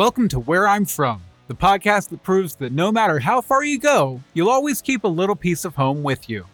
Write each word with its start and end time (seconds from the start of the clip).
Welcome 0.00 0.28
to 0.28 0.40
Where 0.40 0.66
I'm 0.66 0.86
From, 0.86 1.20
the 1.46 1.54
podcast 1.54 2.08
that 2.08 2.22
proves 2.22 2.54
that 2.54 2.72
no 2.72 2.90
matter 2.90 3.18
how 3.18 3.42
far 3.42 3.62
you 3.62 3.78
go, 3.78 4.22
you'll 4.32 4.48
always 4.48 4.80
keep 4.80 5.04
a 5.04 5.08
little 5.08 5.36
piece 5.36 5.66
of 5.66 5.74
home 5.74 6.02
with 6.02 6.26
you. 6.26 6.46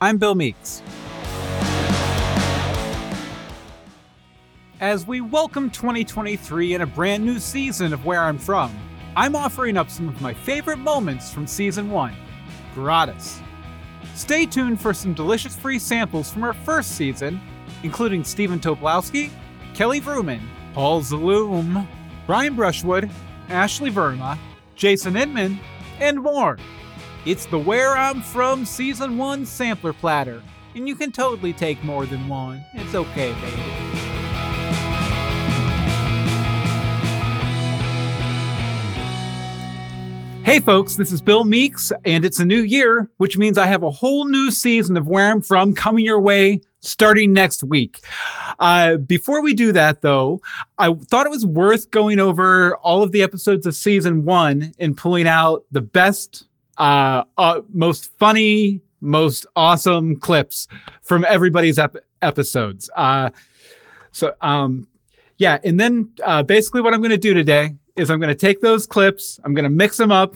I'm 0.00 0.18
Bill 0.18 0.34
Meeks. 0.34 0.82
As 4.80 5.06
we 5.06 5.20
welcome 5.20 5.70
2023 5.70 6.74
and 6.74 6.82
a 6.82 6.86
brand 6.86 7.24
new 7.24 7.38
season 7.38 7.92
of 7.92 8.04
Where 8.04 8.20
I'm 8.20 8.36
From, 8.36 8.76
I'm 9.14 9.36
offering 9.36 9.76
up 9.76 9.90
some 9.90 10.08
of 10.08 10.20
my 10.20 10.34
favorite 10.34 10.78
moments 10.78 11.32
from 11.32 11.46
season 11.46 11.92
one, 11.92 12.16
gratis. 12.74 13.40
Stay 14.16 14.44
tuned 14.44 14.80
for 14.80 14.92
some 14.92 15.14
delicious 15.14 15.54
free 15.54 15.78
samples 15.78 16.32
from 16.32 16.42
our 16.42 16.52
first 16.52 16.96
season, 16.96 17.40
including 17.84 18.24
Stephen 18.24 18.58
Tobolowsky, 18.58 19.30
Kelly 19.72 20.00
Vrooman, 20.00 20.40
Paul 20.74 21.00
Zaloom, 21.00 21.86
Brian 22.28 22.54
Brushwood, 22.54 23.08
Ashley 23.48 23.90
Verma, 23.90 24.38
Jason 24.76 25.16
Inman, 25.16 25.58
and 25.98 26.20
more. 26.20 26.58
It's 27.24 27.46
the 27.46 27.58
Where 27.58 27.96
I'm 27.96 28.20
From 28.20 28.66
Season 28.66 29.16
1 29.16 29.46
sampler 29.46 29.94
platter, 29.94 30.42
and 30.74 30.86
you 30.86 30.94
can 30.94 31.10
totally 31.10 31.54
take 31.54 31.82
more 31.82 32.04
than 32.04 32.28
one. 32.28 32.62
It's 32.74 32.94
okay, 32.94 33.32
baby. 33.32 33.62
Hey 40.44 40.60
folks, 40.60 40.96
this 40.96 41.12
is 41.12 41.22
Bill 41.22 41.44
Meeks, 41.44 41.92
and 42.04 42.26
it's 42.26 42.40
a 42.40 42.44
new 42.44 42.60
year, 42.60 43.08
which 43.16 43.38
means 43.38 43.56
I 43.56 43.64
have 43.64 43.82
a 43.82 43.90
whole 43.90 44.26
new 44.26 44.50
season 44.50 44.98
of 44.98 45.06
Where 45.06 45.30
I'm 45.30 45.40
From 45.40 45.74
coming 45.74 46.04
your 46.04 46.20
way 46.20 46.60
starting 46.88 47.32
next 47.32 47.62
week. 47.62 48.00
Uh, 48.58 48.96
before 48.96 49.42
we 49.42 49.54
do 49.54 49.72
that, 49.72 50.00
though, 50.02 50.40
I 50.78 50.92
thought 50.94 51.26
it 51.26 51.30
was 51.30 51.46
worth 51.46 51.90
going 51.90 52.18
over 52.18 52.76
all 52.76 53.02
of 53.02 53.12
the 53.12 53.22
episodes 53.22 53.66
of 53.66 53.74
season 53.74 54.24
one 54.24 54.72
and 54.78 54.96
pulling 54.96 55.28
out 55.28 55.64
the 55.70 55.80
best, 55.80 56.46
uh, 56.78 57.24
uh, 57.36 57.60
most 57.72 58.10
funny, 58.18 58.80
most 59.00 59.46
awesome 59.54 60.16
clips 60.16 60.68
from 61.02 61.24
everybody's 61.28 61.78
ep- 61.78 61.96
episodes. 62.22 62.90
Uh, 62.96 63.30
so, 64.10 64.34
um, 64.40 64.88
yeah, 65.36 65.58
and 65.62 65.78
then 65.78 66.10
uh, 66.24 66.42
basically 66.42 66.80
what 66.80 66.94
I'm 66.94 67.00
going 67.00 67.10
to 67.10 67.16
do 67.16 67.34
today 67.34 67.74
is 67.96 68.10
I'm 68.10 68.20
going 68.20 68.28
to 68.28 68.34
take 68.34 68.60
those 68.60 68.86
clips, 68.86 69.38
I'm 69.44 69.54
going 69.54 69.64
to 69.64 69.70
mix 69.70 69.96
them 69.96 70.10
up, 70.10 70.34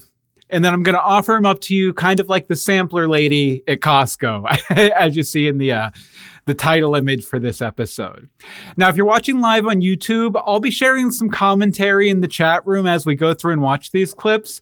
and 0.50 0.64
then 0.64 0.73
I'm 0.73 0.83
going 0.83 0.95
to 0.95 1.03
offer 1.03 1.33
them 1.33 1.47
up 1.47 1.61
to 1.62 1.75
you, 1.75 1.95
kind 1.95 2.20
of 2.20 2.28
like 2.28 2.47
the 2.47 2.56
sampler 2.56 3.08
lady 3.08 3.62
at 3.67 3.80
Costco, 3.80 4.47
as 4.70 5.17
you 5.17 5.23
see 5.23 5.48
in 5.48 5.58
the 5.58 5.73
uh, 5.73 5.91
the 6.45 6.55
title 6.55 6.95
image 6.95 7.25
for 7.25 7.39
this 7.39 7.62
episode. 7.62 8.29
Now, 8.77 8.89
if 8.89 8.97
you're 8.97 9.07
watching 9.07 9.41
live 9.41 9.67
on 9.67 9.81
YouTube, 9.81 10.41
I'll 10.45 10.61
be 10.61 10.71
sharing 10.71 11.11
some 11.11 11.31
commentary 11.31 12.11
in 12.11 12.21
the 12.21 12.29
chat 12.29 12.67
room 12.67 12.87
as 12.87 13.07
we 13.07 13.15
go 13.15 13.33
through 13.33 13.53
and 13.53 13.62
watch 13.62 13.93
these 13.93 14.12
clips. 14.12 14.61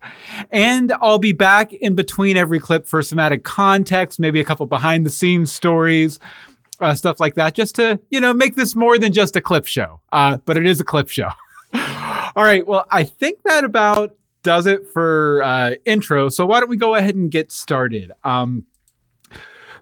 And 0.51 0.93
I'll 1.01 1.19
be 1.19 1.33
back 1.33 1.73
in 1.73 1.95
between 1.95 2.37
every 2.37 2.61
clip 2.61 2.87
for 2.87 3.03
some 3.03 3.19
added 3.19 3.45
context, 3.45 4.21
maybe 4.21 4.41
a 4.41 4.45
couple 4.45 4.67
behind 4.67 5.07
the 5.07 5.11
scenes 5.11 5.53
stories. 5.53 6.19
Uh, 6.81 6.95
stuff 6.95 7.21
like 7.21 7.35
that, 7.35 7.55
just 7.55 7.75
to 7.75 8.01
you 8.09 8.19
know 8.19 8.33
make 8.33 8.55
this 8.55 8.75
more 8.75 8.99
than 8.99 9.13
just 9.13 9.37
a 9.37 9.41
clip 9.43 9.67
show. 9.67 10.01
Uh, 10.13 10.39
but 10.47 10.57
it 10.57 10.65
is 10.65 10.81
a 10.81 10.85
clip 10.85 11.11
show. 11.11 11.29
All 11.75 12.43
right. 12.43 12.67
Well, 12.67 12.87
I 12.91 13.05
think 13.05 13.43
that 13.45 13.65
about 13.65 14.17
does 14.43 14.67
it 14.67 14.89
for 14.91 15.43
uh, 15.43 15.73
intro. 15.85 16.31
So 16.31 16.47
why 16.47 16.61
don't 16.61 16.71
we 16.71 16.79
go 16.79 16.95
ahead 16.95 17.15
and 17.15 17.31
get 17.31 17.53
started? 17.53 18.13
Um, 18.25 18.65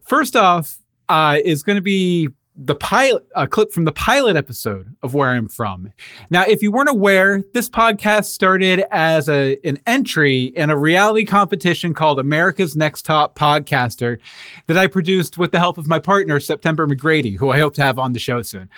first 0.03 0.35
off, 0.35 0.79
uh, 1.09 1.39
is 1.45 1.63
going 1.63 1.77
to 1.77 1.83
be 1.83 2.29
the 2.59 2.75
pilot 2.75 3.25
a 3.37 3.47
clip 3.47 3.73
from 3.73 3.85
the 3.85 3.93
pilot 3.93 4.37
episode 4.37 4.95
of 5.05 5.15
where 5.15 5.29
I'm 5.29 5.49
from. 5.49 5.93
Now, 6.29 6.43
if 6.43 6.61
you 6.61 6.73
weren't 6.73 6.89
aware, 6.89 7.45
this 7.55 7.71
podcast 7.71 8.25
started 8.25 8.85
as 8.91 9.29
a 9.29 9.59
an 9.65 9.79
entry 9.87 10.47
in 10.47 10.69
a 10.69 10.77
reality 10.77 11.25
competition 11.25 11.95
called 11.95 12.19
America's 12.19 12.75
Next 12.75 13.03
Top 13.03 13.39
Podcaster 13.39 14.19
that 14.67 14.77
I 14.77 14.89
produced 14.89 15.39
with 15.39 15.53
the 15.53 15.61
help 15.61 15.79
of 15.79 15.87
my 15.87 16.01
partner 16.01 16.41
September 16.41 16.87
McGrady, 16.87 17.37
who 17.37 17.51
I 17.51 17.59
hope 17.59 17.75
to 17.75 17.83
have 17.83 17.99
on 17.99 18.13
the 18.13 18.19
show 18.19 18.43
soon. 18.43 18.69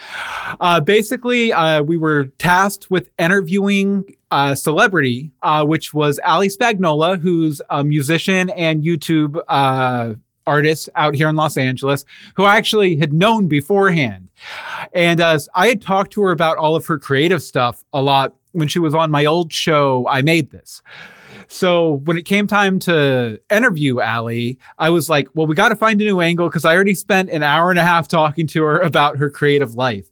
Uh, 0.61 0.81
basically, 0.81 1.53
uh, 1.53 1.83
we 1.83 1.97
were 1.97 2.27
tasked 2.39 2.91
with 2.91 3.09
interviewing 3.19 4.15
a 4.31 4.55
celebrity, 4.55 5.33
uh, 5.43 5.65
which 5.65 5.95
was 5.95 6.21
Ali 6.25 6.49
Spagnola, 6.49 7.19
who's 7.19 7.63
a 7.71 7.83
musician 7.83 8.51
and 8.51 8.85
YouTube 8.85 9.41
uh, 9.49 10.15
artist 10.51 10.89
out 10.97 11.15
here 11.15 11.29
in 11.29 11.37
Los 11.37 11.57
Angeles 11.57 12.05
who 12.35 12.45
I 12.45 12.57
actually 12.57 12.97
had 12.97 13.13
known 13.13 13.47
beforehand. 13.47 14.29
And 14.93 15.21
uh, 15.21 15.39
I 15.55 15.69
had 15.69 15.81
talked 15.81 16.13
to 16.15 16.23
her 16.23 16.33
about 16.33 16.59
all 16.59 16.75
of 16.75 16.87
her 16.87 16.99
creative 16.99 17.43
stuff 17.43 17.85
a 17.93 18.03
lot 18.03 18.35
when 18.53 18.69
she 18.69 18.81
was 18.81 18.95
on 18.95 19.11
my 19.11 19.25
old 19.25 19.53
show, 19.53 20.07
I 20.09 20.23
Made 20.23 20.51
This. 20.51 20.83
So 21.47 22.01
when 22.05 22.17
it 22.17 22.25
came 22.25 22.47
time 22.47 22.79
to 22.81 23.41
interview 23.51 24.01
Ali, 24.01 24.59
I 24.79 24.91
was 24.91 25.09
like, 25.09 25.29
well, 25.35 25.47
we 25.47 25.55
got 25.55 25.71
to 25.71 25.77
find 25.77 26.01
a 26.01 26.05
new 26.05 26.21
angle 26.21 26.49
because 26.49 26.65
I 26.65 26.75
already 26.75 26.95
spent 26.95 27.31
an 27.31 27.43
hour 27.43 27.71
and 27.71 27.79
a 27.79 27.83
half 27.83 28.09
talking 28.09 28.47
to 28.49 28.63
her 28.63 28.79
about 28.79 29.17
her 29.19 29.31
creative 29.31 29.75
life. 29.75 30.09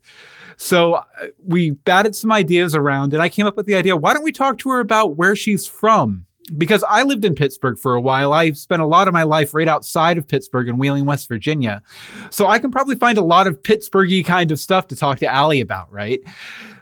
So 0.56 0.94
uh, 0.94 1.04
we 1.44 1.70
batted 1.70 2.16
some 2.16 2.32
ideas 2.32 2.74
around 2.74 3.14
and 3.14 3.22
I 3.22 3.28
came 3.28 3.46
up 3.46 3.56
with 3.56 3.66
the 3.66 3.76
idea 3.76 3.96
why 3.96 4.12
don't 4.14 4.24
we 4.24 4.32
talk 4.32 4.58
to 4.58 4.70
her 4.70 4.80
about 4.80 5.16
where 5.16 5.36
she's 5.36 5.66
from? 5.66 6.26
Because 6.56 6.84
I 6.88 7.02
lived 7.02 7.24
in 7.24 7.34
Pittsburgh 7.34 7.78
for 7.78 7.94
a 7.94 8.00
while. 8.00 8.32
I 8.32 8.52
spent 8.52 8.82
a 8.82 8.86
lot 8.86 9.08
of 9.08 9.14
my 9.14 9.22
life 9.22 9.54
right 9.54 9.68
outside 9.68 10.18
of 10.18 10.26
Pittsburgh 10.26 10.68
in 10.68 10.78
Wheeling, 10.78 11.04
West 11.04 11.28
Virginia. 11.28 11.82
So 12.30 12.46
I 12.46 12.58
can 12.58 12.70
probably 12.70 12.96
find 12.96 13.18
a 13.18 13.22
lot 13.22 13.46
of 13.46 13.62
Pittsburghy 13.62 14.24
kind 14.24 14.50
of 14.50 14.58
stuff 14.58 14.86
to 14.88 14.96
talk 14.96 15.18
to 15.18 15.34
Ali 15.34 15.60
about, 15.60 15.92
right? 15.92 16.20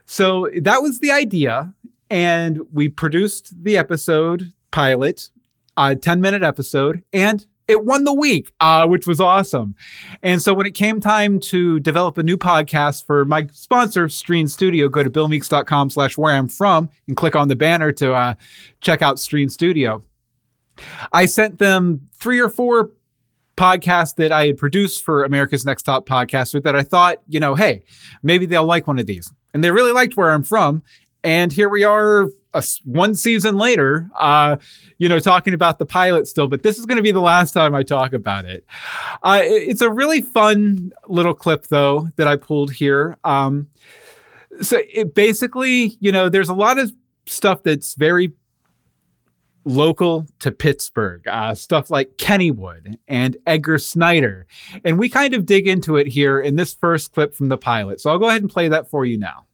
So 0.06 0.48
that 0.60 0.82
was 0.82 1.00
the 1.00 1.10
idea. 1.10 1.72
And 2.10 2.60
we 2.72 2.88
produced 2.88 3.52
the 3.64 3.76
episode 3.76 4.52
pilot, 4.70 5.30
a 5.76 5.96
10 5.96 6.20
minute 6.20 6.42
episode, 6.42 7.02
and 7.12 7.44
it 7.68 7.84
won 7.84 8.04
the 8.04 8.12
week, 8.12 8.52
uh, 8.60 8.86
which 8.86 9.06
was 9.06 9.20
awesome. 9.20 9.74
And 10.22 10.40
so 10.40 10.54
when 10.54 10.66
it 10.66 10.74
came 10.74 11.00
time 11.00 11.40
to 11.40 11.80
develop 11.80 12.16
a 12.18 12.22
new 12.22 12.36
podcast 12.36 13.04
for 13.04 13.24
my 13.24 13.48
sponsor, 13.52 14.08
Stream 14.08 14.46
Studio, 14.46 14.88
go 14.88 15.02
to 15.02 15.10
billmeeks.com 15.10 15.90
slash 15.90 16.16
where 16.16 16.34
I'm 16.34 16.48
from 16.48 16.88
and 17.08 17.16
click 17.16 17.34
on 17.34 17.48
the 17.48 17.56
banner 17.56 17.92
to 17.92 18.14
uh, 18.14 18.34
check 18.80 19.02
out 19.02 19.18
Stream 19.18 19.48
Studio. 19.48 20.02
I 21.12 21.26
sent 21.26 21.58
them 21.58 22.08
three 22.14 22.38
or 22.38 22.48
four 22.48 22.90
podcasts 23.56 24.14
that 24.16 24.30
I 24.30 24.48
had 24.48 24.58
produced 24.58 25.02
for 25.02 25.24
America's 25.24 25.64
Next 25.64 25.84
Top 25.84 26.06
Podcaster 26.06 26.62
that 26.62 26.76
I 26.76 26.82
thought, 26.82 27.22
you 27.26 27.40
know, 27.40 27.54
hey, 27.54 27.82
maybe 28.22 28.46
they'll 28.46 28.64
like 28.64 28.86
one 28.86 28.98
of 28.98 29.06
these. 29.06 29.32
And 29.54 29.64
they 29.64 29.70
really 29.70 29.92
liked 29.92 30.16
where 30.16 30.30
I'm 30.30 30.42
from. 30.42 30.82
And 31.24 31.52
here 31.52 31.70
we 31.70 31.82
are 31.82 32.28
a, 32.56 32.62
one 32.84 33.14
season 33.14 33.56
later, 33.56 34.08
uh, 34.18 34.56
you 34.98 35.08
know, 35.08 35.18
talking 35.18 35.54
about 35.54 35.78
the 35.78 35.86
pilot 35.86 36.26
still, 36.26 36.48
but 36.48 36.62
this 36.62 36.78
is 36.78 36.86
going 36.86 36.96
to 36.96 37.02
be 37.02 37.12
the 37.12 37.20
last 37.20 37.52
time 37.52 37.74
I 37.74 37.82
talk 37.82 38.12
about 38.12 38.44
it. 38.44 38.64
Uh, 39.22 39.40
it's 39.44 39.82
a 39.82 39.90
really 39.90 40.22
fun 40.22 40.92
little 41.08 41.34
clip, 41.34 41.66
though, 41.66 42.08
that 42.16 42.26
I 42.26 42.36
pulled 42.36 42.72
here. 42.72 43.16
Um, 43.24 43.68
so 44.62 44.80
it 44.92 45.14
basically, 45.14 45.96
you 46.00 46.10
know, 46.10 46.28
there's 46.28 46.48
a 46.48 46.54
lot 46.54 46.78
of 46.78 46.92
stuff 47.26 47.62
that's 47.62 47.94
very 47.94 48.32
local 49.64 50.26
to 50.38 50.52
Pittsburgh, 50.52 51.26
uh, 51.26 51.54
stuff 51.54 51.90
like 51.90 52.16
Kennywood 52.16 52.96
and 53.08 53.36
Edgar 53.46 53.78
Snyder. 53.78 54.46
And 54.84 54.98
we 54.98 55.08
kind 55.08 55.34
of 55.34 55.44
dig 55.44 55.66
into 55.66 55.96
it 55.96 56.06
here 56.06 56.40
in 56.40 56.56
this 56.56 56.72
first 56.72 57.12
clip 57.12 57.34
from 57.34 57.48
the 57.48 57.58
pilot. 57.58 58.00
So 58.00 58.10
I'll 58.10 58.18
go 58.18 58.28
ahead 58.28 58.42
and 58.42 58.50
play 58.50 58.68
that 58.68 58.88
for 58.88 59.04
you 59.04 59.18
now 59.18 59.45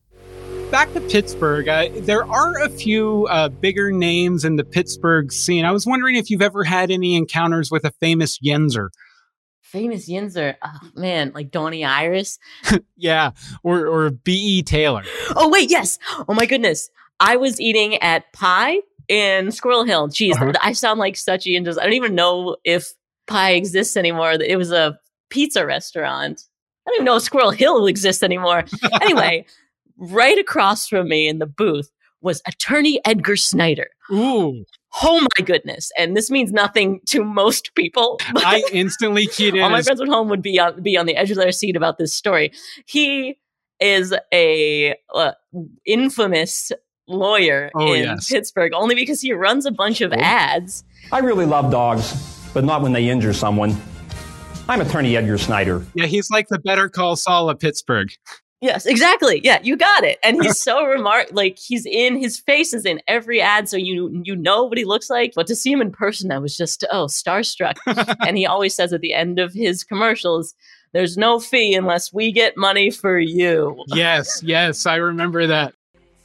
back 0.73 0.91
to 0.95 1.03
Pittsburgh, 1.03 1.69
uh, 1.69 1.89
there 1.99 2.25
are 2.25 2.63
a 2.63 2.71
few 2.71 3.27
uh, 3.29 3.51
bigger 3.51 3.93
names 3.93 4.43
in 4.43 4.57
the 4.57 4.65
Pittsburgh 4.65 5.31
scene. 5.31 5.67
I 5.67 5.71
was 5.71 5.87
wondering 5.87 6.17
if 6.17 6.31
you've 6.31 6.41
ever 6.41 6.65
had 6.65 6.91
any 6.91 7.15
encounters 7.15 7.71
with 7.71 7.85
a 7.85 7.91
famous 8.01 8.39
Yinzer. 8.39 8.89
Famous 9.61 10.09
Yinzer, 10.09 10.57
oh, 10.63 10.79
man, 10.97 11.31
like 11.35 11.51
Donnie 11.51 11.85
Iris. 11.85 12.39
yeah, 12.97 13.33
or 13.63 13.87
or 13.87 14.11
B.E. 14.11 14.63
Taylor. 14.63 15.03
Oh 15.37 15.51
wait, 15.51 15.71
yes. 15.71 15.99
Oh 16.27 16.33
my 16.33 16.47
goodness, 16.47 16.89
I 17.21 17.37
was 17.37 17.61
eating 17.61 17.97
at 17.97 18.33
Pie 18.33 18.79
in 19.09 19.53
Squirrel 19.53 19.85
Hill. 19.85 20.09
Jeez, 20.09 20.33
uh-huh. 20.33 20.53
I 20.63 20.73
sound 20.73 20.99
like 20.99 21.19
such 21.19 21.47
a 21.47 21.51
Yinzer. 21.51 21.79
I 21.79 21.85
don't 21.85 21.93
even 21.93 22.15
know 22.15 22.57
if 22.65 22.95
Pie 23.27 23.53
exists 23.53 23.95
anymore. 23.95 24.33
It 24.33 24.57
was 24.57 24.73
a 24.73 24.99
pizza 25.29 25.67
restaurant. 25.67 26.41
I 26.87 26.91
don't 26.91 26.97
even 26.97 27.05
know 27.05 27.17
if 27.17 27.23
Squirrel 27.25 27.51
Hill 27.51 27.87
exists 27.87 28.23
anymore. 28.23 28.65
anyway, 29.03 29.45
right 29.97 30.39
across 30.39 30.89
from 30.89 31.09
me 31.09 31.29
in 31.29 31.39
the 31.39 31.47
booth 31.47 31.91
was 32.21 32.41
attorney 32.47 33.01
Edgar 33.05 33.37
Snyder. 33.37 33.89
Ooh. 34.11 34.65
Oh 35.03 35.21
my 35.21 35.45
goodness. 35.45 35.91
And 35.99 36.17
this 36.17 36.31
means 36.31 36.53
nothing 36.53 37.01
to 37.09 37.25
most 37.25 37.75
people. 37.75 38.21
I 38.37 38.63
instantly 38.73 39.27
keyed 39.27 39.55
in. 39.55 39.63
All 39.63 39.71
my 39.71 39.83
friends 39.83 40.01
at 40.01 40.09
home 40.09 40.29
would 40.29 40.43
be 40.43 40.59
on 40.59 40.83
be 40.83 40.97
on 40.97 41.07
the 41.07 41.17
edge 41.17 41.31
of 41.31 41.37
their 41.37 41.53
seat 41.53 41.77
about 41.77 41.99
this 41.99 42.15
story. 42.15 42.53
He 42.87 43.39
is 43.81 44.15
a 44.33 44.95
uh, 45.15 45.33
infamous 45.85 46.71
lawyer 47.09 47.71
oh, 47.75 47.93
in 47.93 48.05
yes. 48.05 48.29
Pittsburgh 48.29 48.73
only 48.75 48.95
because 48.95 49.21
he 49.21 49.33
runs 49.33 49.67
a 49.67 49.73
bunch 49.73 50.01
of 50.01 50.13
oh. 50.13 50.17
ads. 50.17 50.85
I 51.11 51.19
really 51.19 51.47
love 51.47 51.71
dogs, 51.71 52.49
but 52.55 52.65
not 52.65 52.83
when 52.83 52.93
they 52.93 53.09
injure 53.09 53.33
someone. 53.33 53.77
I'm 54.69 54.81
attorney 54.81 55.17
Edgar 55.17 55.39
Snyder. 55.39 55.85
Yeah, 55.95 56.07
he's 56.07 56.31
like 56.31 56.49
the 56.49 56.59
better 56.59 56.89
call 56.89 57.17
Saul 57.17 57.51
of 57.51 57.59
Pittsburgh. 57.59 58.11
Yes, 58.63 58.87
exactly. 58.87 59.41
Yeah, 59.43 59.59
you 59.65 59.77
got 59.77 60.05
it. 60.05 60.21
And 60.23 60.41
he's 60.41 60.63
so 60.63 60.87
remark 60.87 61.31
like 61.33 61.59
he's 61.59 61.85
in 61.85 62.17
his 62.17 62.39
face 62.39 62.73
is 62.73 62.87
in 62.87 63.03
every 63.09 63.41
ad, 63.41 63.69
so 63.69 63.77
you 63.77 64.23
you 64.25 64.37
know 64.37 64.63
what 64.63 64.79
he 64.79 64.85
looks 64.85 65.11
like. 65.11 65.33
But 65.35 65.49
to 65.49 65.57
see 65.57 65.73
him 65.73 65.83
in 65.83 65.91
person, 65.91 66.31
I 66.31 66.39
was 66.39 66.57
just 66.57 66.85
oh 66.93 67.07
starstruck. 67.07 67.77
and 68.25 68.39
he 68.39 68.47
always 68.47 68.73
says 68.73 68.93
at 68.93 69.01
the 69.01 69.15
end 69.15 69.41
of 69.41 69.53
his 69.53 69.83
commercials, 69.83 70.55
"There's 70.93 71.17
no 71.17 71.41
fee 71.41 71.75
unless 71.75 72.13
we 72.13 72.31
get 72.31 72.57
money 72.57 72.93
for 72.93 73.19
you." 73.19 73.83
Yes, 73.89 74.41
yes, 74.45 74.87
I 74.87 74.95
remember 74.95 75.45
that. 75.49 75.75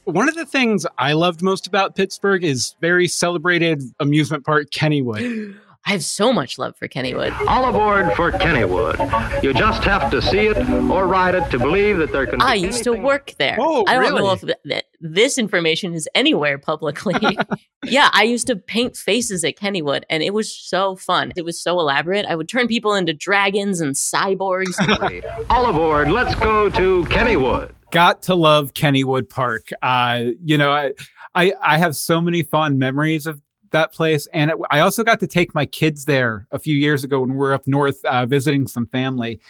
One 0.04 0.28
of 0.28 0.36
the 0.36 0.46
things 0.46 0.86
I 0.96 1.14
loved 1.14 1.42
most 1.42 1.66
about 1.66 1.96
Pittsburgh 1.96 2.44
is 2.44 2.76
very 2.80 3.08
celebrated 3.08 3.82
amusement 3.98 4.46
park 4.46 4.70
Kennywood. 4.70 5.56
I 5.88 5.92
have 5.92 6.04
so 6.04 6.34
much 6.34 6.58
love 6.58 6.76
for 6.76 6.86
Kennywood. 6.86 7.34
All 7.46 7.64
aboard 7.64 8.12
for 8.12 8.30
Kennywood. 8.30 9.42
You 9.42 9.54
just 9.54 9.82
have 9.84 10.10
to 10.10 10.20
see 10.20 10.46
it 10.46 10.58
or 10.68 11.06
ride 11.06 11.34
it 11.34 11.50
to 11.50 11.58
believe 11.58 11.96
that 11.96 12.12
there 12.12 12.26
can. 12.26 12.40
Be. 12.40 12.44
I 12.44 12.54
used 12.56 12.84
to 12.84 12.92
work 12.92 13.32
there. 13.38 13.56
Oh, 13.58 13.86
I 13.88 13.94
don't 13.94 14.02
really? 14.02 14.20
know 14.20 14.32
if 14.32 14.42
th- 14.42 14.58
th- 14.66 14.84
this 15.00 15.38
information 15.38 15.94
is 15.94 16.06
anywhere 16.14 16.58
publicly. 16.58 17.14
yeah, 17.84 18.10
I 18.12 18.24
used 18.24 18.46
to 18.48 18.56
paint 18.56 18.98
faces 18.98 19.44
at 19.44 19.56
Kennywood, 19.56 20.02
and 20.10 20.22
it 20.22 20.34
was 20.34 20.54
so 20.54 20.94
fun. 20.94 21.32
It 21.36 21.46
was 21.46 21.58
so 21.58 21.80
elaborate. 21.80 22.26
I 22.26 22.36
would 22.36 22.50
turn 22.50 22.68
people 22.68 22.94
into 22.94 23.14
dragons 23.14 23.80
and 23.80 23.94
cyborgs. 23.94 24.76
All 25.48 25.70
aboard. 25.70 26.10
Let's 26.10 26.34
go 26.34 26.68
to 26.68 27.04
Kennywood. 27.04 27.70
Got 27.92 28.20
to 28.24 28.34
love 28.34 28.74
Kennywood 28.74 29.30
Park. 29.30 29.70
Uh, 29.80 30.32
you 30.44 30.58
know, 30.58 30.70
I, 30.70 30.92
I 31.34 31.54
I 31.62 31.78
have 31.78 31.96
so 31.96 32.20
many 32.20 32.42
fond 32.42 32.78
memories 32.78 33.26
of 33.26 33.40
that 33.70 33.92
place, 33.92 34.26
and 34.32 34.50
it, 34.50 34.56
I 34.70 34.80
also 34.80 35.04
got 35.04 35.20
to 35.20 35.26
take 35.26 35.54
my 35.54 35.66
kids 35.66 36.04
there 36.04 36.46
a 36.50 36.58
few 36.58 36.76
years 36.76 37.04
ago 37.04 37.20
when 37.20 37.30
we 37.30 37.36
were 37.36 37.52
up 37.52 37.66
north 37.66 38.04
uh, 38.04 38.26
visiting 38.26 38.66
some 38.66 38.86
family, 38.86 39.40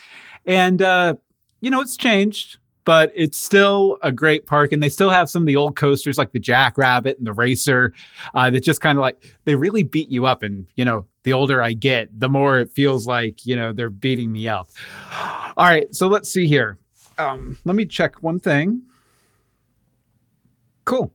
and 0.46 0.82
uh, 0.82 1.14
you 1.60 1.70
know, 1.70 1.80
it's 1.80 1.96
changed. 1.96 2.58
But 2.84 3.12
it's 3.14 3.36
still 3.36 3.98
a 4.02 4.10
great 4.10 4.46
park, 4.46 4.72
and 4.72 4.82
they 4.82 4.88
still 4.88 5.10
have 5.10 5.28
some 5.28 5.42
of 5.42 5.46
the 5.46 5.56
old 5.56 5.76
coasters 5.76 6.16
like 6.16 6.32
the 6.32 6.38
Jackrabbit 6.38 7.18
and 7.18 7.26
the 7.26 7.34
Racer 7.34 7.92
uh, 8.32 8.48
that 8.48 8.64
just 8.64 8.80
kind 8.80 8.96
of 8.96 9.02
like 9.02 9.36
they 9.44 9.54
really 9.54 9.82
beat 9.82 10.08
you 10.08 10.24
up. 10.24 10.42
And 10.42 10.66
you 10.74 10.86
know, 10.86 11.04
the 11.24 11.34
older 11.34 11.60
I 11.60 11.74
get, 11.74 12.08
the 12.18 12.30
more 12.30 12.60
it 12.60 12.70
feels 12.70 13.06
like 13.06 13.44
you 13.44 13.56
know 13.56 13.74
they're 13.74 13.90
beating 13.90 14.32
me 14.32 14.48
up. 14.48 14.70
All 15.58 15.66
right, 15.66 15.94
so 15.94 16.08
let's 16.08 16.30
see 16.30 16.46
here. 16.46 16.78
Um, 17.18 17.58
let 17.66 17.76
me 17.76 17.84
check 17.84 18.22
one 18.22 18.40
thing. 18.40 18.80
Cool. 20.86 21.12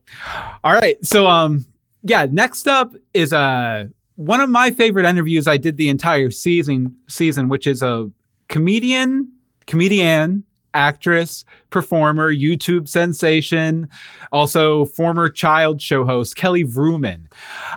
All 0.62 0.74
right, 0.74 1.04
so 1.04 1.26
um, 1.26 1.66
yeah, 2.04 2.26
next 2.30 2.68
up 2.68 2.94
is 3.12 3.32
uh 3.32 3.86
one 4.16 4.40
of 4.40 4.48
my 4.48 4.70
favorite 4.70 5.06
interviews 5.06 5.48
I 5.48 5.56
did 5.56 5.76
the 5.76 5.88
entire 5.88 6.30
season 6.30 6.94
season, 7.08 7.48
which 7.48 7.66
is 7.66 7.82
a 7.82 8.10
comedian, 8.48 9.32
comedian, 9.66 10.44
actress, 10.74 11.44
performer, 11.70 12.32
YouTube 12.32 12.88
sensation, 12.88 13.88
also 14.32 14.84
former 14.86 15.28
child 15.28 15.80
show 15.80 16.04
host 16.04 16.36
Kelly 16.36 16.64
Vrooman. 16.64 17.26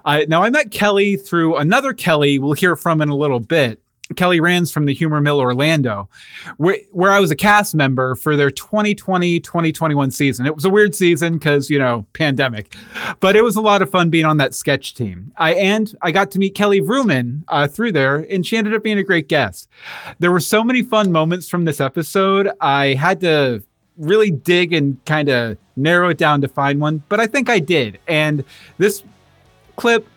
Uh, 0.06 0.22
now 0.28 0.44
I 0.44 0.50
met 0.50 0.72
Kelly 0.72 1.16
through 1.16 1.56
another 1.58 1.94
Kelly 1.94 2.38
we'll 2.40 2.54
hear 2.54 2.76
from 2.76 3.02
in 3.02 3.10
a 3.10 3.16
little 3.16 3.40
bit. 3.40 3.82
Kelly 4.16 4.40
Rands 4.40 4.72
from 4.72 4.86
the 4.86 4.94
Humor 4.94 5.22
Mill 5.22 5.40
Orlando, 5.40 6.10
where, 6.58 6.78
where 6.92 7.12
I 7.12 7.20
was 7.20 7.32
a 7.32 7.36
cast 7.36 7.76
member 7.76 8.16
for 8.16 8.36
their 8.36 8.52
2020 8.52 9.40
2021 9.40 10.12
season. 10.12 10.46
It 10.46 10.56
was 10.56 10.66
a 10.66 10.70
weird 10.70 10.96
season 10.96 11.34
because, 11.34 11.70
you 11.70 11.80
know, 11.80 12.06
pandemic, 12.14 12.76
but 13.20 13.36
it 13.36 13.44
was 13.44 13.56
a 13.56 13.62
lot 13.62 13.82
of 13.82 13.90
fun 13.90 14.10
being 14.10 14.26
on 14.26 14.38
that 14.38 14.54
sketch 14.56 14.94
team. 14.94 15.32
I 15.38 15.54
and 15.54 15.94
I 16.02 16.12
got 16.12 16.32
to 16.32 16.40
meet 16.40 16.56
Kelly 16.56 16.82
Vrooman 16.82 17.44
uh, 17.50 17.68
through 17.68 17.92
there, 17.92 18.18
and 18.30 18.46
she 18.46 18.58
ended 18.58 18.74
up 18.74 18.84
being 18.84 18.98
a 18.98 19.04
great 19.04 19.28
guest. 19.28 19.70
There 20.20 20.32
were 20.32 20.40
so 20.40 20.64
many 20.64 20.84
fun 20.84 21.12
moments 21.12 21.50
from 21.50 21.66
this 21.66 21.82
episode. 21.82 22.50
I 22.62 22.94
had 22.94 23.20
to 23.22 23.64
really 23.98 24.32
dig 24.32 24.74
and 24.74 25.04
kind 25.06 25.28
of 25.28 25.58
narrow 25.76 26.10
it 26.10 26.18
down 26.18 26.42
to 26.42 26.48
find 26.48 26.80
one, 26.80 27.04
but 27.10 27.20
I 27.20 27.28
think 27.28 27.50
I 27.50 27.60
did. 27.60 28.00
And 28.08 28.44
this 28.78 29.04
clip 29.76 30.08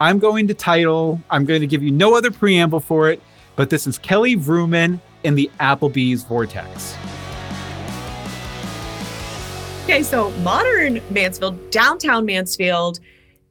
I'm 0.00 0.18
going 0.18 0.48
to 0.48 0.54
title, 0.54 1.20
I'm 1.28 1.44
going 1.44 1.60
to 1.60 1.66
give 1.66 1.82
you 1.82 1.90
no 1.90 2.16
other 2.16 2.30
preamble 2.30 2.80
for 2.80 3.10
it, 3.10 3.20
but 3.56 3.70
this 3.70 3.86
is 3.86 3.98
Kelly 3.98 4.36
Vrooman 4.36 5.00
in 5.24 5.34
the 5.34 5.50
Applebee's 5.60 6.22
Vortex. 6.24 6.96
Okay, 9.84 10.02
so 10.02 10.30
modern 10.42 11.00
Mansfield, 11.10 11.70
downtown 11.70 12.24
Mansfield 12.24 13.00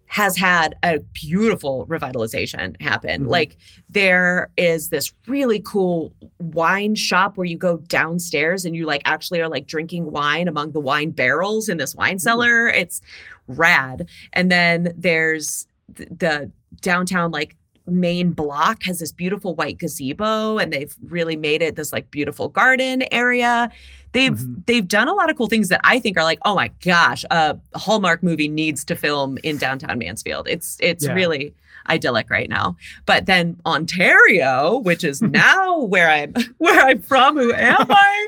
has 0.05 0.35
had 0.35 0.75
a 0.83 0.99
beautiful 1.13 1.85
revitalization 1.87 2.79
happen. 2.81 3.25
Mhm. 3.25 3.27
Like 3.27 3.57
there 3.89 4.49
is 4.57 4.89
this 4.89 5.13
really 5.27 5.59
cool 5.59 6.13
wine 6.39 6.95
shop 6.95 7.37
where 7.37 7.45
you 7.45 7.57
go 7.57 7.77
downstairs 7.77 8.65
and 8.65 8.75
you 8.75 8.87
like 8.87 9.03
actually 9.05 9.39
are 9.41 9.49
like 9.49 9.67
drinking 9.67 10.11
wine 10.11 10.47
among 10.47 10.71
the 10.71 10.79
wine 10.79 11.11
barrels 11.11 11.69
in 11.69 11.77
this 11.77 11.93
wine 11.93 12.17
cellar. 12.17 12.69
It's 12.69 13.01
rad. 13.47 14.09
And 14.33 14.51
then 14.51 14.93
there's 14.97 15.67
th- 15.95 16.09
the 16.17 16.51
downtown 16.81 17.29
like 17.31 17.55
main 17.89 18.31
block 18.31 18.83
has 18.83 18.99
this 18.99 19.11
beautiful 19.11 19.55
white 19.55 19.77
gazebo 19.77 20.57
and 20.57 20.71
they've 20.71 20.95
really 21.07 21.35
made 21.35 21.61
it 21.61 21.75
this 21.75 21.91
like 21.93 22.09
beautiful 22.11 22.47
garden 22.49 23.03
area 23.11 23.69
they've 24.13 24.33
Mhm. 24.33 24.65
they've 24.65 24.87
done 24.87 25.07
a 25.07 25.13
lot 25.13 25.29
of 25.29 25.37
cool 25.37 25.47
things 25.47 25.69
that 25.69 25.81
i 25.83 25.99
think 25.99 26.17
are 26.17 26.23
like 26.23 26.39
oh 26.45 26.55
my 26.55 26.69
gosh 26.83 27.23
a 27.31 27.57
hallmark 27.75 28.23
movie 28.23 28.47
needs 28.47 28.83
to 28.85 28.95
film 28.95 29.37
in 29.43 29.57
downtown 29.57 29.97
mansfield 29.99 30.47
it's 30.47 30.77
it's 30.79 31.05
Yeah. 31.05 31.13
really 31.13 31.53
idyllic 31.89 32.29
right 32.29 32.49
now 32.49 32.75
but 33.05 33.25
then 33.25 33.59
ontario 33.65 34.77
which 34.79 35.03
is 35.03 35.21
now 35.21 35.79
where 35.83 36.09
i'm 36.09 36.33
where 36.57 36.79
i'm 36.81 37.01
from 37.01 37.37
who 37.37 37.53
am 37.53 37.85
i 37.89 38.27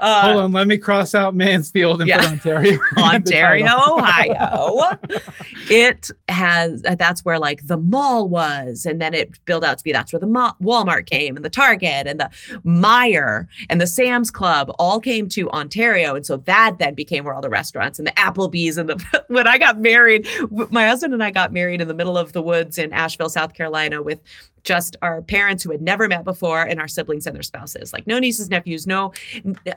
uh, 0.00 0.32
Hold 0.32 0.44
on, 0.44 0.52
let 0.52 0.66
me 0.66 0.78
cross 0.78 1.14
out 1.14 1.34
Mansfield 1.34 2.00
and 2.00 2.08
yeah. 2.08 2.18
put 2.18 2.32
Ontario. 2.32 2.78
Ontario. 2.96 3.66
Ohio. 3.66 4.98
it 5.70 6.10
has 6.28 6.82
uh, 6.84 6.94
that's 6.94 7.24
where 7.24 7.38
like 7.38 7.66
the 7.66 7.76
mall 7.76 8.28
was, 8.28 8.86
and 8.86 9.00
then 9.00 9.14
it 9.14 9.44
built 9.44 9.64
out 9.64 9.78
to 9.78 9.84
be 9.84 9.92
that's 9.92 10.12
where 10.12 10.20
the 10.20 10.26
Ma- 10.26 10.54
Walmart 10.62 11.06
came, 11.06 11.36
and 11.36 11.44
the 11.44 11.50
Target, 11.50 12.06
and 12.06 12.20
the 12.20 12.30
Meijer, 12.64 13.46
and 13.68 13.80
the 13.80 13.86
Sam's 13.86 14.30
Club 14.30 14.74
all 14.78 15.00
came 15.00 15.28
to 15.30 15.50
Ontario, 15.50 16.14
and 16.14 16.24
so 16.24 16.36
that 16.38 16.76
then 16.78 16.94
became 16.94 17.24
where 17.24 17.34
all 17.34 17.42
the 17.42 17.50
restaurants 17.50 17.98
and 17.98 18.06
the 18.06 18.12
Applebee's 18.12 18.78
and 18.78 18.88
the 18.88 19.24
when 19.28 19.46
I 19.46 19.58
got 19.58 19.78
married, 19.78 20.28
my 20.70 20.86
husband 20.86 21.14
and 21.14 21.22
I 21.22 21.30
got 21.30 21.52
married 21.52 21.80
in 21.80 21.88
the 21.88 21.94
middle 21.94 22.16
of 22.16 22.32
the 22.32 22.42
woods 22.42 22.77
in 22.78 22.92
Asheville, 22.92 23.28
South 23.28 23.54
Carolina, 23.54 24.02
with 24.02 24.20
just 24.64 24.96
our 25.02 25.22
parents 25.22 25.62
who 25.62 25.70
had 25.70 25.80
never 25.80 26.08
met 26.08 26.24
before 26.24 26.62
and 26.62 26.80
our 26.80 26.88
siblings 26.88 27.26
and 27.26 27.34
their 27.34 27.42
spouses. 27.42 27.92
Like 27.92 28.06
no 28.06 28.18
nieces 28.18 28.50
nephews 28.50 28.86
no 28.86 29.12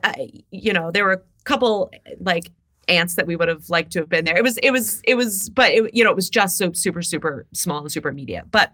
uh, 0.04 0.14
you 0.52 0.74
know 0.74 0.92
there 0.92 1.06
were 1.06 1.14
a 1.14 1.22
couple 1.46 1.92
like 2.20 2.52
aunts 2.88 3.16
that 3.16 3.26
we 3.28 3.36
would 3.36 3.48
have 3.48 3.70
liked 3.70 3.92
to 3.94 4.00
have 4.00 4.10
been 4.10 4.26
there. 4.26 4.36
It 4.36 4.44
was 4.44 4.58
it 4.58 4.72
was 4.72 5.02
it 5.06 5.16
was 5.16 5.50
but 5.50 5.72
it, 5.72 5.94
you 5.94 6.04
know 6.04 6.10
it 6.10 6.16
was 6.16 6.30
just 6.30 6.58
so 6.58 6.72
super 6.74 7.02
super 7.02 7.46
small 7.54 7.80
and 7.82 7.92
super 7.92 8.10
immediate. 8.10 8.46
But 8.52 8.74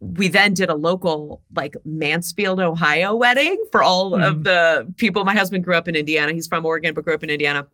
we 0.00 0.28
then 0.28 0.54
did 0.54 0.68
a 0.70 0.74
local 0.74 1.40
like 1.54 1.76
mansfield 1.84 2.58
ohio 2.60 3.14
wedding 3.14 3.62
for 3.70 3.82
all 3.82 4.12
Mhm. 4.12 4.26
of 4.26 4.44
the 4.44 4.92
people. 4.96 5.24
My 5.24 5.34
husband 5.34 5.62
grew 5.64 5.76
up 5.76 5.86
in 5.88 5.94
indiana. 5.94 6.32
He's 6.32 6.46
from 6.48 6.66
oregon 6.66 6.94
but 6.94 7.04
grew 7.04 7.14
up 7.14 7.22
in 7.22 7.30
indiana 7.30 7.66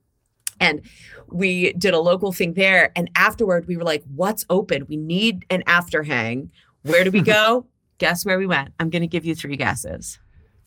and 0.60 0.82
we 1.28 1.72
did 1.72 1.94
a 1.94 1.98
local 1.98 2.32
thing 2.32 2.54
there. 2.54 2.92
And 2.94 3.10
afterward 3.16 3.66
we 3.66 3.76
were 3.76 3.84
like 3.84 4.04
what's 4.14 4.44
open? 4.50 4.86
We 4.88 4.96
need 4.96 5.44
an 5.50 5.62
after 5.66 6.02
hang 6.02 6.50
where 6.82 7.04
do 7.04 7.10
we 7.10 7.20
go? 7.20 7.66
Guess 7.98 8.24
where 8.24 8.38
we 8.38 8.46
went? 8.46 8.72
I'm 8.80 8.88
going 8.88 9.02
to 9.02 9.08
give 9.08 9.26
you 9.26 9.34
three 9.34 9.56
guesses. 9.56 10.18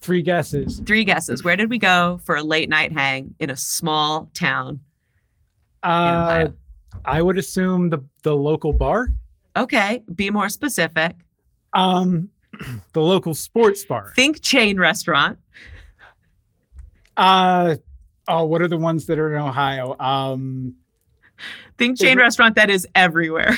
Three 0.01 0.21
guesses. 0.21 0.81
three 0.85 1.03
guesses. 1.03 1.43
Where 1.43 1.55
did 1.55 1.69
we 1.69 1.79
go 1.79 2.19
for 2.25 2.35
a 2.35 2.43
late 2.43 2.69
night 2.69 2.91
hang 2.91 3.33
in 3.39 3.50
a 3.50 3.55
small 3.55 4.29
town 4.33 4.81
Uh, 5.81 6.50
I 7.05 7.21
would 7.21 7.38
assume 7.38 7.89
the 7.89 8.03
the 8.21 8.35
local 8.35 8.73
bar, 8.73 9.09
okay 9.55 10.03
be 10.13 10.29
more 10.29 10.50
specific. 10.50 11.15
Um, 11.73 12.29
the 12.93 13.01
local 13.01 13.33
sports 13.33 13.83
bar. 13.83 14.12
think 14.15 14.41
chain 14.41 14.79
restaurant. 14.79 15.39
Uh, 17.17 17.75
oh, 18.27 18.46
what 18.46 18.62
are 18.62 18.68
the 18.68 18.77
ones 18.77 19.06
that 19.08 19.20
are 19.20 19.36
in 19.36 19.42
Ohio? 19.42 19.96
Um, 20.00 20.75
think 21.77 21.98
chain 22.00 22.18
it- 22.18 22.22
restaurant 22.22 22.56
that 22.56 22.70
is 22.70 22.88
everywhere 22.96 23.58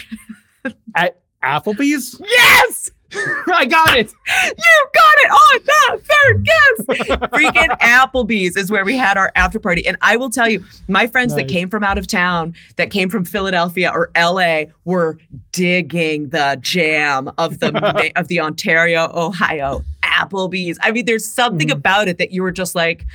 at 0.95 1.19
Applebee's. 1.43 2.19
yes 2.23 2.91
I 3.53 3.65
got 3.65 3.95
it. 3.95 4.11
you 4.41 4.87
got 4.93 5.13
it 5.17 5.31
on 5.31 5.61
that 5.65 5.97
third 6.03 6.43
guess 6.43 7.27
freaking 7.29 7.79
Applebee's 7.79 8.57
is 8.57 8.71
where 8.71 8.83
we 8.83 8.97
had 8.97 9.15
our 9.15 9.31
after 9.35 9.59
party. 9.59 9.85
And 9.87 9.95
I 10.01 10.17
will 10.17 10.29
tell 10.31 10.49
you, 10.49 10.65
my 10.89 11.05
friends 11.07 11.35
that 11.35 11.47
came 11.47 11.69
from 11.69 11.83
out 11.83 11.97
of 11.97 12.07
town, 12.07 12.55
that 12.77 12.89
came 12.89 13.09
from 13.09 13.23
Philadelphia 13.23 13.89
or 13.93 14.09
LA, 14.17 14.63
were 14.85 15.17
digging 15.51 16.29
the 16.29 16.57
jam 16.61 17.31
of 17.37 17.59
the 17.59 18.11
of 18.19 18.27
the 18.27 18.41
Ontario, 18.41 19.09
Ohio 19.13 19.83
Applebee's. 20.03 20.79
I 20.81 20.91
mean, 20.91 21.05
there's 21.05 21.25
something 21.31 21.69
Mhm. 21.69 21.73
about 21.73 22.07
it 22.07 22.17
that 22.17 22.31
you 22.31 22.41
were 22.41 22.51
just 22.51 22.73
like, 22.75 23.05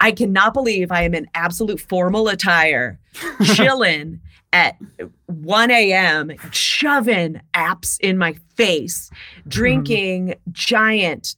I 0.00 0.12
cannot 0.12 0.54
believe 0.54 0.90
I 0.92 1.02
am 1.02 1.14
in 1.14 1.26
absolute 1.34 1.80
formal 1.80 2.28
attire, 2.28 2.98
chilling 3.44 4.20
at 4.52 4.76
1 5.26 5.70
a.m., 5.70 6.32
shoving 6.52 7.40
apps 7.54 7.98
in 8.00 8.16
my 8.16 8.34
face, 8.56 9.10
drinking 9.46 10.34
giant 10.52 11.36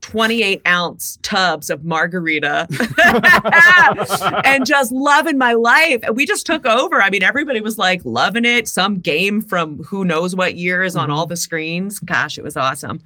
28 0.00 0.62
ounce 0.66 1.18
tubs 1.22 1.70
of 1.70 1.84
margarita 1.84 2.66
and 4.44 4.66
just 4.66 4.90
loving 4.90 5.38
my 5.38 5.52
life. 5.52 6.00
And 6.02 6.16
we 6.16 6.26
just 6.26 6.44
took 6.46 6.66
over. 6.66 7.00
I 7.00 7.08
mean, 7.10 7.22
everybody 7.22 7.60
was 7.60 7.78
like 7.78 8.00
loving 8.04 8.44
it. 8.44 8.66
Some 8.68 8.98
game 8.98 9.40
from 9.40 9.78
who 9.84 10.04
knows 10.04 10.34
what 10.34 10.56
years 10.56 10.96
on 10.96 11.08
Mhm. 11.08 11.12
all 11.14 11.26
the 11.26 11.36
screens. 11.36 11.98
Gosh, 12.00 12.36
it 12.36 12.42
was 12.42 12.56
awesome. 12.56 13.00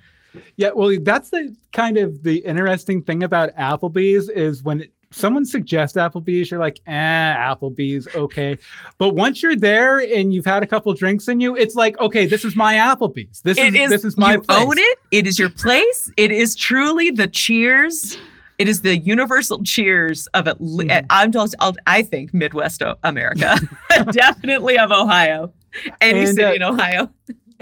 Yeah, 0.57 0.71
well, 0.75 0.97
that's 1.01 1.31
the 1.31 1.55
kind 1.73 1.97
of 1.97 2.23
the 2.23 2.39
interesting 2.39 3.03
thing 3.03 3.23
about 3.23 3.55
Applebee's 3.57 4.29
is 4.29 4.63
when 4.63 4.83
it, 4.83 4.93
someone 5.11 5.45
suggests 5.45 5.97
Applebee's, 5.97 6.51
you're 6.51 6.61
like, 6.61 6.81
eh, 6.87 7.35
Applebee's, 7.37 8.07
okay. 8.15 8.57
But 8.99 9.15
once 9.15 9.43
you're 9.43 9.57
there 9.57 9.99
and 9.99 10.33
you've 10.33 10.45
had 10.47 10.63
a 10.63 10.67
couple 10.67 10.93
drinks 10.95 11.27
in 11.29 11.41
you, 11.41 11.57
it's 11.57 11.75
like, 11.75 11.99
okay, 11.99 12.27
this 12.27 12.45
is 12.45 12.55
my 12.55 12.75
Applebee's. 12.75 13.41
This 13.43 13.59
is, 13.59 13.75
is, 13.75 13.91
this 13.91 14.05
is 14.05 14.17
my 14.17 14.35
you 14.35 14.41
place. 14.43 14.59
own 14.59 14.75
it. 14.79 14.99
It 15.11 15.27
is 15.27 15.39
your 15.39 15.51
place. 15.51 16.11
It 16.17 16.31
is 16.31 16.55
truly 16.55 17.11
the 17.11 17.27
cheers. 17.27 18.17
It 18.59 18.69
is 18.69 18.83
the 18.83 18.99
universal 18.99 19.63
cheers 19.65 20.27
of 20.29 20.47
it. 20.47 20.61
Mhm. 20.61 21.07
I'm 21.11 21.33
just, 21.33 21.55
I'll, 21.61 21.75
I 21.87 22.03
think 22.03 22.33
Midwest 22.35 22.83
America, 23.03 23.59
definitely 24.13 24.79
of 24.79 24.93
Ohio, 24.93 25.53
any 26.01 26.21
And, 26.21 26.29
city 26.29 26.45
uh, 26.45 26.53
in 26.53 26.63
Ohio. 26.63 27.11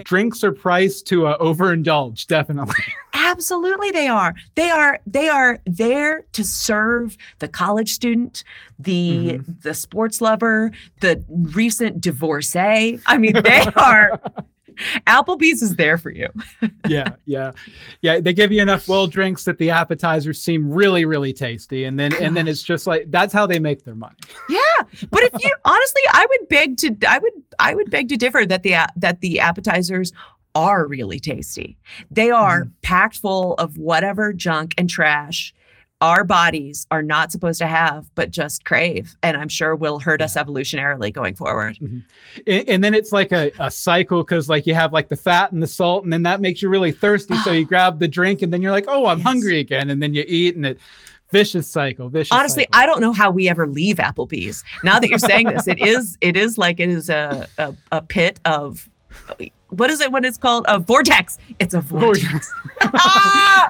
Drinks 0.04 0.44
are 0.44 0.52
priced 0.52 1.06
to 1.08 1.26
uh, 1.26 1.38
overindulge, 1.38 2.26
definitely. 2.26 2.74
Absolutely, 3.14 3.90
they 3.90 4.08
are. 4.08 4.34
They 4.54 4.70
are. 4.70 5.00
They 5.06 5.28
are 5.28 5.58
there 5.66 6.24
to 6.32 6.44
serve 6.44 7.16
the 7.40 7.48
college 7.48 7.92
student, 7.92 8.44
the 8.78 9.40
the 9.62 9.74
sports 9.74 10.20
lover, 10.20 10.70
the 11.00 11.22
recent 11.28 12.00
divorcee. 12.00 13.00
I 13.06 13.18
mean, 13.18 13.34
they 13.34 13.64
are. 13.76 14.20
Applebee's 15.06 15.62
is 15.62 15.74
there 15.76 15.98
for 15.98 16.10
you. 16.10 16.28
yeah, 16.88 17.08
yeah, 17.24 17.52
yeah. 18.00 18.20
They 18.20 18.32
give 18.32 18.52
you 18.52 18.62
enough 18.62 18.86
well 18.88 19.06
drinks 19.06 19.44
that 19.44 19.58
the 19.58 19.70
appetizers 19.70 20.40
seem 20.40 20.70
really, 20.70 21.04
really 21.04 21.32
tasty, 21.32 21.84
and 21.84 21.98
then 21.98 22.14
and 22.14 22.36
then 22.36 22.46
it's 22.46 22.62
just 22.62 22.86
like 22.86 23.10
that's 23.10 23.32
how 23.32 23.46
they 23.46 23.58
make 23.58 23.84
their 23.84 23.96
money. 23.96 24.16
Yeah, 24.48 24.60
but 25.11 25.23
if 25.23 25.32
you 25.42 25.54
honestly, 25.64 26.02
I 26.12 26.26
would 26.28 26.49
beg 26.49 26.76
to, 26.78 26.97
I 27.08 27.18
would, 27.18 27.32
I 27.58 27.75
would 27.75 27.90
beg 27.90 28.08
to 28.08 28.16
differ 28.16 28.47
that 28.47 28.62
the 28.62 28.76
that 28.97 29.20
the 29.20 29.40
appetizers 29.40 30.12
are 30.54 30.87
really 30.87 31.20
tasty. 31.20 31.76
They 32.11 32.30
are 32.30 32.62
mm-hmm. 32.62 32.70
packed 32.82 33.18
full 33.18 33.54
of 33.54 33.78
whatever 33.78 34.32
junk 34.32 34.75
and 34.78 34.88
trash 34.88 35.54
our 36.00 36.23
bodies 36.23 36.87
are 36.90 37.02
not 37.02 37.32
supposed 37.32 37.58
to 37.58 37.66
have, 37.66 38.08
but 38.14 38.30
just 38.30 38.64
crave, 38.64 39.16
and 39.23 39.37
I'm 39.37 39.49
sure 39.49 39.75
will 39.75 39.99
hurt 39.99 40.23
us 40.23 40.37
evolutionarily 40.37 41.12
going 41.12 41.35
forward. 41.35 41.76
Mm-hmm. 41.76 41.99
And, 42.47 42.68
and 42.68 42.85
then 42.85 42.94
it's 42.94 43.11
like 43.11 43.32
a, 43.32 43.50
a 43.58 43.70
cycle 43.70 44.23
because 44.23 44.49
like 44.49 44.66
you 44.66 44.75
have 44.75 44.92
like 44.92 45.08
the 45.08 45.16
fat 45.16 45.50
and 45.50 45.62
the 45.62 45.66
salt, 45.66 46.04
and 46.04 46.12
then 46.12 46.23
that 46.23 46.40
makes 46.40 46.62
you 46.62 46.68
really 46.68 46.92
thirsty. 46.92 47.37
so 47.38 47.50
you 47.52 47.64
grab 47.64 47.99
the 47.99 48.08
drink, 48.08 48.42
and 48.42 48.52
then 48.52 48.62
you're 48.62 48.73
like, 48.73 48.87
oh, 48.87 49.06
I'm 49.06 49.18
Yes. 49.18 49.26
hungry 49.26 49.58
again, 49.58 49.90
and 49.90 50.00
then 50.00 50.14
you 50.14 50.25
eat, 50.26 50.54
and 50.54 50.66
it 50.66 50.78
vicious 51.30 51.68
cycle, 51.68 52.08
vicious. 52.08 52.32
Honestly, 52.32 52.64
cycle. 52.64 52.80
I 52.80 52.87
don't 52.87 53.00
know 53.00 53.12
how 53.12 53.30
we 53.30 53.49
ever 53.49 53.66
leave 53.66 53.97
Applebee's. 53.97 54.64
Now 54.85 54.99
that 54.99 55.08
you're 55.08 55.18
saying 55.18 55.47
this, 55.49 55.66
it 55.66 55.80
is 55.80 56.16
it 56.20 56.37
is 56.37 56.58
like 56.58 56.80
it 56.80 56.88
is 56.88 57.08
a 57.11 57.47
a, 57.58 57.75
a 57.92 58.02
pit 58.02 58.40
of 58.44 58.88
what 59.70 59.90
is 59.90 60.00
it? 60.00 60.11
What 60.12 60.25
it's 60.25 60.38
called? 60.38 60.64
A 60.68 60.78
vortex. 60.78 61.38
It's 61.58 61.75
a 61.75 61.80
vortex. 61.80 62.52
Ah! 62.82 63.68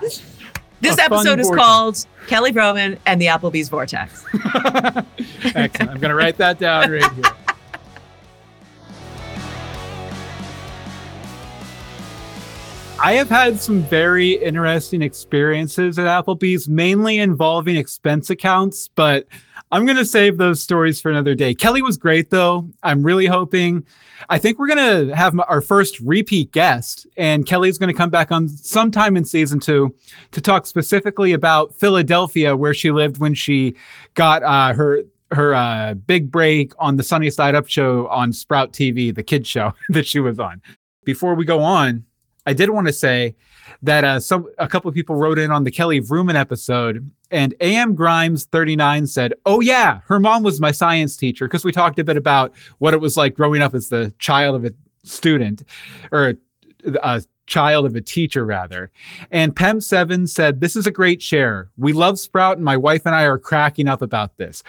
This 0.80 0.96
A 0.98 1.02
episode 1.02 1.40
is 1.40 1.48
vortex. 1.48 1.64
called 1.66 2.06
Kelly 2.28 2.52
Vrooman 2.52 2.98
and 3.04 3.20
the 3.20 3.26
Applebee's 3.26 3.68
Vortex. 3.68 4.24
Excellent. 5.56 5.90
I'm 5.90 5.98
gonna 5.98 6.14
write 6.14 6.36
that 6.36 6.60
down 6.60 6.90
right 6.92 7.12
here. 7.14 7.24
I 13.00 13.12
have 13.12 13.28
had 13.28 13.60
some 13.60 13.82
very 13.82 14.32
interesting 14.32 15.02
experiences 15.02 16.00
at 16.00 16.06
Applebee's, 16.06 16.68
mainly 16.68 17.18
involving 17.18 17.76
expense 17.76 18.28
accounts, 18.28 18.88
but 18.88 19.24
I'm 19.70 19.86
going 19.86 19.98
to 19.98 20.04
save 20.04 20.36
those 20.36 20.60
stories 20.60 21.00
for 21.00 21.08
another 21.08 21.36
day. 21.36 21.54
Kelly 21.54 21.80
was 21.80 21.96
great, 21.96 22.30
though. 22.30 22.68
I'm 22.82 23.04
really 23.04 23.26
hoping. 23.26 23.86
I 24.28 24.38
think 24.38 24.58
we're 24.58 24.66
going 24.66 25.08
to 25.08 25.14
have 25.14 25.38
our 25.48 25.60
first 25.60 26.00
repeat 26.00 26.50
guest, 26.50 27.06
and 27.16 27.46
Kelly's 27.46 27.78
going 27.78 27.92
to 27.92 27.96
come 27.96 28.10
back 28.10 28.32
on 28.32 28.48
sometime 28.48 29.16
in 29.16 29.24
season 29.24 29.60
two 29.60 29.94
to 30.32 30.40
talk 30.40 30.66
specifically 30.66 31.32
about 31.32 31.72
Philadelphia, 31.76 32.56
where 32.56 32.74
she 32.74 32.90
lived 32.90 33.18
when 33.18 33.32
she 33.32 33.76
got 34.14 34.42
uh, 34.42 34.74
her 34.74 35.02
her 35.30 35.54
uh, 35.54 35.94
big 35.94 36.32
break 36.32 36.72
on 36.78 36.96
the 36.96 37.04
Sunny 37.04 37.30
Side 37.30 37.54
Up 37.54 37.68
show 37.68 38.08
on 38.08 38.32
Sprout 38.32 38.72
TV, 38.72 39.14
the 39.14 39.22
kids 39.22 39.48
show 39.48 39.72
that 39.90 40.06
she 40.06 40.18
was 40.18 40.40
on. 40.40 40.60
Before 41.04 41.36
we 41.36 41.44
go 41.44 41.60
on, 41.60 42.04
I 42.48 42.54
did 42.54 42.70
want 42.70 42.86
to 42.86 42.94
say 42.94 43.36
that 43.82 44.04
uh, 44.04 44.18
some 44.18 44.48
a 44.56 44.66
couple 44.66 44.88
of 44.88 44.94
people 44.94 45.16
wrote 45.16 45.38
in 45.38 45.50
on 45.50 45.64
the 45.64 45.70
Kelly 45.70 46.00
Vrooman 46.00 46.34
episode, 46.34 47.10
and 47.30 47.54
AM 47.60 47.94
Grimes 47.94 48.46
39 48.46 49.06
said, 49.06 49.34
"Oh 49.44 49.60
yeah, 49.60 50.00
her 50.06 50.18
mom 50.18 50.42
was 50.42 50.58
my 50.58 50.70
science 50.70 51.14
teacher," 51.14 51.46
because 51.46 51.62
we 51.62 51.72
talked 51.72 51.98
a 51.98 52.04
bit 52.04 52.16
about 52.16 52.54
what 52.78 52.94
it 52.94 53.02
was 53.02 53.18
like 53.18 53.34
growing 53.34 53.60
up 53.60 53.74
as 53.74 53.90
the 53.90 54.14
child 54.18 54.56
of 54.56 54.64
a 54.64 54.72
student, 55.04 55.62
or 56.10 56.38
a 57.02 57.22
child 57.46 57.84
of 57.84 57.94
a 57.94 58.00
teacher 58.00 58.46
rather. 58.46 58.90
And 59.30 59.54
Pem 59.54 59.82
Seven 59.82 60.26
said, 60.26 60.62
"This 60.62 60.74
is 60.74 60.86
a 60.86 60.90
great 60.90 61.20
share. 61.20 61.68
We 61.76 61.92
love 61.92 62.18
Sprout, 62.18 62.56
and 62.56 62.64
my 62.64 62.78
wife 62.78 63.02
and 63.04 63.14
I 63.14 63.24
are 63.24 63.38
cracking 63.38 63.88
up 63.88 64.00
about 64.00 64.38
this." 64.38 64.62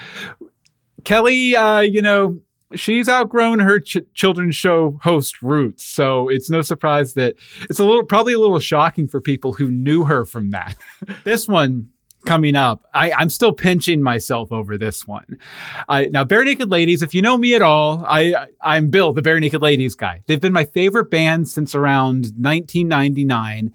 Kelly, 1.05 1.55
uh, 1.55 1.79
you 1.79 2.01
know, 2.01 2.41
she's 2.75 3.09
outgrown 3.09 3.59
her 3.59 3.79
ch- 3.79 3.97
children's 4.13 4.55
show 4.55 4.99
host 5.03 5.41
roots, 5.41 5.85
so 5.85 6.29
it's 6.29 6.49
no 6.49 6.61
surprise 6.61 7.13
that 7.15 7.35
it's 7.69 7.79
a 7.79 7.85
little, 7.85 8.03
probably 8.03 8.33
a 8.33 8.39
little 8.39 8.59
shocking 8.59 9.07
for 9.07 9.21
people 9.21 9.53
who 9.53 9.69
knew 9.69 10.03
her 10.03 10.25
from 10.25 10.51
that. 10.51 10.75
this 11.23 11.47
one 11.47 11.89
coming 12.25 12.55
up, 12.55 12.85
I, 12.93 13.11
I'm 13.11 13.29
still 13.29 13.53
pinching 13.53 14.01
myself 14.01 14.51
over 14.51 14.77
this 14.77 15.07
one. 15.07 15.39
I, 15.87 16.05
now, 16.05 16.23
Barenaked 16.23 16.69
Ladies, 16.69 17.01
if 17.01 17.13
you 17.13 17.21
know 17.21 17.37
me 17.37 17.55
at 17.55 17.61
all, 17.61 18.05
I, 18.07 18.47
I'm 18.61 18.89
Bill, 18.89 19.13
the 19.13 19.21
Barenaked 19.21 19.61
Ladies 19.61 19.95
guy. 19.95 20.21
They've 20.27 20.39
been 20.39 20.53
my 20.53 20.65
favorite 20.65 21.09
band 21.09 21.47
since 21.47 21.75
around 21.75 22.33
1999. 22.37 23.73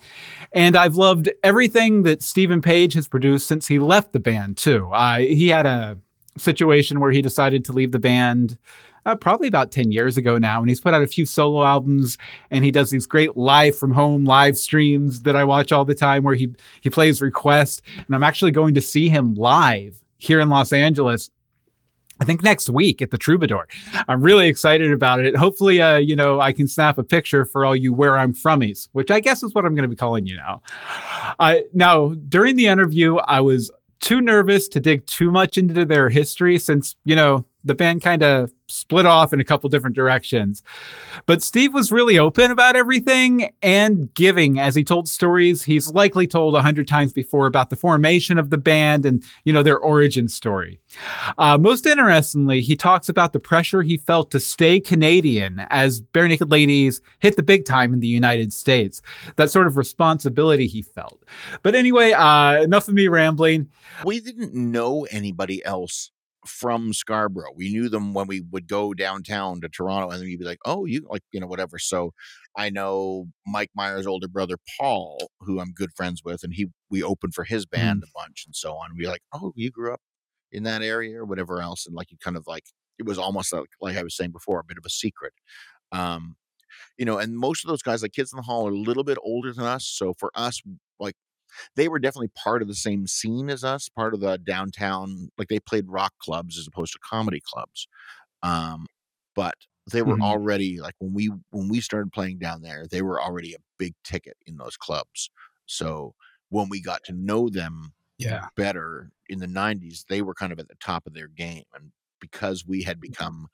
And 0.53 0.77
I've 0.77 0.97
loved 0.97 1.31
everything 1.43 2.03
that 2.05 2.23
Stephen 2.23 2.61
Page 2.61 2.95
has 2.95 3.09
produced 3.09 3.47
since 3.47 3.67
he 3.67 3.79
left 3.79 4.13
the 4.13 4.21
band, 4.21 4.57
too. 4.57 4.89
Uh, 4.93 5.19
he 5.19 5.49
had 5.49 5.67
a 5.67 5.99
situation 6.37 7.01
where 7.01 7.13
he 7.13 7.23
decided 7.23 7.65
to 7.65 7.73
leave 7.73 7.93
the 7.93 7.99
band 7.99 8.59
uh, 9.07 9.15
probably 9.15 9.49
about 9.49 9.71
10 9.71 9.93
years 9.93 10.17
ago 10.17 10.39
now. 10.39 10.61
And 10.61 10.69
he's 10.69 10.81
put 10.81 10.95
out 10.95 11.03
a 11.03 11.07
few 11.07 11.27
solo 11.27 11.65
albums 11.65 12.19
and 12.51 12.65
he 12.65 12.71
does 12.71 12.91
these 12.91 13.07
great 13.07 13.37
live 13.37 13.77
from 13.77 13.93
home 13.93 14.25
live 14.25 14.57
streams 14.57 15.23
that 15.23 15.37
I 15.37 15.45
watch 15.45 15.73
all 15.73 15.85
the 15.85 15.95
time 15.95 16.25
where 16.25 16.35
he, 16.35 16.55
he 16.81 16.91
plays 16.91 17.21
Request. 17.21 17.83
And 18.07 18.15
I'm 18.15 18.23
actually 18.23 18.51
going 18.51 18.75
to 18.75 18.81
see 18.81 19.09
him 19.09 19.35
live 19.35 20.03
here 20.19 20.41
in 20.41 20.49
Los 20.49 20.73
Angeles. 20.73 21.31
I 22.21 22.25
think 22.25 22.45
next 22.45 22.71
week 22.71 23.03
at 23.03 23.11
the 23.11 23.19
Troubadour. 23.19 23.67
I'm 24.07 24.23
really 24.23 24.47
excited 24.47 24.93
about 24.93 25.19
it. 25.21 25.37
Hopefully, 25.37 25.83
uh, 25.83 25.97
you 25.97 26.15
know, 26.15 26.41
I 26.41 26.53
can 26.53 26.69
snap 26.69 26.97
a 26.97 27.03
picture 27.03 27.45
for 27.45 27.65
all 27.65 27.75
you 27.75 27.93
where 27.93 28.17
I'm 28.17 28.33
fromies, 28.33 28.89
which 28.93 29.11
I 29.11 29.19
guess 29.19 29.43
is 29.43 29.53
what 29.53 29.65
I'm 29.65 29.75
going 29.75 29.83
to 29.83 29.89
be 29.89 29.97
calling 29.97 30.25
you 30.25 30.37
now. 30.37 30.63
Uh, 31.41 31.57
now, 31.73 32.15
during 32.29 32.55
the 32.55 32.69
interview, 32.69 33.17
I 33.17 33.41
was 33.41 33.71
too 34.05 34.21
nervous 34.21 34.69
to 34.69 34.81
dig 34.81 35.07
too 35.07 35.31
much 35.31 35.57
into 35.57 35.85
their 35.85 36.11
history 36.11 36.59
since, 36.59 36.95
you 37.05 37.17
know, 37.17 37.47
the 37.65 37.75
band 37.75 38.03
kind 38.03 38.23
of 38.23 38.53
split 38.69 39.07
off 39.07 39.33
in 39.33 39.41
a 39.41 39.45
couple 39.45 39.69
different 39.69 39.97
directions. 39.97 40.63
But 41.27 41.43
Steve 41.43 41.75
was 41.75 41.93
really 41.93 42.19
open 42.19 42.51
about 42.51 42.77
everything 42.77 43.53
and 43.63 44.13
giving 44.15 44.59
as 44.59 44.75
he 44.75 44.85
told 44.85 45.09
stories 45.09 45.63
he's 45.63 45.93
likely 45.93 46.27
told 46.27 46.55
a 46.55 46.63
hundred 46.63 46.89
times 46.89 47.13
before 47.13 47.47
about 47.47 47.71
the 47.71 47.77
formation 47.77 48.39
of 48.39 48.51
the 48.51 48.59
band 48.59 49.05
and, 49.05 49.23
you 49.45 49.53
know, 49.53 49.63
their 49.63 49.79
origin 49.79 50.29
story. 50.29 50.81
Uh, 51.39 51.59
most 51.59 51.87
interestingly, 51.87 52.61
he 52.61 52.77
talks 52.77 53.09
about 53.09 53.33
the 53.33 53.41
pressure 53.41 53.83
he 53.83 53.97
felt 53.97 54.31
to 54.31 54.41
stay 54.41 54.81
Canadian 54.81 55.61
as 55.71 56.01
Barenaked 56.01 56.51
Ladies 56.51 57.01
hit 57.19 57.37
the 57.37 57.43
big 57.43 57.65
time 57.65 57.93
in 57.93 58.01
the 58.01 58.07
United 58.07 58.53
States. 58.53 59.03
That 59.37 59.51
sort 59.51 59.67
of 59.67 59.77
responsibility 59.77 60.67
he 60.67 60.83
felt. 60.83 61.23
But 61.63 61.75
anyway, 61.75 62.13
uh, 62.13 62.63
enough 62.63 62.89
of 62.89 62.95
me 62.95 63.09
rambling. 63.09 63.69
we 64.05 64.21
didn't 64.21 64.55
know 64.55 65.07
anybody 65.11 65.65
else 65.65 66.11
from 66.47 66.93
Scarborough. 66.93 67.53
We 67.55 67.73
knew 67.73 67.89
them 67.89 68.15
when 68.15 68.27
we 68.27 68.43
would 68.51 68.69
go 68.69 68.95
downtown 68.95 69.61
to 69.61 69.69
Toronto 69.69 70.11
and 70.11 70.21
then 70.21 70.29
you'd 70.29 70.41
be 70.41 70.47
like, 70.47 70.59
oh, 70.65 70.85
you 70.85 71.07
like, 71.11 71.23
you 71.33 71.41
know, 71.41 71.47
whatever. 71.47 71.79
So 71.79 72.13
I 72.57 72.71
know 72.71 73.29
Mike 73.47 73.71
Myers' 73.75 74.07
older 74.07 74.29
brother, 74.29 74.57
Paul, 74.79 75.31
who 75.41 75.61
I'm 75.61 75.73
good 75.73 75.93
friends 75.97 76.23
with, 76.25 76.43
and 76.45 76.55
he, 76.55 76.69
we 76.91 77.03
opened 77.03 77.35
for 77.35 77.45
his 77.45 77.67
band 77.67 78.03
a 78.03 78.19
bunch 78.19 78.45
and 78.47 78.55
so 78.55 78.75
on. 78.75 78.91
We 78.97 79.05
were 79.05 79.13
like, 79.13 79.23
oh, 79.33 79.53
you 79.57 79.71
grew 79.71 79.93
up 79.93 80.01
in 80.53 80.63
that 80.65 80.83
area 80.83 81.19
or 81.19 81.25
whatever 81.25 81.61
else. 81.61 81.87
And 81.87 81.95
like, 81.95 82.11
you 82.11 82.19
kind 82.23 82.37
of 82.37 82.47
like, 82.47 82.65
it 82.99 83.07
was 83.07 83.19
almost 83.19 83.53
like, 83.53 83.69
like 83.81 83.97
I 83.97 84.03
was 84.03 84.17
saying 84.17 84.31
before, 84.31 84.61
a 84.61 84.65
bit 84.65 84.79
of 84.79 84.85
a 84.87 84.91
secret. 84.91 85.33
Um, 85.91 86.37
you 86.99 87.05
know, 87.05 87.19
and 87.19 87.37
most 87.37 87.65
of 87.65 87.69
those 87.69 87.83
guys, 87.83 88.03
like 88.03 88.13
Kids 88.13 88.33
in 88.33 88.37
the 88.37 88.43
Hall, 88.43 88.69
are 88.69 88.73
a 88.73 88.77
little 88.77 89.05
bit 89.05 89.19
older 89.23 89.53
than 89.53 89.65
us. 89.65 89.85
So 89.85 90.13
for 90.15 90.31
us, 90.35 90.63
like 91.01 91.15
they 91.77 91.89
were 91.89 91.99
definitely 91.99 92.31
part 92.43 92.63
of 92.63 92.69
the 92.69 92.75
same 92.75 93.07
scene 93.07 93.51
as 93.51 93.65
us, 93.65 93.89
part 93.89 94.15
of 94.15 94.21
the 94.21 94.39
downtown. 94.39 95.31
Like 95.39 95.49
they 95.49 95.61
played 95.61 95.87
rock 95.89 96.15
clubs 96.21 96.59
as 96.59 96.67
opposed 96.67 96.93
to 96.95 96.99
comedy 97.05 97.41
clubs. 97.45 97.89
Um, 98.43 98.87
but 99.35 99.55
they 99.93 100.03
were 100.03 100.19
Mhm. 100.19 100.23
already 100.23 100.81
like 100.81 100.95
when 100.99 101.15
we 101.15 101.31
when 101.51 101.69
we 101.69 101.81
started 101.81 102.13
playing 102.13 102.39
down 102.39 102.63
there, 102.63 102.87
they 102.91 103.03
were 103.03 103.23
already 103.23 103.55
a 103.55 103.59
big 103.79 103.95
ticket 104.05 104.37
in 104.47 104.57
those 104.57 104.77
clubs. 104.77 105.31
So 105.67 106.15
when 106.51 106.69
we 106.69 106.81
got 106.83 107.05
to 107.05 107.13
know 107.13 107.49
them 107.49 107.95
Yeah. 108.19 108.49
better 108.57 109.11
in 109.29 109.39
the 109.41 109.47
90s, 109.47 110.05
they 110.09 110.23
were 110.23 110.35
kind 110.35 110.53
of 110.53 110.59
at 110.59 110.69
the 110.69 110.77
top 110.77 111.07
of 111.07 111.15
their 111.15 111.29
game. 111.29 111.65
And 111.75 111.93
because 112.21 112.65
we 112.67 112.83
Mm-hmm. 112.83 112.85
had 112.85 113.01
become 113.01 113.49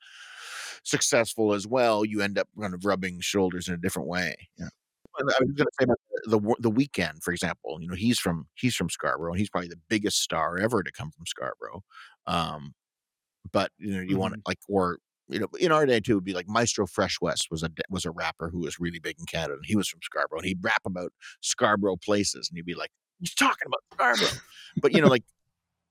successful 0.83 1.53
as 1.53 1.67
well, 1.67 2.05
you 2.05 2.21
end 2.21 2.37
up 2.37 2.49
kind 2.59 2.73
of 2.73 2.85
rubbing 2.85 3.19
shoulders 3.21 3.67
in 3.67 3.73
a 3.73 3.77
different 3.77 4.07
way. 4.09 4.35
Yeah. 4.57 4.69
I 5.29 5.43
was 5.43 5.51
going 5.55 5.67
to 5.67 5.71
say 5.79 5.83
about 5.85 5.97
the 6.25 6.39
the 6.39 6.55
the 6.59 6.71
Weeknd, 6.71 7.23
for 7.23 7.31
example. 7.31 7.77
You 7.81 7.87
know, 7.87 7.95
he's 7.95 8.19
from 8.19 8.47
he's 8.55 8.75
from 8.75 8.89
Scarborough, 8.89 9.31
and 9.31 9.39
he's 9.39 9.49
probably 9.49 9.69
the 9.69 9.79
biggest 9.89 10.19
star 10.21 10.57
ever 10.57 10.83
to 10.83 10.91
come 10.91 11.11
from 11.11 11.25
Scarborough. 11.25 11.83
Um, 12.27 12.73
but 13.51 13.71
you 13.77 13.93
know, 13.95 14.01
you 14.01 14.17
want 14.17 14.33
Mm-hmm. 14.33 14.39
to 14.41 14.41
like, 14.47 14.59
or 14.69 14.99
you 15.27 15.39
know, 15.39 15.47
in 15.59 15.71
our 15.71 15.85
day 15.85 15.99
too, 15.99 16.15
would 16.15 16.23
be 16.25 16.33
like 16.33 16.47
Maestro 16.47 16.85
Fresh 16.87 17.19
Wes 17.21 17.43
was 17.51 17.63
a 17.63 17.69
was 17.89 18.05
a 18.05 18.11
rapper 18.11 18.49
who 18.49 18.59
was 18.59 18.79
really 18.79 18.99
big 18.99 19.17
in 19.19 19.25
Canada, 19.25 19.53
and 19.55 19.65
he 19.65 19.75
was 19.75 19.87
from 19.87 20.01
Scarborough, 20.03 20.39
and 20.39 20.47
he'd 20.47 20.63
rap 20.63 20.81
about 20.85 21.11
Scarborough 21.41 21.97
places, 21.97 22.49
and 22.49 22.57
you'd 22.57 22.65
be 22.65 22.75
like, 22.75 22.91
he's 23.19 23.33
talking 23.35 23.67
about 23.67 23.81
Scarborough, 23.93 24.39
but 24.77 24.93
you 24.93 25.01
know, 25.01 25.07
like. 25.07 25.23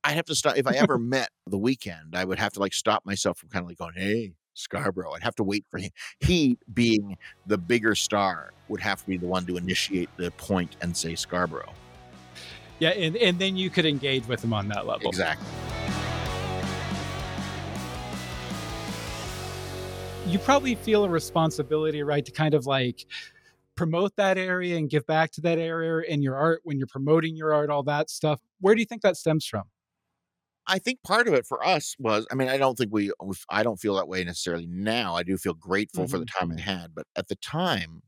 I'd 0.02 0.14
have 0.14 0.24
to 0.26 0.34
stop 0.34 0.56
if 0.56 0.66
I 0.66 0.76
ever 0.76 0.98
met 0.98 1.28
the 1.46 1.58
Weeknd. 1.58 2.14
I 2.14 2.24
would 2.24 2.38
have 2.38 2.54
to 2.54 2.60
like 2.60 2.72
stop 2.72 3.04
myself 3.04 3.38
from 3.38 3.50
kind 3.50 3.62
of 3.62 3.68
like 3.68 3.76
going, 3.76 3.92
"Hey, 3.94 4.32
Scarborough." 4.54 5.12
I'd 5.12 5.22
have 5.22 5.36
to 5.36 5.44
wait 5.44 5.64
for 5.70 5.78
him. 5.78 5.90
He, 6.20 6.58
being 6.74 7.16
the 7.46 7.58
bigger 7.58 7.94
star, 7.94 8.52
would 8.68 8.80
have 8.80 9.00
to 9.02 9.06
be 9.06 9.16
the 9.16 9.26
one 9.26 9.46
to 9.46 9.56
initiate 9.56 10.08
the 10.16 10.30
point 10.32 10.76
and 10.80 10.96
say 10.96 11.14
Scarborough. 11.14 11.74
Yeah, 12.78 12.90
and, 12.90 13.16
and 13.16 13.38
then 13.38 13.56
you 13.56 13.68
could 13.68 13.84
engage 13.84 14.26
with 14.26 14.42
him 14.42 14.52
on 14.52 14.68
that 14.68 14.86
level. 14.86 15.08
Exactly. 15.08 15.46
You 20.26 20.38
probably 20.38 20.76
feel 20.76 21.04
a 21.04 21.08
responsibility, 21.08 22.02
right, 22.02 22.24
to 22.24 22.32
kind 22.32 22.54
of 22.54 22.66
like 22.66 23.04
promote 23.74 24.14
that 24.16 24.38
area 24.38 24.76
and 24.76 24.88
give 24.88 25.06
back 25.06 25.30
to 25.32 25.40
that 25.40 25.58
area 25.58 26.06
in 26.08 26.22
your 26.22 26.36
art 26.36 26.60
when 26.64 26.78
you're 26.78 26.86
promoting 26.86 27.34
your 27.34 27.52
art, 27.52 27.70
all 27.70 27.82
that 27.82 28.10
stuff. 28.10 28.40
Where 28.60 28.74
do 28.74 28.80
you 28.80 28.86
think 28.86 29.02
that 29.02 29.16
stems 29.16 29.46
from? 29.46 29.64
I 30.70 30.78
think 30.78 31.02
part 31.02 31.28
of 31.28 31.34
it 31.34 31.46
for 31.46 31.66
us 31.66 31.96
was, 31.98 32.26
I 32.30 32.36
mean, 32.36 32.48
I 32.48 32.56
don't 32.56 32.78
think 32.78 32.92
we, 32.92 33.12
I 33.50 33.64
don't 33.64 33.78
feel 33.80 33.96
that 33.96 34.08
way 34.08 34.24
necessarily 34.24 34.66
now. 34.68 35.16
I 35.16 35.24
do 35.24 35.36
feel 35.36 35.54
grateful 35.54 36.06
for 36.06 36.18
the 36.18 36.26
time 36.26 36.52
I 36.56 36.60
had, 36.60 36.94
but 36.94 37.06
at 37.16 37.28
the 37.28 37.36
time, 37.36 38.02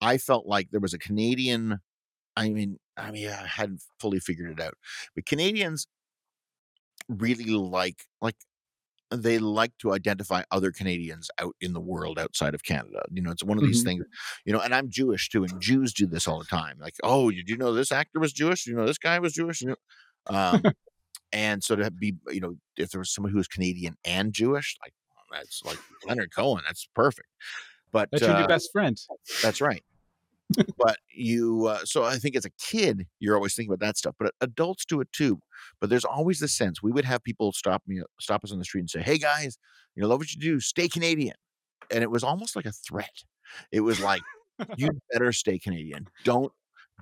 I 0.00 0.18
felt 0.18 0.46
like 0.46 0.70
there 0.70 0.80
was 0.80 0.94
a 0.94 0.98
Canadian. 0.98 1.78
I 2.36 2.50
mean, 2.50 2.78
I 2.96 3.12
mean, 3.12 3.28
I 3.28 3.46
hadn't 3.46 3.82
fully 4.00 4.20
figured 4.20 4.52
it 4.52 4.60
out, 4.60 4.74
but 5.14 5.26
Canadians 5.26 5.88
really 7.08 7.44
like, 7.50 8.04
like, 8.20 8.36
they 9.10 9.38
like 9.38 9.76
to 9.78 9.92
identify 9.92 10.42
other 10.50 10.72
Canadians 10.72 11.30
out 11.40 11.54
in 11.60 11.72
the 11.74 11.80
world 11.80 12.18
outside 12.18 12.54
of 12.54 12.64
Canada. 12.64 13.02
You 13.12 13.22
know, 13.22 13.30
it's 13.32 13.44
one 13.44 13.58
of 13.58 13.64
these 13.64 13.82
Mhm. 13.82 13.84
things, 13.84 14.04
you 14.46 14.52
know, 14.52 14.60
and 14.60 14.74
I'm 14.74 14.90
Jewish 14.90 15.28
too, 15.30 15.44
and 15.44 15.60
Jews 15.60 15.94
do 15.94 16.06
this 16.06 16.28
all 16.28 16.40
the 16.40 16.46
time. 16.46 16.78
Like, 16.80 16.94
oh, 17.04 17.30
did 17.30 17.48
you 17.48 17.56
know 17.56 17.74
this 17.74 17.92
actor 17.92 18.20
was 18.20 18.32
Jewish? 18.32 18.66
You 18.66 18.74
know, 18.76 18.86
this 18.86 18.98
guy 18.98 19.18
was 19.20 19.34
Jewish. 19.34 19.62
You 19.62 19.68
know, 19.70 19.76
um, 20.36 20.68
and 21.34 21.62
so 21.62 21.76
to 21.76 21.90
be, 21.90 22.14
you 22.30 22.40
know, 22.40 22.56
if 22.76 22.90
there 22.90 23.00
was 23.00 23.12
someone 23.12 23.32
who 23.32 23.38
was 23.38 23.48
Canadian 23.48 23.96
and 24.04 24.32
Jewish, 24.32 24.78
like 24.82 24.94
well, 25.14 25.40
that's 25.40 25.62
like 25.64 25.78
Leonard 26.06 26.34
Cohen, 26.34 26.62
that's 26.66 26.88
perfect. 26.94 27.28
But 27.92 28.08
That's 28.10 28.22
your 28.22 28.32
uh, 28.32 28.46
best 28.48 28.70
friend. 28.72 29.00
that's 29.40 29.60
right. 29.60 29.84
but 30.78 30.98
you, 31.14 31.66
uh, 31.66 31.78
so 31.84 32.02
I 32.04 32.16
think 32.16 32.34
as 32.36 32.44
a 32.44 32.50
kid, 32.60 33.06
you're 33.20 33.36
always 33.36 33.54
thinking 33.54 33.72
about 33.72 33.86
that 33.86 33.96
stuff. 33.96 34.14
But 34.18 34.34
adults 34.40 34.84
do 34.84 35.00
it 35.00 35.10
too. 35.12 35.40
But 35.80 35.90
there's 35.90 36.04
always 36.04 36.40
the 36.40 36.48
sense 36.48 36.82
we 36.82 36.90
would 36.90 37.04
have 37.04 37.22
people 37.22 37.52
stop 37.52 37.82
me, 37.86 38.02
stop 38.20 38.42
us 38.44 38.50
on 38.52 38.58
the 38.58 38.64
street 38.64 38.80
and 38.80 38.90
say, 38.90 39.00
"Hey 39.00 39.18
guys, 39.18 39.58
you 39.94 40.02
know, 40.02 40.08
love 40.08 40.18
what 40.18 40.32
you 40.32 40.40
do. 40.40 40.58
Stay 40.60 40.88
Canadian." 40.88 41.36
And 41.92 42.02
it 42.02 42.10
was 42.10 42.24
almost 42.24 42.56
like 42.56 42.66
a 42.66 42.72
threat. 42.72 43.24
It 43.70 43.80
was 43.80 44.00
like, 44.00 44.22
"You 44.76 44.90
better 45.12 45.32
stay 45.32 45.58
Canadian. 45.58 46.08
Don't, 46.24 46.52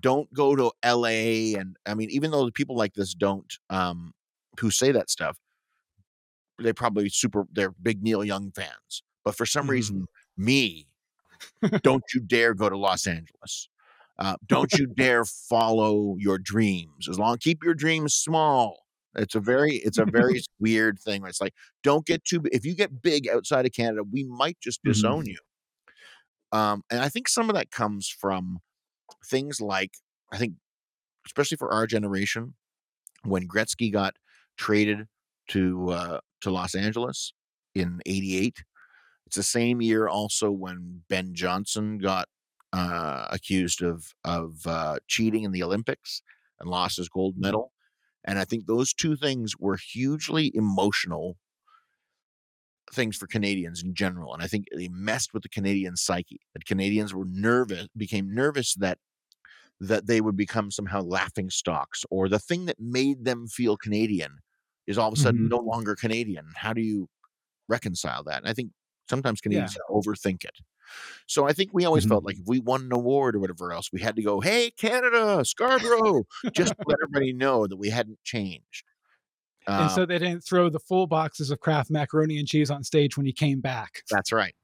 don't 0.02 0.32
go 0.34 0.54
to 0.56 0.70
L.A." 0.82 1.54
And 1.54 1.76
I 1.86 1.94
mean, 1.94 2.10
even 2.10 2.30
though 2.30 2.44
the 2.44 2.52
people 2.52 2.76
like 2.76 2.92
this 2.94 3.14
don't, 3.14 3.50
um, 3.70 4.12
who 4.60 4.70
say 4.70 4.92
that 4.92 5.10
stuff, 5.10 5.38
they 6.58 6.72
probably 6.72 7.08
super. 7.08 7.46
They're 7.52 7.70
big 7.72 8.02
Neil 8.02 8.24
Young 8.24 8.52
fans. 8.52 9.02
But 9.24 9.36
for 9.36 9.46
some 9.46 9.68
Mhm. 9.68 9.70
reason, 9.70 10.06
me, 10.36 10.88
don't 11.82 12.04
you 12.14 12.20
dare 12.20 12.54
go 12.54 12.68
to 12.70 12.76
Los 12.78 13.06
Angeles. 13.06 13.68
Uh, 14.18 14.36
don't 14.46 14.76
you 14.78 14.86
dare 14.96 15.24
follow 15.24 16.16
your 16.18 16.38
dreams. 16.38 17.08
As 17.08 17.18
long 17.18 17.38
keep 17.38 17.64
your 17.64 17.74
dreams 17.74 18.14
small. 18.14 18.84
It's 19.16 19.34
a 19.34 19.40
very 19.40 19.76
it's 19.76 19.98
a 19.98 20.06
very 20.06 20.40
weird 20.60 20.98
thing. 21.00 21.24
It's 21.26 21.40
like 21.40 21.54
don't 21.82 22.06
get 22.06 22.24
too. 22.24 22.42
If 22.52 22.64
you 22.64 22.74
get 22.74 23.02
big 23.02 23.28
outside 23.28 23.66
of 23.66 23.72
Canada, 23.72 24.04
we 24.04 24.24
might 24.24 24.58
just 24.60 24.82
disown 24.84 25.26
you. 25.26 25.38
Um, 26.52 26.82
and 26.90 27.00
I 27.00 27.08
think 27.08 27.28
some 27.28 27.48
of 27.48 27.54
that 27.56 27.70
comes 27.70 28.08
from 28.08 28.58
things 29.26 29.60
like 29.60 29.92
I 30.32 30.38
think, 30.38 30.54
especially 31.26 31.58
for 31.58 31.72
our 31.72 31.86
generation, 31.86 32.54
when 33.24 33.48
Gretzky 33.48 33.92
got 33.92 34.16
traded 34.56 35.06
to 35.48 35.90
uh, 35.90 36.20
to 36.42 36.50
Los 36.50 36.74
Angeles 36.74 37.32
in 37.74 38.00
'88. 38.06 38.64
It's 39.26 39.36
the 39.36 39.42
same 39.42 39.80
year 39.80 40.08
also 40.08 40.50
when 40.50 41.02
Ben 41.08 41.34
Johnson 41.34 41.98
got 41.98 42.28
uh, 42.72 43.26
accused 43.30 43.82
of 43.82 44.04
of 44.24 44.66
uh, 44.66 44.96
cheating 45.08 45.44
in 45.44 45.52
the 45.52 45.62
Olympics 45.62 46.22
and 46.60 46.70
lost 46.70 46.96
his 46.96 47.08
gold 47.08 47.34
medal. 47.36 47.72
And 48.24 48.38
I 48.38 48.44
think 48.44 48.66
those 48.66 48.92
two 48.92 49.16
things 49.16 49.54
were 49.58 49.76
hugely 49.76 50.52
emotional 50.54 51.36
things 52.92 53.16
for 53.16 53.26
Canadians 53.26 53.82
in 53.82 53.94
general. 53.94 54.34
And 54.34 54.42
I 54.42 54.46
think 54.46 54.66
they 54.76 54.88
messed 54.88 55.32
with 55.32 55.42
the 55.42 55.48
Canadian 55.48 55.96
psyche. 55.96 56.40
That 56.54 56.66
Canadians 56.66 57.14
were 57.14 57.24
nervous, 57.26 57.88
became 57.96 58.32
nervous 58.32 58.74
that 58.76 58.98
that 59.82 60.06
they 60.08 60.20
would 60.22 60.36
become 60.36 60.70
somehow 60.70 61.02
laughing 61.02 61.50
stocks, 61.50 62.04
or 62.10 62.28
the 62.28 62.38
thing 62.40 62.66
that 62.66 62.80
made 62.80 63.24
them 63.26 63.48
feel 63.48 63.76
Canadian 63.76 64.38
is 64.86 64.98
all 64.98 65.08
of 65.08 65.14
a 65.14 65.18
sudden 65.18 65.42
Mhm. 65.42 65.48
no 65.48 65.58
longer 65.58 65.96
Canadian. 65.96 66.46
How 66.56 66.72
do 66.72 66.82
you 66.82 67.08
reconcile 67.68 68.24
that? 68.24 68.38
And 68.38 68.48
I 68.48 68.54
think 68.54 68.72
sometimes 69.10 69.40
Canadians 69.40 69.76
overthink 69.90 70.44
it. 70.44 70.58
So 71.28 71.46
I 71.48 71.52
think 71.54 71.72
we 71.74 71.84
always 71.86 72.04
Mhm. 72.04 72.06
felt 72.06 72.24
like 72.24 72.38
if 72.38 72.46
we 72.46 72.60
won 72.60 72.82
an 72.84 72.92
award 72.92 73.36
or 73.36 73.40
whatever 73.40 73.72
else, 73.72 73.90
we 73.92 74.00
had 74.00 74.16
to 74.16 74.22
go, 74.22 74.40
"Hey, 74.40 74.70
Canada, 74.72 75.44
Scarborough," 75.44 76.24
just 76.54 76.72
to 76.74 76.84
let 76.86 76.98
everybody 77.04 77.32
know 77.34 77.66
that 77.66 77.76
we 77.78 77.90
hadn't 77.90 78.22
changed. 78.24 78.84
and 79.78 79.90
Um, 79.90 79.90
so 79.90 80.04
they 80.06 80.18
didn't 80.18 80.42
throw 80.44 80.68
the 80.68 80.80
full 80.80 81.06
boxes 81.06 81.50
of 81.50 81.60
Kraft 81.60 81.90
macaroni 81.90 82.38
and 82.38 82.48
cheese 82.48 82.70
on 82.70 82.84
stage 82.84 83.16
when 83.16 83.26
he 83.26 83.32
came 83.32 83.60
back. 83.60 84.02
That's 84.10 84.32
right. 84.32 84.54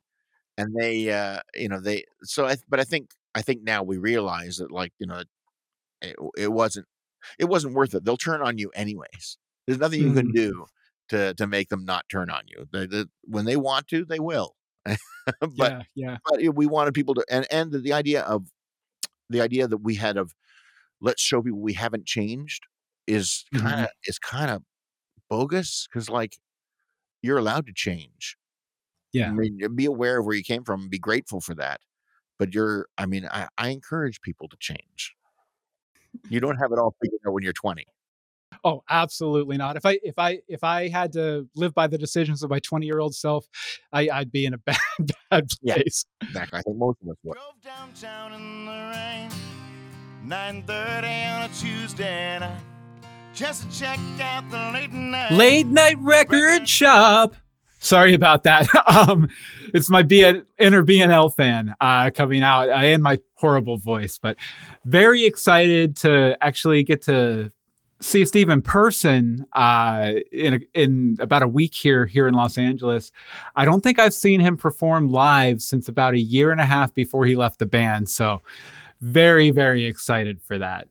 And 0.57 0.75
they, 0.75 1.11
uh, 1.13 1.41
you 1.55 1.69
know, 1.69 1.81
they. 1.81 2.05
So, 2.23 2.47
I, 2.47 2.57
but 2.69 2.81
I 2.81 2.85
think, 2.85 3.11
I 3.39 3.43
think 3.43 3.63
now 3.65 3.85
we 3.85 3.99
realize 3.99 4.59
that, 4.59 4.73
like, 4.73 4.93
you 5.01 5.07
know, 5.09 5.23
it, 6.03 6.17
it 6.39 6.53
wasn't, 6.53 6.87
it 7.39 7.47
wasn't 7.47 7.75
worth 7.75 7.95
it. 7.95 8.05
They'll 8.05 8.17
turn 8.19 8.43
on 8.43 8.59
you 8.59 8.71
anyways. 8.75 9.39
There's 9.67 9.79
nothing 9.81 10.01
you 10.01 10.13
can 10.13 10.27
Mhm. 10.27 10.33
do 10.33 10.67
to 11.11 11.35
to 11.35 11.47
make 11.49 11.71
them 11.71 11.85
not 11.87 12.09
turn 12.11 12.31
on 12.31 12.43
you. 12.49 12.67
They, 12.73 12.87
they, 12.87 13.07
when 13.25 13.45
they 13.47 13.57
want 13.57 13.89
to, 13.89 14.05
they 14.07 14.21
will. 14.21 14.57
but 15.57 15.75
yeah, 15.75 15.83
yeah. 15.95 16.19
but 16.29 16.41
we 16.55 16.67
wanted 16.67 16.95
people 16.95 17.15
to, 17.15 17.25
and 17.31 17.47
and 17.53 17.73
the, 17.73 17.79
the 17.81 17.93
idea 17.95 18.23
of 18.23 18.47
the 19.31 19.41
idea 19.41 19.69
that 19.69 19.79
we 19.79 19.95
had 19.97 20.17
of 20.17 20.35
let's 21.01 21.23
show 21.23 21.43
people 21.43 21.61
we 21.61 21.75
haven't 21.75 22.07
changed 22.07 22.65
is 23.07 23.47
kind 23.55 23.81
of 23.83 23.89
is 24.07 24.19
kind 24.19 24.51
of 24.51 24.63
bogus 25.31 25.89
because 25.91 26.11
like 26.11 26.39
you're 27.23 27.39
allowed 27.39 27.67
to 27.67 27.73
change. 27.75 28.37
Yeah, 29.13 29.31
I 29.31 29.35
mean, 29.35 29.59
be 29.77 29.87
aware 29.87 30.21
of 30.21 30.27
where 30.27 30.37
you 30.37 30.45
came 30.45 30.65
from 30.65 30.83
and 30.83 30.91
be 30.91 30.99
grateful 30.99 31.41
for 31.41 31.55
that. 31.57 31.81
But 32.39 32.55
you're, 32.55 32.89
I 32.97 33.07
mean, 33.07 33.27
I, 33.31 33.49
I 33.59 33.69
encourage 33.69 34.21
people 34.21 34.49
to 34.49 34.57
change. 34.59 35.17
You 36.29 36.41
don't 36.41 36.57
have 36.57 36.73
it 36.73 36.79
all 36.79 36.95
figured 37.03 37.21
out 37.27 37.33
when 37.33 37.43
you're 37.43 37.53
20. 37.53 37.85
Oh, 38.65 38.83
absolutely 38.89 39.57
not. 39.57 39.77
If 39.77 39.85
I 39.87 40.01
if 40.03 40.19
I 40.19 40.41
if 40.49 40.65
I 40.65 40.89
had 40.89 41.13
to 41.13 41.49
live 41.55 41.75
by 41.75 41.87
the 41.87 41.99
decisions 41.99 42.43
of 42.43 42.51
my 42.51 42.59
20 42.59 42.87
year 42.87 42.99
old 42.99 43.15
self, 43.15 43.47
I, 43.93 44.09
I'd 44.09 44.33
be 44.33 44.47
in 44.47 44.55
a 44.55 44.59
bad 44.67 44.79
bad 45.31 45.49
Yeah. 45.63 45.75
place. 45.75 46.07
Exactly. 46.23 46.59
I 46.59 46.63
think 46.63 46.77
most 46.77 46.97
of 47.03 47.09
us 47.11 47.17
would. 47.23 47.35
Drove 47.35 47.61
downtown 47.63 48.33
in 48.33 48.65
the 48.65 48.73
rain, 48.73 49.31
9:30 50.27 51.37
on 51.37 51.51
a 51.51 51.55
Tuesday 51.55 52.39
night, 52.41 52.61
just 53.35 53.71
to 53.71 53.79
check 53.79 53.99
out 54.21 54.51
the 54.51 54.71
late 54.73 54.93
night. 54.93 55.33
Late 55.33 55.67
night 55.67 55.99
record 56.01 56.69
shop. 56.69 57.37
Sorry 57.79 58.15
about 58.15 58.43
that. 58.43 58.69
um, 58.87 59.29
it's 59.75 59.89
my 59.89 60.03
B- 60.03 60.43
inner 60.59 60.85
BNL 60.85 61.35
fan 61.35 61.75
uh, 61.81 62.11
coming 62.11 62.43
out 62.43 62.69
uh, 62.69 62.85
in 62.85 63.03
my 63.03 63.19
horrible 63.35 63.79
voice, 63.79 64.19
but 64.19 64.37
very 64.85 65.25
excited 65.25 65.97
to 65.99 66.37
actually 66.41 66.83
get 66.83 67.03
to 67.03 67.53
see 68.01 68.25
Steve 68.25 68.49
in 68.49 68.63
person 68.63 69.45
uh, 69.55 70.13
in 70.33 70.55
a, 70.55 70.61
in 70.75 71.17
about 71.21 71.43
a 71.43 71.49
week 71.49 71.75
here 71.75 72.07
here 72.07 72.29
in 72.29 72.35
Los 72.35 72.59
Angeles. 72.59 73.11
I 73.57 73.65
don't 73.65 73.83
think 73.83 73.99
I've 73.99 74.15
seen 74.15 74.41
him 74.41 74.57
perform 74.57 75.09
live 75.09 75.63
since 75.63 75.89
about 75.89 76.15
a 76.15 76.21
year 76.21 76.53
and 76.53 76.61
a 76.61 76.67
half 76.67 76.95
before 76.95 77.27
he 77.27 77.37
left 77.37 77.59
the 77.59 77.67
band. 77.67 78.09
So 78.09 78.43
very 79.01 79.51
very 79.51 79.85
excited 79.85 80.41
for 80.43 80.59
that. 80.59 80.89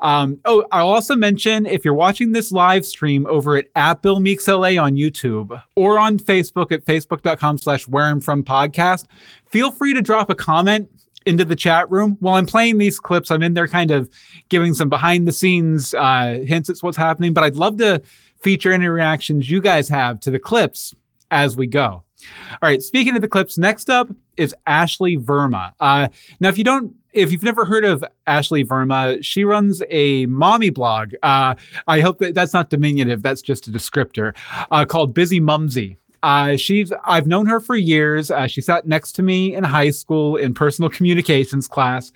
Um, 0.00 0.38
oh, 0.44 0.66
I'll 0.72 0.88
also 0.88 1.16
mention 1.16 1.66
if 1.66 1.84
you're 1.84 1.94
watching 1.94 2.32
this 2.32 2.52
live 2.52 2.84
stream 2.84 3.26
over 3.26 3.56
at, 3.56 3.66
at 3.74 4.02
Bill 4.02 4.20
Meeks 4.20 4.46
LA 4.46 4.76
on 4.78 4.94
YouTube 4.94 5.60
or 5.74 5.98
on 5.98 6.18
Facebook 6.18 6.70
at 6.72 6.84
facebook.com 6.84 7.58
slash 7.58 7.88
where 7.88 8.04
I'm 8.04 8.20
from 8.20 8.44
podcast, 8.44 9.06
feel 9.46 9.70
free 9.70 9.94
to 9.94 10.02
drop 10.02 10.28
a 10.28 10.34
comment 10.34 10.90
into 11.24 11.44
the 11.44 11.56
chat 11.56 11.90
room. 11.90 12.16
While 12.20 12.36
I'm 12.36 12.46
playing 12.46 12.78
these 12.78 13.00
clips, 13.00 13.30
I'm 13.30 13.42
in 13.42 13.54
there 13.54 13.68
kind 13.68 13.90
of 13.90 14.08
giving 14.48 14.74
some 14.74 14.88
behind 14.88 15.26
the 15.26 15.32
scenes 15.32 15.92
uh, 15.94 16.40
hints 16.46 16.70
at 16.70 16.78
what's 16.80 16.96
happening, 16.96 17.32
but 17.32 17.44
I'd 17.44 17.56
love 17.56 17.78
to 17.78 18.00
feature 18.40 18.72
any 18.72 18.86
reactions 18.86 19.50
you 19.50 19.60
guys 19.60 19.88
have 19.88 20.20
to 20.20 20.30
the 20.30 20.38
clips 20.38 20.94
as 21.30 21.56
we 21.56 21.66
go. 21.66 22.04
All 22.50 22.58
right, 22.62 22.82
speaking 22.82 23.14
of 23.16 23.22
the 23.22 23.28
clips, 23.28 23.58
next 23.58 23.90
up 23.90 24.08
is 24.36 24.54
Ashley 24.66 25.16
Verma. 25.16 25.72
Uh, 25.80 26.08
now, 26.40 26.48
if 26.48 26.58
you 26.58 26.64
don't, 26.64 26.94
if 27.16 27.32
you've 27.32 27.42
never 27.42 27.64
heard 27.64 27.84
of 27.84 28.04
Ashley 28.26 28.64
Verma, 28.64 29.24
she 29.24 29.44
runs 29.44 29.82
a 29.90 30.26
mommy 30.26 30.70
blog. 30.70 31.14
Uh, 31.22 31.54
I 31.88 32.00
hope 32.00 32.18
that 32.18 32.34
that's 32.34 32.52
not 32.52 32.70
diminutive. 32.70 33.22
That's 33.22 33.42
just 33.42 33.66
a 33.66 33.70
descriptor 33.70 34.36
uh, 34.70 34.84
called 34.84 35.14
Busy 35.14 35.40
Mumsy. 35.40 35.96
Uh, 36.22 36.56
she's 36.56 36.92
I've 37.04 37.26
known 37.26 37.46
her 37.46 37.60
for 37.60 37.76
years. 37.76 38.30
Uh, 38.30 38.46
she 38.46 38.60
sat 38.60 38.86
next 38.86 39.12
to 39.12 39.22
me 39.22 39.54
in 39.54 39.64
high 39.64 39.90
school 39.90 40.36
in 40.36 40.54
personal 40.54 40.90
communications 40.96 41.68
class, 41.68 42.12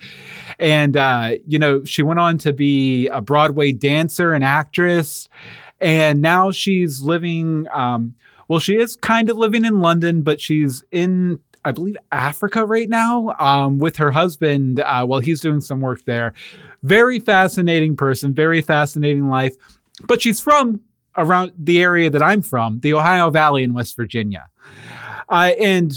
and 0.59 0.97
uh, 0.97 1.33
you 1.47 1.59
know 1.59 1.85
she 1.85 2.03
went 2.03 2.21
on 2.21 2.37
to 2.39 2.53
be 2.53 3.07
a 3.09 3.21
Broadway 3.21 3.73
dancer 3.73 4.33
and 4.35 4.45
actress, 4.45 5.29
and 5.81 6.21
now 6.21 6.51
she's 6.51 7.01
living. 7.01 7.67
Um, 7.73 8.15
well, 8.49 8.59
she 8.59 8.77
is 8.77 8.97
kind 8.97 9.31
of 9.31 9.37
living 9.37 9.65
in 9.65 9.81
London, 9.81 10.23
but 10.23 10.41
she's 10.41 10.83
in 10.91 11.39
I 11.65 11.73
believe 11.73 11.97
Africa 12.11 12.65
right 12.65 12.89
now 12.89 13.35
um, 13.39 13.79
with 13.79 13.97
her 13.97 14.11
husband 14.11 14.81
uh, 14.81 15.05
while 15.05 15.21
he's 15.21 15.41
doing 15.41 15.61
some 15.61 15.81
work 15.81 16.05
there. 16.05 16.33
Very 16.83 17.19
fascinating 17.19 17.97
person, 17.97 18.33
very 18.33 18.63
fascinating 18.63 19.29
life. 19.29 19.55
But 20.05 20.23
she's 20.23 20.41
from 20.41 20.81
around 21.17 21.53
the 21.59 21.83
area 21.83 22.09
that 22.11 22.23
I'm 22.23 22.41
from, 22.43 22.81
the 22.81 22.95
Ohio 22.95 23.31
Valley 23.31 23.63
in 23.63 23.75
West 23.75 23.97
Virginia. 23.97 24.49
Uh, 25.29 25.53
and 25.61 25.93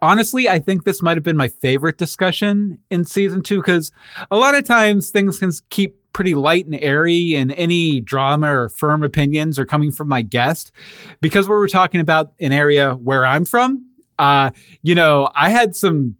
honestly, 0.00 0.48
I 0.48 0.58
think 0.58 0.84
this 0.84 1.02
might 1.02 1.16
have 1.16 1.24
been 1.24 1.36
my 1.36 1.48
favorite 1.48 1.98
discussion 1.98 2.78
in 2.90 3.04
season 3.04 3.42
two 3.42 3.58
because 3.58 3.92
a 4.30 4.36
lot 4.36 4.54
of 4.54 4.64
times 4.64 5.10
things 5.10 5.38
can 5.38 5.52
keep 5.70 5.96
pretty 6.12 6.34
light 6.34 6.66
and 6.66 6.78
airy, 6.82 7.34
and 7.34 7.52
any 7.52 8.00
drama 8.00 8.54
or 8.54 8.68
firm 8.68 9.02
opinions 9.02 9.58
are 9.58 9.64
coming 9.64 9.90
from 9.90 10.08
my 10.08 10.22
guest. 10.22 10.72
Because 11.20 11.48
we 11.48 11.54
were 11.54 11.68
talking 11.68 12.00
about 12.00 12.32
an 12.40 12.52
area 12.52 12.94
where 12.94 13.24
I'm 13.24 13.44
from, 13.44 13.86
uh, 14.18 14.50
you 14.82 14.94
know, 14.94 15.30
I 15.34 15.50
had 15.50 15.74
some 15.76 16.16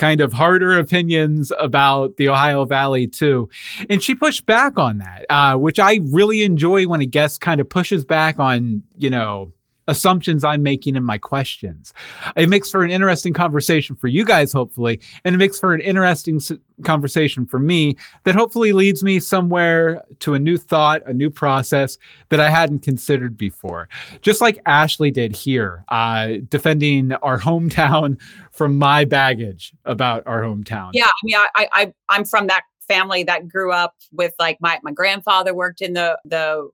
kind 0.00 0.22
of 0.22 0.32
harder 0.32 0.78
opinions 0.78 1.52
about 1.58 2.16
the 2.16 2.28
Ohio 2.28 2.64
Valley 2.64 3.06
too. 3.06 3.50
And 3.90 4.02
she 4.02 4.14
pushed 4.14 4.46
back 4.46 4.78
on 4.78 4.98
that, 4.98 5.26
uh, 5.28 5.56
which 5.56 5.78
I 5.78 6.00
really 6.04 6.42
enjoy 6.42 6.88
when 6.88 7.02
a 7.02 7.06
guest 7.06 7.42
kind 7.42 7.60
of 7.60 7.68
pushes 7.68 8.04
back 8.04 8.38
on, 8.38 8.82
you 8.96 9.10
know, 9.10 9.52
assumptions 9.90 10.44
I'm 10.44 10.62
making 10.62 10.96
in 10.96 11.04
my 11.04 11.18
questions. 11.18 11.92
It 12.36 12.48
makes 12.48 12.70
for 12.70 12.82
an 12.82 12.90
interesting 12.90 13.32
conversation 13.32 13.96
for 13.96 14.08
you 14.08 14.24
guys, 14.24 14.52
hopefully, 14.52 15.00
and 15.24 15.34
it 15.34 15.38
makes 15.38 15.58
for 15.58 15.74
an 15.74 15.80
interesting 15.80 16.40
conversation 16.84 17.44
for 17.44 17.58
me 17.58 17.96
that 18.24 18.34
hopefully 18.34 18.72
leads 18.72 19.02
me 19.02 19.18
somewhere 19.20 20.02
to 20.20 20.34
a 20.34 20.38
new 20.38 20.56
thought, 20.56 21.02
a 21.06 21.12
new 21.12 21.28
process 21.28 21.98
that 22.28 22.40
I 22.40 22.48
hadn't 22.48 22.80
considered 22.80 23.36
before. 23.36 23.88
Just 24.22 24.40
like 24.40 24.60
Ashley 24.64 25.10
did 25.10 25.34
here, 25.34 25.84
uh, 25.88 26.34
defending 26.48 27.12
our 27.14 27.38
hometown 27.38 28.18
from 28.52 28.78
my 28.78 29.04
baggage 29.04 29.72
about 29.84 30.22
our 30.26 30.42
hometown. 30.42 30.90
Yeah, 30.92 31.06
I 31.06 31.24
mean, 31.24 31.36
I, 31.36 31.68
I 31.72 31.92
I'm 32.08 32.24
from 32.24 32.46
that 32.46 32.62
family 32.86 33.22
that 33.24 33.48
grew 33.48 33.72
up 33.72 33.94
with 34.12 34.34
like 34.38 34.58
my 34.60 34.78
my 34.82 34.92
grandfather 34.92 35.54
worked 35.54 35.80
in 35.80 35.94
the 35.94 36.18
the 36.24 36.68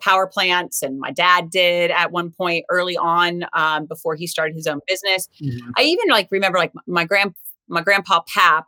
power 0.00 0.26
plants 0.26 0.82
and 0.82 0.98
my 0.98 1.10
dad 1.10 1.50
did 1.50 1.90
at 1.90 2.12
one 2.12 2.30
point 2.30 2.64
early 2.70 2.96
on 2.96 3.44
um, 3.54 3.86
before 3.86 4.14
he 4.14 4.26
started 4.26 4.54
his 4.54 4.66
own 4.66 4.80
business. 4.86 5.28
Mhm. 5.42 5.58
i 5.76 5.82
even 5.82 6.08
like 6.10 6.28
remember 6.30 6.58
like 6.58 6.72
my 6.86 7.04
grand 7.04 7.34
my 7.68 7.80
grandpa 7.82 8.20
pap 8.28 8.66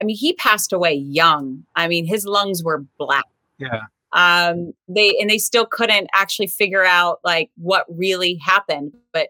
i 0.00 0.04
mean 0.04 0.16
he 0.16 0.34
passed 0.34 0.72
away 0.72 0.92
young. 0.94 1.64
I 1.74 1.88
mean 1.88 2.06
his 2.06 2.26
lungs 2.26 2.62
were 2.62 2.84
black. 2.98 3.24
Yeah. 3.58 3.80
um 4.12 4.72
they 4.88 5.16
and 5.20 5.28
they 5.30 5.38
still 5.38 5.66
couldn't 5.66 6.08
actually 6.14 6.46
figure 6.48 6.84
out 6.84 7.20
like 7.24 7.50
what 7.56 7.86
really 7.88 8.34
happened. 8.44 8.92
But 9.12 9.28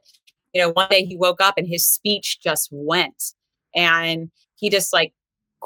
you 0.53 0.61
know 0.63 0.71
one 0.71 0.89
day 0.91 1.05
he 1.05 1.17
woke 1.17 1.41
up 1.41 1.55
and 1.57 1.67
his 1.69 1.87
speech 1.87 2.41
just 2.41 2.69
went. 2.73 3.35
And 3.75 4.31
he 4.57 4.71
just 4.71 4.93
like 4.93 5.13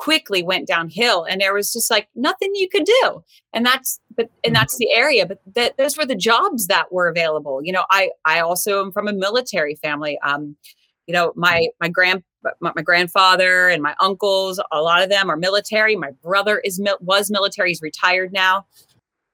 quickly 0.00 0.42
went 0.42 0.66
downhill 0.66 1.24
and 1.24 1.42
there 1.42 1.52
was 1.52 1.74
just 1.74 1.90
like 1.90 2.08
nothing 2.14 2.50
you 2.54 2.66
could 2.70 2.86
do. 2.86 3.22
And 3.52 3.66
that's 3.66 4.00
but 4.16 4.30
and 4.42 4.56
that's 4.56 4.78
the 4.78 4.90
area 4.96 5.26
but 5.26 5.42
that 5.54 5.76
those 5.76 5.98
were 5.98 6.06
the 6.06 6.14
jobs 6.14 6.68
that 6.68 6.90
were 6.90 7.06
available. 7.06 7.60
You 7.62 7.72
know 7.72 7.84
i 7.90 8.10
i 8.24 8.40
also 8.40 8.82
am 8.82 8.92
from 8.92 9.08
a 9.08 9.12
military 9.12 9.74
family. 9.74 10.18
Um 10.20 10.56
you 11.06 11.12
know 11.12 11.34
my 11.36 11.68
my 11.82 11.90
grand 11.90 12.22
my, 12.60 12.72
my 12.74 12.80
grandfather 12.80 13.68
and 13.68 13.82
my 13.82 13.94
uncles 14.00 14.58
a 14.72 14.80
lot 14.80 15.02
of 15.02 15.10
them 15.10 15.28
are 15.28 15.36
military. 15.36 15.96
My 15.96 16.12
brother 16.22 16.60
is 16.60 16.80
mil- 16.80 16.98
was 17.02 17.30
military. 17.30 17.68
He's 17.68 17.82
retired 17.82 18.32
now. 18.32 18.64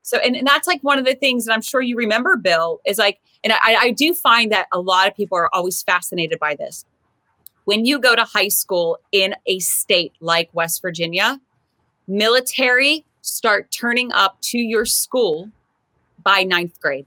So 0.03 0.19
and, 0.19 0.35
and 0.35 0.49
that's 0.49 0.67
like 0.67 0.81
one 0.83 0.99
of 0.99 1.05
the 1.05 1.15
things 1.15 1.45
that 1.45 1.53
i'm 1.53 1.63
sure 1.63 1.81
you 1.81 1.97
remember 1.97 2.37
bill 2.37 2.81
is 2.85 2.99
like 2.99 3.21
and 3.45 3.53
I, 3.53 3.77
I 3.77 3.91
do 3.93 4.15
find 4.15 4.51
that 4.51 4.67
a 4.73 4.81
lot 4.81 5.07
of 5.07 5.15
people 5.15 5.39
are 5.39 5.49
always 5.55 5.81
fascinated 5.83 6.41
by 6.41 6.57
this 6.57 6.85
when 7.67 7.85
you 7.85 7.99
go 7.99 8.17
to 8.17 8.25
high 8.25 8.49
school 8.49 8.99
in 9.13 9.35
a 9.47 9.59
state 9.59 10.15
like 10.21 10.49
West 10.53 10.81
Virginia, 10.81 11.41
military 12.09 13.05
start 13.23 13.71
turning 13.71 14.13
up 14.13 14.41
to 14.41 14.59
your 14.59 14.85
school 14.85 15.51
by 16.23 16.45
ninth 16.45 16.81
grade. 16.81 17.07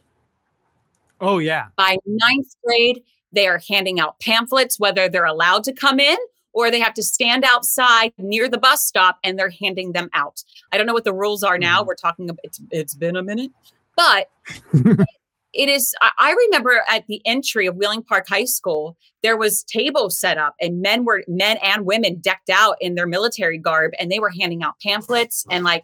Oh, 1.22 1.40
yeah. 1.40 1.68
By 1.78 1.98
ninth 2.06 2.56
grade, 2.64 3.04
they 3.32 3.48
are 3.48 3.62
handing 3.70 4.00
out 4.02 4.20
pamphlets, 4.20 4.80
whether 4.80 5.08
they're 5.08 5.26
allowed 5.26 5.64
to 5.64 5.74
come 5.74 6.00
in 6.00 6.18
or 6.52 6.70
they 6.70 6.80
have 6.82 6.94
to 6.96 7.04
stand 7.04 7.46
outside 7.46 8.12
near 8.18 8.50
the 8.50 8.58
bus 8.58 8.84
stop 8.84 9.18
and 9.24 9.40
they're 9.40 9.50
handing 9.50 9.94
them 9.94 10.10
out. 10.14 10.44
I 10.74 10.78
don't 10.78 10.88
know 10.88 10.94
what 10.94 11.06
the 11.06 11.14
rules 11.14 11.42
are 11.42 11.58
now. 11.58 11.80
Mm-hmm. 11.80 11.88
We're 11.88 11.96
talking 11.96 12.30
about 12.30 12.42
it's, 12.44 12.60
it's 12.70 12.96
been 12.96 13.16
a 13.16 13.24
minute, 13.24 13.52
but 13.96 14.30
it 15.54 15.68
is 15.70 15.96
I, 16.02 16.36
remember 16.46 16.84
at 16.88 17.08
the 17.08 17.22
entry 17.26 17.66
of 17.66 17.76
wheeling 17.76 18.04
park 18.04 18.28
high 18.30 18.46
school 18.46 18.96
there 19.24 19.36
was 19.38 19.64
tables 19.64 20.20
set 20.20 20.38
up 20.38 20.56
and 20.62 20.82
men 20.82 21.06
were 21.06 21.24
men 21.28 21.58
and 21.64 21.86
women 21.86 22.20
decked 22.20 22.50
out 22.50 22.78
in 22.80 22.96
their 22.96 23.08
military 23.08 23.58
garb 23.58 23.92
and 24.00 24.12
they 24.12 24.20
were 24.20 24.30
handing 24.30 24.64
out 24.64 24.76
pamphlets 24.84 25.46
and 25.50 25.64
like 25.64 25.84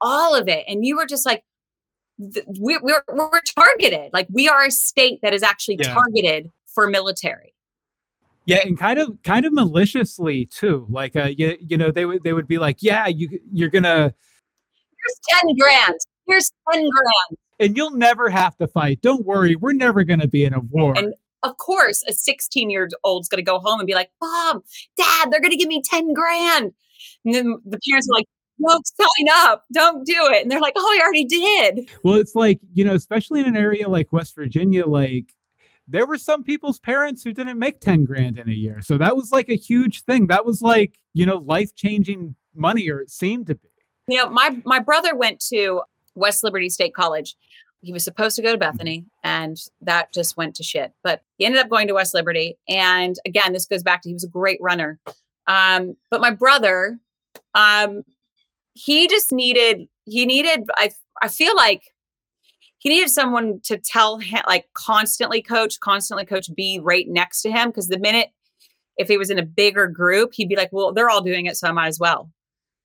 all 0.00 0.34
of 0.34 0.48
it. 0.48 0.64
And 0.68 0.84
you 0.84 0.96
were 0.96 1.06
just 1.06 1.24
like 1.24 1.44
we, 2.18 2.78
we're, 2.82 3.02
we're 3.08 3.40
targeted. 3.56 4.12
Like 4.12 4.28
we 4.30 4.48
are 4.48 4.64
a 4.64 4.70
state 4.70 5.20
that 5.22 5.32
is 5.34 5.42
actually 5.42 5.78
Yeah. 5.80 5.94
targeted 5.94 6.50
for 6.66 6.88
military. 6.88 7.54
Yeah, 8.46 8.58
and 8.64 8.78
kind 8.78 8.98
of 8.98 9.16
kind 9.22 9.46
of 9.46 9.54
maliciously 9.54 10.46
too. 10.46 10.86
Like 10.90 11.16
uh 11.16 11.30
you, 11.36 11.56
you 11.60 11.78
know, 11.78 11.90
they 11.90 12.04
would 12.04 12.22
they 12.24 12.34
would 12.34 12.46
be 12.46 12.58
like, 12.58 12.78
Yeah, 12.82 13.06
you 13.06 13.40
you're 13.50 13.70
gonna 13.70 14.12
here's 14.98 15.40
10 15.42 15.56
grand. 15.58 15.94
Here's 16.26 16.50
10 16.70 16.82
grand 16.82 17.38
and 17.60 17.76
you'll 17.76 17.96
never 17.96 18.28
have 18.30 18.56
to 18.58 18.66
fight. 18.66 19.00
Don't 19.00 19.24
worry, 19.24 19.56
we're 19.56 19.72
never 19.72 20.04
gonna 20.04 20.28
be 20.28 20.44
in 20.44 20.54
a 20.54 20.60
war. 20.60 20.94
And 20.96 21.14
of 21.44 21.58
course, 21.58 22.02
a 22.08 22.12
16 22.12 22.70
year 22.70 22.88
old's 23.04 23.28
going 23.28 23.36
to 23.38 23.42
go 23.42 23.58
home 23.58 23.78
and 23.78 23.86
be 23.86 23.94
like, 23.94 24.10
Mom, 24.20 24.62
Dad, 24.96 25.30
they're 25.30 25.40
going 25.40 25.50
to 25.50 25.56
give 25.56 25.68
me 25.68 25.82
10 25.84 26.14
grand. 26.14 26.72
And 27.24 27.34
then 27.34 27.58
the 27.66 27.78
parents 27.88 28.08
are 28.08 28.14
like, 28.14 28.26
Don't 28.60 28.86
sign 28.86 29.26
up. 29.30 29.64
Don't 29.72 30.06
do 30.06 30.28
it. 30.32 30.42
And 30.42 30.50
they're 30.50 30.60
like, 30.60 30.74
Oh, 30.76 30.98
I 30.98 31.02
already 31.04 31.24
did. 31.24 31.90
well, 32.02 32.14
it's 32.14 32.34
like, 32.34 32.60
you 32.72 32.84
know, 32.84 32.94
especially 32.94 33.40
in 33.40 33.46
an 33.46 33.56
area 33.56 33.88
like 33.88 34.12
West 34.12 34.34
Virginia, 34.34 34.86
like 34.86 35.34
there 35.86 36.06
were 36.06 36.18
some 36.18 36.42
people's 36.42 36.80
parents 36.80 37.22
who 37.22 37.32
didn't 37.32 37.58
make 37.58 37.78
10 37.80 38.06
grand 38.06 38.38
in 38.38 38.48
a 38.48 38.52
year. 38.52 38.80
So 38.80 38.96
that 38.96 39.14
was 39.14 39.30
like 39.30 39.50
a 39.50 39.56
huge 39.56 40.02
thing. 40.04 40.28
That 40.28 40.46
was 40.46 40.62
like, 40.62 40.98
you 41.12 41.26
know, 41.26 41.36
life-changing 41.36 42.34
money, 42.54 42.88
or 42.88 43.00
it 43.00 43.10
seemed 43.10 43.48
to 43.48 43.54
be. 43.56 43.68
You 44.08 44.16
know, 44.18 44.30
my, 44.30 44.62
my 44.64 44.78
brother 44.78 45.14
went 45.14 45.40
to 45.52 45.82
West 46.14 46.44
Liberty 46.44 46.68
State 46.68 46.94
College. 46.94 47.36
He 47.80 47.92
was 47.92 48.04
supposed 48.04 48.36
to 48.36 48.42
go 48.42 48.52
to 48.52 48.58
Bethany, 48.58 49.04
and 49.22 49.58
that 49.82 50.12
just 50.12 50.36
went 50.36 50.54
to 50.56 50.62
shit. 50.62 50.92
But 51.02 51.22
he 51.36 51.44
ended 51.44 51.60
up 51.60 51.68
going 51.68 51.86
to 51.88 51.94
West 51.94 52.14
Liberty. 52.14 52.56
And 52.68 53.16
again, 53.26 53.52
this 53.52 53.66
goes 53.66 53.82
back 53.82 54.02
to 54.02 54.08
he 54.08 54.14
was 54.14 54.24
a 54.24 54.28
great 54.28 54.58
runner. 54.60 54.98
Um, 55.46 55.96
but 56.10 56.22
my 56.22 56.30
brother, 56.30 56.98
um, 57.54 58.02
he 58.72 59.06
just 59.06 59.32
needed 59.32 59.88
he 60.06 60.26
needed 60.26 60.64
I 60.76 60.90
I 61.22 61.28
feel 61.28 61.54
like 61.54 61.82
he 62.78 62.88
needed 62.90 63.08
someone 63.08 63.60
to 63.64 63.78
tell 63.78 64.18
him 64.18 64.42
like 64.46 64.66
constantly 64.74 65.40
coach, 65.40 65.80
constantly 65.80 66.26
coach, 66.26 66.54
be 66.54 66.80
right 66.82 67.06
next 67.08 67.42
to 67.42 67.50
him. 67.50 67.68
Because 67.68 67.88
the 67.88 67.98
minute 67.98 68.30
if 68.96 69.08
he 69.08 69.16
was 69.16 69.30
in 69.30 69.38
a 69.38 69.44
bigger 69.44 69.86
group, 69.86 70.34
he'd 70.34 70.48
be 70.48 70.56
like, 70.56 70.68
well, 70.72 70.92
they're 70.92 71.10
all 71.10 71.22
doing 71.22 71.46
it, 71.46 71.56
so 71.56 71.68
I 71.68 71.72
might 71.72 71.88
as 71.88 71.98
well. 71.98 72.30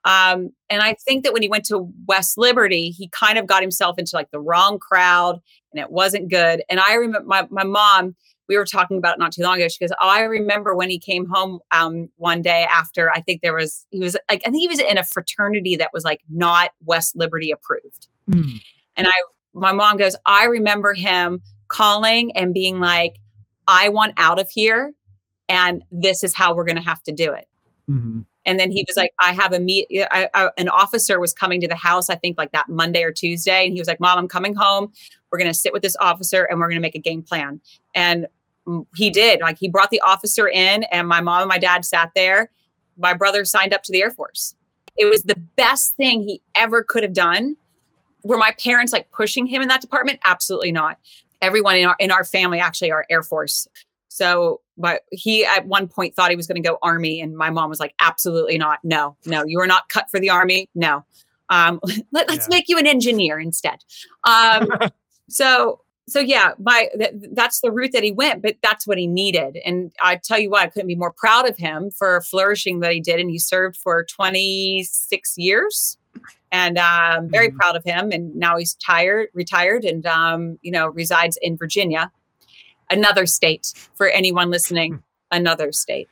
Um, 0.06 0.52
and 0.70 0.82
I 0.82 0.96
think 1.06 1.24
that 1.24 1.34
when 1.34 1.42
he 1.42 1.50
went 1.50 1.66
to 1.66 1.92
West 2.08 2.38
Liberty, 2.38 2.90
he 2.90 3.10
kind 3.10 3.38
of 3.38 3.48
got 3.48 3.62
himself 3.62 4.00
into 4.00 4.12
like 4.14 4.32
the 4.32 4.40
wrong 4.40 4.80
crowd 4.80 5.40
and 5.74 5.82
it 5.82 5.92
wasn't 5.92 6.30
good. 6.30 6.64
And 6.70 6.80
I 6.80 6.94
remember 6.94 7.28
my, 7.28 7.48
my 7.50 7.64
mom, 7.64 8.16
we 8.48 8.58
were 8.58 8.66
talking 8.66 8.98
about 8.98 9.18
it 9.18 9.20
not 9.20 9.34
too 9.34 9.44
long 9.44 9.58
ago. 9.58 9.68
She 9.68 9.80
goes, 9.80 9.92
Oh, 10.02 10.08
I 10.08 10.22
remember 10.22 10.76
when 10.76 10.90
he 10.90 11.00
came 11.00 11.26
home 11.28 11.60
um, 11.72 12.10
one 12.16 12.42
day 12.42 12.66
after 12.70 13.12
I 13.12 13.22
think 13.22 13.42
there 13.42 13.54
was, 13.54 13.86
he 13.92 14.00
was 14.00 14.18
like, 14.30 14.42
I 14.46 14.50
think 14.50 14.62
he 14.62 14.68
was 14.68 14.80
in 14.80 14.98
a 14.98 15.04
fraternity 15.04 15.76
that 15.76 15.92
was 15.94 16.04
like 16.04 16.22
not 16.30 16.72
West 16.86 17.16
Liberty 17.16 17.52
approved. 17.52 18.08
Hmm. 18.32 18.58
And 18.96 19.08
I, 19.08 19.14
my 19.54 19.72
mom 19.72 19.98
goes, 19.98 20.16
I 20.26 20.46
remember 20.46 20.94
him 20.94 21.42
calling 21.68 22.36
and 22.36 22.54
being 22.54 22.80
like, 22.80 23.18
I 23.68 23.90
want 23.90 24.14
out 24.18 24.40
of 24.40 24.50
here. 24.50 24.94
And 25.48 25.84
this 25.92 26.24
is 26.24 26.36
how 26.36 26.56
we're 26.56 26.66
going 26.66 26.76
to 26.78 26.82
have 26.82 27.04
to 27.04 27.12
do 27.12 27.34
it. 27.34 27.48
Mhm. 27.90 28.26
And 28.50 28.60
then 28.60 28.72
he 28.72 28.84
was 28.88 28.98
like, 28.98 29.14
I 29.20 29.32
have 29.32 29.54
a 29.54 29.60
meet. 29.60 29.86
I, 30.10 30.28
I, 30.34 30.50
an 30.58 30.70
officer 30.70 31.20
was 31.20 31.34
coming 31.34 31.62
to 31.62 31.68
the 31.68 31.76
house, 31.76 32.10
I 32.10 32.16
think 32.16 32.36
like 32.36 32.52
that 32.52 32.68
Monday 32.68 33.04
or 33.04 33.12
Tuesday. 33.12 33.64
And 33.64 33.74
he 33.74 33.80
was 33.80 33.88
like, 33.88 34.00
Mom, 34.00 34.18
I'm 34.18 34.28
coming 34.28 34.56
home. 34.56 34.92
We're 35.32 35.38
going 35.38 35.52
to 35.52 35.54
sit 35.54 35.72
with 35.72 35.84
this 35.84 35.96
officer 36.00 36.46
and 36.46 36.60
we're 36.60 36.66
going 36.66 36.78
to 36.78 36.82
make 36.82 36.96
a 36.96 37.00
game 37.00 37.22
plan. 37.22 37.62
And 37.94 38.26
he 38.96 39.12
did. 39.12 39.40
Like 39.40 39.60
he 39.60 39.70
brought 39.70 39.92
the 39.92 40.02
officer 40.02 40.48
in, 40.48 40.82
and 40.86 41.08
my 41.08 41.22
mom 41.22 41.42
and 41.44 41.48
my 41.48 41.60
dad 41.60 41.86
sat 41.86 42.10
there. 42.16 42.50
My 42.98 43.14
brother 43.14 43.46
signed 43.46 43.72
up 43.72 43.84
to 43.84 43.92
the 43.92 44.02
Air 44.02 44.10
Force. 44.10 44.56
It 44.98 45.06
was 45.06 45.22
the 45.24 45.40
best 45.56 45.96
thing 45.96 46.24
he 46.24 46.42
ever 46.56 46.82
could 46.82 47.04
have 47.04 47.14
done. 47.14 47.56
Were 48.24 48.38
my 48.38 48.54
parents 48.60 48.92
like 48.92 49.12
pushing 49.12 49.46
him 49.46 49.62
in 49.62 49.68
that 49.68 49.82
department? 49.82 50.22
Absolutely 50.26 50.72
not. 50.72 50.98
Everyone 51.40 51.76
in 51.78 51.86
our 51.86 51.96
in 52.00 52.10
our 52.10 52.24
family 52.24 52.60
actually 52.60 52.92
are 52.92 53.06
Air 53.12 53.22
Force. 53.22 53.68
So, 54.10 54.62
but 54.78 55.04
he 55.12 55.46
at 55.46 55.66
one 55.68 55.88
point 55.88 56.16
thought 56.16 56.30
he 56.32 56.36
was 56.36 56.48
going 56.48 56.62
to 56.62 56.68
go 56.68 56.78
Army, 56.82 57.22
and 57.22 57.38
my 57.38 57.50
mom 57.50 57.70
was 57.70 57.80
like, 57.80 57.94
"Absolutely 58.02 58.58
not. 58.58 58.80
No, 58.84 59.16
no, 59.26 59.44
you 59.46 59.60
are 59.62 59.68
not 59.68 59.88
cut 59.90 60.10
for 60.10 60.20
the 60.20 60.30
Army. 60.30 60.68
No, 60.76 61.06
um, 61.50 61.80
let, 62.12 62.30
us 62.30 62.40
Yeah. 62.50 62.58
make 62.58 62.66
you 62.68 62.78
an 62.78 62.88
engineer 62.88 63.40
instead." 63.40 63.80
Um, 64.26 64.68
so, 65.30 65.82
so 66.08 66.20
yeah, 66.20 66.54
my 66.58 66.90
th- 66.98 67.14
that's 67.34 67.62
the 67.62 67.72
route 67.72 67.92
that 67.94 68.04
he 68.04 68.12
went, 68.12 68.42
but 68.42 68.58
that's 68.64 68.88
what 68.88 68.98
he 68.98 69.06
needed. 69.06 69.58
And 69.64 69.92
I 70.02 70.16
tell 70.16 70.40
you 70.40 70.50
what, 70.50 70.64
I 70.64 70.68
couldn't 70.68 70.88
be 70.88 70.96
more 70.96 71.14
proud 71.14 71.48
of 71.48 71.56
him 71.58 71.92
for 71.92 72.20
flourishing 72.22 72.80
that 72.80 72.92
he 72.92 73.00
did, 73.00 73.20
and 73.20 73.30
he 73.30 73.38
served 73.40 73.78
for 73.78 74.04
twenty 74.06 74.84
six 74.90 75.38
years. 75.38 75.98
And 76.52 76.80
um, 76.80 77.30
very 77.30 77.50
Mhm. 77.52 77.58
proud 77.58 77.76
of 77.76 77.84
him. 77.84 78.12
And 78.12 78.36
now 78.36 78.58
he's 78.58 78.74
tired, 78.74 79.28
retired, 79.36 79.86
and 79.86 80.04
um, 80.08 80.58
you 80.64 80.72
know 80.72 80.88
resides 80.88 81.38
in 81.44 81.58
Virginia 81.58 82.12
another 82.90 83.26
state 83.26 83.74
for 83.96 84.08
anyone 84.08 84.50
listening 84.50 85.02
another 85.32 85.72
state 85.72 86.10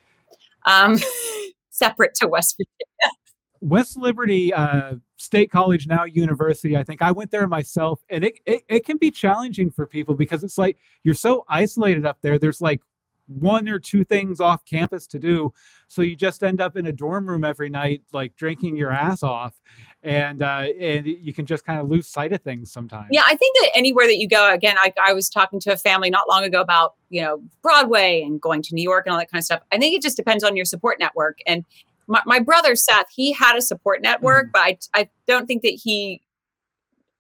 um 0.66 0.98
separate 1.70 2.14
to 2.16 2.28
west 2.28 2.56
virginia 2.58 3.14
West 3.62 3.98
Liberty 3.98 4.54
uh, 4.54 4.96
State 5.18 5.52
College, 5.52 5.88
now 5.88 6.04
university. 6.04 6.78
I 6.78 6.84
think 6.84 7.02
I 7.02 7.12
went 7.12 7.32
there 7.32 7.48
myself, 7.48 8.02
and 8.10 8.24
it, 8.24 8.40
it 8.46 8.64
it 8.68 8.86
can 8.86 8.98
be 8.98 9.12
challenging 9.12 9.72
for 9.72 9.86
people 9.86 10.16
because 10.16 10.44
it's 10.44 10.58
like 10.58 10.78
you're 11.04 11.16
so 11.16 11.46
isolated 11.50 12.06
up 12.06 12.18
there. 12.22 12.38
There's 12.38 12.62
like 12.62 12.82
one 13.28 13.68
or 13.68 13.80
two 13.80 14.04
things 14.04 14.40
off 14.40 14.64
campus 14.66 15.08
to 15.08 15.20
do, 15.20 15.54
so 15.88 16.02
you 16.02 16.16
just 16.16 16.44
end 16.44 16.62
up 16.62 16.78
in 16.78 16.88
a 16.88 16.92
dorm 16.92 17.28
room 17.28 17.44
every 17.44 17.70
night, 17.70 18.04
like 18.14 18.36
drinking 18.36 18.78
your 18.78 18.92
ass 18.92 19.24
off, 19.24 19.60
and 20.08 20.42
uh, 20.42 20.66
and 20.80 21.06
you 21.06 21.34
can 21.34 21.46
just 21.46 21.66
kind 21.66 21.80
of 21.80 21.90
lose 21.90 22.08
sight 22.08 22.32
of 22.32 22.42
things 22.42 22.72
sometimes. 22.72 23.08
yeah 23.12 23.24
i 23.26 23.36
think 23.36 23.56
that 23.62 23.72
anywhere 23.76 24.08
that 24.08 24.18
you 24.18 24.28
go 24.28 24.52
again 24.54 24.76
I, 24.80 24.94
I 25.06 25.14
was 25.14 25.30
talking 25.30 25.60
to 25.62 25.74
a 25.74 25.78
family 25.78 26.10
not 26.10 26.30
long 26.30 26.44
ago 26.44 26.62
about 26.62 26.96
you 27.10 27.22
know 27.22 27.42
broadway 27.62 28.22
and 28.22 28.40
going 28.40 28.62
to 28.64 28.74
new 28.74 28.82
york 28.82 29.06
and 29.06 29.14
all 29.14 29.20
that 29.20 29.30
kind 29.30 29.40
of 29.40 29.46
stuff. 29.46 29.62
I 29.72 29.78
think 29.78 29.96
it 29.96 30.02
just 30.02 30.18
depends 30.18 30.44
on 30.44 30.56
your 30.56 30.66
support 30.66 30.98
network. 31.00 31.40
And 31.46 31.66
my, 32.08 32.22
my 32.26 32.40
brother 32.40 32.76
seth 32.76 33.08
he 33.14 33.34
had 33.34 33.58
a 33.58 33.62
support 33.62 34.02
network 34.02 34.48
but 34.54 34.62
I, 34.62 34.78
I 34.94 35.10
don't 35.28 35.46
think 35.46 35.62
that 35.64 35.80
he 35.84 36.22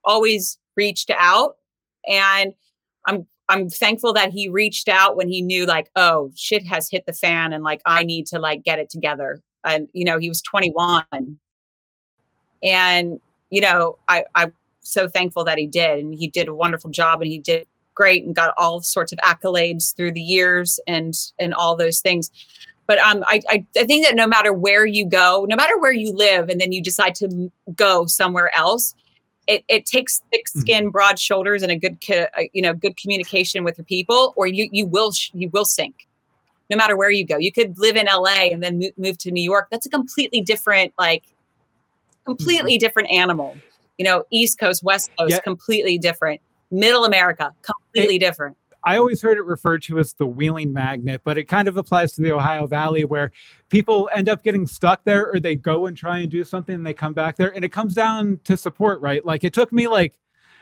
always 0.03 0.57
reached 0.75 1.11
out. 1.17 1.57
And 2.07 2.53
i'm 3.05 3.27
i'm 3.49 3.69
thankful 3.69 4.13
that 4.13 4.31
he 4.31 4.47
reached 4.47 4.87
out 4.87 5.17
when 5.17 5.27
he 5.27 5.41
knew 5.41 5.65
like 5.65 5.89
oh 5.95 6.31
shit 6.35 6.65
has 6.65 6.89
hit 6.89 7.05
the 7.05 7.13
fan 7.13 7.51
and 7.51 7.63
like 7.63 7.81
i 7.85 8.03
need 8.03 8.27
to 8.27 8.39
like 8.39 8.63
get 8.63 8.79
it 8.79 8.89
together. 8.89 9.41
And 9.65 9.89
you 9.91 10.05
know 10.05 10.19
he 10.19 10.29
was 10.29 10.41
21 10.41 11.03
and 12.63 13.19
you 13.49 13.61
know 13.61 13.97
i 14.07 14.23
i'm 14.35 14.53
so 14.87 15.07
thankful 15.07 15.43
that 15.43 15.57
he 15.57 15.67
did. 15.67 15.99
And 15.99 16.13
he 16.13 16.27
did 16.27 16.47
a 16.47 16.53
wonderful 16.55 16.89
job 16.89 17.21
and 17.21 17.29
he 17.29 17.39
did 17.39 17.67
great 17.93 18.23
and 18.25 18.35
got 18.35 18.53
all 18.57 18.79
sorts 18.81 19.11
of 19.11 19.19
accolades 19.19 19.95
through 19.95 20.13
the 20.13 20.21
years 20.21 20.79
and 20.87 21.13
and 21.39 21.53
all 21.53 21.75
those 21.75 21.99
things. 21.99 22.31
But 22.87 22.99
um 22.99 23.23
I, 23.27 23.41
I 23.49 23.65
i 23.77 23.83
think 23.83 24.05
that 24.05 24.15
no 24.15 24.25
matter 24.27 24.53
where 24.53 24.85
you 24.85 25.05
go 25.05 25.45
no 25.49 25.55
matter 25.57 25.77
where 25.77 25.91
you 25.91 26.13
live 26.13 26.47
and 26.49 26.59
then 26.61 26.71
you 26.71 26.81
decide 26.81 27.15
to 27.15 27.51
go 27.75 28.05
somewhere 28.05 28.49
else 28.55 28.95
it, 29.47 29.63
it 29.67 29.85
takes 29.85 30.21
thick 30.31 30.45
Mhm. 30.55 30.59
skin 30.61 30.89
broad 30.89 31.19
shoulders 31.19 31.63
and 31.63 31.71
a 31.71 31.75
good 31.75 31.97
co- 32.05 32.27
uh, 32.37 32.43
you 32.53 32.61
know 32.61 32.73
good 32.73 32.95
communication 32.95 33.63
with 33.65 33.77
your 33.77 33.85
people 33.85 34.33
or 34.37 34.47
you 34.47 34.69
you 34.71 34.85
will 34.85 35.11
sh- 35.11 35.31
you 35.33 35.49
will 35.49 35.65
sink. 35.65 36.07
No 36.69 36.75
matter 36.77 36.95
where 36.97 37.09
you 37.09 37.25
go. 37.25 37.37
You 37.37 37.51
could 37.51 37.77
live 37.77 37.95
in 37.95 38.07
la 38.07 38.25
and 38.25 38.61
then 38.63 38.79
mo- 38.79 38.91
move 38.97 39.17
to 39.19 39.31
new 39.31 39.43
york. 39.43 39.67
That's 39.71 39.85
a 39.85 39.89
completely 39.89 40.41
different 40.41 40.93
like 40.97 41.23
completely 42.27 42.73
mm-hmm. 42.73 42.79
different 42.79 43.09
animal 43.09 43.55
you 43.97 44.03
know 44.03 44.23
east 44.31 44.59
coast 44.59 44.83
west 44.83 45.09
coast 45.17 45.31
Yeah. 45.31 45.39
completely 45.39 45.97
different 45.97 46.41
middle 46.69 47.05
america 47.05 47.53
completely 47.61 48.19
different 48.19 48.57
I 48.83 48.97
always 48.97 49.21
heard 49.21 49.37
it 49.37 49.43
referred 49.43 49.83
to 49.83 49.99
as 49.99 50.13
the 50.13 50.25
wheeling 50.25 50.71
magnet, 50.71 51.19
but 51.25 51.37
it 51.37 51.45
kind 51.45 51.67
of 51.67 51.75
applies 51.75 52.13
to 52.13 52.21
the 52.21 52.31
Ohio 52.31 52.67
Valley 52.67 53.03
where 53.03 53.33
people 53.67 54.09
end 54.15 54.29
up 54.29 54.43
getting 54.43 54.65
stuck 54.65 55.03
there 55.03 55.29
or 55.29 55.41
they 55.41 55.55
go 55.55 55.87
and 55.87 55.97
try 55.97 56.19
and 56.19 56.31
do 56.31 56.45
something 56.45 56.73
and 56.73 56.87
they 56.87 56.93
come 56.93 57.11
back 57.11 57.35
there. 57.35 57.53
And 57.53 57.65
it 57.65 57.73
comes 57.73 57.93
down 57.93 58.39
to 58.45 58.55
support, 58.55 59.01
right? 59.01 59.25
Like 59.25 59.43
it 59.43 59.53
took 59.53 59.73
me 59.73 59.89
like, 59.89 60.13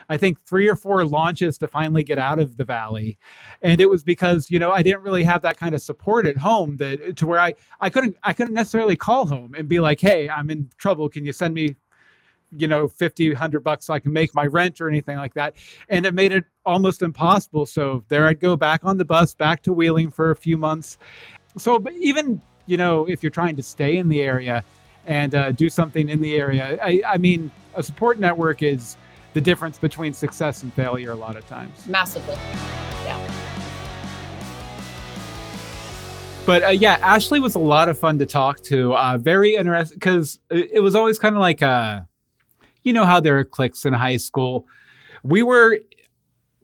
I 0.10 0.18
think 0.18 0.40
three 0.46 0.68
or 0.68 0.76
four 0.76 1.06
launches 1.06 1.58
to 1.60 1.68
finally 1.68 2.04
get 2.04 2.18
out 2.18 2.40
of 2.40 2.58
the 2.58 2.64
valley. 2.64 3.18
And 3.62 3.82
it 3.82 3.90
was 3.90 4.04
because, 4.04 4.50
you 4.50 4.60
know, 4.60 4.72
I 4.72 4.84
didn't 4.84 5.02
really 5.02 5.24
have 5.24 5.42
that 5.44 5.58
kind 5.58 5.76
of 5.76 5.82
support 5.82 6.26
at 6.26 6.38
home 6.38 6.78
that 6.78 7.18
to 7.18 7.28
where 7.28 7.40
I, 7.40 7.54
I 7.82 7.90
couldn't, 7.90 8.18
I 8.24 8.34
couldn't 8.34 8.54
necessarily 8.54 8.96
call 8.96 9.26
home 9.26 9.56
and 9.56 9.68
be 9.68 9.80
like, 9.80 10.00
Hey, 10.00 10.30
I'm 10.30 10.50
in 10.50 10.70
trouble. 10.78 11.10
Can 11.10 11.26
you 11.26 11.34
send 11.34 11.54
me, 11.54 11.76
you 12.56 12.68
know, 12.68 12.88
50, 12.88 13.30
100 13.30 13.60
bucks 13.62 13.86
so 13.88 13.94
I 13.94 14.00
can 14.00 14.14
make 14.14 14.34
my 14.36 14.46
rent 14.46 14.80
or 14.80 14.88
anything 14.90 15.18
like 15.18 15.34
that 15.34 15.56
and 15.90 16.06
it 16.06 16.14
made 16.14 16.32
it 16.32 16.46
almost 16.66 17.02
impossible. 17.02 17.66
So 17.66 18.04
there 18.08 18.28
I'd 18.28 18.40
go 18.40 18.56
back 18.56 18.82
on 18.84 18.98
the 18.98 19.06
bus, 19.06 19.34
back 19.34 19.62
to 19.64 19.74
Wheeling 19.74 20.12
for 20.12 20.32
a 20.32 20.36
few 20.36 20.58
months. 20.58 20.98
So, 21.58 21.84
even 22.00 22.42
you 22.66 22.78
know, 22.78 23.06
if 23.06 23.24
you're 23.24 23.30
trying 23.30 23.56
to 23.56 23.64
stay 23.64 23.98
in 23.98 24.10
the 24.10 24.22
area 24.22 24.64
and 25.06 25.36
uh, 25.36 25.52
do 25.52 25.70
something 25.70 26.10
in 26.10 26.22
the 26.22 26.36
area, 26.36 26.80
I, 26.82 27.02
I 27.06 27.18
mean, 27.18 27.52
a 27.76 27.84
support 27.84 28.20
network 28.20 28.64
is 28.64 28.98
the 29.36 29.42
difference 29.42 29.78
between 29.78 30.14
success 30.14 30.64
and 30.64 30.74
failure 30.74 31.12
a 31.12 31.16
lot 31.16 31.36
of 31.36 31.46
times. 31.46 31.86
massively 31.88 32.36
Yeah. 33.04 33.20
But 36.46 36.64
uh, 36.64 36.70
yeah, 36.70 36.98
Ashley 37.02 37.42
was 37.42 37.56
a 37.56 37.60
lot 37.60 37.90
of 37.90 38.00
fun 38.00 38.18
to 38.20 38.26
talk 38.26 38.62
to. 38.64 38.96
Uh, 38.96 39.18
very 39.18 39.56
interesting 39.56 39.98
because 39.98 40.40
it, 40.50 40.82
was 40.82 40.96
always 40.96 41.20
kind 41.20 41.36
of 41.36 41.42
like 41.42 41.62
uh 41.62 42.02
you 42.84 42.94
know 42.94 43.04
how 43.04 43.20
there 43.20 43.38
are 43.38 43.44
cliques 43.44 43.86
in 43.86 43.92
high 43.92 44.18
school. 44.18 44.68
We 45.22 45.44
were 45.44 45.80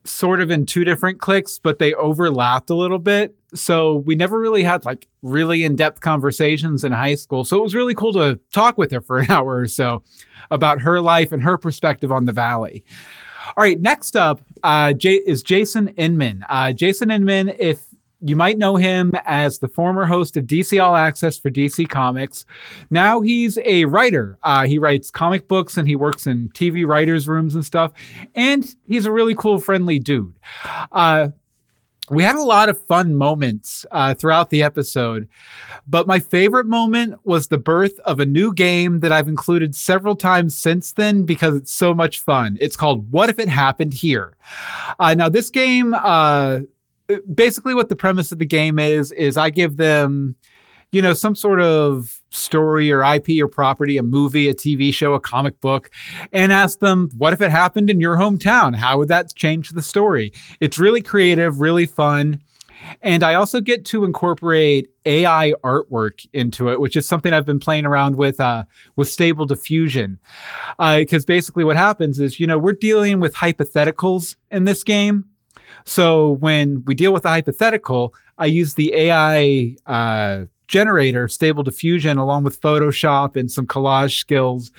sort 0.04 0.40
of 0.40 0.50
in 0.50 0.64
two 0.64 0.84
different 0.84 1.20
cliques, 1.20 1.58
but 1.58 1.78
they 1.78 1.92
overlapped 1.94 2.70
a 2.70 2.74
little 2.74 2.98
bit. 2.98 3.34
So 3.54 3.96
we 3.96 4.14
never 4.14 4.38
really 4.38 4.62
had 4.62 4.84
like 4.84 5.08
really 5.22 5.64
in 5.64 5.76
depth 5.76 6.00
conversations 6.00 6.84
in 6.84 6.92
high 6.92 7.14
school. 7.14 7.44
So 7.44 7.58
it 7.58 7.62
was 7.62 7.74
really 7.74 7.94
cool 7.94 8.12
to 8.14 8.38
talk 8.52 8.78
with 8.78 8.90
her 8.92 9.00
for 9.00 9.18
an 9.18 9.30
hour 9.30 9.56
or 9.56 9.68
so 9.68 10.02
about 10.50 10.80
her 10.80 11.00
life 11.00 11.32
and 11.32 11.42
her 11.42 11.58
perspective 11.58 12.12
on 12.12 12.24
the 12.24 12.32
valley. 12.32 12.84
All 13.56 13.64
right, 13.64 13.80
next 13.80 14.16
up 14.16 14.40
uh, 14.62 14.92
J- 14.92 15.22
is 15.26 15.42
Jason 15.42 15.88
Inman. 15.88 16.44
Uh, 16.48 16.72
Jason 16.72 17.10
Inman, 17.10 17.52
if 17.58 17.80
you 18.24 18.36
might 18.36 18.56
know 18.56 18.76
him 18.76 19.12
as 19.24 19.58
the 19.58 19.68
former 19.68 20.06
host 20.06 20.36
of 20.36 20.44
DC 20.44 20.82
All 20.82 20.94
Access 20.94 21.36
for 21.36 21.50
DC 21.50 21.88
Comics. 21.88 22.46
Now 22.88 23.20
he's 23.20 23.58
a 23.64 23.84
writer. 23.86 24.38
Uh, 24.44 24.64
he 24.66 24.78
writes 24.78 25.10
comic 25.10 25.48
books 25.48 25.76
and 25.76 25.88
he 25.88 25.96
works 25.96 26.26
in 26.26 26.48
TV 26.50 26.86
writers' 26.86 27.26
rooms 27.26 27.56
and 27.56 27.64
stuff. 27.64 27.92
And 28.36 28.64
he's 28.86 29.06
a 29.06 29.12
really 29.12 29.34
cool, 29.34 29.58
friendly 29.58 29.98
dude. 29.98 30.34
Uh, 30.92 31.28
we 32.10 32.22
had 32.22 32.34
a 32.34 32.42
lot 32.42 32.68
of 32.68 32.82
fun 32.86 33.14
moments 33.14 33.86
uh, 33.92 34.14
throughout 34.14 34.50
the 34.50 34.62
episode, 34.62 35.28
but 35.86 36.06
my 36.06 36.18
favorite 36.18 36.66
moment 36.66 37.14
was 37.24 37.46
the 37.46 37.58
birth 37.58 37.98
of 38.00 38.18
a 38.18 38.26
new 38.26 38.52
game 38.52 39.00
that 39.00 39.12
I've 39.12 39.28
included 39.28 39.74
several 39.74 40.16
times 40.16 40.56
since 40.56 40.92
then 40.92 41.22
because 41.22 41.54
it's 41.54 41.72
so 41.72 41.94
much 41.94 42.20
fun. 42.20 42.58
It's 42.60 42.76
called 42.76 43.10
What 43.12 43.30
If 43.30 43.38
It 43.38 43.48
Happened 43.48 43.94
Here? 43.94 44.36
Uh, 44.98 45.14
now, 45.14 45.28
this 45.28 45.48
game, 45.48 45.94
uh, 45.94 46.60
basically, 47.32 47.74
what 47.74 47.88
the 47.88 47.96
premise 47.96 48.32
of 48.32 48.38
the 48.40 48.46
game 48.46 48.78
is, 48.78 49.12
is 49.12 49.36
I 49.36 49.50
give 49.50 49.76
them, 49.76 50.34
you 50.92 51.00
know, 51.00 51.14
some 51.14 51.34
sort 51.34 51.60
of 51.60 52.20
story 52.30 52.92
or 52.92 53.02
IP 53.02 53.42
or 53.42 53.48
property, 53.48 53.96
a 53.96 54.02
movie, 54.02 54.48
a 54.48 54.54
TV 54.54 54.92
show, 54.92 55.14
a 55.14 55.20
comic 55.20 55.58
book, 55.60 55.90
and 56.32 56.52
ask 56.52 56.78
them, 56.80 57.10
what 57.16 57.32
if 57.32 57.40
it 57.40 57.50
happened 57.50 57.88
in 57.88 57.98
your 57.98 58.16
hometown? 58.16 58.76
How 58.76 58.98
would 58.98 59.08
that 59.08 59.34
change 59.34 59.70
the 59.70 59.82
story? 59.82 60.32
It's 60.60 60.78
really 60.78 61.00
creative, 61.00 61.60
really 61.60 61.86
fun. 61.86 62.42
And 63.00 63.22
I 63.22 63.34
also 63.34 63.60
get 63.60 63.84
to 63.86 64.04
incorporate 64.04 64.90
AI 65.06 65.54
artwork 65.64 66.26
into 66.32 66.68
it, 66.68 66.80
which 66.80 66.96
is 66.96 67.08
something 67.08 67.32
I've 67.32 67.46
been 67.46 67.60
playing 67.60 67.86
around 67.86 68.16
with 68.16 68.40
uh, 68.40 68.64
with 68.96 69.08
Stable 69.08 69.46
Diffusion. 69.46 70.18
Because 70.78 71.24
basically, 71.24 71.64
what 71.64 71.76
happens 71.76 72.18
is, 72.18 72.40
you 72.40 72.46
know, 72.46 72.58
we're 72.58 72.72
dealing 72.72 73.20
with 73.20 73.34
hypotheticals 73.34 74.36
in 74.50 74.64
this 74.64 74.82
game. 74.84 75.24
So 75.84 76.32
when 76.32 76.82
we 76.84 76.94
deal 76.94 77.12
with 77.12 77.24
a 77.24 77.28
hypothetical, 77.28 78.14
I 78.36 78.46
use 78.46 78.74
the 78.74 78.92
AI 78.94 79.76
uh, 79.86 80.46
generator, 80.72 81.28
Stable 81.28 81.62
Diffusion, 81.62 82.16
along 82.16 82.44
with 82.44 82.60
Photoshop 82.60 83.36
and 83.36 83.52
some 83.52 83.66
collage 83.66 84.18
skills 84.18 84.72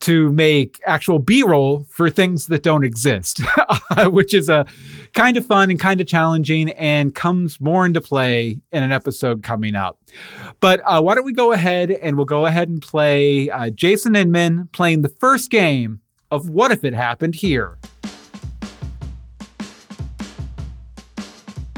to 0.00 0.30
make 0.32 0.78
actual 0.86 1.18
B 1.18 1.42
roll 1.42 1.86
for 1.88 2.10
things 2.10 2.46
that 2.48 2.62
don't 2.62 2.84
exist, 2.84 3.40
which 4.04 4.34
is 4.34 4.48
a 4.48 4.66
kind 5.14 5.36
of 5.36 5.46
fun 5.46 5.70
and 5.70 5.80
kind 5.80 6.00
of 6.00 6.06
challenging 6.06 6.70
and 6.72 7.14
comes 7.14 7.58
more 7.60 7.86
into 7.86 8.00
play 8.00 8.58
in 8.70 8.82
an 8.82 8.92
episode 8.92 9.42
coming 9.42 9.74
up. 9.74 9.98
But 10.60 10.82
uh, 10.84 11.00
why 11.00 11.14
don't 11.14 11.24
we 11.24 11.32
go 11.32 11.52
ahead 11.52 11.90
and 11.90 12.16
we'll 12.16 12.26
go 12.26 12.44
ahead 12.44 12.68
and 12.68 12.82
play 12.82 13.48
uh, 13.50 13.70
Jason 13.70 14.14
Inman 14.14 14.68
playing 14.72 15.02
the 15.02 15.08
first 15.08 15.50
game 15.50 16.00
of 16.30 16.50
What 16.50 16.70
If 16.70 16.84
It 16.84 16.92
Happened 16.92 17.34
here. 17.34 17.78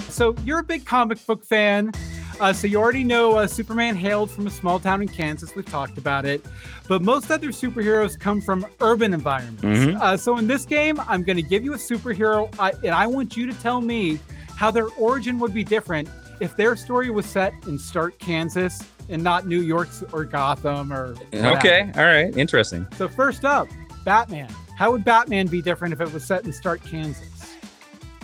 So 0.09 0.35
you're 0.45 0.59
a 0.59 0.65
big 0.65 0.85
comic 0.85 1.25
book 1.27 1.45
fan. 1.45 1.93
Uh, 2.41 2.53
so 2.53 2.67
you 2.67 2.79
already 2.79 3.05
know 3.05 3.37
uh, 3.39 3.47
Superman 3.47 3.95
hailed 3.97 4.31
from 4.31 4.47
a 4.47 4.51
small 4.51 4.79
town 4.81 5.03
in 5.03 5.09
Kansas. 5.09 5.55
We've 5.55 5.65
talked 5.67 5.99
about 5.99 6.25
it. 6.25 6.45
But 6.89 7.03
most 7.03 7.31
other 7.31 7.49
superheroes 7.49 8.19
come 8.19 8.41
from 8.41 8.67
urban 8.81 9.15
environments. 9.15 9.63
Mhm. 9.63 10.01
Uh, 10.01 10.17
so 10.17 10.39
in 10.39 10.47
this 10.47 10.65
game, 10.65 11.01
I'm 11.09 11.23
going 11.23 11.37
to 11.37 11.43
give 11.43 11.65
you 11.65 11.75
a 11.75 11.79
superhero, 11.79 12.53
I, 12.59 12.71
and 12.85 12.91
I 12.91 13.07
want 13.07 13.37
you 13.37 13.47
to 13.47 13.55
tell 13.61 13.81
me 13.81 14.19
how 14.57 14.71
their 14.71 14.89
origin 14.99 15.39
would 15.39 15.55
be 15.55 15.65
different 15.65 16.09
if 16.41 16.57
their 16.57 16.77
story 16.77 17.11
was 17.11 17.27
set 17.27 17.53
in 17.67 17.79
Stark, 17.79 18.19
Kansas, 18.19 18.83
and 19.09 19.23
not 19.23 19.47
New 19.47 19.61
York 19.61 19.89
or 20.13 20.25
Gotham 20.25 20.93
or. 20.93 21.15
whatever. 21.15 21.57
Okay. 21.59 21.91
All 21.97 22.05
right. 22.05 22.37
Interesting. 22.37 22.87
So 22.97 23.09
first 23.09 23.45
up, 23.45 23.69
Batman. 24.05 24.49
How 24.77 24.91
would 24.91 25.05
Batman 25.05 25.47
be 25.47 25.63
different 25.63 25.93
if 25.95 26.01
it 26.01 26.13
was 26.13 26.25
set 26.25 26.45
in 26.45 26.53
Stark, 26.53 26.83
Kansas? 26.85 27.29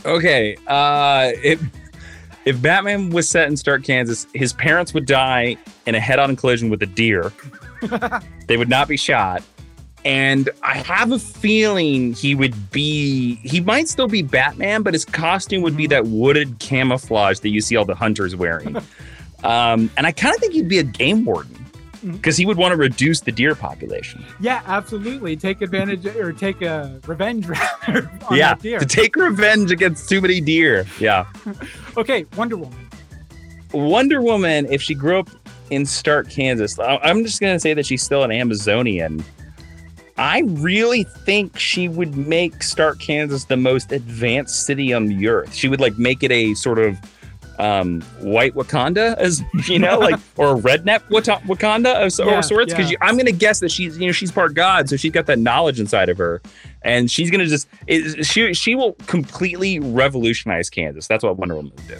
Okay. 0.04 0.56
Uh, 0.66 1.32
if 1.42 1.60
if 2.48 2.62
Batman 2.62 3.10
was 3.10 3.28
set 3.28 3.46
in 3.46 3.58
Stark, 3.58 3.84
Kansas, 3.84 4.26
his 4.32 4.54
parents 4.54 4.94
would 4.94 5.04
die 5.04 5.58
in 5.84 5.94
a 5.94 6.00
head-on 6.00 6.34
collision 6.34 6.70
with 6.70 6.82
a 6.82 6.86
deer. 6.86 7.30
they 8.46 8.56
would 8.56 8.70
not 8.70 8.88
be 8.88 8.96
shot. 8.96 9.42
And 10.02 10.48
I 10.62 10.78
have 10.78 11.12
a 11.12 11.18
feeling 11.18 12.14
he 12.14 12.34
would 12.34 12.70
be, 12.70 13.34
he 13.42 13.60
might 13.60 13.86
still 13.86 14.08
be 14.08 14.22
Batman, 14.22 14.82
but 14.82 14.94
his 14.94 15.04
costume 15.04 15.60
would 15.60 15.76
be 15.76 15.86
that 15.88 16.06
wooded 16.06 16.58
camouflage 16.58 17.40
that 17.40 17.50
you 17.50 17.60
see 17.60 17.76
all 17.76 17.84
the 17.84 17.94
hunters 17.94 18.34
wearing. 18.34 18.76
um, 19.44 19.90
and 19.98 20.06
I 20.06 20.12
kind 20.12 20.34
of 20.34 20.40
think 20.40 20.54
he'd 20.54 20.68
be 20.68 20.78
a 20.78 20.84
game 20.84 21.26
warden 21.26 21.57
because 22.04 22.36
he 22.36 22.46
would 22.46 22.56
want 22.56 22.72
to 22.72 22.76
reduce 22.76 23.20
the 23.20 23.32
deer 23.32 23.54
population. 23.54 24.24
Yeah, 24.40 24.62
absolutely. 24.66 25.36
Take 25.36 25.62
advantage 25.62 26.06
or 26.06 26.32
take 26.32 26.62
a 26.62 27.00
revenge 27.06 27.46
rather 27.46 28.10
on 28.30 28.36
yeah, 28.36 28.54
that 28.54 28.62
deer. 28.62 28.78
to 28.78 28.86
take 28.86 29.16
revenge 29.16 29.70
against 29.70 30.08
too 30.08 30.20
many 30.20 30.40
deer. 30.40 30.86
Yeah. 31.00 31.26
okay, 31.96 32.26
Wonder 32.36 32.56
Woman. 32.56 32.88
Wonder 33.72 34.22
Woman, 34.22 34.66
if 34.70 34.80
she 34.80 34.94
grew 34.94 35.18
up 35.18 35.28
in 35.70 35.84
Stark, 35.84 36.30
Kansas, 36.30 36.78
I'm 36.78 37.22
just 37.24 37.40
going 37.40 37.54
to 37.54 37.60
say 37.60 37.74
that 37.74 37.84
she's 37.84 38.02
still 38.02 38.22
an 38.22 38.32
Amazonian. 38.32 39.22
I 40.16 40.40
really 40.46 41.04
think 41.04 41.58
she 41.58 41.88
would 41.88 42.16
make 42.16 42.62
Stark, 42.62 42.98
Kansas 42.98 43.44
the 43.44 43.56
most 43.56 43.92
advanced 43.92 44.66
city 44.66 44.92
on 44.92 45.06
the 45.06 45.28
earth. 45.28 45.54
She 45.54 45.68
would 45.68 45.80
like 45.80 45.96
make 45.96 46.22
it 46.22 46.32
a 46.32 46.54
sort 46.54 46.78
of 46.78 46.98
um, 47.58 48.00
white 48.20 48.54
Wakanda, 48.54 49.16
as 49.16 49.42
you 49.68 49.78
know, 49.78 49.98
like 49.98 50.18
or 50.36 50.56
a 50.56 50.60
redneck 50.60 51.00
Wakanda 51.08 52.06
of, 52.06 52.26
Yeah, 52.26 52.38
or 52.38 52.42
sorts. 52.42 52.72
Because 52.72 52.90
yeah. 52.90 52.98
I'm 53.00 53.14
going 53.14 53.26
to 53.26 53.32
guess 53.32 53.60
that 53.60 53.70
she's 53.70 53.98
you 53.98 54.06
know 54.06 54.12
she's 54.12 54.32
part 54.32 54.54
God, 54.54 54.88
so 54.88 54.96
she's 54.96 55.12
got 55.12 55.26
that 55.26 55.38
knowledge 55.38 55.80
inside 55.80 56.08
of 56.08 56.18
her, 56.18 56.40
and 56.82 57.10
she's 57.10 57.30
going 57.30 57.40
to 57.40 57.46
just 57.46 57.68
it, 57.86 58.24
she 58.24 58.54
she 58.54 58.74
will 58.74 58.92
completely 59.06 59.80
revolutionize 59.80 60.70
Kansas. 60.70 61.06
That's 61.06 61.24
what 61.24 61.36
Wonder 61.36 61.56
Woman 61.56 61.72
would 61.76 61.88
do. 61.88 61.98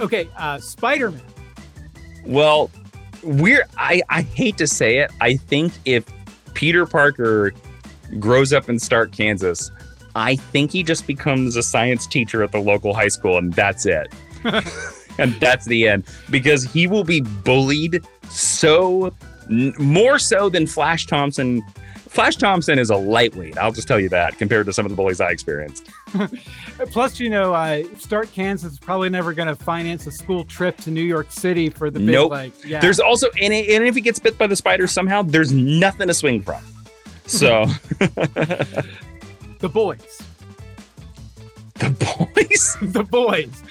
Okay, 0.00 0.28
uh, 0.36 0.58
Spider 0.58 1.10
Man. 1.10 1.22
Well, 2.24 2.70
we're 3.22 3.66
I, 3.76 4.02
I 4.08 4.22
hate 4.22 4.58
to 4.58 4.66
say 4.66 4.98
it. 4.98 5.10
I 5.20 5.36
think 5.36 5.72
if 5.84 6.04
Peter 6.54 6.86
Parker 6.86 7.52
grows 8.18 8.52
up 8.52 8.68
in 8.68 8.78
Stark, 8.78 9.12
Kansas, 9.12 9.70
I 10.14 10.36
think 10.36 10.70
he 10.70 10.82
just 10.82 11.06
becomes 11.06 11.56
a 11.56 11.62
science 11.62 12.06
teacher 12.06 12.42
at 12.42 12.52
the 12.52 12.60
local 12.60 12.94
high 12.94 13.08
school 13.08 13.38
and 13.38 13.52
that's 13.52 13.86
it. 13.86 14.12
And 15.18 15.32
that's 15.40 15.66
the 15.66 15.88
end 15.88 16.04
because 16.30 16.64
he 16.64 16.86
will 16.86 17.04
be 17.04 17.20
bullied 17.20 18.04
so 18.28 19.12
more 19.48 20.18
so 20.18 20.48
than 20.48 20.66
Flash 20.66 21.06
Thompson. 21.06 21.62
Flash 22.08 22.36
Thompson 22.36 22.78
is 22.78 22.90
a 22.90 22.96
lightweight. 22.96 23.56
I'll 23.56 23.72
just 23.72 23.88
tell 23.88 23.98
you 23.98 24.10
that 24.10 24.36
compared 24.36 24.66
to 24.66 24.72
some 24.74 24.84
of 24.84 24.90
the 24.90 24.96
bullies 24.96 25.18
I 25.20 25.30
experienced. 25.30 25.88
Plus, 26.90 27.18
you 27.18 27.30
know, 27.30 27.54
uh, 27.54 27.84
Stark, 27.98 28.30
Kansas 28.32 28.72
is 28.72 28.78
probably 28.78 29.08
never 29.08 29.32
going 29.32 29.48
to 29.48 29.56
finance 29.56 30.06
a 30.06 30.10
school 30.10 30.44
trip 30.44 30.76
to 30.78 30.90
New 30.90 31.02
York 31.02 31.32
City 31.32 31.70
for 31.70 31.90
the 31.90 31.98
big, 31.98 32.10
Nope. 32.10 32.30
like, 32.30 32.52
yeah. 32.66 32.80
There's 32.80 33.00
also 33.00 33.28
and, 33.40 33.54
it- 33.54 33.70
and 33.70 33.86
if 33.86 33.94
he 33.94 34.02
gets 34.02 34.18
bit 34.18 34.36
by 34.36 34.46
the 34.46 34.56
spider 34.56 34.86
somehow, 34.86 35.22
there's 35.22 35.52
nothing 35.52 36.08
to 36.08 36.14
swing 36.14 36.42
from. 36.42 36.62
So 37.26 37.64
the 39.58 39.70
boys. 39.72 40.22
the 41.76 41.90
boys. 41.90 42.76
the 42.82 43.04
boys. 43.04 43.62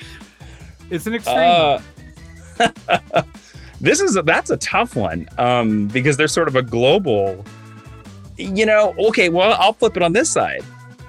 It's 0.92 1.08
an 1.08 1.16
extreme. 1.16 1.38
Uh, 1.40 1.82
this 3.82 4.02
is 4.02 4.18
a, 4.18 4.22
that's 4.22 4.50
a 4.50 4.58
tough 4.58 4.96
one 4.96 5.28
um, 5.38 5.88
because 5.88 6.18
they're 6.18 6.28
sort 6.28 6.48
of 6.48 6.56
a 6.56 6.62
global. 6.62 7.44
You 8.38 8.66
know, 8.66 8.94
okay. 9.08 9.30
Well, 9.30 9.56
I'll 9.60 9.74
flip 9.74 9.98
it 9.98 10.04
on 10.04 10.14
this 10.14 10.30
side. 10.30 10.64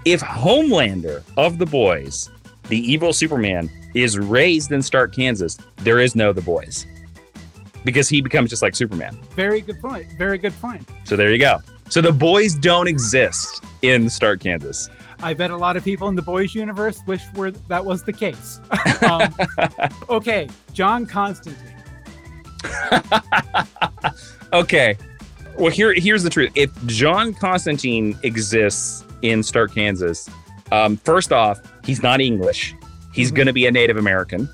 If 0.04 0.20
Homelander 0.20 1.22
of 1.36 1.58
the 1.58 1.66
boys, 1.66 2.30
the 2.68 2.78
evil 2.78 3.12
Superman, 3.12 3.70
is 3.94 4.18
raised 4.18 4.72
in 4.72 4.82
Stark, 4.82 5.14
Kansas, 5.14 5.58
there 5.78 5.98
is 5.98 6.16
no 6.16 6.32
the 6.32 6.40
boys 6.40 6.86
because 7.84 8.08
he 8.08 8.20
becomes 8.20 8.50
just 8.50 8.62
like 8.62 8.74
Superman. 8.74 9.18
Very 9.34 9.60
good 9.60 9.80
point. 9.80 10.06
Very 10.16 10.38
good 10.38 10.58
point. 10.60 10.88
So 11.04 11.16
there 11.16 11.32
you 11.32 11.38
go. 11.38 11.58
So 11.88 12.00
the 12.00 12.12
boys 12.12 12.54
don't 12.54 12.88
exist 12.88 13.64
in 13.82 14.08
Stark, 14.08 14.40
Kansas. 14.40 14.88
I 15.22 15.35
bet 15.35 15.50
a 15.50 15.56
lot 15.56 15.76
of 15.76 15.85
people 15.85 16.08
in 16.08 16.14
the 16.14 16.22
boys 16.22 16.54
universe 16.54 17.00
wish 17.06 17.22
were 17.35 17.50
that 17.50 17.85
was 17.85 18.02
the 18.02 18.12
case. 18.12 18.61
um, 19.08 19.35
okay, 20.08 20.48
John 20.72 21.06
Constantine. 21.06 21.68
Okay. 24.52 24.98
Well, 25.58 25.70
here 25.70 25.94
here's 25.94 26.22
the 26.22 26.30
truth. 26.30 26.52
If 26.54 26.70
John 26.87 27.35
Constantine 27.35 28.18
exists 28.22 29.04
in 29.22 29.42
Stark, 29.42 29.74
Kansas, 29.74 30.28
um, 30.70 30.96
first 30.98 31.32
off, 31.32 31.61
he's 31.85 32.02
not 32.02 32.20
English. 32.20 32.74
He's 33.14 33.30
going 33.30 33.46
to 33.46 33.52
be 33.52 33.66
a 33.66 33.70
Native 33.70 33.96
American. 33.96 34.48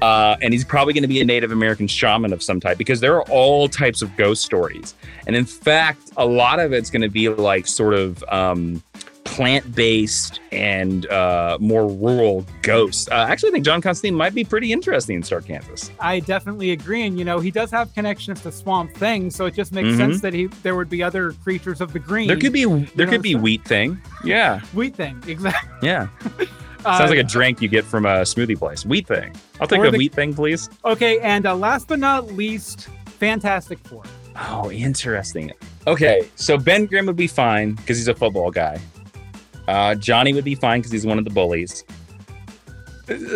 Uh, 0.00 0.36
and 0.40 0.52
he's 0.52 0.64
probably 0.64 0.92
going 0.94 1.02
to 1.02 1.08
be 1.08 1.20
a 1.20 1.24
Native 1.24 1.50
American 1.50 1.88
shaman 1.88 2.32
of 2.32 2.42
some 2.42 2.60
type 2.60 2.78
because 2.78 3.00
there 3.00 3.16
are 3.16 3.24
all 3.28 3.68
types 3.68 4.02
of 4.02 4.16
ghost 4.16 4.44
stories. 4.44 4.94
And 5.26 5.34
in 5.34 5.44
fact, 5.44 6.12
a 6.16 6.24
lot 6.24 6.60
of 6.60 6.72
it's 6.72 6.90
going 6.90 7.02
to 7.02 7.08
be 7.08 7.28
like 7.28 7.66
sort 7.66 7.94
of 7.94 8.22
um, 8.28 8.82
plant 9.28 9.74
based 9.74 10.40
and 10.52 11.06
uh, 11.10 11.56
more 11.60 11.86
rural 11.88 12.44
ghosts. 12.62 13.08
Uh, 13.08 13.26
actually, 13.28 13.50
I 13.50 13.52
think 13.52 13.64
John 13.64 13.80
Constantine 13.80 14.14
might 14.16 14.34
be 14.34 14.42
pretty 14.44 14.72
interesting 14.72 15.16
in 15.16 15.22
Stark, 15.22 15.46
Kansas. 15.46 15.90
I 16.00 16.20
definitely 16.20 16.72
agree, 16.72 17.02
and 17.06 17.18
you 17.18 17.24
know 17.24 17.38
he 17.38 17.50
does 17.50 17.70
have 17.70 17.92
connections 17.94 18.40
to 18.42 18.50
Swamp 18.52 18.92
Thing, 18.94 19.30
so 19.30 19.46
it 19.46 19.54
just 19.54 19.72
makes 19.72 19.88
Mhm. 19.90 19.96
sense 19.96 20.20
that 20.22 20.32
he 20.34 20.46
there 20.62 20.74
would 20.74 20.88
be 20.90 21.02
other 21.02 21.32
creatures 21.44 21.80
of 21.80 21.92
the 21.92 21.98
green. 21.98 22.26
There 22.26 22.36
could 22.36 22.52
be 22.52 22.64
there 22.64 23.06
know, 23.06 23.12
could 23.12 23.22
be 23.22 23.32
so- 23.34 23.38
wheat 23.38 23.64
thing. 23.64 24.00
Yeah. 24.24 24.60
wheat 24.74 24.96
thing 24.96 25.22
exactly. 25.26 25.70
Yeah. 25.88 26.08
Uh, 26.84 26.96
Sounds 26.96 27.10
like 27.10 27.18
a 27.18 27.24
drink 27.24 27.60
you 27.60 27.66
get 27.66 27.84
from 27.84 28.06
a 28.06 28.20
smoothie 28.22 28.56
place. 28.56 28.86
Wheat 28.86 29.08
thing. 29.08 29.34
I'll 29.60 29.66
take 29.66 29.82
a 29.84 29.90
the- 29.90 29.98
wheat 29.98 30.14
thing, 30.14 30.32
please. 30.32 30.70
Okay, 30.84 31.18
and 31.20 31.44
uh, 31.44 31.56
last 31.56 31.88
but 31.88 31.98
not 31.98 32.28
least, 32.28 32.88
Fantastic 33.18 33.80
Four. 33.80 34.04
Oh, 34.48 34.70
interesting. 34.70 35.50
Okay, 35.88 36.28
so 36.36 36.56
Ben 36.56 36.86
Grimm 36.86 37.06
would 37.06 37.16
be 37.16 37.26
fine 37.26 37.72
because 37.74 37.98
he's 37.98 38.06
a 38.06 38.14
football 38.14 38.52
guy. 38.52 38.78
Uh, 39.68 39.94
Johnny 39.94 40.32
would 40.32 40.44
be 40.44 40.54
fine 40.54 40.80
because 40.80 40.90
he's 40.90 41.06
one 41.06 41.18
of 41.18 41.24
the 41.24 41.30
bullies. 41.30 41.84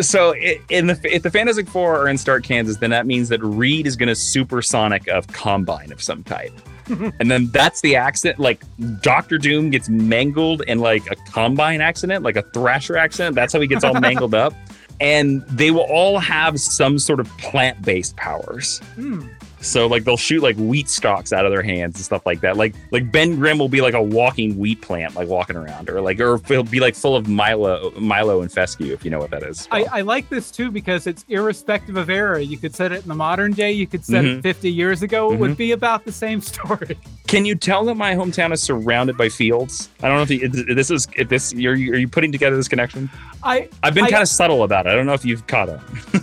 So 0.01 0.35
in 0.71 0.87
the 0.87 0.99
if 1.05 1.23
the 1.23 1.31
Fantastic 1.31 1.69
Four 1.69 1.99
are 1.99 2.09
in 2.09 2.19
Stark, 2.19 2.43
Kansas, 2.43 2.79
then 2.79 2.91
that 2.91 3.07
means 3.07 3.29
that 3.29 3.43
Reed 3.43 3.87
is 3.87 3.97
going 3.97 4.09
to 4.09 4.15
supersonic 4.15 5.07
of 5.09 5.27
combine 5.29 5.93
of 5.93 6.03
some 6.03 6.25
type, 6.25 6.53
and 6.89 7.31
then 7.31 7.49
that's 7.49 7.81
the 7.81 7.97
accident. 7.97 8.39
Like 8.39 8.63
Doctor 9.01 9.39
Doom 9.39 9.71
gets 9.71 9.89
mangled 9.89 10.63
in 10.63 10.79
like 10.79 11.07
a 11.11 11.17
combine 11.31 11.81
accident, 11.81 12.23
like 12.23 12.37
a 12.37 12.43
Thrasher 12.43 12.97
accident. 12.97 13.35
That's 13.35 13.53
how 13.53 13.61
he 13.61 13.67
gets 13.67 13.85
all 13.85 13.95
mangled 14.01 14.35
up, 14.35 14.53
and 15.01 15.43
they 15.49 15.71
will 15.71 15.87
all 15.89 16.19
have 16.19 16.61
some 16.61 16.99
sort 16.99 17.21
of 17.21 17.29
plant 17.39 17.81
based 17.83 18.17
powers. 18.17 18.79
Hmm. 18.95 19.27
So 19.63 19.87
like 19.87 20.05
they'll 20.05 20.17
shoot 20.17 20.43
like 20.43 20.57
wheat 20.57 20.89
stalks 20.89 21.33
out 21.33 21.47
of 21.47 21.53
their 21.53 21.63
hands 21.63 21.95
and 21.97 22.05
stuff 22.05 22.27
like 22.27 22.41
that. 22.41 22.57
Like 22.57 22.75
like 22.91 23.11
Ben 23.13 23.37
Grimm 23.37 23.59
will 23.59 23.69
be 23.69 23.81
like 23.81 23.95
a 23.95 24.03
walking 24.03 24.59
wheat 24.59 24.81
plant, 24.81 25.15
like 25.15 25.29
walking 25.29 25.57
around, 25.57 25.89
or 25.89 26.01
like 26.01 26.21
or 26.21 26.39
he'll 26.49 26.63
be 26.65 26.81
like 26.81 26.95
full 26.95 27.17
of 27.17 27.29
Milo, 27.29 27.93
Milo 27.99 28.43
and 28.43 28.51
fescue, 28.53 28.93
if 28.93 29.05
you 29.05 29.11
know 29.11 29.19
what 29.19 29.31
that 29.31 29.43
is. 29.43 29.69
I, 29.71 29.85
I 29.85 30.01
like 30.03 30.29
this 30.29 30.51
too 30.51 30.71
because 30.71 31.07
it's 31.07 31.25
irrespective 31.29 31.97
of 31.97 32.11
era. 32.11 32.41
You 32.43 32.59
could 32.59 32.75
set 32.75 32.93
it 32.93 33.03
in 33.03 33.09
the 33.09 33.15
modern 33.15 33.53
day. 33.53 33.73
You 33.73 33.87
could 33.87 34.05
set 34.05 34.25
Mhm. 34.25 34.39
it 34.39 34.43
50 34.43 34.71
years 34.73 35.03
ago. 35.03 35.31
It 35.33 35.37
Mhm. 35.37 35.39
would 35.39 35.57
be 35.57 35.73
about 35.73 36.05
the 36.05 36.13
same 36.13 36.41
story. 36.41 36.99
Can 37.29 37.45
you 37.47 37.55
tell 37.55 37.85
that 37.87 37.95
my 37.95 38.15
hometown 38.15 38.53
is 38.53 38.63
surrounded 38.63 39.17
by 39.17 39.29
fields? 39.31 39.89
I 40.03 40.09
don't 40.09 40.17
know 40.19 40.23
if 40.23 40.31
you, 40.31 40.41
if 40.43 40.77
this 40.77 40.91
is 40.91 41.09
if 41.17 41.29
this 41.29 41.53
you're 41.55 41.73
are 41.73 41.77
you 41.77 42.09
putting 42.09 42.31
together 42.33 42.57
this 42.57 42.69
connection? 42.69 43.09
I 43.43 43.69
I've 43.83 43.95
been 43.95 44.05
I- 44.05 44.11
kind 44.11 44.23
of 44.23 44.29
subtle 44.29 44.65
about 44.65 44.87
it. 44.87 44.91
I 44.91 44.95
don't 44.95 45.07
know 45.07 45.15
if 45.15 45.25
you've 45.25 45.47
caught 45.47 45.69
it. 45.69 45.81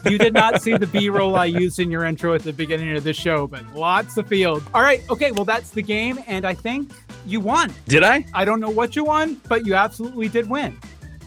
you 0.09 0.17
did 0.17 0.33
not 0.33 0.61
see 0.61 0.77
the 0.77 0.85
B-roll 0.87 1.35
I 1.35 1.45
used 1.45 1.79
in 1.79 1.89
your 1.89 2.05
intro 2.05 2.33
at 2.35 2.43
the 2.43 2.53
beginning 2.53 2.95
of 2.95 3.03
this 3.03 3.17
show, 3.17 3.28
but 3.47 3.65
lots 3.75 4.17
of 4.17 4.27
field. 4.27 4.63
All 4.73 4.82
right, 4.82 5.01
okay, 5.09 5.32
well 5.32 5.45
that's 5.45 5.69
the 5.71 5.82
game, 5.82 6.19
and 6.27 6.45
I 6.45 6.53
think 6.53 6.91
you 7.25 7.39
won. 7.39 7.73
Did 7.88 8.03
I? 8.03 8.25
I 8.34 8.45
don't 8.45 8.59
know 8.59 8.69
what 8.69 8.95
you 8.95 9.03
won, 9.03 9.39
but 9.47 9.65
you 9.65 9.75
absolutely 9.75 10.27
did 10.30 10.49
win. 10.49 10.77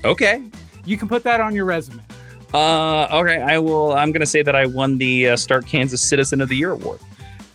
Okay. 0.05 0.42
You 0.84 0.96
can 0.98 1.09
put 1.09 1.22
that 1.24 1.40
on 1.40 1.55
your 1.55 1.64
resume. 1.64 2.03
Uh, 2.53 3.05
okay. 3.20 3.40
I 3.40 3.59
will. 3.59 3.92
I'm 3.92 4.12
gonna 4.12 4.26
say 4.26 4.42
that 4.42 4.55
I 4.57 4.66
won 4.66 4.98
the 4.98 5.30
uh, 5.30 5.36
Stark 5.36 5.66
Kansas 5.66 6.00
Citizen 6.03 6.40
of 6.40 6.48
the 6.48 6.57
Year 6.57 6.72
award. 6.72 6.98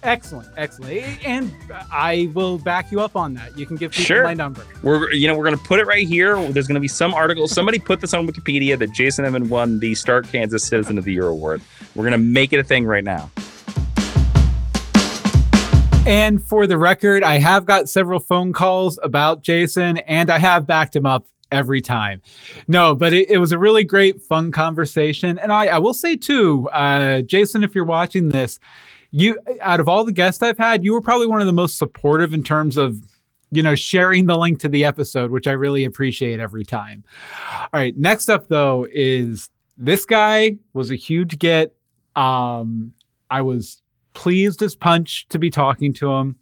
Excellent, 0.03 0.47
excellent, 0.55 1.25
and 1.25 1.53
I 1.91 2.29
will 2.33 2.59
back 2.59 2.91
you 2.91 3.01
up 3.01 3.15
on 3.15 3.33
that. 3.33 3.57
You 3.57 3.65
can 3.65 3.75
give 3.75 3.91
people 3.91 4.05
Sure. 4.05 4.23
my 4.23 4.33
number. 4.33 4.63
We're 4.83 5.11
you 5.11 5.27
know 5.27 5.35
we're 5.37 5.43
gonna 5.43 5.57
put 5.57 5.79
it 5.79 5.85
right 5.87 6.07
here. 6.07 6.41
There's 6.51 6.67
gonna 6.67 6.79
be 6.79 6.87
some 6.87 7.13
article. 7.13 7.47
Somebody 7.47 7.79
put 7.79 7.99
this 7.99 8.13
on 8.13 8.25
Wikipedia 8.27 8.77
that 8.79 8.91
Jason 8.93 9.25
Inman 9.25 9.49
won 9.49 9.79
the 9.79 9.95
Stark 9.95 10.27
Kansas 10.31 10.63
Citizen 10.63 10.97
of 10.97 11.03
the 11.03 11.11
Year 11.13 11.27
award. 11.27 11.61
We're 11.95 12.05
gonna 12.05 12.17
make 12.19 12.53
it 12.53 12.59
a 12.59 12.63
thing 12.63 12.85
right 12.85 13.03
now. 13.03 13.29
And 16.07 16.41
for 16.41 16.67
the 16.67 16.77
record, 16.77 17.21
I 17.21 17.37
have 17.37 17.65
got 17.65 17.89
several 17.89 18.21
phone 18.21 18.53
calls 18.53 18.97
about 19.03 19.43
Jason, 19.43 19.97
and 19.97 20.29
I 20.29 20.37
have 20.37 20.65
backed 20.65 20.95
him 20.95 21.05
up 21.05 21.25
every 21.51 21.81
time. 21.81 22.21
No, 22.69 22.95
but 22.95 23.11
it, 23.11 23.29
it 23.29 23.39
was 23.39 23.51
a 23.51 23.59
really 23.59 23.83
great, 23.83 24.21
fun 24.21 24.53
conversation. 24.53 25.37
And 25.37 25.51
I, 25.51 25.65
I 25.65 25.79
will 25.79 25.93
say 25.93 26.15
too, 26.15 26.69
uh, 26.69 27.23
Jason, 27.23 27.61
if 27.61 27.75
you're 27.75 27.83
watching 27.83 28.29
this, 28.29 28.57
you 29.11 29.37
out 29.59 29.81
of 29.81 29.89
all 29.89 30.05
the 30.05 30.13
guests 30.13 30.41
I've 30.41 30.57
had, 30.57 30.81
you 30.81 30.93
were 30.93 31.01
probably 31.01 31.27
one 31.27 31.41
of 31.41 31.45
the 31.45 31.51
most 31.51 31.77
supportive 31.77 32.33
in 32.33 32.41
terms 32.41 32.77
of 32.77 33.03
you 33.51 33.61
know 33.61 33.75
sharing 33.75 34.27
the 34.27 34.37
link 34.37 34.61
to 34.61 34.69
the 34.69 34.85
episode, 34.85 35.29
which 35.29 35.45
I 35.45 35.51
really 35.51 35.83
appreciate 35.83 36.39
every 36.39 36.63
time. 36.63 37.03
All 37.59 37.67
right, 37.73 37.97
next 37.97 38.29
up 38.29 38.47
though 38.47 38.87
is 38.93 39.49
this 39.77 40.05
guy 40.05 40.57
was 40.71 40.89
a 40.89 40.95
huge 40.95 41.37
get. 41.37 41.75
Um, 42.15 42.93
I 43.29 43.41
was 43.41 43.81
pleased 44.17 44.63
as 44.63 44.75
punch 44.75 45.27
to 45.29 45.37
be 45.37 45.51
talking 45.51 45.93
to 45.93 46.11
him. 46.11 46.35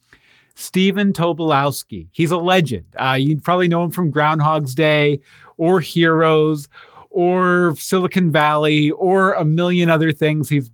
Stephen 0.55 1.11
Tobolowsky. 1.11 2.07
He's 2.13 2.31
a 2.31 2.37
legend. 2.37 2.85
Uh, 2.95 3.17
you 3.19 3.37
probably 3.41 3.67
know 3.67 3.83
him 3.83 3.91
from 3.91 4.09
Groundhog's 4.09 4.73
Day 4.73 5.19
or 5.57 5.81
Heroes 5.81 6.69
or 7.09 7.75
Silicon 7.75 8.31
Valley 8.31 8.91
or 8.91 9.33
a 9.33 9.43
million 9.43 9.89
other 9.89 10.13
things 10.13 10.47
he's, 10.47 10.71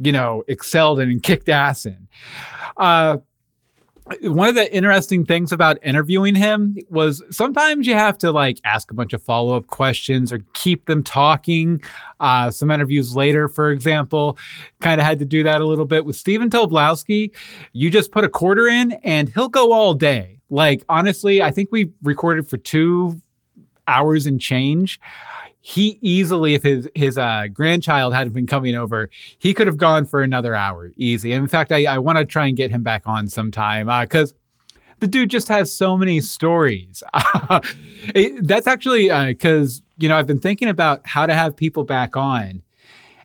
you 0.00 0.10
know, 0.10 0.42
excelled 0.48 0.98
in 0.98 1.08
and 1.08 1.22
kicked 1.22 1.48
ass 1.48 1.86
in. 1.86 2.08
Uh, 2.78 3.18
one 4.20 4.48
of 4.48 4.54
the 4.54 4.74
interesting 4.74 5.24
things 5.24 5.50
about 5.50 5.78
interviewing 5.82 6.34
him 6.34 6.76
was 6.90 7.22
sometimes 7.30 7.86
you 7.86 7.94
have 7.94 8.18
to 8.18 8.30
like 8.32 8.60
ask 8.64 8.90
a 8.90 8.94
bunch 8.94 9.14
of 9.14 9.22
follow 9.22 9.56
up 9.56 9.66
questions 9.68 10.32
or 10.32 10.40
keep 10.52 10.84
them 10.86 11.02
talking. 11.02 11.82
Uh, 12.20 12.50
some 12.50 12.70
interviews 12.70 13.16
later, 13.16 13.48
for 13.48 13.70
example, 13.70 14.36
kind 14.80 15.00
of 15.00 15.06
had 15.06 15.18
to 15.18 15.24
do 15.24 15.42
that 15.42 15.60
a 15.60 15.66
little 15.66 15.86
bit 15.86 16.04
with 16.04 16.16
Stephen 16.16 16.50
Tobolowsky. 16.50 17.30
You 17.72 17.90
just 17.90 18.12
put 18.12 18.24
a 18.24 18.28
quarter 18.28 18.66
in 18.66 18.92
and 19.04 19.30
he'll 19.30 19.48
go 19.48 19.72
all 19.72 19.94
day. 19.94 20.40
Like, 20.50 20.84
honestly, 20.88 21.42
I 21.42 21.50
think 21.50 21.70
we 21.72 21.90
recorded 22.02 22.48
for 22.48 22.58
two 22.58 23.20
hours 23.88 24.26
and 24.26 24.40
change. 24.40 25.00
He 25.66 25.98
easily, 26.02 26.52
if 26.52 26.62
his 26.62 26.90
his 26.94 27.16
uh, 27.16 27.46
grandchild 27.50 28.12
hadn't 28.12 28.34
been 28.34 28.46
coming 28.46 28.74
over, 28.74 29.08
he 29.38 29.54
could 29.54 29.66
have 29.66 29.78
gone 29.78 30.04
for 30.04 30.20
another 30.22 30.54
hour 30.54 30.92
easy. 30.96 31.32
In 31.32 31.48
fact, 31.48 31.72
I, 31.72 31.86
I 31.86 31.96
want 31.98 32.18
to 32.18 32.26
try 32.26 32.46
and 32.48 32.54
get 32.54 32.70
him 32.70 32.82
back 32.82 33.04
on 33.06 33.28
sometime 33.28 33.86
because 34.02 34.34
the 35.00 35.06
dude 35.06 35.30
just 35.30 35.48
has 35.48 35.72
so 35.72 35.96
many 35.96 36.20
stories. 36.20 37.02
It- 38.14 38.46
that's 38.46 38.66
actually 38.66 39.08
because 39.28 39.80
you 39.96 40.06
know 40.10 40.18
I've 40.18 40.26
been 40.26 40.38
thinking 40.38 40.68
about 40.68 41.00
how 41.06 41.24
to 41.24 41.32
have 41.32 41.56
people 41.56 41.82
back 41.84 42.14
on, 42.14 42.60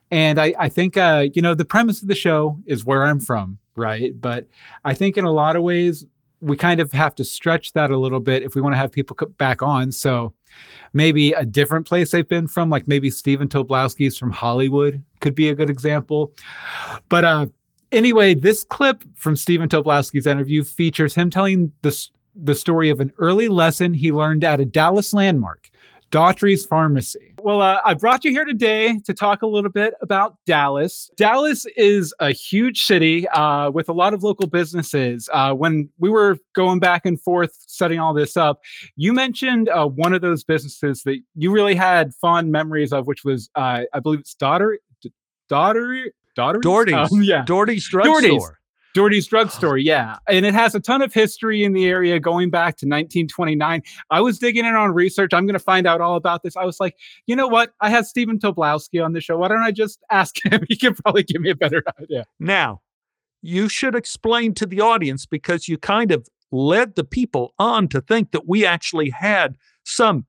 and 0.09 0.39
I 0.39 0.53
I 0.57 0.69
think 0.69 0.95
uh, 0.95 1.25
you 1.33 1.41
know 1.41 1.53
the 1.55 1.65
premise 1.65 2.01
of 2.01 2.07
the 2.07 2.15
show 2.15 2.57
is 2.65 2.85
where 2.85 3.03
I'm 3.03 3.19
from, 3.19 3.57
right? 3.75 4.13
But 4.19 4.47
I 4.85 4.93
think 4.93 5.17
in 5.17 5.25
a 5.25 5.31
lot 5.33 5.57
of 5.57 5.63
ways 5.63 6.05
we 6.39 6.55
kind 6.55 6.79
of 6.79 6.93
have 6.93 7.13
to 7.15 7.25
stretch 7.25 7.73
that 7.73 7.91
a 7.91 7.97
little 7.97 8.21
bit 8.21 8.43
if 8.43 8.55
we 8.55 8.61
want 8.61 8.71
to 8.71 8.77
have 8.77 8.93
people 8.93 9.17
back 9.37 9.61
on. 9.61 9.91
So 9.91 10.33
maybe 10.93 11.33
a 11.33 11.45
different 11.45 11.87
place 11.87 12.11
they've 12.11 12.27
been 12.27 12.47
from, 12.47 12.69
like 12.69 12.87
maybe 12.87 13.09
Stephen 13.09 13.47
Tobolowsky's 13.47 14.17
from 14.17 14.31
Hollywood 14.31 15.03
could 15.19 15.35
be 15.35 15.49
a 15.49 15.55
good 15.55 15.69
example. 15.69 16.33
But 17.09 17.25
uh, 17.25 17.47
anyway, 17.91 18.33
this 18.33 18.63
clip 18.63 19.03
from 19.15 19.35
Stephen 19.35 19.69
Tobolowsky's 19.69 20.27
interview 20.27 20.63
features 20.63 21.15
him 21.15 21.29
telling 21.29 21.71
the, 21.81 22.07
the 22.35 22.55
story 22.55 22.89
of 22.89 22.99
an 22.99 23.11
early 23.17 23.47
lesson 23.47 23.93
he 23.93 24.11
learned 24.11 24.43
at 24.43 24.59
a 24.59 24.65
Dallas 24.65 25.13
landmark, 25.13 25.68
Daughtry's 26.12 26.66
Pharmacy. 26.66 27.36
Well, 27.41 27.62
uh, 27.62 27.80
I 27.86 27.93
brought 27.93 28.26
you 28.26 28.32
here 28.32 28.45
today 28.45 28.99
to 29.05 29.14
talk 29.14 29.41
a 29.41 29.47
little 29.47 29.70
bit 29.70 29.93
about 30.01 30.38
Dallas. 30.45 31.10
Dallas 31.16 31.66
is 31.78 32.14
a 32.20 32.32
huge 32.32 32.84
city 32.84 33.28
uh, 33.30 33.70
with 33.70 33.89
a 33.89 33.93
lot 33.93 34.14
of 34.14 34.24
local 34.24 34.47
businesses. 34.47 35.30
Uh, 35.32 35.53
when 35.53 35.89
we 35.99 36.10
were 36.10 36.38
going 36.53 36.80
back 36.80 37.05
and 37.05 37.22
forth 37.22 37.55
setting 37.68 37.99
all 37.99 38.14
this 38.14 38.36
up, 38.36 38.60
you 38.95 39.14
mentioned 39.14 39.70
uh, 39.70 39.86
one 39.88 40.14
of 40.14 40.22
those 40.22 40.43
businesses 40.43 41.03
that 41.03 41.20
you 41.36 41.51
really 41.51 41.76
had 41.76 42.14
fond 42.16 42.51
memories 42.51 42.91
of, 42.91 43.07
which 43.07 43.24
was, 43.24 43.49
uh, 43.55 43.84
I 43.93 43.99
believe 43.99 44.20
it's 44.20 44.34
Daughter, 44.34 44.80
D- 45.01 45.14
Daughter, 45.47 46.12
Daughter, 46.36 46.60
Doherty's. 46.60 47.12
Um, 47.12 47.22
yeah, 47.22 47.43
Doherty's 47.45 47.89
Doherty's. 47.89 48.30
drugstore. 48.30 48.30
Doherty's 48.30 48.59
drugstore, 49.27 49.77
yeah. 49.77 50.17
And 50.27 50.45
it 50.45 50.53
has 50.53 50.75
a 50.75 50.79
ton 50.79 51.01
of 51.01 51.13
history 51.13 51.63
in 51.63 51.73
the 51.73 51.87
area 51.87 52.19
going 52.19 52.49
back 52.49 52.77
to 52.77 52.85
1929. 52.85 53.81
I 54.09 54.21
was 54.21 54.39
digging 54.39 54.65
in 54.65 54.75
on 54.75 54.93
research. 54.93 55.33
I'm 55.33 55.45
going 55.45 55.53
to 55.53 55.59
find 55.59 55.87
out 55.87 56.01
all 56.01 56.15
about 56.15 56.43
this. 56.43 56.57
I 56.57 56.65
was 56.65 56.79
like, 56.79 56.95
you 57.27 57.35
know 57.35 57.47
what? 57.47 57.71
I 57.81 57.89
have 57.89 58.05
Stephen 58.05 58.39
Tobolowski 58.39 59.03
on 59.03 59.13
the 59.13 59.21
show. 59.21 59.37
Why 59.37 59.47
don't 59.47 59.63
I 59.63 59.71
just 59.71 59.99
ask 60.11 60.35
him? 60.45 60.63
He 60.67 60.75
can 60.75 60.95
probably 60.95 61.23
give 61.23 61.41
me 61.41 61.49
a 61.49 61.55
better 61.55 61.83
idea. 62.01 62.25
Now, 62.39 62.81
you 63.41 63.69
should 63.69 63.95
explain 63.95 64.53
to 64.55 64.65
the 64.65 64.81
audience 64.81 65.25
because 65.25 65.67
you 65.67 65.77
kind 65.77 66.11
of 66.11 66.27
led 66.51 66.95
the 66.95 67.03
people 67.03 67.53
on 67.59 67.87
to 67.89 68.01
think 68.01 68.31
that 68.31 68.47
we 68.47 68.65
actually 68.65 69.11
had 69.11 69.55
some 69.85 70.25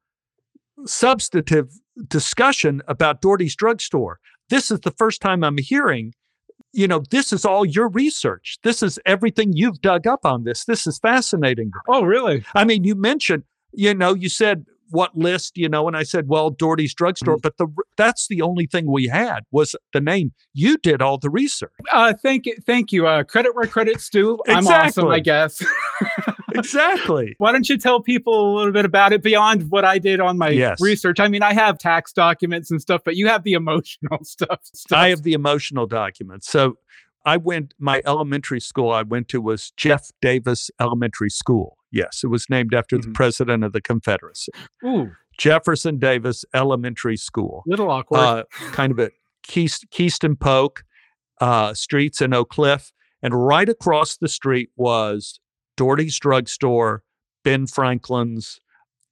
substantive 0.86 1.72
discussion 2.08 2.82
about 2.88 3.20
Doherty's 3.20 3.56
drugstore. 3.56 4.20
This 4.48 4.70
is 4.70 4.80
the 4.80 4.90
first 4.92 5.20
time 5.20 5.44
I'm 5.44 5.58
hearing, 5.58 6.12
you 6.72 6.86
know, 6.86 7.02
this 7.10 7.32
is 7.32 7.44
all 7.44 7.64
your 7.64 7.88
research. 7.88 8.58
This 8.62 8.82
is 8.82 8.98
everything 9.06 9.52
you've 9.54 9.80
dug 9.80 10.06
up 10.06 10.24
on 10.24 10.44
this. 10.44 10.64
This 10.64 10.86
is 10.86 10.98
fascinating. 10.98 11.72
Oh, 11.88 12.02
really? 12.02 12.44
I 12.54 12.64
mean, 12.64 12.84
you 12.84 12.94
mentioned, 12.94 13.44
you 13.72 13.94
know, 13.94 14.14
you 14.14 14.28
said 14.28 14.66
what 14.90 15.16
list, 15.16 15.56
you 15.56 15.68
know, 15.68 15.86
and 15.88 15.96
I 15.96 16.02
said, 16.02 16.28
well, 16.28 16.50
Doherty's 16.50 16.94
drugstore, 16.94 17.36
but 17.42 17.56
the 17.58 17.66
that's 17.96 18.28
the 18.28 18.42
only 18.42 18.66
thing 18.66 18.90
we 18.90 19.06
had 19.08 19.40
was 19.50 19.74
the 19.92 20.00
name. 20.00 20.32
You 20.54 20.78
did 20.78 21.00
all 21.02 21.18
the 21.18 21.30
research. 21.30 21.72
Uh, 21.92 22.12
thank 22.22 22.46
you. 22.46 22.56
Thank 22.66 22.92
you. 22.92 23.06
Uh, 23.06 23.24
credit 23.24 23.54
where 23.54 23.66
credit's 23.66 24.08
due. 24.10 24.38
I'm 24.48 24.66
awesome, 24.66 25.08
I 25.08 25.20
guess. 25.20 25.62
Exactly. 26.54 27.34
Why 27.38 27.52
don't 27.52 27.68
you 27.68 27.78
tell 27.78 28.00
people 28.00 28.52
a 28.52 28.56
little 28.56 28.72
bit 28.72 28.84
about 28.84 29.12
it 29.12 29.22
beyond 29.22 29.70
what 29.70 29.84
I 29.84 29.98
did 29.98 30.20
on 30.20 30.36
my 30.36 30.48
Yes. 30.50 30.80
research? 30.80 31.20
I 31.20 31.28
mean, 31.28 31.42
I 31.42 31.52
have 31.52 31.78
tax 31.78 32.12
documents 32.12 32.70
and 32.70 32.80
stuff, 32.80 33.02
but 33.04 33.16
you 33.16 33.28
have 33.28 33.44
the 33.44 33.52
emotional 33.52 34.18
stuff. 34.24 34.60
stuff. 34.74 34.98
I 34.98 35.08
have 35.10 35.22
the 35.22 35.32
emotional 35.32 35.86
documents. 35.86 36.50
So 36.50 36.74
I 37.24 37.36
went, 37.36 37.74
my 37.78 38.02
elementary 38.04 38.60
school 38.60 38.90
I 38.90 39.02
went 39.02 39.28
to 39.28 39.40
was 39.40 39.72
Jeff 39.76 40.10
Davis 40.20 40.70
Elementary 40.80 41.30
School. 41.30 41.76
Yes, 41.92 42.20
it 42.22 42.28
was 42.28 42.46
named 42.48 42.74
after 42.74 42.98
the 42.98 43.10
president 43.10 43.64
of 43.64 43.72
the 43.72 43.80
Confederacy. 43.80 44.52
Ooh, 44.84 45.10
Jefferson 45.38 45.98
Davis 45.98 46.44
Elementary 46.54 47.16
School. 47.16 47.62
little 47.66 47.90
awkward. 47.90 48.18
uh, 48.18 48.44
kind 48.72 48.92
of 48.92 49.00
at 49.00 49.12
Kiest, 49.46 49.88
Keyston 49.90 50.38
Polk 50.38 50.84
uh, 51.40 51.74
streets 51.74 52.20
in 52.20 52.34
Oak 52.34 52.50
Cliff. 52.50 52.92
And 53.22 53.34
right 53.34 53.68
across 53.68 54.16
the 54.16 54.28
street 54.28 54.70
was 54.76 55.40
Doherty's 55.76 56.18
Drugstore, 56.18 57.02
Ben 57.44 57.66
Franklin's. 57.66 58.60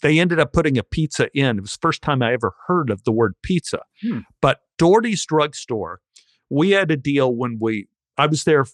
They 0.00 0.18
ended 0.20 0.38
up 0.38 0.52
putting 0.52 0.78
a 0.78 0.82
pizza 0.82 1.28
in. 1.34 1.58
It 1.58 1.62
was 1.62 1.72
the 1.72 1.78
first 1.82 2.02
time 2.02 2.22
I 2.22 2.32
ever 2.32 2.54
heard 2.66 2.90
of 2.90 3.04
the 3.04 3.12
word 3.12 3.34
pizza. 3.42 3.80
Hmm. 4.02 4.20
But 4.40 4.60
Doherty's 4.78 5.26
Drugstore, 5.26 6.00
we 6.48 6.70
had 6.70 6.90
a 6.90 6.96
deal 6.96 7.34
when 7.34 7.58
we, 7.60 7.88
I 8.16 8.26
was 8.26 8.44
there 8.44 8.66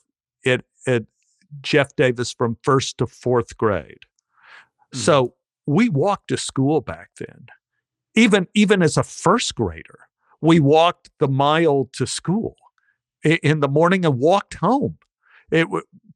at, 0.44 0.64
at 0.86 1.04
Jeff 1.62 1.94
Davis 1.96 2.32
from 2.32 2.56
first 2.62 2.98
to 2.98 3.06
fourth 3.06 3.56
grade. 3.56 4.00
Hmm. 4.92 4.98
So 4.98 5.34
we 5.66 5.88
walked 5.88 6.28
to 6.28 6.36
school 6.36 6.80
back 6.80 7.10
then. 7.18 7.46
Even 8.14 8.46
even 8.54 8.82
as 8.82 8.96
a 8.96 9.02
first 9.02 9.54
grader, 9.54 10.00
we 10.40 10.60
walked 10.60 11.10
the 11.18 11.28
mile 11.28 11.88
to 11.94 12.06
school 12.06 12.54
in 13.24 13.60
the 13.60 13.68
morning 13.68 14.04
and 14.04 14.18
walked 14.18 14.54
home. 14.54 14.98
it 15.50 15.66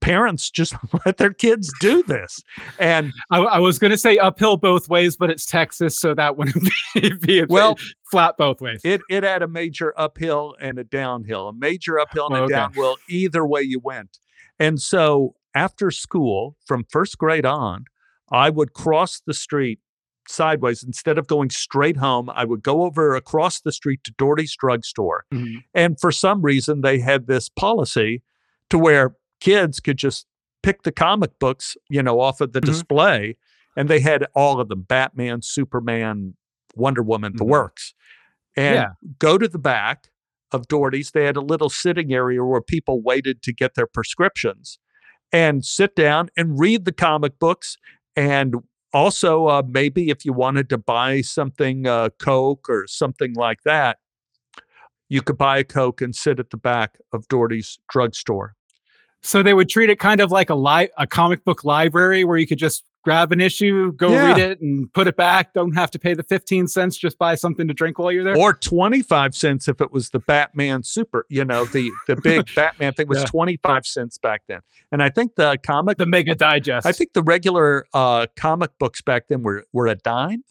parents 0.01 0.49
just 0.49 0.75
let 1.07 1.17
their 1.17 1.33
kids 1.33 1.73
do 1.81 2.05
this, 2.05 2.41
and 2.79 3.13
I, 3.33 3.39
I 3.41 3.59
was 3.59 3.81
going 3.81 3.91
to 3.91 3.99
say 3.99 4.17
uphill 4.17 4.57
both 4.59 4.89
ways, 4.89 5.17
but 5.17 5.29
it's 5.29 5.45
Texas, 5.45 5.97
so 5.97 6.15
that 6.15 6.37
wouldn't 6.37 6.69
be, 6.95 7.11
be 7.15 7.41
a 7.41 7.47
Well, 7.49 7.77
flat 8.13 8.37
both 8.39 8.61
ways. 8.61 8.81
it 8.85 9.01
it 9.11 9.25
had 9.25 9.43
a 9.43 9.49
major 9.49 9.93
uphill 9.97 10.55
and 10.61 10.79
a 10.79 10.85
downhill, 10.85 11.49
a 11.49 11.53
major 11.53 11.99
uphill 11.99 12.27
and 12.29 12.37
a 12.37 12.41
Okay. 12.43 12.55
downhill, 12.55 12.97
either 13.09 13.45
way 13.45 13.63
you 13.63 13.81
went. 13.81 14.19
And 14.59 14.81
so 14.81 15.35
after 15.55 15.91
school, 15.91 16.57
from 16.67 16.85
first 16.91 17.19
grade 17.19 17.47
on, 17.47 17.85
I 18.31 18.51
would 18.51 18.73
cross 18.75 19.21
the 19.25 19.35
street 19.35 19.81
sideways 20.29 20.83
instead 20.83 21.17
of 21.17 21.27
going 21.27 21.49
straight 21.49 21.97
home. 21.97 22.29
I 22.31 22.45
would 22.45 22.63
go 22.63 22.83
over 22.83 23.15
across 23.17 23.61
the 23.61 23.73
street 23.73 24.05
to 24.05 24.13
Doherty's 24.19 24.55
drugstore, 24.55 25.25
Mhm. 25.33 25.65
and 25.75 25.99
for 25.99 26.13
some 26.13 26.43
reason 26.43 26.83
they 26.83 26.99
had 26.99 27.27
this 27.27 27.49
policy 27.49 28.23
to 28.69 28.79
where 28.79 29.17
kids 29.41 29.81
could 29.81 29.97
just 29.97 30.27
pick 30.63 30.83
the 30.83 30.93
comic 30.93 31.39
books, 31.39 31.77
you 31.89 32.03
know, 32.03 32.21
off 32.21 32.43
of 32.43 32.53
the 32.53 32.61
Mhm. 32.61 32.67
display, 32.67 33.37
and 33.75 33.89
they 33.89 34.01
had 34.01 34.27
all 34.35 34.61
of 34.61 34.69
them: 34.69 34.83
Batman, 34.83 35.41
Superman, 35.41 36.35
Wonder 36.75 37.03
Woman, 37.03 37.33
the 37.37 37.45
Mhm. 37.45 37.49
works. 37.49 37.95
And 38.55 38.75
Yeah. 38.75 38.89
go 39.19 39.39
to 39.39 39.49
the 39.49 39.59
back 39.59 40.11
of 40.53 40.69
Doherty's. 40.69 41.11
They 41.11 41.25
had 41.25 41.37
a 41.37 41.43
little 41.43 41.69
sitting 41.69 42.13
area 42.13 42.45
where 42.45 42.61
people 42.61 43.03
waited 43.03 43.43
to 43.43 43.53
get 43.53 43.75
their 43.75 43.87
prescriptions 43.87 44.79
and 45.33 45.65
sit 45.65 45.95
down 45.95 46.31
and 46.37 46.59
read 46.59 46.85
the 46.85 46.93
comic 46.93 47.39
books. 47.39 47.77
And 48.17 48.57
also, 48.93 49.47
uh, 49.47 49.63
maybe 49.67 50.11
if 50.11 50.25
you 50.25 50.33
wanted 50.33 50.69
to 50.71 50.79
buy 50.79 51.21
something, 51.21 51.87
uh, 51.87 52.11
Coke 52.19 52.69
or 52.69 52.87
something 52.87 53.35
like 53.35 53.63
that, 53.65 53.99
you 55.09 55.23
could 55.23 55.39
buy 55.39 55.59
a 55.59 55.65
Coke 55.65 56.01
and 56.01 56.15
sit 56.15 56.39
at 56.39 56.51
the 56.51 56.57
back 56.57 56.99
of 57.13 57.27
Doherty's 57.29 57.79
drugstore. 57.89 58.55
So 59.23 59.43
they 59.43 59.55
would 59.55 59.69
treat 59.69 59.91
it 59.91 59.99
kind 59.99 60.21
of 60.21 60.31
like 60.31 60.51
a 60.51 60.55
li- 60.55 60.91
a 60.97 61.07
comic 61.07 61.45
book 61.45 61.65
library 61.65 62.25
where 62.25 62.39
you 62.39 62.47
could 62.47 62.59
just 62.59 62.85
grab 63.05 63.33
an 63.33 63.41
issue, 63.41 63.93
go 63.93 64.11
Yeah. 64.11 64.27
read 64.27 64.39
it, 64.39 64.61
and 64.61 64.93
put 64.93 65.07
it 65.07 65.17
back. 65.17 65.55
Don't 65.55 65.73
have 65.73 65.91
to 65.93 65.99
pay 65.99 66.15
the 66.15 66.23
fifteen 66.23 66.67
cents. 66.67 66.97
Just 66.97 67.17
buy 67.19 67.35
something 67.37 67.67
to 67.69 67.75
drink 67.75 67.99
while 67.99 68.13
you're 68.13 68.25
there. 68.25 68.37
Or 68.37 68.53
25 68.53 69.35
cents 69.35 69.69
if 69.69 69.81
it 69.81 69.93
was 69.93 70.11
the 70.11 70.19
Batman 70.19 70.83
Super, 70.83 71.25
you 71.29 71.45
know, 71.45 71.65
the, 71.65 71.91
the 72.07 72.17
big 72.17 72.49
Batman 72.55 72.93
thing 72.95 73.09
was 73.09 73.19
Yeah. 73.21 73.25
25 73.27 73.87
cents 73.87 74.19
back 74.19 74.43
then. 74.49 74.61
And 74.93 75.03
I 75.03 75.09
think 75.11 75.37
the 75.37 75.59
comic 75.63 75.99
the 75.99 76.07
Mega 76.07 76.35
Digest. 76.35 76.87
I 76.87 76.93
think 76.93 77.13
the 77.13 77.23
regular 77.23 77.87
uh, 77.95 78.27
comic 78.37 78.71
books 78.79 79.01
back 79.01 79.29
then 79.29 79.43
were 79.43 79.65
were 79.73 79.87
a 79.87 79.95
dime, 79.95 80.45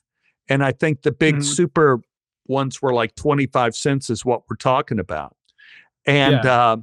and 0.49 0.63
I 0.63 0.71
think 0.71 1.01
the 1.03 1.11
big 1.11 1.37
Mhm. 1.37 1.43
super 1.43 1.99
ones 2.47 2.81
were 2.81 2.93
like 2.93 3.15
twenty 3.15 3.45
five 3.47 3.75
cents. 3.75 4.09
Is 4.09 4.23
what 4.25 4.43
we're 4.49 4.55
talking 4.55 4.99
about. 4.99 5.35
And 6.05 6.45
uh, 6.45 6.77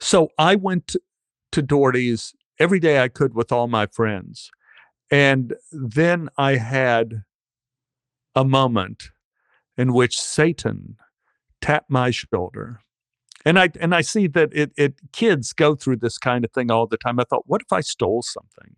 so 0.00 0.30
I 0.38 0.54
went 0.54 0.88
to, 0.88 1.00
to 1.52 1.60
Doherty's 1.62 2.34
every 2.58 2.80
day 2.80 3.00
I 3.02 3.08
could 3.08 3.34
with 3.34 3.52
all 3.52 3.68
my 3.68 3.84
friends, 3.86 4.50
and 5.10 5.54
then 5.72 6.28
I 6.36 6.56
had 6.56 7.22
a 8.34 8.44
moment 8.44 9.10
in 9.76 9.92
which 9.92 10.20
Satan 10.20 10.96
tapped 11.60 11.90
my 11.90 12.10
shoulder. 12.10 12.80
And 13.44 13.58
I 13.58 13.70
and 13.80 13.94
I 13.94 14.00
see 14.00 14.26
that 14.28 14.50
it 14.52 14.72
it 14.76 14.94
kids 15.12 15.52
go 15.52 15.76
through 15.76 15.98
this 15.98 16.18
kind 16.18 16.44
of 16.44 16.50
thing 16.50 16.70
all 16.70 16.86
the 16.86 16.96
time. 16.96 17.20
I 17.20 17.24
thought, 17.24 17.44
what 17.46 17.62
if 17.62 17.72
I 17.72 17.80
stole 17.80 18.22
something? 18.22 18.74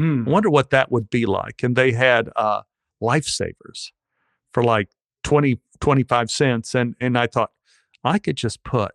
Hmm. 0.00 0.24
I 0.26 0.30
wonder 0.30 0.50
what 0.50 0.70
that 0.70 0.90
would 0.90 1.10
be 1.10 1.26
like. 1.26 1.62
And 1.62 1.76
they 1.76 1.92
had 1.92 2.30
uh, 2.36 2.62
lifesavers 3.02 3.90
for 4.52 4.64
like 4.64 4.88
20, 5.24 5.60
25 5.80 6.30
cents. 6.30 6.74
And, 6.74 6.94
and 7.00 7.18
I 7.18 7.26
thought, 7.26 7.50
I 8.02 8.18
could 8.18 8.36
just 8.36 8.64
put 8.64 8.92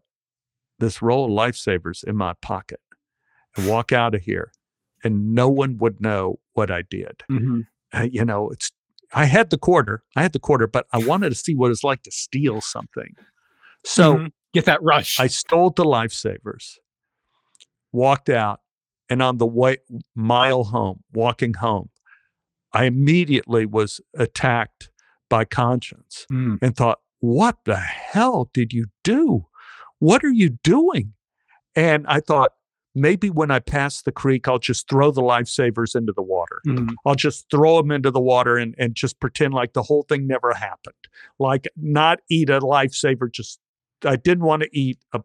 this 0.80 1.02
roll 1.02 1.26
of 1.26 1.32
lifesavers 1.32 2.04
in 2.04 2.16
my 2.16 2.34
pocket 2.42 2.80
and 3.56 3.68
walk 3.68 3.92
out 3.92 4.16
of 4.16 4.22
here, 4.24 4.52
and 5.06 5.34
no 5.34 5.48
one 5.48 5.78
would 5.78 6.02
know 6.02 6.40
what 6.54 6.70
I 6.72 6.82
did. 6.82 7.24
Mhm. 7.32 7.68
Uh, 7.94 8.08
you 8.12 8.26
know, 8.26 8.50
it's, 8.50 8.72
I 9.14 9.26
had 9.26 9.50
the 9.52 9.58
quarter, 9.58 10.04
I 10.16 10.24
had 10.24 10.34
the 10.34 10.40
quarter, 10.40 10.68
but 10.68 10.88
I 10.92 10.98
wanted 10.98 11.30
to 11.30 11.36
see 11.36 11.56
what 11.56 11.72
it's 11.72 11.84
like 11.84 12.02
to 12.04 12.12
steal 12.12 12.60
something. 12.60 13.14
So 13.86 14.18
Mhm. 14.18 14.32
get 14.54 14.66
that 14.66 14.82
rush. 14.84 15.20
I 15.20 15.28
stole 15.28 15.70
the 15.70 15.86
lifesavers, 15.86 16.78
walked 17.94 18.30
out, 18.30 18.62
and 19.10 19.22
on 19.22 19.38
the 19.38 19.46
way 19.46 19.78
mile 20.16 20.66
home, 20.66 21.04
walking 21.14 21.54
home, 21.54 21.90
I 22.74 22.86
immediately 22.86 23.66
was 23.66 24.02
attacked 24.16 24.90
by 25.30 25.46
conscience 25.46 26.26
Mm. 26.32 26.58
and 26.62 26.76
thought, 26.76 27.00
what 27.20 27.58
the 27.66 27.78
hell 27.78 28.50
did 28.54 28.74
you 28.74 28.88
do? 29.04 29.46
What 30.00 30.24
are 30.24 30.32
you 30.32 30.50
doing? 30.64 31.14
And 31.76 32.06
I 32.08 32.20
thought, 32.20 32.52
maybe 32.96 33.30
when 33.30 33.52
I 33.52 33.60
pass 33.60 34.02
the 34.02 34.12
creek, 34.12 34.48
I'll 34.48 34.58
just 34.60 34.90
throw 34.90 35.12
the 35.12 35.22
lifesavers 35.22 35.96
into 35.96 36.14
the 36.14 36.22
water. 36.24 36.62
Mhm. 36.66 36.94
I'll 37.06 37.16
just 37.16 37.50
throw 37.52 37.78
them 37.82 37.92
into 37.92 38.10
the 38.10 38.22
water 38.22 38.58
and, 38.58 38.74
and 38.78 38.96
just 38.96 39.20
pretend 39.20 39.54
like 39.54 39.74
the 39.74 39.84
whole 39.84 40.04
thing 40.04 40.26
never 40.26 40.54
happened. 40.54 40.96
Like 41.38 41.68
not 41.76 42.20
eat 42.30 42.50
a 42.50 42.60
lifesaver, 42.62 43.32
just 43.32 43.60
I 44.04 44.16
didn't 44.16 44.46
want 44.46 44.64
to 44.64 44.70
eat 44.72 44.98
a, 45.14 45.22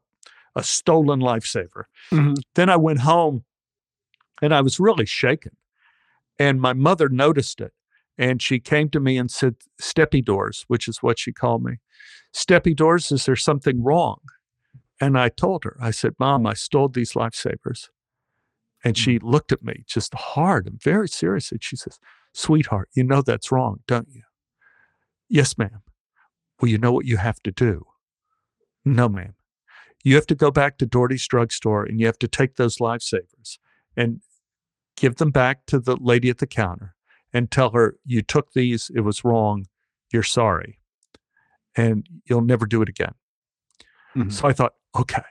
a 0.56 0.62
stolen 0.64 1.20
lifesaver. 1.20 1.84
Mhm. 2.10 2.36
Then 2.56 2.68
I 2.68 2.76
went 2.76 3.00
home 3.00 3.44
and 4.42 4.54
I 4.54 4.60
was 4.60 4.80
really 4.80 5.06
shaken. 5.06 5.56
And 6.38 6.60
my 6.60 6.72
mother 6.72 7.08
noticed 7.08 7.60
it. 7.60 7.72
And 8.18 8.42
she 8.42 8.58
came 8.60 8.88
to 8.90 9.00
me 9.00 9.16
and 9.16 9.30
said, 9.30 9.56
Steppy 9.80 10.22
doors, 10.24 10.64
which 10.68 10.88
is 10.88 10.98
what 11.02 11.18
she 11.18 11.32
called 11.32 11.62
me. 11.64 11.78
Steppy 12.34 12.74
doors, 12.74 13.10
is 13.12 13.24
there 13.26 13.36
something 13.36 13.82
wrong? 13.82 14.20
And 15.00 15.18
I 15.18 15.30
told 15.30 15.64
her, 15.64 15.76
I 15.80 15.90
said, 15.92 16.14
Mom, 16.18 16.46
I 16.46 16.54
stole 16.54 16.88
these 16.88 17.14
lifesavers. 17.14 17.88
And 18.84 18.96
she 18.96 19.18
looked 19.18 19.52
at 19.52 19.62
me 19.62 19.84
just 19.86 20.14
hard 20.14 20.66
and 20.66 20.80
very 20.82 21.08
seriously. 21.08 21.58
She 21.60 21.76
says, 21.76 21.98
Sweetheart, 22.32 22.88
you 22.94 23.04
know 23.04 23.22
that's 23.22 23.50
wrong, 23.52 23.80
don't 23.86 24.08
you? 24.10 24.22
Yes, 25.28 25.58
ma'am. 25.58 25.82
Well, 26.60 26.70
you 26.70 26.78
know 26.78 26.92
what 26.92 27.06
you 27.06 27.16
have 27.18 27.40
to 27.42 27.50
do? 27.52 27.86
No, 28.84 29.08
ma'am. 29.08 29.34
You 30.02 30.14
have 30.14 30.26
to 30.28 30.34
go 30.34 30.50
back 30.50 30.78
to 30.78 30.86
Doherty's 30.86 31.26
drugstore 31.26 31.84
and 31.84 32.00
you 32.00 32.06
have 32.06 32.18
to 32.20 32.28
take 32.28 32.56
those 32.56 32.78
lifesavers 32.78 33.58
and 33.96 34.20
give 34.96 35.16
them 35.16 35.30
back 35.30 35.66
to 35.66 35.78
the 35.78 35.96
lady 35.96 36.30
at 36.30 36.38
the 36.38 36.46
counter 36.46 36.94
and 37.32 37.50
tell 37.50 37.70
her 37.70 37.96
you 38.04 38.22
took 38.22 38.52
these, 38.52 38.90
it 38.94 39.00
was 39.00 39.24
wrong, 39.24 39.66
you're 40.10 40.22
sorry, 40.22 40.78
and 41.76 42.08
you'll 42.24 42.40
never 42.40 42.66
do 42.66 42.82
it 42.82 42.88
again. 42.88 43.14
Mhm. 44.16 44.32
So 44.32 44.48
I 44.48 44.52
thought, 44.52 44.72
okay, 44.98 45.22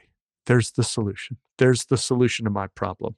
there's 0.46 0.72
the 0.72 0.84
solution. 0.84 1.38
There's 1.58 1.86
the 1.86 1.98
solution 1.98 2.46
to 2.46 2.52
my 2.52 2.68
problem. 2.68 3.16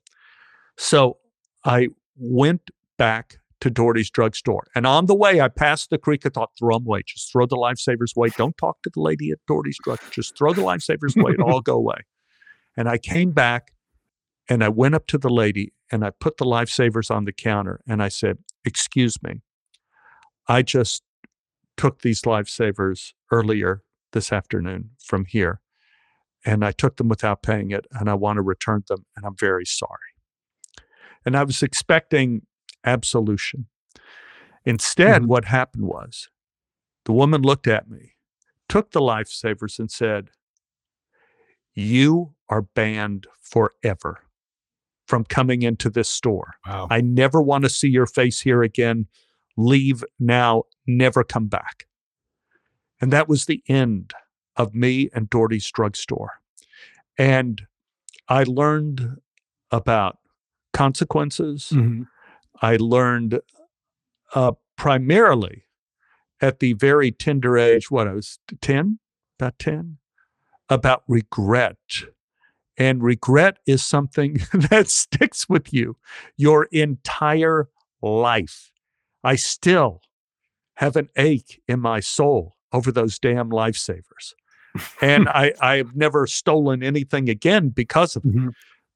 So 0.78 1.18
I 1.64 1.90
went 2.18 2.72
back 2.98 3.38
to 3.62 3.70
Doherty's 3.70 4.10
drugstore. 4.10 4.64
And 4.76 4.86
on 4.86 5.06
the 5.06 5.16
way, 5.16 5.40
I 5.40 5.48
passed 5.48 5.92
the 5.92 5.98
creek. 5.98 6.26
I 6.26 6.30
thought, 6.30 6.50
throw 6.58 6.78
them 6.78 6.88
away. 6.88 7.04
Just 7.06 7.32
throw 7.32 7.46
the 7.46 7.56
lifesavers 7.56 8.16
away. 8.16 8.30
Don't 8.36 8.58
talk 8.58 8.82
to 8.84 8.92
the 8.94 9.00
lady 9.00 9.32
at 9.32 9.38
Doherty's 9.48 9.78
drug. 9.84 10.00
Just 10.12 10.38
throw 10.38 10.52
the 10.54 10.64
lifesavers 10.64 11.16
away. 11.16 11.34
It'll 11.34 11.52
all 11.52 11.62
go 11.62 11.76
away. 11.78 12.02
And 12.76 12.90
I 12.90 12.98
came 12.98 13.32
back 13.32 13.74
and 14.50 14.64
I 14.64 14.70
went 14.70 14.96
up 14.96 15.06
to 15.08 15.18
the 15.18 15.30
lady 15.30 15.74
and 15.92 16.04
I 16.04 16.10
put 16.10 16.38
the 16.38 16.46
lifesavers 16.46 17.12
on 17.12 17.26
the 17.26 17.32
counter 17.32 17.82
and 17.88 18.02
I 18.02 18.10
said, 18.10 18.40
Excuse 18.66 19.22
me, 19.22 19.42
I 20.48 20.64
just 20.64 21.04
took 21.78 22.02
these 22.02 22.24
lifesavers 22.24 23.14
earlier 23.32 23.84
this 24.14 24.32
afternoon 24.32 24.92
from 25.04 25.26
here 25.26 25.62
and 26.46 26.64
I 26.66 26.72
took 26.72 26.98
them 26.98 27.08
without 27.08 27.44
paying 27.44 27.72
it 27.72 27.86
and 27.92 28.10
I 28.10 28.14
want 28.16 28.38
to 28.38 28.42
return 28.42 28.84
them 28.88 29.06
and 29.16 29.26
I'm 29.26 29.36
very 29.38 29.66
sorry. 29.66 30.00
And 31.26 31.38
I 31.38 31.44
was 31.44 31.62
expecting 31.62 32.46
absolution. 32.84 33.68
Instead, 34.66 35.24
Mhm. 35.24 35.28
what 35.28 35.46
happened 35.46 35.86
was 35.86 36.30
the 37.06 37.12
woman 37.14 37.42
looked 37.42 37.68
at 37.68 37.90
me, 37.90 38.16
took 38.70 38.92
the 38.92 39.02
lifesavers, 39.02 39.80
and 39.80 39.90
said, 39.92 40.30
You 41.74 42.36
are 42.50 42.62
banned 42.64 43.28
forever 43.42 44.26
from 45.08 45.24
coming 45.26 45.62
into 45.62 45.90
this 45.90 46.10
store. 46.10 46.56
Wow. 46.66 46.88
I 46.90 47.02
never 47.02 47.42
want 47.42 47.64
to 47.64 47.70
see 47.70 47.88
your 47.90 48.06
face 48.06 48.42
here 48.42 48.62
again. 48.62 49.08
Leave 49.58 50.04
now, 50.20 50.64
never 50.88 51.24
come 51.24 51.48
back. 51.48 51.88
And 53.00 53.12
that 53.12 53.28
was 53.28 53.46
the 53.46 53.64
end 53.68 54.14
of 54.62 54.76
me 54.76 55.10
and 55.14 55.30
Doherty's 55.30 55.70
drugstore. 55.72 56.40
And 57.18 57.64
I 58.28 58.44
learned 58.44 59.18
about 59.72 60.20
consequences. 60.74 61.70
Mhm. 61.74 62.08
I 62.62 62.76
learned 62.78 63.42
uh, 64.34 64.54
primarily 64.78 65.66
at 66.40 66.60
the 66.60 66.74
very 66.74 67.12
tender 67.12 67.58
age, 67.58 67.92
what 67.92 68.08
I 68.08 68.14
was 68.14 68.40
10, 68.62 69.00
about 69.40 69.60
10, 69.60 69.98
about 70.70 71.04
regret. 71.08 71.78
And 72.78 73.04
regret 73.04 73.58
is 73.66 73.84
something 73.84 74.40
that 74.70 74.88
sticks 74.90 75.50
with 75.50 75.74
you 75.74 75.98
your 76.38 76.66
entire 76.72 77.68
life. 78.02 78.72
I 79.24 79.36
still 79.36 80.02
have 80.76 80.96
an 80.96 81.10
ache 81.16 81.62
in 81.68 81.80
my 81.80 82.00
soul 82.00 82.56
over 82.72 82.92
those 82.92 83.20
damn 83.20 83.50
lifesavers. 83.50 84.34
And 85.02 85.28
I, 85.34 85.54
I've 85.62 85.96
never 85.96 86.28
stolen 86.28 86.84
anything 86.84 87.30
again 87.30 87.70
because 87.70 88.16
of 88.16 88.26
it. 88.26 88.34
Mhm. 88.36 88.52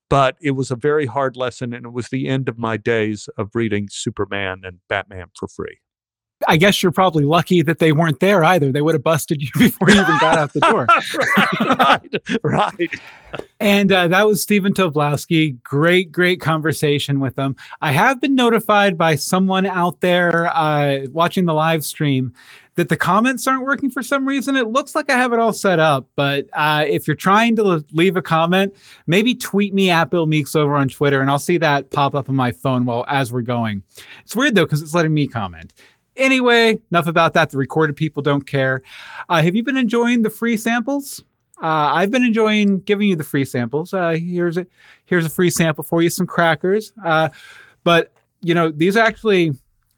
but 0.10 0.36
it 0.42 0.52
was 0.52 0.70
a 0.72 0.76
very 0.76 1.06
hard 1.08 1.36
lesson, 1.36 1.74
and 1.74 1.86
it 1.86 1.92
was 1.94 2.10
the 2.10 2.28
end 2.28 2.48
of 2.48 2.58
my 2.60 2.78
days 2.78 3.28
of 3.38 3.50
reading 3.56 3.88
Superman 3.92 4.62
and 4.64 4.80
Batman 4.88 5.28
for 5.38 5.48
free. 5.48 5.80
I 6.50 6.58
guess 6.58 6.84
you're 6.84 6.92
probably 6.92 7.24
lucky 7.24 7.62
that 7.64 7.80
they 7.80 7.94
weren't 7.94 8.20
there 8.20 8.44
either. 8.44 8.72
They 8.72 8.82
would 8.82 8.94
have 8.94 9.04
busted 9.04 9.42
you 9.42 9.48
before 9.58 9.90
you 9.90 9.96
even 10.02 10.18
got 10.20 10.38
out 10.38 10.52
the 10.54 10.60
door. 10.60 10.86
right, 11.80 12.16
right. 12.44 13.00
And 13.60 13.92
uh, 13.92 14.10
that 14.10 14.28
was 14.28 14.42
Stephen 14.42 14.74
Tobolowsky. 14.74 15.62
Great, 15.64 16.12
great 16.12 16.42
conversation 16.42 17.20
with 17.22 17.36
them. 17.36 17.56
I 17.82 17.94
have 17.94 18.20
been 18.22 18.36
notified 18.36 18.98
by 18.98 19.16
someone 19.16 19.66
out 19.66 20.02
there 20.02 20.48
uh, 20.56 21.08
watching 21.12 21.46
the 21.46 21.54
live 21.54 21.84
stream 21.86 22.34
that 22.76 22.90
the 22.90 22.98
comments 22.98 23.48
aren't 23.48 23.64
working 23.64 23.90
for 23.90 24.04
some 24.04 24.28
reason. 24.28 24.56
It 24.56 24.68
looks 24.68 24.96
like 24.96 25.10
I 25.10 25.18
have 25.18 25.34
it 25.34 25.40
all 25.40 25.54
set 25.54 25.80
up, 25.80 26.08
but 26.16 26.48
uh, 26.54 26.86
if 26.88 27.08
you're 27.08 27.16
trying 27.16 27.56
to 27.56 27.86
leave 27.94 28.18
a 28.18 28.22
comment, 28.22 28.76
maybe 29.08 29.34
tweet 29.34 29.74
me 29.74 29.90
at 29.90 30.10
Bill 30.10 30.26
Meeks 30.26 30.56
over 30.56 30.76
on 30.76 30.90
Twitter, 30.90 31.22
and 31.22 31.30
I'll 31.30 31.40
see 31.40 31.58
that 31.60 31.92
pop 31.92 32.16
up 32.16 32.30
on 32.30 32.36
my 32.36 32.52
phone 32.52 32.86
while 32.86 33.06
as 33.08 33.32
we're 33.32 33.42
going. 33.42 33.84
It's 34.24 34.36
weird 34.36 34.56
though 34.56 34.66
because 34.66 34.82
it's 34.82 34.94
letting 34.94 35.14
me 35.14 35.28
comment. 35.28 35.74
Anyway, 36.18 36.78
enough 36.92 37.08
about 37.08 37.34
that. 37.34 37.50
The 37.50 37.58
recorded 37.58 37.96
people 37.96 38.22
don't 38.22 38.46
care. 38.46 38.82
Uh, 39.28 39.42
have 39.42 39.56
you 39.56 39.64
been 39.64 39.78
enjoying 39.78 40.22
the 40.22 40.30
free 40.30 40.56
samples? 40.56 41.24
Uh, 41.62 41.92
I've 41.94 42.12
been 42.12 42.24
enjoying 42.24 42.80
giving 42.82 43.08
you 43.08 43.16
the 43.16 43.24
free 43.24 43.46
samples. 43.46 43.94
Uh, 43.94 44.12
here's 44.12 44.58
a 44.58 44.68
here's 45.06 45.26
a 45.26 45.30
free 45.30 45.50
sample 45.50 45.84
for 45.84 46.02
you, 46.02 46.10
some 46.10 46.28
crackers. 46.28 46.92
Uh, 47.04 47.30
but 47.84 48.12
you 48.42 48.54
know 48.54 48.70
these 48.70 48.98
actually 48.98 49.54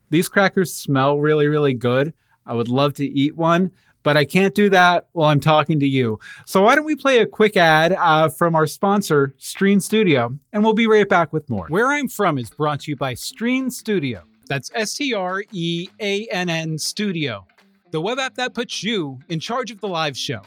these 0.10 0.30
crackers 0.30 0.74
smell 0.74 1.20
really 1.20 1.48
really 1.48 1.74
good. 1.74 2.14
I 2.48 2.54
would 2.54 2.70
love 2.70 2.94
to 2.96 3.06
eat 3.06 3.36
one, 3.36 3.72
but 4.04 4.16
I 4.18 4.26
can't 4.26 4.56
do 4.56 4.70
that 4.70 5.08
while 5.12 5.30
I'm 5.30 5.40
talking 5.40 5.80
to 5.82 5.88
you. 5.88 6.20
So 6.46 6.64
why 6.64 6.76
don't 6.76 6.86
we 6.86 6.96
play 6.96 7.20
a 7.20 7.26
quick 7.26 7.58
ad 7.58 7.92
uh, 7.94 8.30
from 8.30 8.56
our 8.56 8.66
sponsor, 8.66 9.36
Strean 9.40 9.82
Studio, 9.82 10.34
and 10.54 10.64
we'll 10.64 10.74
be 10.74 10.88
right 10.88 11.08
back 11.08 11.34
with 11.34 11.50
more. 11.50 11.68
Where 11.68 11.92
I'm 11.92 12.08
from 12.08 12.38
is 12.38 12.50
brought 12.50 12.82
to 12.82 12.92
you 12.92 12.96
by 12.96 13.14
Strean 13.16 13.72
Studio. 13.72 14.24
That's 14.48 14.72
S 14.74 14.94
T 14.94 15.14
R 15.14 15.44
E 15.52 15.90
A 16.00 16.26
N 16.28 16.50
N 16.50 16.78
Studio, 16.78 17.46
the 17.92 18.00
web 18.00 18.18
app 18.18 18.36
that 18.36 18.54
puts 18.54 18.82
you 18.82 19.20
in 19.28 19.40
charge 19.42 19.72
of 19.72 19.82
the 19.82 19.90
live 19.90 20.18
show. 20.18 20.42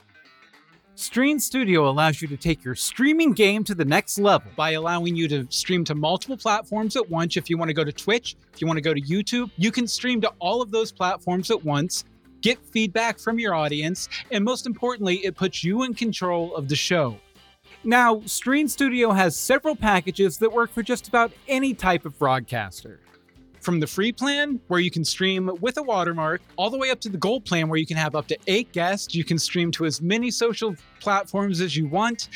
Strean 0.97 1.41
Studio 1.41 1.89
allows 1.89 2.21
you 2.21 2.29
to 2.29 2.37
take 2.37 2.63
your 2.63 2.75
streaming 2.75 3.33
game 3.33 3.65
to 3.65 3.75
the 3.75 3.85
next 3.85 4.19
level 4.19 4.51
by 4.55 4.73
allowing 4.73 5.17
you 5.17 5.29
to 5.29 5.47
stream 5.49 5.83
to 5.85 5.95
multiple 5.95 6.37
platforms 6.37 6.95
at 6.97 7.09
once. 7.09 7.37
If 7.37 7.49
you 7.49 7.57
want 7.57 7.71
to 7.71 7.75
go 7.75 7.85
to 7.85 7.93
Twitch, 7.93 8.37
if 8.53 8.61
you 8.61 8.67
want 8.67 8.77
to 8.77 8.83
go 8.83 8.93
to 8.93 9.01
YouTube, 9.01 9.51
you 9.57 9.73
can 9.73 9.87
stream 9.87 10.21
to 10.21 10.33
all 10.41 10.61
of 10.61 10.71
those 10.71 10.93
platforms 10.93 11.51
at 11.51 11.65
once, 11.65 12.05
get 12.43 12.59
feedback 12.67 13.19
from 13.19 13.39
your 13.39 13.55
audience, 13.55 14.09
and 14.31 14.45
most 14.45 14.67
importantly, 14.67 15.25
it 15.25 15.37
puts 15.37 15.65
you 15.65 15.85
in 15.85 15.95
control 15.95 16.55
of 16.55 16.69
the 16.69 16.77
show. 16.77 17.19
Now, 17.83 18.17
Strean 18.17 18.69
Studio 18.69 19.11
has 19.11 19.37
several 19.37 19.75
packages 19.75 20.37
that 20.39 20.53
work 20.53 20.71
for 20.71 20.83
just 20.83 21.09
about 21.09 21.33
any 21.49 21.73
type 21.73 22.05
of 22.05 22.19
broadcaster. 22.19 23.01
From 23.61 23.79
the 23.79 23.87
free 23.87 24.11
plan, 24.11 24.59
where 24.69 24.81
you 24.81 24.91
can 24.91 25.05
stream 25.05 25.51
with 25.61 25.77
a 25.77 25.83
watermark, 25.83 26.41
all 26.57 26.71
the 26.71 26.79
way 26.79 26.91
up 26.91 27.01
to 27.01 27.09
the 27.11 27.19
gold 27.19 27.45
plan, 27.45 27.69
where 27.69 27.79
you 27.79 27.87
can 27.87 27.99
have 27.99 28.15
up 28.15 28.27
to 28.29 28.39
eight 28.47 28.73
guests. 28.73 29.15
You 29.15 29.23
can 29.23 29.39
stream 29.39 29.71
to 29.73 29.85
as 29.85 30.01
many 30.01 30.31
social 30.31 30.75
platforms 30.99 31.61
as 31.61 31.77
you 31.77 31.87
want. 31.87 32.29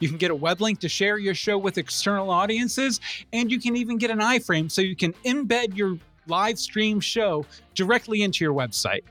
You 0.00 0.08
can 0.08 0.18
get 0.18 0.32
a 0.32 0.34
web 0.34 0.60
link 0.60 0.80
to 0.80 0.88
share 0.88 1.18
your 1.18 1.34
show 1.34 1.56
with 1.56 1.78
external 1.78 2.30
audiences, 2.30 3.00
and 3.32 3.52
you 3.52 3.60
can 3.60 3.76
even 3.76 3.96
get 3.96 4.10
an 4.10 4.18
iframe 4.18 4.68
so 4.68 4.82
you 4.82 4.96
can 4.96 5.12
embed 5.24 5.76
your 5.76 5.98
live 6.26 6.58
stream 6.58 6.98
show 6.98 7.46
directly 7.76 8.22
into 8.22 8.44
your 8.44 8.52
website. 8.52 9.02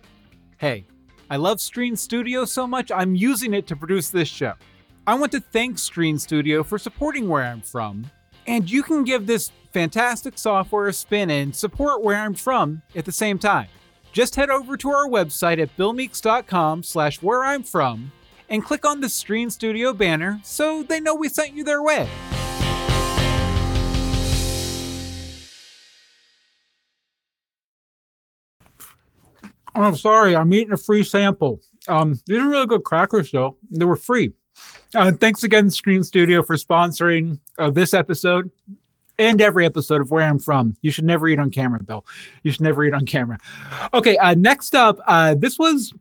Hey, 0.58 0.86
I 1.30 1.38
love 1.38 1.60
Strean 1.60 1.98
Studio 1.98 2.44
so 2.44 2.68
much, 2.68 2.92
I'm 2.92 3.16
using 3.16 3.54
it 3.54 3.66
to 3.68 3.76
produce 3.78 4.10
this 4.10 4.28
show. 4.28 4.56
I 5.08 5.16
want 5.16 5.32
to 5.32 5.40
thank 5.40 5.78
Strean 5.78 6.20
Studio 6.20 6.62
for 6.62 6.78
supporting 6.78 7.30
where 7.30 7.44
I'm 7.44 7.62
from, 7.62 8.12
and 8.52 8.70
you 8.70 8.84
can 8.84 9.06
give 9.06 9.28
this 9.28 9.50
fantastic 9.72 10.38
software 10.38 10.90
a 10.90 10.94
spin 10.94 11.30
and 11.30 11.56
support 11.56 12.04
where 12.04 12.18
I'm 12.18 12.34
from 12.34 12.82
at 12.94 13.06
the 13.06 13.12
same 13.14 13.40
time. 13.40 13.70
Just 14.12 14.36
head 14.36 14.50
over 14.50 14.76
to 14.76 14.90
our 14.90 15.08
website 15.08 15.58
at 15.58 15.78
billmeeks.com 15.78 16.84
slash 16.84 17.22
where 17.22 17.46
I'm 17.46 17.64
from 17.64 18.12
and 18.50 18.62
click 18.62 18.86
on 18.86 19.00
the 19.00 19.08
Strean 19.08 19.50
Studio 19.50 19.94
banner 19.94 20.42
so 20.44 20.84
they 20.84 21.00
know 21.00 21.16
we 21.16 21.30
sent 21.30 21.54
you 21.54 21.64
their 21.64 21.82
way. 21.82 22.10
I'm 29.74 29.96
sorry, 29.96 30.36
I'm 30.36 30.52
eating 30.54 30.74
a 30.74 30.78
free 30.78 31.06
sample. 31.06 31.62
Um, 31.88 32.20
these 32.28 32.40
are 32.40 32.50
really 32.50 32.68
good 32.68 32.84
crackers, 32.84 33.32
though. 33.32 33.56
They 33.70 33.86
were 33.86 33.96
free. 33.96 34.34
Uh, 34.94 35.12
thanks 35.12 35.44
again, 35.44 35.68
Strean 35.68 36.04
Studio, 36.04 36.44
for 36.44 36.56
sponsoring 36.56 37.40
uh, 37.58 37.70
this 37.70 37.94
episode 37.94 38.52
and 39.18 39.40
every 39.42 39.66
episode 39.66 40.02
of 40.02 40.12
Where 40.12 40.28
I'm 40.28 40.40
From. 40.40 40.76
You 40.82 40.92
should 40.92 41.06
never 41.06 41.28
eat 41.28 41.40
on 41.40 41.52
camera, 41.52 41.82
Bill. 41.82 42.06
You 42.44 42.52
should 42.52 42.62
never 42.62 42.84
eat 42.84 42.94
on 42.94 43.06
camera. 43.06 43.38
Okay, 43.94 44.18
uh, 44.18 44.34
next 44.34 44.76
up, 44.76 45.00
uh, 45.08 45.36
this 45.36 45.60
was 45.60 45.94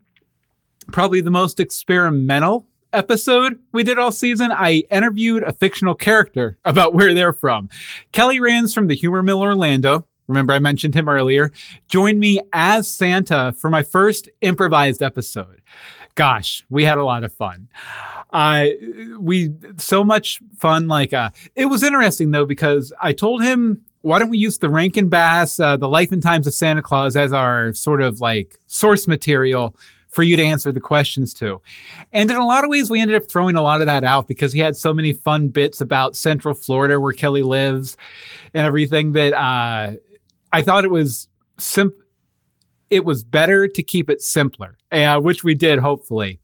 probably 0.91 1.21
the 1.21 1.31
most 1.31 1.61
experimental 1.61 2.67
episode 2.93 3.59
we 3.73 3.83
did 3.83 3.99
all 3.99 4.11
season. 4.11 4.51
I 4.51 4.85
interviewed 4.91 5.43
a 5.43 5.53
fictional 5.53 5.95
character 5.95 6.59
about 6.65 6.95
where 6.95 7.15
they're 7.15 7.33
from. 7.33 7.69
Kelly 8.13 8.41
Rands 8.41 8.75
from 8.75 8.87
the 8.87 8.97
Humor 8.97 9.23
Mill 9.23 9.41
Orlando. 9.41 10.07
Remember, 10.27 10.53
I 10.53 10.59
mentioned 10.59 10.95
him 10.95 11.09
earlier. 11.09 11.53
Joined 11.89 12.21
me 12.21 12.41
as 12.53 12.89
Santa 12.89 13.53
for 13.59 13.69
my 13.69 13.83
first 13.83 14.29
improvised 14.41 15.03
episode. 15.03 15.61
Gosh, 16.15 16.65
we 16.71 16.85
had 16.85 16.99
a 16.99 17.05
lot 17.05 17.25
of 17.25 17.33
fun. 17.33 17.69
Uh, 18.33 18.66
we 19.18 19.53
so 19.76 20.05
much 20.05 20.41
fun. 20.57 20.89
Like, 20.89 21.12
uh, 21.12 21.31
it 21.55 21.66
was 21.66 21.83
interesting 21.83 22.31
though 22.31 22.47
because 22.47 22.93
I 23.01 23.12
told 23.12 23.43
him, 23.43 23.83
why 24.03 24.18
don't 24.18 24.31
we 24.31 24.39
use 24.39 24.59
the 24.59 24.70
Rankin 24.70 25.09
Bass, 25.09 25.61
uh, 25.61 25.76
the 25.76 25.89
Life 25.89 26.12
and 26.12 26.22
Times 26.22 26.47
of 26.47 26.55
Santa 26.55 26.83
Claus 26.83 27.16
as 27.16 27.33
our 27.33 27.74
sort 27.74 28.01
of 28.01 28.20
like 28.20 28.59
source 28.66 29.07
material 29.07 29.76
for 30.09 30.22
you 30.22 30.37
to 30.37 30.43
answer 30.43 30.72
the 30.72 30.81
questions 30.81 31.33
to. 31.35 31.61
And 32.12 32.31
in 32.31 32.37
a 32.37 32.47
lot 32.47 32.64
of 32.64 32.70
ways, 32.70 32.91
we 32.91 33.01
ended 33.01 33.16
up 33.16 33.28
throwing 33.31 33.57
a 33.57 33.62
lot 33.62 33.81
of 33.81 33.87
that 33.87 34.05
out 34.05 34.26
because 34.26 34.53
he 34.53 34.59
had 34.59 34.76
so 34.76 34.93
many 34.93 35.12
fun 35.12 35.49
bits 35.49 35.81
about 35.81 36.16
Central 36.16 36.55
Florida 36.55 36.99
where 36.99 37.12
Kelly 37.12 37.43
lives 37.43 37.97
and 38.53 38.66
everything 38.66 39.12
that 39.12 39.33
uh, 39.35 39.93
I 40.53 40.62
thought 40.62 40.85
it 40.85 40.91
was 40.91 41.28
simple. 41.59 41.97
It 42.91 43.05
was 43.05 43.22
better 43.22 43.68
to 43.68 43.83
keep 43.85 44.11
it 44.11 44.20
simpler, 44.20 44.76
uh, 44.91 45.20
which 45.20 45.45
we 45.45 45.55
did, 45.55 45.78
hopefully. 45.78 46.41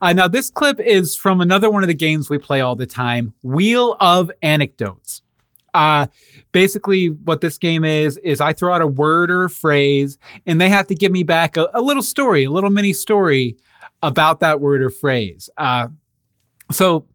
Uh, 0.00 0.12
now, 0.12 0.28
this 0.28 0.50
clip 0.50 0.80
is 0.80 1.16
from 1.16 1.40
another 1.40 1.70
one 1.70 1.82
of 1.82 1.88
the 1.88 1.94
games 1.94 2.30
we 2.30 2.38
play 2.38 2.60
all 2.60 2.76
the 2.76 2.86
time 2.86 3.32
Wheel 3.42 3.96
of 4.00 4.30
Anecdotes. 4.42 5.22
Uh, 5.74 6.06
basically, 6.52 7.08
what 7.08 7.40
this 7.40 7.58
game 7.58 7.84
is, 7.84 8.16
is 8.18 8.40
I 8.40 8.52
throw 8.52 8.74
out 8.74 8.82
a 8.82 8.86
word 8.86 9.30
or 9.30 9.44
a 9.44 9.50
phrase, 9.50 10.18
and 10.46 10.60
they 10.60 10.68
have 10.68 10.86
to 10.88 10.94
give 10.94 11.12
me 11.12 11.22
back 11.22 11.56
a, 11.56 11.68
a 11.74 11.80
little 11.80 12.02
story, 12.02 12.44
a 12.44 12.50
little 12.50 12.70
mini 12.70 12.92
story 12.92 13.56
about 14.02 14.40
that 14.40 14.60
word 14.60 14.82
or 14.82 14.90
phrase. 14.90 15.48
Uh, 15.56 15.88
so, 16.72 17.06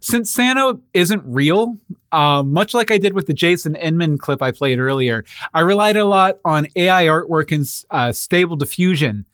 since 0.00 0.30
Santa 0.30 0.78
isn't 0.92 1.22
real, 1.24 1.78
uh, 2.12 2.42
much 2.42 2.74
like 2.74 2.90
I 2.90 2.98
did 2.98 3.14
with 3.14 3.26
the 3.26 3.32
Jason 3.32 3.74
Inman 3.74 4.18
clip 4.18 4.42
I 4.42 4.52
played 4.52 4.78
earlier, 4.78 5.24
I 5.54 5.60
relied 5.60 5.96
a 5.96 6.04
lot 6.04 6.40
on 6.44 6.68
AI 6.76 7.06
artwork 7.06 7.52
and 7.52 7.66
uh, 7.90 8.12
stable 8.12 8.56
diffusion 8.56 9.24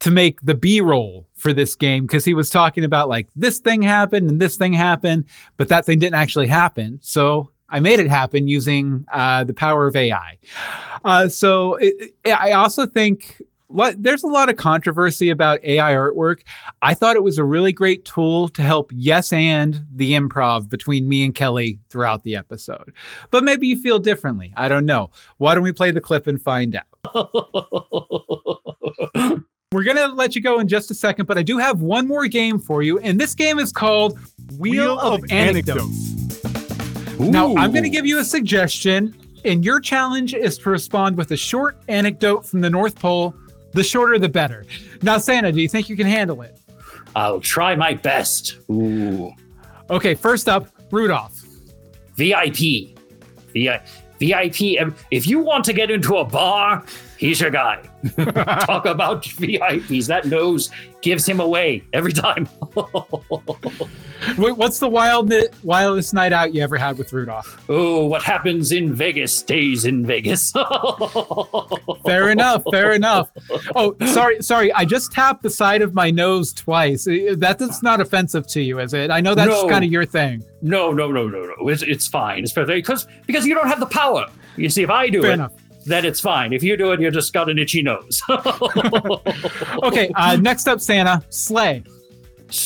to 0.00 0.10
make 0.10 0.38
the 0.42 0.54
B 0.54 0.82
roll 0.82 1.26
for 1.40 1.52
this 1.52 1.74
game 1.74 2.06
because 2.06 2.24
he 2.24 2.34
was 2.34 2.50
talking 2.50 2.84
about 2.84 3.08
like 3.08 3.28
this 3.34 3.58
thing 3.58 3.82
happened 3.82 4.30
and 4.30 4.40
this 4.40 4.56
thing 4.56 4.72
happened, 4.72 5.24
but 5.56 5.68
that 5.68 5.86
thing 5.86 5.98
didn't 5.98 6.16
actually 6.16 6.46
happen. 6.46 6.98
So 7.02 7.50
I 7.70 7.80
made 7.80 7.98
it 8.00 8.08
happen 8.08 8.46
using 8.46 9.06
uh, 9.12 9.44
the 9.44 9.54
power 9.54 9.86
of 9.86 9.96
AI. 9.96 10.38
Uh, 11.04 11.28
so 11.28 11.76
it, 11.76 12.14
it, 12.24 12.32
I 12.32 12.52
also 12.52 12.86
think 12.86 13.40
there's 13.96 14.24
a 14.24 14.28
lot 14.28 14.48
of 14.50 14.56
controversy 14.56 15.30
about 15.30 15.64
AI 15.64 15.92
artwork. 15.94 16.40
I 16.82 16.92
thought 16.94 17.16
it 17.16 17.22
was 17.22 17.38
a 17.38 17.44
really 17.44 17.72
great 17.72 18.04
tool 18.04 18.48
to 18.50 18.62
help 18.62 18.90
yes 18.94 19.32
and 19.32 19.84
the 19.94 20.12
improv 20.12 20.68
between 20.68 21.08
me 21.08 21.24
and 21.24 21.34
Kelly 21.34 21.78
throughout 21.88 22.24
the 22.24 22.36
episode. 22.36 22.92
But 23.30 23.44
maybe 23.44 23.66
you 23.68 23.80
feel 23.80 23.98
differently. 23.98 24.52
I 24.56 24.68
don't 24.68 24.86
know. 24.86 25.10
Why 25.38 25.54
don't 25.54 25.62
we 25.64 25.72
play 25.72 25.92
the 25.92 26.00
clip 26.00 26.26
and 26.26 26.42
find 26.42 26.76
out? 26.76 26.84
We're 29.72 29.84
going 29.84 29.98
to 29.98 30.08
let 30.08 30.34
you 30.34 30.42
go 30.42 30.58
in 30.58 30.66
just 30.66 30.90
a 30.90 30.94
second, 30.94 31.26
but 31.26 31.38
I 31.38 31.44
do 31.44 31.56
have 31.56 31.80
one 31.80 32.08
more 32.08 32.26
game 32.26 32.58
for 32.58 32.82
you. 32.82 32.98
And 32.98 33.20
this 33.20 33.36
game 33.36 33.60
is 33.60 33.70
called 33.70 34.18
Wheel, 34.58 34.72
Wheel 34.72 34.98
of, 34.98 35.22
of, 35.22 35.30
Anecdotes. 35.30 36.44
Anecdotes. 36.44 37.20
Now, 37.20 37.54
I'm 37.54 37.70
going 37.70 37.84
to 37.84 37.88
give 37.88 38.04
you 38.04 38.18
a 38.18 38.24
suggestion, 38.24 39.14
and 39.44 39.64
your 39.64 39.78
challenge 39.78 40.34
is 40.34 40.58
to 40.58 40.70
respond 40.70 41.16
with 41.16 41.30
a 41.30 41.36
short 41.36 41.80
anecdote 41.86 42.44
from 42.44 42.62
the 42.62 42.68
North 42.68 42.96
Pole 42.96 43.32
the 43.72 43.84
shorter, 43.84 44.18
the 44.18 44.28
better. 44.28 44.66
Now, 45.02 45.18
Santa, 45.18 45.52
do 45.52 45.60
you 45.60 45.68
think 45.68 45.88
you 45.88 45.94
can 45.94 46.08
handle 46.08 46.42
it? 46.42 46.58
I'll 47.14 47.38
try 47.38 47.76
my 47.76 47.94
best. 47.94 48.58
Ooh. 48.72 49.32
Okay, 49.88 50.16
first 50.16 50.48
up, 50.48 50.66
Rudolph. 50.90 51.44
VIP. 52.16 52.98
VIP. 53.52 54.60
If 55.12 55.28
you 55.28 55.38
want 55.38 55.64
to 55.66 55.72
get 55.72 55.92
into 55.92 56.16
a 56.16 56.24
bar 56.24 56.84
He's 57.20 57.38
your 57.38 57.50
guy. 57.50 57.82
Talk 58.64 58.86
about 58.86 59.22
VIPs. 59.24 60.06
That 60.06 60.24
nose 60.24 60.70
gives 61.02 61.28
him 61.28 61.38
away 61.38 61.84
every 61.92 62.14
time. 62.14 62.48
Wait, 64.38 64.56
What's 64.56 64.78
the 64.78 64.88
wild, 64.88 65.30
wildest 65.62 66.14
night 66.14 66.32
out 66.32 66.54
you 66.54 66.62
ever 66.62 66.78
had 66.78 66.96
with 66.96 67.12
Rudolph? 67.12 67.62
oh, 67.68 68.06
what 68.06 68.22
happens 68.22 68.72
in 68.72 68.94
Vegas 68.94 69.36
stays 69.36 69.84
in 69.84 70.06
Vegas. 70.06 70.50
Fair 72.06 72.30
enough. 72.30 72.62
Fair 72.70 72.92
enough. 72.92 73.28
Oh, 73.76 73.94
sorry, 74.06 74.42
sorry. 74.42 74.72
I 74.72 74.86
just 74.86 75.12
tapped 75.12 75.42
the 75.42 75.50
side 75.50 75.82
of 75.82 75.92
my 75.92 76.10
nose 76.10 76.54
twice. 76.54 77.06
Uh, 77.06 77.34
That's 77.36 77.82
not 77.82 78.00
offensive 78.00 78.46
to 78.48 78.62
you, 78.62 78.78
is 78.78 78.94
it? 78.94 79.10
I 79.10 79.20
know 79.20 79.34
that's 79.34 79.50
No. 79.50 79.68
kind 79.68 79.84
of 79.84 79.92
your 79.92 80.06
thing. 80.06 80.42
No, 80.62 80.90
no, 80.90 81.12
no, 81.12 81.28
no, 81.28 81.44
no. 81.58 81.68
It's, 81.68 81.82
it's 81.82 82.06
fine. 82.06 82.44
It's 82.44 82.52
perfect 82.52 82.86
because 82.86 83.06
because 83.26 83.46
you 83.46 83.54
don't 83.54 83.68
have 83.68 83.80
the 83.80 83.86
power. 83.86 84.26
You 84.56 84.70
see, 84.70 84.82
if 84.82 84.90
I 84.90 85.08
do 85.10 85.20
Fair 85.22 85.32
it, 85.32 85.34
enough. 85.34 85.52
Then 85.86 86.04
it's 86.04 86.20
fine. 86.20 86.52
If 86.52 86.62
you 86.62 86.76
do 86.76 86.92
it, 86.92 87.00
you 87.00 87.10
just 87.10 87.32
got 87.32 87.48
an 87.50 87.58
itchy 87.58 87.82
nose. 87.82 88.22
Okay. 89.82 90.10
Uh, 90.14 90.36
next 90.36 90.68
up, 90.68 90.80
Santa 90.80 91.22
sleigh. 91.30 91.82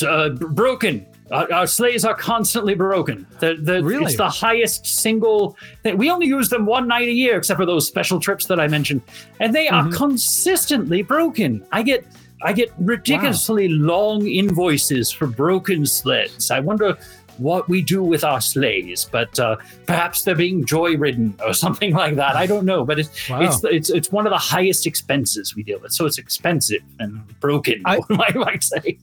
Uh, 0.05 0.29
broken. 0.29 1.05
Our, 1.31 1.51
our 1.51 1.67
sleighs 1.67 2.05
are 2.05 2.13
constantly 2.13 2.75
broken. 2.75 3.25
The, 3.39 3.55
the, 3.55 3.83
Really? 3.83 4.05
It's 4.05 4.15
the 4.17 4.29
highest 4.29 4.85
single 4.85 5.57
thing. 5.81 5.97
We 5.97 6.11
only 6.11 6.27
use 6.27 6.49
them 6.49 6.65
one 6.65 6.87
night 6.87 7.07
a 7.07 7.11
year, 7.11 7.37
except 7.37 7.57
for 7.57 7.65
those 7.65 7.87
special 7.87 8.19
trips 8.19 8.45
that 8.47 8.59
I 8.59 8.67
mentioned, 8.67 9.01
and 9.39 9.53
they 9.55 9.67
are 9.67 9.83
Mhm. 9.85 9.93
consistently 9.93 11.01
broken. 11.01 11.65
I 11.71 11.81
get 11.83 12.05
I 12.43 12.53
get 12.53 12.71
ridiculously 12.77 13.69
long 13.69 14.27
invoices 14.27 15.09
for 15.09 15.25
broken 15.25 15.83
sleds. 15.85 16.51
I 16.51 16.59
wonder 16.59 16.95
what 17.37 17.67
we 17.69 17.81
do 17.81 18.03
with 18.03 18.23
our 18.23 18.41
sleighs, 18.41 19.05
but 19.11 19.37
uh, 19.39 19.57
perhaps 19.85 20.23
they're 20.23 20.35
being 20.35 20.65
joy 20.65 20.95
ridden 20.97 21.33
or 21.45 21.53
something 21.65 21.93
like 21.93 22.15
that. 22.15 22.35
I 22.35 22.45
don't 22.45 22.65
know, 22.65 22.85
but 22.85 22.99
it's 22.99 23.29
Wow. 23.29 23.41
it's 23.41 23.63
it's 23.63 23.89
it's 23.89 24.11
one 24.11 24.25
of 24.27 24.31
the 24.31 24.37
highest 24.37 24.85
expenses 24.85 25.55
we 25.55 25.63
deal 25.63 25.79
with, 25.79 25.91
so 25.93 26.05
it's 26.05 26.17
expensive 26.17 26.81
and 26.99 27.21
broken. 27.39 27.81
I- 27.85 27.99
I 28.09 28.33
might 28.33 28.63
say. 28.63 28.97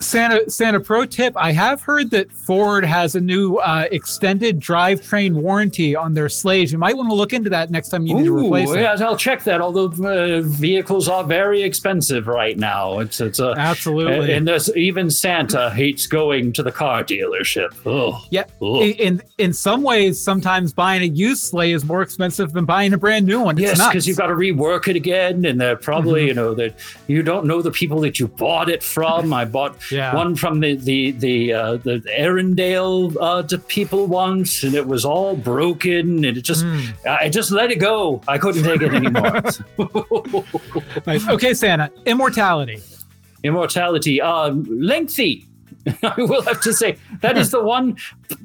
Santa 0.00 0.48
Santa 0.50 0.80
pro 0.80 1.04
tip. 1.06 1.32
I 1.36 1.52
have 1.52 1.80
heard 1.82 2.10
that 2.10 2.30
Ford 2.32 2.84
has 2.84 3.14
a 3.14 3.20
new 3.20 3.56
uh, 3.56 3.86
extended 3.90 4.60
drivetrain 4.60 5.32
warranty 5.34 5.96
on 5.96 6.14
their 6.14 6.28
sleighs. 6.28 6.72
You 6.72 6.78
might 6.78 6.96
want 6.96 7.08
to 7.10 7.14
look 7.14 7.32
into 7.32 7.50
that 7.50 7.70
next 7.70 7.88
time 7.88 8.06
you 8.06 8.14
need 8.14 8.24
to 8.24 8.36
Ooh, 8.38 8.46
replace 8.46 8.70
it. 8.70 8.80
yeah, 8.80 8.96
I'll 9.00 9.16
check 9.16 9.44
that. 9.44 9.60
Although 9.60 9.86
uh, 10.04 10.42
vehicles 10.42 11.08
are 11.08 11.24
very 11.24 11.62
expensive 11.62 12.26
right 12.26 12.58
now, 12.58 12.98
it's 12.98 13.20
it's 13.20 13.38
a 13.40 13.54
Absolutely. 13.56 14.32
and 14.32 14.46
there's 14.46 14.74
even 14.76 15.10
Santa 15.10 15.70
hates 15.70 16.06
going 16.06 16.52
to 16.52 16.62
the 16.62 16.72
car 16.72 17.02
dealership. 17.04 17.63
Oh, 17.86 18.24
Yeah. 18.30 18.44
oh. 18.60 18.80
In, 18.82 18.92
in 18.94 19.22
in 19.38 19.52
some 19.52 19.82
ways, 19.82 20.20
sometimes 20.20 20.72
buying 20.72 21.02
a 21.02 21.06
used 21.06 21.42
sleigh 21.44 21.72
is 21.72 21.84
more 21.84 22.02
expensive 22.02 22.52
than 22.52 22.64
buying 22.64 22.92
a 22.92 22.98
brand 22.98 23.26
new 23.26 23.40
one. 23.40 23.56
It's 23.58 23.78
Yes, 23.78 23.88
because 23.88 24.06
you've 24.08 24.16
got 24.18 24.28
to 24.28 24.34
rework 24.34 24.88
it 24.88 24.96
again, 24.96 25.44
and 25.44 25.60
they're 25.60 25.76
probably 25.76 26.22
Mhm. 26.24 26.28
you 26.28 26.34
know 26.34 26.54
that 26.54 26.74
you 27.06 27.22
don't 27.22 27.46
know 27.46 27.62
the 27.62 27.70
people 27.70 28.00
that 28.00 28.18
you 28.20 28.28
bought 28.28 28.68
it 28.68 28.82
from. 28.82 29.32
I 29.32 29.44
bought 29.44 29.76
Yeah. 29.90 30.14
one 30.14 30.34
from 30.36 30.60
the 30.60 30.76
the 30.76 31.12
the 31.12 31.52
uh, 31.52 31.76
the 31.78 32.00
Arendelle 32.18 33.16
uh, 33.20 33.42
to 33.44 33.58
people 33.58 34.06
once, 34.06 34.62
and 34.64 34.74
it 34.74 34.86
was 34.86 35.04
all 35.04 35.36
broken, 35.36 36.24
and 36.24 36.36
it 36.36 36.42
just 36.42 36.64
Mm. 36.64 36.92
I 37.08 37.28
just 37.28 37.50
let 37.50 37.70
it 37.70 37.78
go. 37.80 38.20
I 38.28 38.38
couldn't 38.38 38.62
take 38.64 38.82
it 38.82 38.92
anymore. 38.94 39.42
Nice. 41.06 41.28
Okay, 41.28 41.54
Santa. 41.54 41.90
Immortality. 42.06 42.80
immortality 43.42 44.22
um 44.22 44.64
lengthy 44.70 45.46
i 46.02 46.14
will 46.18 46.42
have 46.42 46.60
to 46.60 46.72
say 46.72 46.96
that 47.20 47.36
is 47.36 47.50
the 47.50 47.62
one 47.62 47.96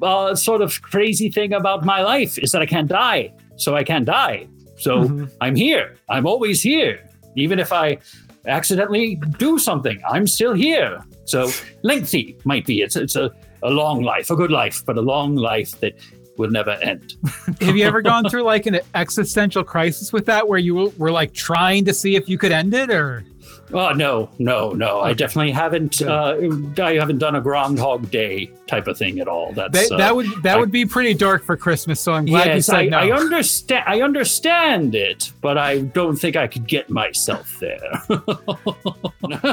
uh, 0.02 0.34
sort 0.34 0.60
of 0.60 0.80
crazy 0.82 1.30
thing 1.30 1.52
about 1.52 1.84
my 1.84 2.02
life 2.02 2.38
is 2.38 2.52
that 2.52 2.62
i 2.62 2.66
can't 2.66 2.88
die. 2.88 3.32
So 3.56 3.74
i 3.76 3.84
can't 3.84 4.06
die. 4.06 4.46
So 4.78 4.92
Mhm. 5.04 5.30
i'm 5.40 5.56
here. 5.56 5.96
I'm 6.08 6.26
always 6.26 6.60
here. 6.62 6.94
Even 7.36 7.58
if 7.58 7.72
i 7.72 7.98
accidentally 8.46 9.16
do 9.38 9.58
something 9.58 10.00
i'm 10.12 10.26
still 10.26 10.54
here. 10.54 11.00
So 11.26 11.50
lengthy 11.82 12.36
might 12.44 12.66
be. 12.66 12.80
It's, 12.82 12.96
it's 12.96 13.16
a, 13.16 13.30
a 13.62 13.70
long 13.70 14.02
life 14.02 14.30
a 14.30 14.36
good 14.36 14.50
life 14.50 14.82
but 14.86 14.96
a 14.96 15.02
long 15.02 15.36
life 15.36 15.72
that 15.80 15.94
will 16.38 16.50
never 16.50 16.70
end. 16.92 17.14
Have 17.60 17.76
you 17.76 17.84
ever 17.84 18.00
gone 18.00 18.24
through 18.30 18.44
like 18.44 18.64
an 18.66 18.80
existential 18.94 19.62
crisis 19.62 20.10
with 20.10 20.24
that, 20.26 20.48
where 20.48 20.58
you 20.58 20.90
were 20.96 21.10
like 21.10 21.34
trying 21.34 21.84
to 21.84 21.92
see 21.92 22.16
if 22.16 22.30
you 22.30 22.38
could 22.38 22.50
end 22.52 22.72
it, 22.72 22.88
or 22.90 23.24
Oh 23.72 23.92
no, 23.92 24.30
no, 24.38 24.70
no! 24.72 25.00
I 25.00 25.12
definitely 25.12 25.52
haven't. 25.52 26.02
Uh, 26.02 26.36
I 26.82 26.94
haven't 26.94 27.18
done 27.18 27.36
a 27.36 27.40
Groundhog 27.40 28.10
Day 28.10 28.50
type 28.66 28.86
of 28.88 28.98
thing 28.98 29.20
at 29.20 29.28
all. 29.28 29.52
That's 29.52 29.88
that, 29.88 29.94
uh, 29.94 29.98
that 29.98 30.16
would 30.16 30.26
that 30.42 30.56
I- 30.56 30.60
would 30.60 30.72
be 30.72 30.84
pretty 30.86 31.14
dark 31.14 31.44
for 31.44 31.56
Christmas. 31.56 32.00
So 32.00 32.12
I'm 32.12 32.24
glad 32.26 32.54
you 32.54 32.62
said 32.62 32.74
I, 32.76 32.86
no. 32.86 32.98
I 32.98 33.10
understand. 33.12 33.84
I 33.86 34.00
understand 34.02 34.94
it, 34.94 35.32
but 35.40 35.56
I 35.58 35.80
don't 35.82 36.16
think 36.16 36.36
I 36.36 36.46
could 36.46 36.66
get 36.66 36.90
myself 36.90 37.58
there. 37.60 38.02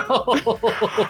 All 0.10 0.40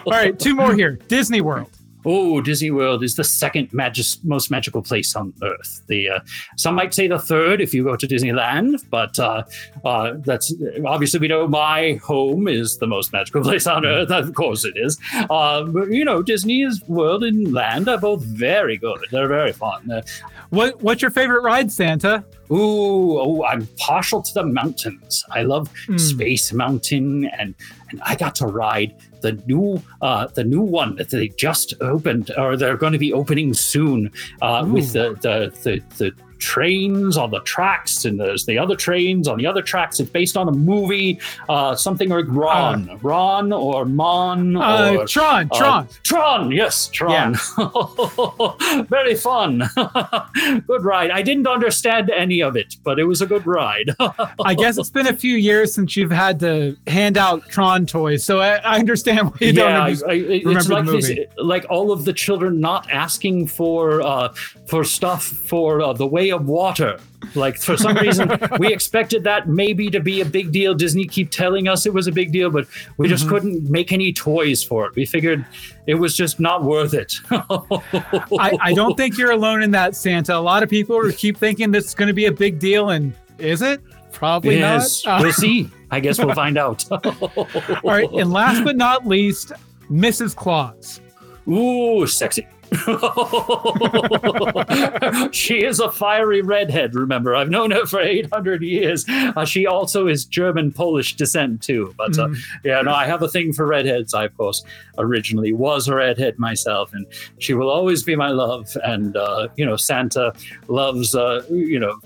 right, 0.06 0.38
two 0.38 0.56
more 0.56 0.74
here. 0.74 1.00
Disney 1.08 1.42
World. 1.42 1.70
Oh, 2.10 2.40
Disney 2.40 2.72
World 2.72 3.04
is 3.04 3.16
the 3.16 3.24
second 3.26 3.68
magis- 3.74 4.24
most 4.24 4.50
magical 4.50 4.82
place 4.82 5.14
on 5.16 5.34
Earth. 5.44 5.82
The 5.88 6.10
uh, 6.10 6.20
some 6.56 6.74
might 6.76 6.94
say 6.94 7.08
the 7.10 7.20
third 7.20 7.60
if 7.60 7.74
you 7.74 7.84
go 7.84 7.98
to 7.98 8.08
Disneyland, 8.08 8.82
but 8.90 9.20
uh, 9.20 9.44
uh, 9.84 10.14
that's 10.20 10.54
obviously 10.86 11.20
we 11.20 11.28
know 11.28 11.48
my 11.50 12.00
home 12.04 12.48
is 12.48 12.78
the 12.78 12.88
most 12.88 13.12
magical 13.12 13.42
place 13.48 13.68
on 13.68 13.86
Earth. 13.86 14.10
Of 14.10 14.34
course, 14.36 14.64
it 14.64 14.76
is. 14.78 14.98
Uh, 15.30 15.64
but 15.64 15.92
you 15.92 16.06
know, 16.06 16.22
Disney's 16.24 16.82
World 16.88 17.26
and 17.26 17.54
Land 17.54 17.90
are 17.90 17.98
both 17.98 18.24
very 18.24 18.78
good. 18.78 19.00
They're 19.12 19.28
very 19.28 19.52
fun. 19.52 19.92
Uh, 19.92 20.02
What 20.50 20.82
what's 20.82 21.02
your 21.02 21.12
favorite 21.12 21.42
ride, 21.44 21.72
Santa? 21.74 22.24
Ooh, 22.52 23.20
oh, 23.20 23.44
I'm 23.44 23.68
partial 23.78 24.22
to 24.22 24.34
the 24.34 24.44
mountains. 24.46 25.24
I 25.32 25.44
love 25.44 25.70
Mm. 25.88 26.00
Space 26.00 26.54
Mountain, 26.54 27.26
and 27.38 27.54
and 27.90 28.02
I 28.04 28.16
got 28.16 28.36
to 28.36 28.48
ride 28.48 28.94
the 29.22 29.34
new 29.48 29.82
uh, 30.02 30.28
the 30.28 30.44
new 30.44 30.62
one 30.62 30.96
that 30.96 31.10
they 31.10 31.28
just 31.30 31.74
opened, 31.82 32.32
or 32.38 32.56
they're 32.58 32.78
going 32.78 32.94
to 32.94 33.00
be 33.00 33.14
opening 33.14 33.54
soon, 33.54 34.12
uh, 34.42 34.66
with 34.70 34.94
the, 34.94 35.14
the 35.22 35.52
the 35.64 35.82
the 35.98 36.12
trains 36.40 37.18
on 37.18 37.32
the 37.32 37.40
tracks, 37.42 38.06
and 38.06 38.20
there's 38.20 38.46
the 38.46 38.58
other 38.58 38.76
trains 38.76 39.28
on 39.28 39.38
the 39.38 39.46
other 39.46 39.62
tracks. 39.62 40.00
It's 40.00 40.10
based 40.10 40.38
on 40.38 40.48
a 40.48 40.52
movie, 40.52 41.20
uh, 41.50 41.76
something 41.76 42.10
like 42.10 42.26
Ron, 42.28 43.00
Ron 43.02 43.54
or 43.54 43.86
Mon 43.86 44.56
Uh, 44.56 44.96
or 45.00 45.08
Tron, 45.08 45.50
uh, 45.52 45.58
Tron. 45.58 45.88
Tron, 46.04 46.52
yes, 46.52 46.88
Tron. 46.88 47.36
Very 48.90 49.16
fun. 49.16 49.64
good 50.68 50.84
ride. 50.84 51.12
I 51.12 51.22
didn't 51.22 51.48
understand 51.48 52.10
any 52.10 52.42
of 52.42 52.56
it, 52.56 52.76
but 52.84 53.00
it 53.00 53.04
was 53.06 53.22
a 53.22 53.26
good 53.26 53.46
ride. 53.46 53.92
I 54.44 54.54
guess 54.54 54.78
it's 54.78 54.90
been 54.90 55.08
a 55.08 55.16
few 55.16 55.36
years 55.36 55.74
since 55.74 55.96
you've 55.96 56.12
had 56.12 56.40
to 56.42 56.78
hand 56.88 57.18
out 57.18 57.48
Tron 57.50 57.86
toys, 57.86 58.24
so 58.24 58.40
I, 58.40 58.56
I 58.58 58.80
understand 58.80 59.32
why 59.32 59.38
you 59.42 59.48
yeah, 59.48 59.54
don't 59.54 59.74
I, 59.74 59.90
it's 59.90 60.46
remember 60.46 60.74
like 60.74 60.86
the 60.86 60.92
this, 60.92 61.10
movie. 61.10 61.26
like 61.38 61.66
all 61.70 61.92
of 61.92 62.06
the 62.06 62.14
children 62.14 62.60
not 62.60 62.90
asking 62.92 63.48
for 63.48 64.02
uh, 64.02 64.34
for 64.66 64.84
stuff 64.84 65.24
for 65.24 65.82
uh, 65.82 65.94
the 65.94 66.08
way 66.08 66.27
of 66.30 66.46
water. 66.46 67.00
Like 67.36 67.58
for 67.58 67.76
some 67.78 67.96
reason, 67.98 68.32
we 68.60 68.72
expected 68.74 69.24
that 69.26 69.48
maybe 69.48 69.90
to 69.90 70.00
be 70.00 70.22
a 70.22 70.26
big 70.26 70.52
deal. 70.52 70.74
Disney 70.74 71.06
keep 71.06 71.30
telling 71.32 71.68
us 71.68 71.86
it 71.86 71.94
was 71.94 72.08
a 72.08 72.12
big 72.12 72.32
deal, 72.32 72.50
but 72.50 72.68
we 72.98 73.08
just 73.08 73.26
Mhm. 73.26 73.30
couldn't 73.30 73.70
make 73.70 73.92
any 73.92 74.14
toys 74.14 74.64
for 74.64 74.86
it. 74.86 74.96
We 74.96 75.06
figured 75.06 75.46
it 75.88 75.96
was 75.96 76.16
just 76.16 76.40
not 76.40 76.64
worth 76.64 76.94
it. 76.94 77.16
I, 77.32 78.58
I 78.62 78.74
don't 78.74 78.96
think 78.96 79.18
you're 79.18 79.32
alone 79.32 79.64
in 79.64 79.72
that, 79.72 79.96
Santa. 79.96 80.36
A 80.36 80.40
lot 80.40 80.64
of 80.64 80.70
people 80.70 81.02
keep 81.12 81.38
thinking 81.38 81.72
this 81.72 81.86
is 81.88 81.96
going 81.96 82.08
to 82.08 82.14
be 82.14 82.26
a 82.26 82.32
big 82.32 82.60
deal, 82.60 82.90
and 82.92 83.14
is 83.38 83.62
it? 83.62 83.82
Probably 84.12 84.58
yes, 84.58 85.06
not. 85.06 85.22
We'll 85.22 85.32
see. 85.34 85.70
I 85.92 86.00
guess 86.00 86.18
we'll 86.18 86.34
find 86.34 86.58
out. 86.58 86.84
all 86.92 87.48
right, 87.84 88.10
and 88.12 88.32
last 88.32 88.64
but 88.64 88.76
not 88.76 89.06
least, 89.06 89.52
Mrs. 89.92 90.36
Claus. 90.36 91.02
Ooh, 91.48 92.06
sexy. 92.08 92.48
she 95.32 95.64
is 95.64 95.80
a 95.80 95.92
fiery 95.92 96.42
redhead, 96.42 96.96
remember. 96.96 97.36
I've 97.36 97.50
known 97.50 97.72
her 97.72 97.86
for 97.86 98.02
800 98.02 98.62
years. 98.62 99.06
Uh, 99.10 99.46
she 99.46 99.66
also 99.66 100.08
is 100.08 100.26
German 100.26 100.72
Polish 100.72 101.16
descent, 101.16 101.62
too. 101.62 101.94
But 101.98 102.18
uh, 102.18 102.28
Mm. 102.28 102.38
yeah, 102.66 102.82
no, 102.82 102.94
I 102.94 103.06
have 103.06 103.22
a 103.22 103.28
thing 103.30 103.54
for 103.54 103.66
redheads. 103.66 104.14
I, 104.14 104.26
of 104.26 104.36
course, 104.38 104.64
originally 104.98 105.54
was 105.54 105.88
a 105.88 105.96
redhead 105.96 106.38
myself, 106.40 106.92
and 106.94 107.06
she 107.40 107.54
will 107.54 107.70
always 107.70 108.04
be 108.04 108.16
my 108.16 108.30
love. 108.30 108.68
And, 108.84 109.16
uh, 109.16 109.48
you 109.56 109.66
know, 109.66 109.76
Santa 109.78 110.34
loves, 110.68 111.16
uh, 111.16 111.44
you 111.50 111.80
know, 111.80 112.00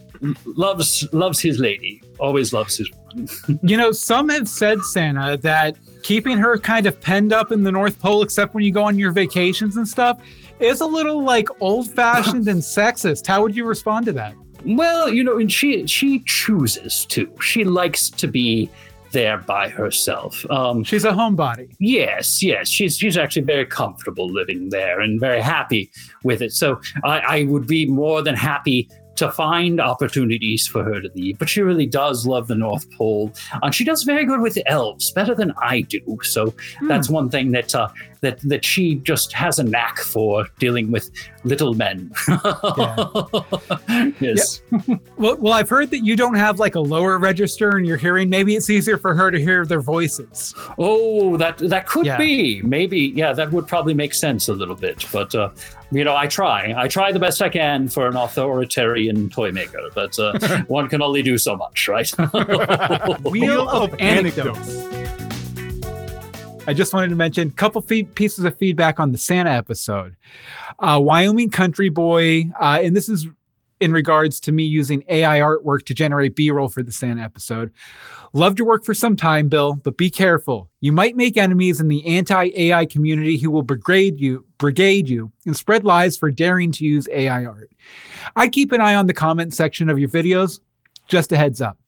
loves 0.45 1.07
loves 1.13 1.39
his 1.39 1.57
lady, 1.59 2.01
always 2.19 2.53
loves 2.53 2.77
his 2.77 2.89
woman. 2.91 3.27
You 3.63 3.75
know, 3.77 3.91
some 3.91 4.29
have 4.29 4.47
said, 4.47 4.81
Santa, 4.83 5.35
that 5.37 5.75
keeping 6.03 6.37
her 6.37 6.57
kind 6.57 6.85
of 6.85 6.99
penned 7.01 7.33
up 7.33 7.51
in 7.51 7.63
the 7.63 7.71
North 7.71 7.99
Pole, 7.99 8.21
except 8.21 8.53
when 8.53 8.63
you 8.63 8.71
go 8.71 8.83
on 8.83 8.99
your 8.99 9.11
vacations 9.11 9.77
and 9.77 9.87
stuff, 9.87 10.19
is 10.61 10.81
a 10.81 10.85
little 10.85 11.23
like 11.23 11.49
old 11.61 11.89
fashioned 11.91 12.47
and 12.47 12.61
sexist. 12.61 13.27
How 13.27 13.41
would 13.41 13.55
you 13.55 13.65
respond 13.65 14.05
to 14.07 14.11
that? 14.13 14.35
Well, 14.65 15.09
you 15.09 15.23
know, 15.23 15.37
and 15.39 15.51
she 15.51 15.87
she 15.87 16.19
chooses 16.25 17.05
to. 17.07 17.31
She 17.41 17.63
likes 17.63 18.09
to 18.11 18.27
be 18.27 18.69
there 19.11 19.39
by 19.39 19.67
herself. 19.67 20.45
Um, 20.49 20.83
She's 20.85 21.03
a 21.03 21.11
homebody. 21.11 21.73
yes, 21.79 22.41
yes, 22.41 22.69
she's 22.69 22.95
she's 22.97 23.17
actually 23.17 23.41
very 23.41 23.65
comfortable 23.65 24.31
living 24.31 24.69
there 24.69 25.01
and 25.01 25.19
very 25.19 25.41
happy 25.41 25.91
with 26.23 26.41
it. 26.41 26.53
So 26.53 26.79
I, 27.03 27.19
I 27.19 27.43
would 27.43 27.67
be 27.67 27.85
more 27.87 28.21
than 28.21 28.35
happy 28.35 28.87
to 29.17 29.29
find 29.29 29.81
opportunities 29.81 30.65
for 30.65 30.83
her 30.83 31.01
to 31.01 31.09
leave. 31.15 31.37
But 31.37 31.49
she 31.49 31.61
really 31.61 31.85
does 31.85 32.25
love 32.25 32.47
the 32.47 32.55
North 32.55 32.89
Pole, 32.91 33.33
and 33.61 33.75
she 33.75 33.83
does 33.83 34.03
very 34.03 34.25
good 34.25 34.39
with 34.41 34.53
the 34.53 34.65
elves, 34.69 35.11
better 35.11 35.35
than 35.35 35.51
I 35.61 35.81
do. 35.81 36.17
So 36.23 36.53
that's 36.87 37.09
one 37.09 37.29
thing 37.29 37.51
that 37.51 37.75
uh, 37.75 37.89
that 38.21 38.39
that 38.41 38.63
she 38.63 38.95
just 38.95 39.33
has 39.33 39.59
a 39.59 39.63
knack 39.63 39.97
for 39.99 40.47
dealing 40.59 40.91
with 40.91 41.09
little 41.43 41.73
men. 41.73 42.11
yes. 44.19 44.61
Well, 45.17 45.37
well, 45.37 45.53
I've 45.53 45.69
heard 45.69 45.89
that 45.91 46.03
you 46.05 46.15
don't 46.15 46.35
have 46.35 46.59
like 46.59 46.75
a 46.75 46.79
lower 46.79 47.17
register 47.17 47.77
in 47.77 47.85
your 47.85 47.97
hearing. 47.97 48.29
Maybe 48.29 48.55
it's 48.55 48.69
easier 48.69 48.97
for 48.97 49.13
her 49.15 49.31
to 49.31 49.39
hear 49.39 49.65
their 49.65 49.81
voices. 49.81 50.53
Oh, 50.77 51.35
that 51.37 51.57
that 51.57 51.87
could 51.87 52.05
Yeah. 52.05 52.17
be 52.17 52.61
maybe. 52.61 53.11
Yeah, 53.15 53.33
that 53.33 53.51
would 53.51 53.67
probably 53.67 53.93
make 53.93 54.13
sense 54.13 54.47
a 54.49 54.53
little 54.53 54.75
bit. 54.75 55.05
But 55.11 55.33
uh, 55.35 55.49
you 55.91 56.03
know, 56.03 56.15
I 56.15 56.27
try. 56.27 56.73
I 56.77 56.87
try 56.87 57.11
the 57.11 57.19
best 57.19 57.41
I 57.41 57.49
can 57.49 57.87
for 57.87 58.07
an 58.07 58.15
authoritarian 58.15 59.29
toy 59.29 59.51
maker, 59.51 59.89
but 59.95 60.17
uh, 60.19 60.37
one 60.67 60.87
can 60.87 61.01
only 61.01 61.21
do 61.23 61.37
so 61.37 61.55
much, 61.57 61.87
right? 61.87 62.09
Wheel 63.23 63.67
of 63.67 63.93
anecdotes. 63.99 64.85
I 66.67 66.73
just 66.73 66.93
wanted 66.93 67.09
to 67.09 67.15
mention 67.15 67.47
a 67.47 67.51
couple 67.51 67.81
feed, 67.81 68.13
pieces 68.13 68.45
of 68.45 68.55
feedback 68.57 68.99
on 68.99 69.11
the 69.11 69.17
Santa 69.17 69.49
episode. 69.49 70.15
Uh, 70.77 70.99
Wyoming 71.01 71.49
Country 71.49 71.89
Boy, 71.89 72.51
uh, 72.59 72.79
and 72.81 72.95
this 72.95 73.09
is 73.09 73.27
in 73.79 73.91
regards 73.91 74.39
to 74.41 74.51
me 74.51 74.63
using 74.63 75.03
AI 75.09 75.39
artwork 75.39 75.85
to 75.85 75.95
generate 75.95 76.35
B 76.35 76.51
roll 76.51 76.69
for 76.69 76.83
the 76.83 76.91
Santa 76.91 77.23
episode. 77.23 77.71
Loved 78.33 78.59
your 78.59 78.67
work 78.67 78.85
for 78.85 78.93
some 78.93 79.15
time, 79.15 79.49
Bill, 79.49 79.73
but 79.73 79.97
be 79.97 80.11
careful. 80.11 80.69
You 80.81 80.91
might 80.91 81.17
make 81.17 81.35
enemies 81.35 81.81
in 81.81 81.87
the 81.87 82.05
anti 82.05 82.51
AI 82.55 82.85
community 82.85 83.37
who 83.37 83.49
will 83.49 83.63
brigade 83.63 84.19
you, 84.19 84.45
brigade 84.59 85.09
you, 85.09 85.31
and 85.47 85.57
spread 85.57 85.83
lies 85.83 86.15
for 86.15 86.29
daring 86.29 86.71
to 86.73 86.85
use 86.85 87.09
AI 87.11 87.43
art. 87.43 87.71
I 88.35 88.47
keep 88.47 88.71
an 88.71 88.81
eye 88.81 88.95
on 88.95 89.07
the 89.07 89.13
comment 89.15 89.55
section 89.55 89.89
of 89.89 89.97
your 89.97 90.09
videos. 90.09 90.59
Just 91.07 91.31
a 91.31 91.37
heads 91.37 91.59
up. 91.59 91.79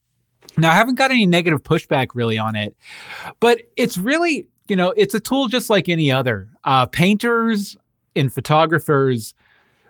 Now, 0.57 0.71
I 0.71 0.76
haven't 0.76 0.95
got 0.95 1.11
any 1.11 1.26
negative 1.26 1.63
pushback 1.63 2.09
really 2.13 2.38
on 2.38 2.55
it, 2.55 2.76
but 3.39 3.61
it's 3.78 3.97
really, 3.97 4.47
you 4.74 4.78
know, 4.78 4.91
it's 4.97 5.13
a 5.13 5.19
tool 5.19 5.47
just 5.49 5.69
like 5.69 5.88
any 5.88 6.11
other. 6.11 6.49
Uh, 6.63 6.88
painters 6.88 7.78
and 8.15 8.34
photographers 8.34 9.36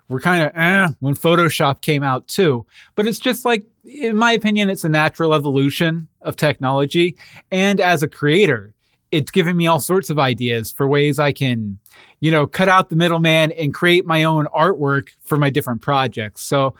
were 0.10 0.20
kind 0.20 0.44
of 0.44 0.52
eh 0.58 0.90
when 1.00 1.16
Photoshop 1.16 1.80
came 1.80 2.04
out 2.04 2.28
too. 2.28 2.66
But 2.96 3.08
it's 3.08 3.18
just 3.18 3.46
like, 3.46 3.64
in 3.86 4.18
my 4.18 4.34
opinion, 4.34 4.70
it's 4.70 4.84
a 4.84 4.90
natural 4.90 5.34
evolution 5.34 6.10
of 6.22 6.36
technology. 6.36 7.16
And 7.50 7.80
as 7.80 8.04
a 8.04 8.10
creator, 8.10 8.74
it's 9.12 9.32
given 9.32 9.56
me 9.56 9.68
all 9.68 9.80
sorts 9.80 10.10
of 10.10 10.20
ideas 10.20 10.70
for 10.70 10.86
ways 10.86 11.18
I 11.18 11.32
can, 11.32 11.80
you 12.20 12.30
know, 12.30 12.46
cut 12.46 12.68
out 12.68 12.90
the 12.90 12.98
middleman 12.98 13.54
and 13.54 13.74
create 13.74 14.06
my 14.06 14.26
own 14.26 14.48
artwork 14.48 15.12
for 15.22 15.38
my 15.38 15.50
different 15.50 15.82
projects. 15.82 16.42
So 16.42 16.76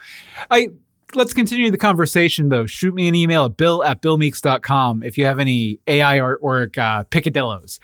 I 0.50 0.68
let's 1.16 1.32
continue 1.32 1.70
the 1.70 1.78
conversation 1.78 2.48
though. 2.48 2.66
Shoot 2.66 2.94
me 2.94 3.08
an 3.08 3.14
email 3.14 3.46
at 3.46 3.56
bill 3.56 3.82
at 3.84 4.02
billmeeks.com 4.02 5.02
if 5.02 5.16
you 5.18 5.26
have 5.26 5.38
any 5.38 5.78
AI 5.86 6.18
artwork 6.18 6.78
uh, 6.78 7.04
picadillos. 7.04 7.78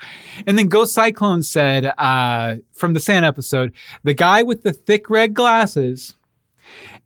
And 0.46 0.58
then 0.58 0.68
Ghost 0.68 0.94
Cyclone 0.94 1.42
said 1.42 1.92
uh, 1.98 2.56
from 2.72 2.94
the 2.94 3.00
Sand 3.00 3.24
episode, 3.24 3.72
the 4.04 4.14
guy 4.14 4.42
with 4.42 4.62
the 4.62 4.72
thick 4.72 5.10
red 5.10 5.34
glasses 5.34 6.14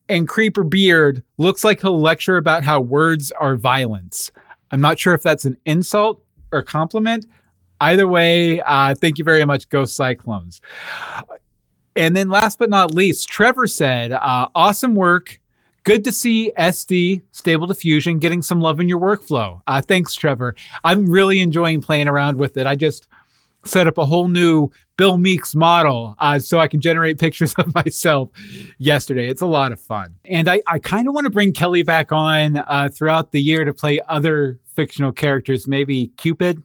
and 0.09 0.29
creeper 0.29 0.65
beard 0.65 1.23
looks 1.39 1.65
like 1.65 1.81
he'll 1.81 2.01
lecture 2.01 2.37
about 2.37 2.65
how 2.65 2.81
words 2.81 3.33
are 3.33 3.57
violence. 3.57 4.31
I'm 4.71 4.81
not 4.81 4.99
sure 4.99 5.15
if 5.15 5.23
that's 5.23 5.45
an 5.45 5.57
insult 5.65 6.23
or 6.53 6.63
compliment. 6.63 7.27
Either 7.81 8.07
way, 8.07 8.61
uh, 8.61 8.95
thank 8.95 9.19
you 9.19 9.25
very 9.25 9.45
much, 9.45 9.69
Ghost 9.69 9.97
Cyclones. 9.97 10.61
And 11.97 12.17
then 12.17 12.29
last 12.29 12.59
but 12.59 12.71
not 12.71 12.95
least, 12.95 13.29
Trevor 13.29 13.67
said, 13.67 14.13
uh, 14.13 14.49
awesome 14.55 14.95
work. 14.95 15.39
Good 15.85 16.03
to 16.05 16.13
see 16.13 16.51
SD 16.59 17.21
Stable 17.33 17.67
Diffusion 17.67 18.19
getting 18.19 18.41
some 18.41 18.61
love 18.61 18.81
in 18.81 18.89
your 18.89 18.99
workflow. 18.99 19.61
Uh, 19.67 19.83
thanks, 19.83 20.15
Trevor. 20.15 20.57
I'm 20.83 21.07
really 21.07 21.41
enjoying 21.41 21.83
playing 21.83 22.09
around 22.09 22.39
with 22.39 22.57
it. 22.57 22.67
I 22.67 22.75
just 22.75 23.07
set 23.67 23.87
up 23.87 23.99
a 23.99 24.07
whole 24.07 24.29
new 24.29 24.71
Bill 24.97 25.19
Meeks 25.19 25.55
model 25.55 26.17
uh, 26.21 26.39
so 26.39 26.59
I 26.59 26.69
can 26.69 26.81
generate 26.81 27.19
pictures 27.21 27.53
of 27.55 27.75
myself 27.75 28.31
yesterday. 28.79 29.29
It's 29.29 29.43
a 29.43 29.47
lot 29.47 29.73
of 29.73 29.81
fun. 29.81 30.15
And 30.25 30.49
I, 30.49 30.63
I 30.67 30.79
kind 30.79 31.07
of 31.07 31.13
want 31.13 31.27
to 31.27 31.31
bring 31.31 31.53
Kelly 31.53 31.83
back 31.83 32.13
on 32.13 32.57
uh, 32.57 32.89
throughout 32.91 33.33
the 33.33 33.43
year 33.43 33.67
to 33.67 33.75
play 33.75 34.01
other 34.09 34.59
fictional 34.75 35.13
characters, 35.13 35.69
maybe 35.69 36.09
Cupid, 36.17 36.63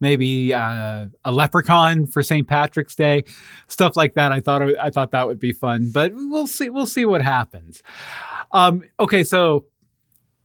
maybe 0.00 0.52
uh, 0.52 1.06
a 1.24 1.32
leprechaun 1.32 2.06
for 2.06 2.22
St. 2.22 2.46
Patrick's 2.46 2.94
Day, 2.94 3.24
stuff 3.68 3.96
like 3.96 4.14
that. 4.14 4.32
I 4.32 4.40
thought 4.40 4.62
I 4.78 4.90
thought 4.90 5.12
that 5.12 5.26
would 5.26 5.40
be 5.40 5.52
fun, 5.52 5.90
but 5.92 6.12
we'll 6.14 6.46
see. 6.46 6.68
We'll 6.68 6.86
see 6.86 7.06
what 7.06 7.22
happens. 7.22 7.82
Um, 8.54 8.84
okay, 8.98 9.24
so 9.24 9.66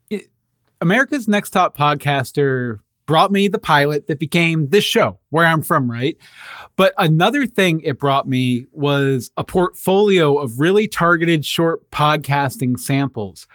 it, 0.10 0.26
America's 0.82 1.28
Next 1.28 1.52
Top 1.52 1.78
Podcaster 1.78 2.80
brought 3.06 3.32
me 3.32 3.48
the 3.48 3.60
pilot 3.60 4.08
that 4.08 4.20
became 4.20 4.70
this 4.70 4.84
show, 4.84 5.20
where 5.30 5.46
I'm 5.46 5.62
from, 5.62 5.90
right? 5.90 6.18
But 6.76 6.94
another 6.98 7.46
thing 7.48 7.82
it 7.82 7.98
brought 7.98 8.28
me 8.28 8.66
was 8.72 9.32
a 9.38 9.44
portfolio 9.44 10.38
of 10.38 10.60
really 10.60 10.88
targeted 10.88 11.46
short 11.46 11.90
podcasting 11.92 12.80
samples. 12.80 13.48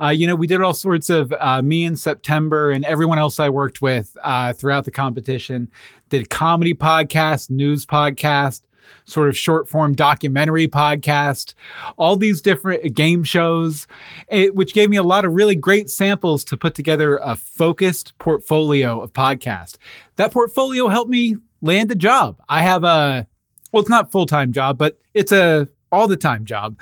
Uh, 0.00 0.08
you 0.08 0.26
know, 0.26 0.34
we 0.34 0.46
did 0.46 0.60
all 0.62 0.74
sorts 0.74 1.10
of 1.10 1.32
uh, 1.38 1.62
me 1.62 1.84
in 1.84 1.96
September 1.96 2.70
and 2.70 2.84
everyone 2.84 3.18
else 3.18 3.38
I 3.38 3.50
worked 3.50 3.82
with 3.82 4.16
uh, 4.22 4.52
throughout 4.52 4.84
the 4.84 4.90
competition 4.90 5.70
did 6.12 6.28
comedy 6.28 6.74
podcast, 6.74 7.48
news 7.48 7.86
podcast, 7.86 8.60
sort 9.04 9.28
of 9.28 9.36
short 9.36 9.68
form 9.68 9.94
documentary 9.94 10.68
podcast, 10.68 11.54
all 11.96 12.16
these 12.16 12.40
different 12.40 12.94
game 12.94 13.24
shows, 13.24 13.86
eh, 14.28 14.48
which 14.48 14.74
gave 14.74 14.90
me 14.90 14.96
a 14.96 15.02
lot 15.02 15.24
of 15.24 15.32
really 15.32 15.56
great 15.56 15.90
samples 15.90 16.44
to 16.44 16.56
put 16.56 16.74
together 16.74 17.18
a 17.22 17.36
focused 17.36 18.16
portfolio 18.18 19.00
of 19.00 19.12
podcasts. 19.12 19.76
That 20.16 20.32
portfolio 20.32 20.88
helped 20.88 21.10
me 21.10 21.36
land 21.60 21.90
a 21.90 21.94
job. 21.94 22.40
I 22.48 22.62
have 22.62 22.84
a, 22.84 23.26
well, 23.72 23.80
it's 23.80 23.90
not 23.90 24.12
full 24.12 24.26
time 24.26 24.52
job, 24.52 24.78
but 24.78 24.98
it's 25.14 25.32
a 25.32 25.68
all 25.92 26.08
the 26.08 26.16
time 26.16 26.44
job 26.44 26.78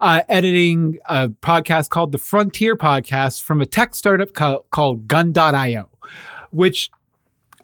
uh, 0.00 0.22
editing 0.28 0.98
a 1.04 1.28
podcast 1.28 1.90
called 1.90 2.10
the 2.10 2.18
Frontier 2.18 2.74
Podcast 2.74 3.42
from 3.42 3.60
a 3.60 3.66
tech 3.66 3.94
startup 3.94 4.32
co- 4.32 4.64
called 4.70 5.06
Gun.io, 5.06 5.88
which 6.50 6.90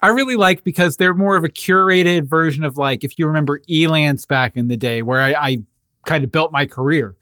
I 0.02 0.08
really 0.08 0.36
like 0.36 0.64
because 0.64 0.96
they're 0.96 1.14
more 1.14 1.36
of 1.36 1.44
a 1.44 1.48
curated 1.48 2.24
version 2.26 2.64
of 2.64 2.76
like 2.76 3.04
if 3.04 3.18
you 3.18 3.26
remember 3.26 3.60
Elance 3.68 4.26
back 4.26 4.56
in 4.56 4.68
the 4.68 4.76
day, 4.76 5.02
where 5.02 5.20
I, 5.20 5.32
I 5.34 5.62
kind 6.04 6.24
of 6.24 6.32
built 6.32 6.52
my 6.52 6.66
career. 6.66 7.14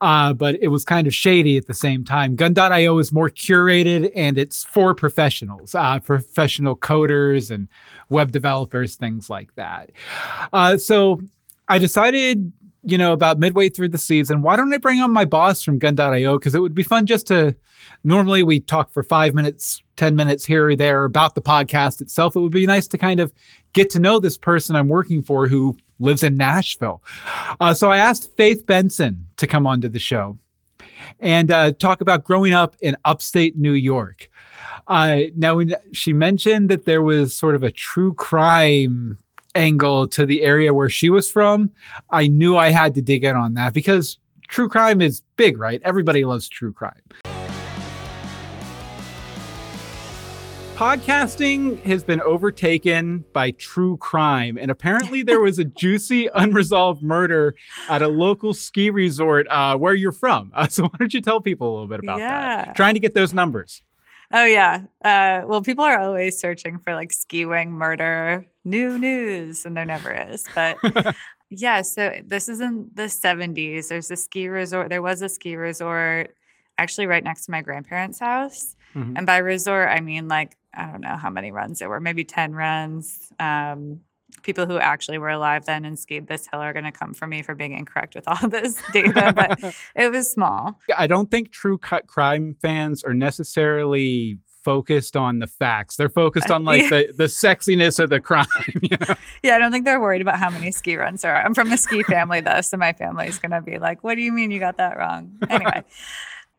Uh, 0.00 0.32
but 0.32 0.56
it 0.60 0.68
was 0.68 0.84
kind 0.84 1.06
of 1.06 1.14
shady 1.14 1.56
at 1.56 1.66
the 1.66 1.74
same 1.74 2.04
time. 2.04 2.36
Gun.io 2.36 2.98
is 2.98 3.12
more 3.12 3.30
curated 3.30 4.10
and 4.14 4.38
it's 4.38 4.64
for 4.64 4.94
professionals, 4.94 5.74
uh, 5.74 5.98
professional 6.00 6.76
coders 6.76 7.50
and 7.50 7.68
web 8.08 8.30
developers, 8.30 8.96
things 8.96 9.28
like 9.28 9.54
that. 9.56 9.90
Uh, 10.52 10.76
so 10.76 11.20
I 11.68 11.78
decided, 11.78 12.52
you 12.84 12.96
know, 12.96 13.12
about 13.12 13.38
midway 13.38 13.68
through 13.68 13.88
the 13.88 13.98
season, 13.98 14.42
why 14.42 14.56
don't 14.56 14.72
I 14.72 14.78
bring 14.78 15.00
on 15.00 15.12
my 15.12 15.24
boss 15.24 15.62
from 15.62 15.78
Gun.io? 15.78 16.38
Because 16.38 16.54
it 16.54 16.60
would 16.60 16.74
be 16.74 16.84
fun 16.84 17.06
just 17.06 17.26
to 17.28 17.56
normally 18.04 18.42
we 18.42 18.60
talk 18.60 18.92
for 18.92 19.02
five 19.02 19.34
minutes, 19.34 19.82
10 19.98 20.16
minutes 20.16 20.46
here 20.46 20.68
or 20.68 20.76
there 20.76 21.04
about 21.04 21.34
the 21.34 21.42
podcast 21.42 22.00
itself. 22.00 22.36
It 22.36 22.40
would 22.40 22.52
be 22.52 22.66
nice 22.66 22.88
to 22.88 22.98
kind 22.98 23.20
of 23.20 23.32
get 23.74 23.90
to 23.90 23.98
know 23.98 24.18
this 24.18 24.38
person 24.38 24.74
I'm 24.74 24.88
working 24.88 25.22
for 25.22 25.46
who 25.46 25.76
lives 25.98 26.22
in 26.22 26.36
Nashville. 26.36 27.02
Uh, 27.60 27.74
so 27.74 27.90
I 27.90 27.98
asked 27.98 28.34
Faith 28.36 28.64
Benson 28.64 29.26
to 29.36 29.46
come 29.46 29.66
onto 29.66 29.88
the 29.88 29.98
show 29.98 30.38
and 31.20 31.50
uh, 31.50 31.72
talk 31.72 32.00
about 32.00 32.24
growing 32.24 32.54
up 32.54 32.76
in 32.80 32.96
upstate 33.04 33.58
New 33.58 33.72
York. 33.72 34.30
Uh, 34.86 35.22
now, 35.36 35.60
she 35.92 36.12
mentioned 36.12 36.70
that 36.70 36.86
there 36.86 37.02
was 37.02 37.36
sort 37.36 37.54
of 37.54 37.62
a 37.62 37.70
true 37.70 38.14
crime 38.14 39.18
angle 39.54 40.06
to 40.08 40.24
the 40.24 40.42
area 40.42 40.72
where 40.72 40.88
she 40.88 41.10
was 41.10 41.30
from, 41.30 41.70
I 42.10 42.28
knew 42.28 42.56
I 42.56 42.70
had 42.70 42.94
to 42.94 43.02
dig 43.02 43.24
in 43.24 43.36
on 43.36 43.54
that 43.54 43.74
because 43.74 44.18
true 44.48 44.68
crime 44.68 45.02
is 45.02 45.22
big, 45.36 45.58
right? 45.58 45.82
Everybody 45.84 46.24
loves 46.24 46.48
true 46.48 46.72
crime. 46.72 47.02
Podcasting 50.78 51.82
has 51.82 52.04
been 52.04 52.20
overtaken 52.20 53.24
by 53.32 53.50
true 53.50 53.96
crime, 53.96 54.56
and 54.56 54.70
apparently 54.70 55.24
there 55.24 55.40
was 55.40 55.58
a 55.58 55.64
juicy 55.80 56.28
unresolved 56.36 57.02
murder 57.02 57.56
at 57.88 58.00
a 58.00 58.06
local 58.06 58.54
ski 58.54 58.88
resort 58.88 59.48
uh, 59.50 59.76
where 59.76 59.94
you're 59.94 60.12
from. 60.12 60.52
Uh, 60.54 60.68
so 60.68 60.84
why 60.84 60.90
don't 61.00 61.12
you 61.12 61.20
tell 61.20 61.40
people 61.40 61.68
a 61.68 61.72
little 61.72 61.88
bit 61.88 61.98
about 61.98 62.20
Yeah. 62.20 62.64
that? 62.66 62.76
Trying 62.76 62.94
to 62.94 63.00
get 63.00 63.12
those 63.12 63.34
numbers. 63.34 63.82
Oh 64.32 64.44
yeah. 64.44 64.82
Uh, 65.04 65.42
well, 65.48 65.62
people 65.62 65.82
are 65.84 65.98
always 65.98 66.38
searching 66.38 66.78
for 66.78 66.94
like 66.94 67.12
ski 67.12 67.44
wing 67.44 67.72
murder 67.72 68.46
new 68.64 68.96
news, 69.00 69.66
and 69.66 69.76
there 69.76 69.84
never 69.84 70.12
is. 70.30 70.44
But 70.54 70.76
yeah, 71.50 71.82
so 71.82 72.20
this 72.24 72.48
is 72.48 72.60
in 72.60 72.88
the 72.94 73.06
70s. 73.06 73.88
There's 73.88 74.12
a 74.12 74.16
ski 74.16 74.46
resort. 74.46 74.90
There 74.90 75.02
was 75.02 75.22
a 75.22 75.28
ski 75.28 75.56
resort 75.56 76.36
actually 76.78 77.08
right 77.08 77.24
next 77.24 77.46
to 77.46 77.50
my 77.50 77.62
grandparents' 77.62 78.20
house. 78.20 78.76
Mhm. 78.94 79.14
And 79.16 79.26
by 79.26 79.38
resort, 79.38 79.88
I 79.90 79.98
mean 80.00 80.28
like 80.28 80.54
I 80.78 80.90
don't 80.90 81.00
know 81.00 81.16
how 81.16 81.30
many 81.30 81.50
runs 81.50 81.80
there 81.80 81.88
were, 81.88 82.00
maybe 82.00 82.24
10 82.24 82.54
runs. 82.54 83.32
Um, 83.40 84.00
people 84.42 84.66
who 84.66 84.78
actually 84.78 85.18
were 85.18 85.30
alive 85.30 85.64
then 85.66 85.84
and 85.84 85.98
skied 85.98 86.28
this 86.28 86.46
hill 86.46 86.60
are 86.60 86.72
going 86.72 86.84
to 86.84 86.92
come 86.92 87.12
for 87.12 87.26
me 87.26 87.42
for 87.42 87.54
being 87.54 87.72
incorrect 87.72 88.14
with 88.14 88.28
all 88.28 88.48
this 88.48 88.80
data, 88.92 89.32
but 89.34 89.74
it 89.96 90.10
was 90.12 90.30
small. 90.30 90.78
I 90.96 91.06
don't 91.06 91.30
think 91.30 91.50
true 91.50 91.78
cut 91.78 92.06
crime 92.06 92.56
fans 92.62 93.02
are 93.02 93.14
necessarily 93.14 94.38
focused 94.64 95.16
on 95.16 95.38
the 95.38 95.46
facts. 95.46 95.96
They're 95.96 96.08
focused 96.08 96.50
on 96.50 96.64
like 96.64 96.88
the, 96.90 97.12
the 97.16 97.24
sexiness 97.24 97.98
of 97.98 98.10
the 98.10 98.20
crime. 98.20 98.46
You 98.82 98.96
know? 99.00 99.14
Yeah, 99.42 99.56
I 99.56 99.58
don't 99.58 99.72
think 99.72 99.84
they're 99.84 100.00
worried 100.00 100.20
about 100.20 100.38
how 100.38 100.50
many 100.50 100.70
ski 100.70 100.96
runs 100.96 101.22
there 101.22 101.34
are. 101.34 101.42
I'm 101.42 101.54
from 101.54 101.72
a 101.72 101.76
ski 101.76 102.02
family 102.02 102.40
though, 102.40 102.60
so 102.60 102.76
my 102.76 102.92
family's 102.92 103.38
going 103.38 103.50
to 103.52 103.60
be 103.60 103.78
like, 103.78 104.04
"What 104.04 104.14
do 104.14 104.20
you 104.20 104.30
mean 104.30 104.50
you 104.50 104.60
got 104.60 104.76
that 104.76 104.96
wrong?" 104.96 105.32
Anyway. 105.48 105.82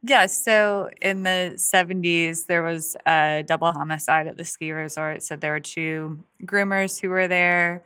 Yeah, 0.02 0.28
so 0.28 0.90
in 1.02 1.24
the 1.24 1.54
70s, 1.58 2.46
there 2.46 2.64
was 2.64 2.96
a 3.06 3.44
double 3.46 3.72
homicide 3.72 4.28
at 4.28 4.38
the 4.38 4.46
ski 4.46 4.72
resort. 4.72 5.24
So 5.24 5.36
there 5.36 5.52
were 5.52 5.60
two 5.60 6.24
groomers 6.46 7.00
who 7.02 7.10
were 7.10 7.28
there 7.28 7.84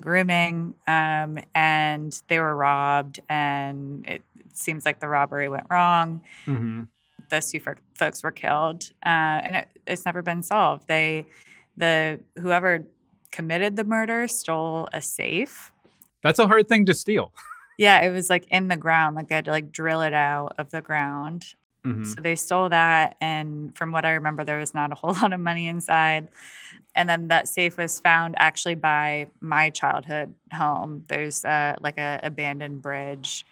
grooming, 0.00 0.74
um, 0.88 1.38
and 1.54 2.20
they 2.28 2.40
were 2.40 2.56
robbed. 2.56 3.20
And 3.28 4.04
it 4.08 4.22
seems 4.52 4.84
like 4.84 4.98
the 4.98 5.08
robbery 5.08 5.48
went 5.48 5.66
wrong. 5.70 6.22
Mhm. 6.46 6.88
Those 7.28 7.50
two 7.50 7.60
folks 7.94 8.22
were 8.22 8.32
killed, 8.32 8.90
uh, 9.06 9.08
and 9.44 9.56
it, 9.56 9.68
it's 9.86 10.04
never 10.04 10.20
been 10.20 10.42
solved. 10.42 10.86
They, 10.88 11.26
the 11.76 12.20
whoever 12.38 12.84
committed 13.30 13.76
the 13.76 13.84
murder, 13.84 14.28
stole 14.28 14.88
a 14.92 15.00
safe. 15.00 15.72
That's 16.22 16.38
a 16.38 16.46
hard 16.46 16.68
thing 16.68 16.84
to 16.86 16.94
steal. 16.94 17.32
Yeah, 17.82 18.00
it 18.02 18.10
was 18.10 18.30
like 18.30 18.46
in 18.48 18.68
the 18.68 18.76
ground. 18.76 19.16
Like 19.16 19.26
they 19.28 19.34
had 19.34 19.46
to 19.46 19.50
like 19.50 19.72
drill 19.72 20.02
it 20.02 20.14
out 20.14 20.54
of 20.56 20.70
the 20.70 20.80
ground. 20.80 21.56
Mhm. 21.84 22.06
So 22.06 22.20
they 22.20 22.36
stole 22.36 22.68
that. 22.68 23.16
And 23.20 23.76
from 23.76 23.90
what 23.90 24.04
I 24.04 24.12
remember, 24.12 24.44
there 24.44 24.58
was 24.60 24.72
not 24.72 24.92
a 24.92 24.94
whole 25.00 25.14
lot 25.14 25.32
of 25.32 25.40
money 25.40 25.66
inside. 25.66 26.28
And 26.94 27.08
then 27.08 27.26
that 27.28 27.48
safe 27.48 27.76
was 27.76 27.98
found 27.98 28.36
actually 28.38 28.76
by 28.76 29.26
my 29.40 29.70
childhood 29.70 30.32
home. 30.52 31.04
There's 31.08 31.44
uh, 31.44 31.74
like 31.80 31.98
a 31.98 32.20
abandoned 32.22 32.82
bridge. 32.82 33.44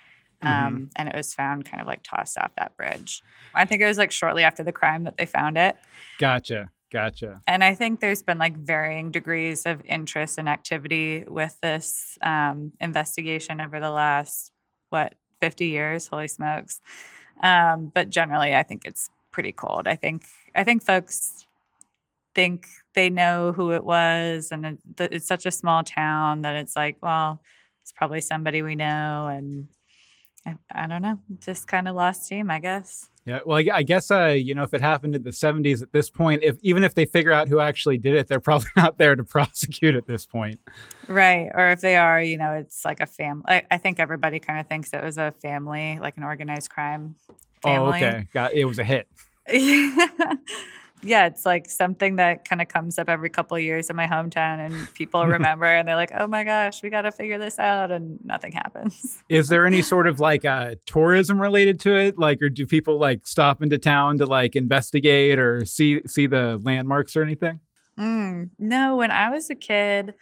Um, 0.42 0.90
And 0.94 1.08
it 1.08 1.16
was 1.16 1.34
found 1.34 1.64
kind 1.64 1.80
of 1.80 1.88
like 1.88 2.02
tossed 2.04 2.38
off 2.38 2.52
that 2.56 2.76
bridge. 2.76 3.22
I 3.52 3.64
think 3.64 3.82
it 3.82 3.86
was 3.86 3.98
like 3.98 4.12
shortly 4.12 4.44
after 4.44 4.62
the 4.62 4.72
crime 4.72 5.02
that 5.04 5.16
they 5.16 5.26
found 5.26 5.58
it. 5.58 5.76
Gotcha. 6.18 6.70
Gotcha. 6.90 7.40
And 7.46 7.62
I 7.62 7.74
think 7.74 8.00
there's 8.00 8.22
been 8.22 8.38
like 8.38 8.56
varying 8.56 9.10
degrees 9.12 9.64
of 9.64 9.80
interest 9.84 10.38
and 10.38 10.48
activity 10.48 11.24
with 11.26 11.56
this 11.62 12.18
um, 12.20 12.72
investigation 12.80 13.60
over 13.60 13.78
the 13.78 13.90
last, 13.90 14.50
what, 14.90 15.14
50 15.40 15.66
years? 15.66 16.08
Holy 16.08 16.28
smokes. 16.28 16.80
Um, 17.42 17.92
but 17.94 18.10
generally, 18.10 18.54
I 18.54 18.64
think 18.64 18.84
it's 18.84 19.08
pretty 19.30 19.52
cold. 19.52 19.86
I 19.86 19.94
think, 19.96 20.24
I 20.54 20.64
think 20.64 20.82
folks 20.84 21.46
think 22.34 22.66
they 22.94 23.10
know 23.10 23.52
who 23.52 23.72
it 23.72 23.84
was 23.84 24.50
and 24.50 24.66
it, 24.66 24.78
it's 24.98 25.26
such 25.26 25.46
a 25.46 25.50
small 25.50 25.84
town 25.84 26.42
that 26.42 26.56
it's 26.56 26.76
like, 26.76 26.96
well, 27.02 27.40
it's 27.82 27.92
probably 27.92 28.20
somebody 28.20 28.62
we 28.62 28.74
know. 28.74 29.28
And 29.28 29.68
I, 30.46 30.56
I 30.72 30.86
don't 30.88 31.02
know, 31.02 31.20
just 31.40 31.68
kind 31.68 31.88
of 31.88 31.96
lost 31.96 32.24
steam, 32.24 32.50
I 32.50 32.60
guess. 32.60 33.09
Yeah. 33.26 33.40
Well, 33.44 33.58
I, 33.58 33.68
I 33.72 33.82
guess, 33.82 34.10
uh, 34.10 34.28
you 34.28 34.54
know, 34.54 34.62
if 34.62 34.72
it 34.72 34.80
happened 34.80 35.14
in 35.14 35.22
the 35.22 35.30
70s 35.30 35.82
at 35.82 35.92
this 35.92 36.08
point, 36.08 36.42
if 36.42 36.56
even 36.62 36.82
if 36.84 36.94
they 36.94 37.04
figure 37.04 37.32
out 37.32 37.48
who 37.48 37.60
actually 37.60 37.98
did 37.98 38.14
it, 38.14 38.28
they're 38.28 38.40
probably 38.50 38.70
not 38.76 38.98
there 38.98 39.14
to 39.14 39.24
prosecute 39.24 39.94
at 39.94 40.06
this 40.06 40.26
point. 40.26 40.58
Right. 41.06 41.50
Or 41.54 41.70
if 41.70 41.80
they 41.80 41.96
are, 41.96 42.22
you 42.22 42.38
know, 42.38 42.52
it's 42.52 42.84
like 42.84 43.00
a 43.00 43.06
family. 43.06 43.44
I, 43.46 43.62
I 43.70 43.78
think 43.78 44.00
everybody 44.00 44.38
kind 44.38 44.58
of 44.58 44.66
thinks 44.66 44.92
it 44.92 45.02
was 45.02 45.18
a 45.18 45.32
family, 45.42 45.98
like 46.00 46.16
an 46.16 46.24
organized 46.24 46.70
crime 46.70 47.16
family. 47.62 48.02
Oh, 48.02 48.06
okay. 48.06 48.28
Got 48.32 48.54
it 48.54 48.64
was 48.64 48.78
a 48.78 48.84
hit. 48.84 49.08
yeah, 51.02 51.26
it's 51.26 51.46
like 51.46 51.68
something 51.68 52.16
that 52.16 52.48
kind 52.48 52.60
of 52.60 52.68
comes 52.68 52.98
up 52.98 53.08
every 53.08 53.30
couple 53.30 53.56
of 53.56 53.62
years 53.62 53.90
in 53.90 53.96
my 53.96 54.06
hometown, 54.06 54.64
and 54.64 54.92
people 54.94 55.26
remember, 55.26 55.66
and 55.66 55.86
they're 55.88 55.96
like, 55.96 56.12
"Oh 56.16 56.26
my 56.26 56.44
gosh, 56.44 56.82
we 56.82 56.90
got 56.90 57.02
to 57.02 57.12
figure 57.12 57.38
this 57.38 57.58
out," 57.58 57.90
and 57.90 58.18
nothing 58.24 58.52
happens. 58.52 59.22
Is 59.28 59.48
there 59.48 59.66
any 59.66 59.82
sort 59.82 60.06
of 60.06 60.20
like 60.20 60.44
uh 60.44 60.74
tourism 60.86 61.40
related 61.40 61.80
to 61.80 61.96
it? 61.96 62.18
Like, 62.18 62.42
or 62.42 62.48
do 62.48 62.66
people 62.66 62.98
like 62.98 63.26
stop 63.26 63.62
into 63.62 63.78
town 63.78 64.18
to 64.18 64.26
like 64.26 64.56
investigate 64.56 65.38
or 65.38 65.64
see 65.64 66.02
see 66.06 66.26
the 66.26 66.60
landmarks 66.62 67.16
or 67.16 67.22
anything? 67.22 67.60
Mm, 67.98 68.50
no, 68.58 68.96
when 68.96 69.10
I 69.10 69.30
was 69.30 69.50
a 69.50 69.54
kid, 69.54 70.14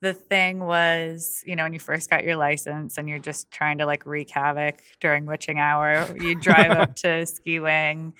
the 0.00 0.12
thing 0.12 0.60
was, 0.60 1.42
you 1.46 1.56
know, 1.56 1.62
when 1.62 1.72
you 1.72 1.78
first 1.78 2.10
got 2.10 2.24
your 2.24 2.36
license 2.36 2.98
and 2.98 3.08
you're 3.08 3.18
just 3.18 3.50
trying 3.50 3.78
to 3.78 3.86
like 3.86 4.04
wreak 4.04 4.30
havoc 4.30 4.80
during 5.00 5.26
witching 5.26 5.58
hour, 5.58 6.06
you 6.20 6.34
drive 6.34 6.72
up 6.72 6.96
to 6.96 7.24
Ski 7.24 7.60
Wing 7.60 8.12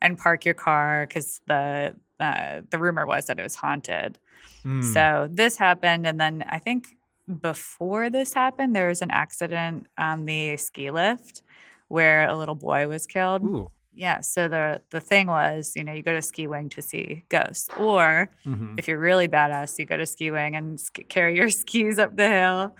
and 0.00 0.18
park 0.18 0.44
your 0.44 0.54
car 0.54 1.06
because 1.06 1.40
the 1.46 1.94
uh, 2.20 2.60
the 2.70 2.78
rumor 2.78 3.06
was 3.06 3.26
that 3.26 3.38
it 3.38 3.42
was 3.42 3.54
haunted. 3.56 4.18
Hmm. 4.62 4.82
So 4.82 5.28
this 5.30 5.56
happened, 5.56 6.06
and 6.06 6.18
then 6.20 6.44
I 6.48 6.58
think 6.58 6.96
before 7.40 8.08
this 8.10 8.32
happened, 8.34 8.74
there 8.74 8.88
was 8.88 9.02
an 9.02 9.10
accident 9.10 9.86
on 9.98 10.24
the 10.26 10.56
ski 10.56 10.90
lift 10.90 11.42
where 11.88 12.28
a 12.28 12.36
little 12.36 12.54
boy 12.54 12.88
was 12.88 13.06
killed. 13.06 13.42
Ooh. 13.44 13.70
Yeah. 13.94 14.20
So 14.20 14.48
the 14.48 14.82
the 14.90 15.00
thing 15.00 15.26
was, 15.26 15.72
you 15.74 15.84
know, 15.84 15.92
you 15.92 16.02
go 16.02 16.12
to 16.14 16.22
Ski 16.22 16.46
Wing 16.46 16.68
to 16.70 16.82
see 16.82 17.24
ghosts, 17.28 17.68
or 17.78 18.28
Mhm. 18.46 18.78
if 18.78 18.86
you're 18.88 18.98
really 18.98 19.28
badass, 19.28 19.78
you 19.78 19.86
go 19.86 19.96
to 19.96 20.06
Ski 20.06 20.30
Wing 20.30 20.54
and 20.56 20.78
sk- 20.78 21.08
carry 21.08 21.36
your 21.36 21.48
skis 21.60 21.98
up 21.98 22.14
the 22.16 22.28
hill 22.28 22.76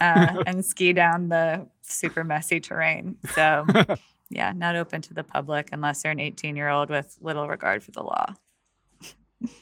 uh, 0.00 0.42
and 0.46 0.64
ski 0.64 0.92
down 0.92 1.28
the 1.28 1.66
super 1.82 2.22
messy 2.24 2.60
terrain. 2.60 3.16
So 3.34 3.64
yeah, 4.30 4.52
not 4.54 4.76
open 4.76 5.02
to 5.02 5.14
the 5.14 5.24
public 5.24 5.68
unless 5.72 6.02
they're 6.02 6.12
an 6.12 6.20
18 6.20 6.56
year 6.56 6.68
old 6.68 6.90
with 6.90 7.16
little 7.20 7.48
regard 7.48 7.82
for 7.82 7.90
the 7.92 8.02
law. 8.02 8.34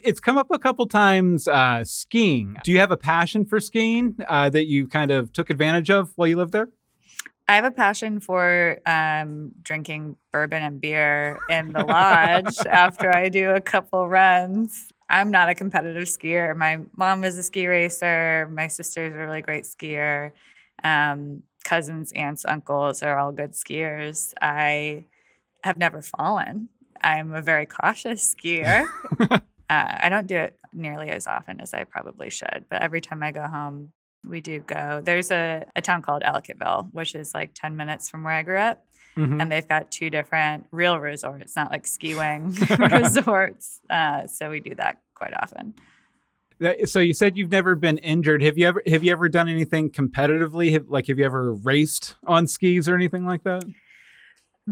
It's 0.03 0.21
come 0.21 0.39
up 0.39 0.51
a 0.51 0.59
couple 0.59 0.87
times 0.87 1.47
uh, 1.47 1.85
skiing. 1.85 2.57
Do 2.65 2.73
you 2.73 2.79
have 2.79 2.91
a 2.91 2.97
passion 2.97 3.45
for 3.45 3.61
skiing 3.61 4.17
uh, 4.27 4.49
that 4.51 4.67
you 4.67 4.89
kind 4.89 5.11
of 5.11 5.33
took 5.33 5.51
advantage 5.51 5.91
of 5.91 6.13
while 6.17 6.29
you 6.29 6.37
lived 6.37 6.53
there? 6.53 6.71
I 7.49 7.55
have 7.57 7.65
a 7.65 7.71
passion 7.71 8.19
for 8.19 8.79
um, 8.87 9.53
drinking 9.63 10.17
bourbon 10.33 10.63
and 10.63 10.81
beer 10.81 11.39
in 11.49 11.73
the 11.73 11.85
lodge 11.85 12.57
after 12.67 13.15
I 13.15 13.29
do 13.29 13.51
a 13.51 13.61
couple 13.61 14.09
runs. 14.09 14.89
I'm 15.09 15.31
not 15.31 15.49
a 15.49 15.55
competitive 15.55 16.09
skier. 16.09 16.57
My 16.57 16.81
mom 16.97 17.23
is 17.23 17.39
a 17.39 17.43
ski 17.45 17.69
racer. 17.69 18.51
My 18.53 18.67
sister's 18.67 19.15
a 19.15 19.17
really 19.17 19.43
great 19.43 19.65
skier. 19.65 20.33
Um, 20.83 21.43
cousins, 21.67 22.13
aunts, 22.13 22.45
uncles 22.47 23.03
are 23.03 23.19
all 23.19 23.33
good 23.33 23.53
skiers. 23.53 24.33
I 24.41 25.05
have 25.65 25.77
never 25.77 26.01
fallen. 26.01 26.69
I'm 27.03 27.35
a 27.35 27.43
very 27.43 27.67
cautious 27.67 28.35
skier. 28.35 28.87
uh, 29.31 29.39
I 29.69 30.09
don't 30.09 30.29
do 30.29 30.37
it 30.37 30.57
nearly 30.73 31.11
as 31.11 31.27
often 31.27 31.61
as 31.61 31.75
I 31.75 31.85
probably 31.85 32.31
should, 32.31 32.65
but 32.71 32.83
every 32.83 33.01
time 33.01 33.23
I 33.23 33.33
go 33.33 33.43
home, 33.43 33.93
we 34.25 34.41
do 34.41 34.61
go. 34.61 35.03
There's 35.05 35.31
a, 35.31 35.65
a 35.75 35.83
town 35.83 36.03
called 36.03 36.23
Ellicottville, 36.23 36.93
which 36.93 37.15
is 37.15 37.35
like 37.35 37.51
10 37.55 37.77
minutes 37.77 38.09
from 38.09 38.23
where 38.23 38.35
I 38.35 38.43
grew 38.43 38.59
up. 38.59 38.85
Mhm. 39.17 39.41
And 39.41 39.51
they've 39.51 39.67
got 39.67 39.91
two 39.91 40.11
different 40.11 40.67
real 40.71 40.99
resorts, 41.01 41.57
not 41.57 41.71
like 41.71 41.87
ski 41.87 42.15
wing 42.15 42.57
resorts. 42.79 43.81
Uh, 43.91 44.27
so 44.27 44.51
we 44.51 44.61
do 44.61 44.75
that 44.77 45.01
quite 45.15 45.35
often. 45.35 45.75
So 46.87 47.01
you 47.01 47.13
said 47.13 47.37
you've 47.37 47.51
never 47.51 47.75
been 47.75 47.99
injured. 47.99 48.43
Have 48.43 48.57
you 48.57 48.67
ever 48.67 48.83
have 48.87 49.05
you 49.05 49.13
ever 49.13 49.29
done 49.29 49.49
anything 49.49 49.91
competitively? 49.91 50.73
Have, 50.73 50.89
like 50.89 51.07
have 51.09 51.19
you 51.19 51.25
ever 51.25 51.53
raced 51.53 52.17
on 52.27 52.47
skis 52.47 52.89
or 52.89 52.95
anything 52.95 53.27
like 53.27 53.43
that? 53.45 53.65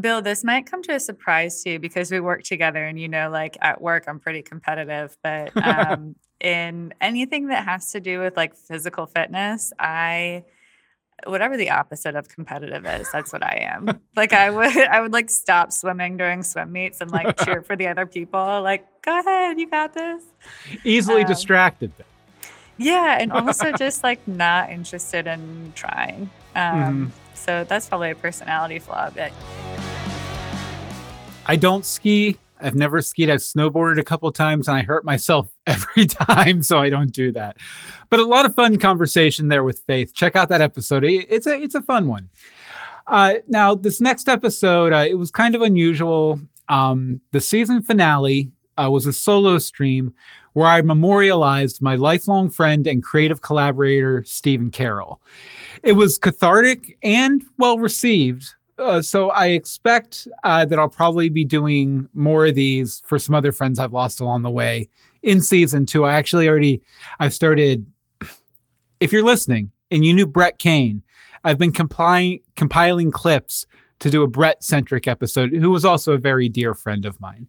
Bill, 0.01 0.23
this 0.23 0.43
might 0.43 0.69
come 0.69 0.83
to 0.85 0.95
a 0.95 1.01
surprise 1.01 1.63
to 1.63 1.71
you 1.71 1.79
because 1.79 2.11
we 2.11 2.21
work 2.21 2.43
together 2.43 2.85
and 2.85 2.99
you 2.99 3.09
know, 3.09 3.31
like 3.31 3.57
at 3.61 3.81
work, 3.81 4.05
I'm 4.09 4.19
pretty 4.19 4.43
competitive, 4.43 5.17
but 5.23 5.57
um, 5.63 6.17
in 6.41 6.95
anything 7.01 7.49
that 7.49 7.65
has 7.65 7.93
to 7.93 8.01
do 8.01 8.21
with 8.21 8.37
like 8.37 8.57
physical 8.57 9.07
fitness, 9.07 9.73
I 9.79 10.45
whatever 11.27 11.57
the 11.57 11.71
opposite 11.71 12.17
of 12.17 12.29
competitive 12.29 12.85
is, 12.87 13.09
that's 13.13 13.33
what 13.33 13.43
I 13.43 13.69
am. 13.73 14.01
like 14.17 14.33
I 14.33 14.51
would 14.51 14.77
I 14.77 15.01
would 15.01 15.13
like 15.13 15.31
stop 15.31 15.73
swimming 15.73 16.17
during 16.17 16.43
swim 16.43 16.73
meets 16.73 17.01
and 17.01 17.11
like 17.11 17.37
cheer 17.45 17.63
for 17.63 17.77
the 17.77 17.87
other 17.89 18.07
people. 18.07 18.63
Like, 18.63 18.85
go 19.03 19.19
ahead, 19.21 19.59
you 19.59 19.69
got 19.71 19.95
this. 19.95 20.23
Easily 20.85 21.23
Um, 21.23 21.29
distracted. 21.29 21.93
Yeah, 22.77 23.19
and 23.21 23.33
also 23.41 23.73
just 23.73 24.03
like 24.03 24.27
not 24.27 24.71
interested 24.71 25.27
in 25.27 25.73
trying. 25.75 26.31
Um, 26.57 26.63
Mhm. 26.63 27.11
So 27.37 27.65
that's 27.65 27.89
probably 27.89 28.11
a 28.11 28.15
personality 28.15 28.79
flaw. 28.79 29.11
But 29.11 29.31
I 31.47 31.57
don't 31.57 31.85
ski. 31.85 32.39
I've 32.65 32.75
never 32.75 33.03
skied. 33.03 33.29
I've 33.29 33.41
snowboarded 33.41 33.99
a 33.99 34.05
couple 34.05 34.31
times 34.33 34.69
and 34.69 34.77
I 34.77 34.83
hurt 34.83 35.05
myself 35.05 35.49
every 35.67 36.07
time, 36.07 36.63
so 36.63 36.79
I 36.79 36.89
don't 36.89 37.13
do 37.13 37.31
that. 37.33 37.59
But 38.09 38.21
a 38.21 38.25
lot 38.25 38.47
of 38.47 38.55
fun 38.55 38.79
conversation 38.79 39.49
there 39.49 39.65
with 39.65 39.83
Faith. 39.87 40.15
Check 40.15 40.35
out 40.35 40.49
that 40.49 40.61
episode. 40.61 41.05
It's 41.05 41.47
a 41.47 41.61
it's 41.61 41.75
a 41.75 41.83
fun 41.83 42.09
one. 42.09 42.31
Uh, 43.07 43.35
now 43.49 43.75
this 43.75 44.01
next 44.01 44.29
episode, 44.29 44.93
uh, 44.93 45.05
it 45.09 45.15
was 45.15 45.31
kind 45.31 45.55
of 45.55 45.63
unusual. 45.63 46.41
Um, 46.69 47.21
the 47.33 47.41
season 47.41 47.83
finale 47.83 48.51
uh, 48.83 48.91
was 48.91 49.05
a 49.07 49.13
solo 49.13 49.59
stream 49.59 50.15
where 50.55 50.69
I 50.69 50.81
memorialized 50.81 51.83
my 51.83 51.97
lifelong 51.97 52.49
friend 52.49 52.87
and 52.87 53.03
creative 53.03 53.43
collaborator 53.43 54.25
Stephen 54.25 54.71
Carroll. 54.71 55.21
It 55.83 55.93
was 55.93 56.17
cathartic 56.17 56.97
and 57.03 57.45
well 57.59 57.79
received. 57.79 58.55
Uh, 58.79 59.01
so 59.01 59.31
I 59.31 59.49
expect 59.49 60.27
uh, 60.43 60.65
that 60.65 60.79
I'll 60.79 60.89
probably 60.89 61.29
be 61.29 61.45
doing 61.45 62.09
more 62.15 62.47
of 62.47 62.55
these 62.55 63.03
for 63.07 63.19
some 63.19 63.35
other 63.35 63.53
friends 63.53 63.79
I've 63.79 63.93
lost 63.93 64.21
along 64.21 64.43
the 64.43 64.51
way 64.51 64.89
in 65.23 65.41
season 65.41 65.87
two. 65.87 66.05
I 66.05 66.15
actually 66.15 66.49
already 66.49 66.83
I've 67.21 67.35
started 67.35 67.87
if 69.01 69.13
you're 69.13 69.25
listening 69.25 69.71
and 69.91 70.05
you 70.05 70.13
knew 70.13 70.27
Brett 70.27 70.59
Kane, 70.59 71.03
I've 71.45 71.59
been 71.59 71.73
compiling 71.73 72.41
compiling 72.57 73.11
clips 73.11 73.67
to 74.01 74.11
do 74.11 74.23
a 74.23 74.27
Brett 74.27 74.63
centric 74.63 75.07
episode, 75.07 75.53
who 75.53 75.71
was 75.71 75.85
also 75.85 76.13
a 76.13 76.19
very 76.19 76.49
dear 76.49 76.75
friend 76.75 77.07
of 77.07 77.21
mine. 77.21 77.47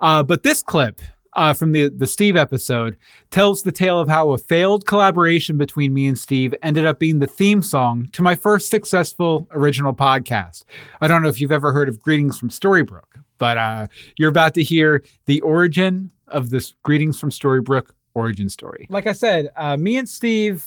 Uh, 0.00 0.22
but 0.22 0.42
this 0.42 0.62
clip 0.62 1.00
uh, 1.36 1.52
from 1.52 1.72
the 1.72 1.88
the 1.88 2.06
Steve 2.06 2.36
episode 2.36 2.96
tells 3.30 3.62
the 3.62 3.70
tale 3.70 4.00
of 4.00 4.08
how 4.08 4.30
a 4.30 4.38
failed 4.38 4.86
collaboration 4.86 5.56
between 5.56 5.94
me 5.94 6.06
and 6.06 6.18
Steve 6.18 6.54
ended 6.62 6.86
up 6.86 6.98
being 6.98 7.18
the 7.18 7.26
theme 7.26 7.62
song 7.62 8.08
to 8.12 8.22
my 8.22 8.34
first 8.34 8.70
successful 8.70 9.46
original 9.52 9.94
podcast. 9.94 10.64
I 11.00 11.06
don't 11.08 11.22
know 11.22 11.28
if 11.28 11.40
you've 11.40 11.52
ever 11.52 11.72
heard 11.72 11.88
of 11.88 12.00
Greetings 12.00 12.38
from 12.38 12.48
Storybrooke, 12.48 13.22
but 13.38 13.58
uh, 13.58 13.86
you're 14.16 14.30
about 14.30 14.54
to 14.54 14.62
hear 14.62 15.04
the 15.26 15.40
origin 15.42 16.10
of 16.28 16.50
this 16.50 16.74
Greetings 16.82 17.20
from 17.20 17.30
Storybrooke 17.30 17.90
origin 18.14 18.48
story. 18.48 18.86
Like 18.88 19.06
I 19.06 19.12
said, 19.12 19.50
uh, 19.56 19.76
me 19.76 19.98
and 19.98 20.08
Steve 20.08 20.64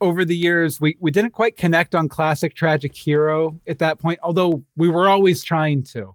over 0.00 0.24
the 0.24 0.36
years 0.36 0.78
we, 0.78 0.96
we 1.00 1.10
didn't 1.10 1.30
quite 1.30 1.56
connect 1.56 1.94
on 1.94 2.06
classic 2.06 2.54
tragic 2.54 2.94
hero 2.94 3.58
at 3.66 3.78
that 3.78 3.98
point 3.98 4.20
although 4.22 4.62
we 4.76 4.90
were 4.90 5.08
always 5.08 5.42
trying 5.42 5.82
to 5.82 6.14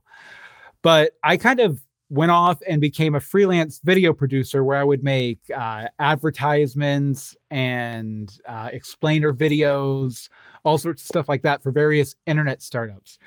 but 0.84 1.14
i 1.24 1.36
kind 1.36 1.60
of 1.60 1.82
went 2.12 2.32
off 2.32 2.62
and 2.68 2.82
became 2.82 3.16
a 3.16 3.20
freelance 3.20 3.80
video 3.84 4.14
producer 4.14 4.64
where 4.64 4.78
i 4.78 4.84
would 4.84 5.04
make 5.04 5.40
uh, 5.56 5.88
advertisements 6.00 7.36
and 7.50 8.40
uh, 8.48 8.70
explainer 8.72 9.34
videos 9.34 10.30
all 10.64 10.78
sorts 10.78 11.02
of 11.02 11.08
stuff 11.08 11.30
like 11.30 11.42
that 11.42 11.64
for 11.64 11.72
various 11.72 12.16
internet 12.28 12.62
startups 12.62 13.18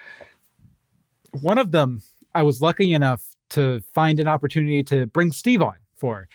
one 1.41 1.59
of 1.59 1.73
them 1.73 2.03
i 2.35 2.43
was 2.43 2.61
lucky 2.61 2.93
enough 2.93 3.23
to 3.49 3.81
find 3.95 4.21
an 4.21 4.29
opportunity 4.29 4.83
to 4.83 5.07
bring 5.07 5.33
steve 5.33 5.63
on 5.63 5.75
for 5.97 6.29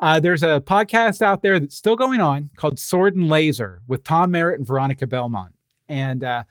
uh, 0.00 0.20
there's 0.20 0.42
a 0.42 0.60
podcast 0.60 1.22
out 1.22 1.42
there 1.42 1.58
that's 1.58 1.76
still 1.76 1.96
going 1.96 2.20
on 2.20 2.50
called 2.56 2.78
Sword 2.78 3.16
and 3.16 3.28
Laser 3.28 3.80
with 3.86 4.04
Tom 4.04 4.32
Merritt 4.32 4.58
and 4.58 4.66
Veronica 4.66 5.06
Belmont. 5.06 5.54
And 5.88 6.24
uh, 6.24 6.44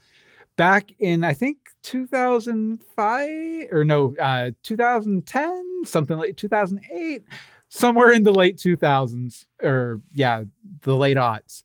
back 0.55 0.91
in, 0.99 1.23
I 1.23 1.33
think, 1.33 1.57
2005 1.83 3.67
or 3.71 3.83
no, 3.83 4.15
uh, 4.19 4.51
2010, 4.63 5.83
something 5.85 6.17
like 6.17 6.35
2008, 6.37 7.23
somewhere 7.69 8.11
in 8.11 8.23
the 8.23 8.33
late 8.33 8.57
2000s, 8.57 9.45
or 9.61 10.01
yeah, 10.13 10.43
the 10.81 10.95
late 10.95 11.17
aughts, 11.17 11.63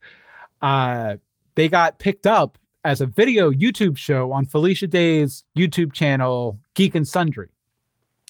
uh, 0.61 1.17
they 1.55 1.69
got 1.69 1.99
picked 1.99 2.27
up 2.27 2.59
as 2.85 3.01
a 3.01 3.07
video 3.07 3.51
YouTube 3.51 3.97
show 3.97 4.33
on 4.33 4.45
Felicia 4.45 4.87
Day's 4.87 5.45
YouTube 5.57 5.93
channel, 5.93 6.59
Geek 6.75 6.95
and 6.95 7.07
Sundry. 7.07 7.49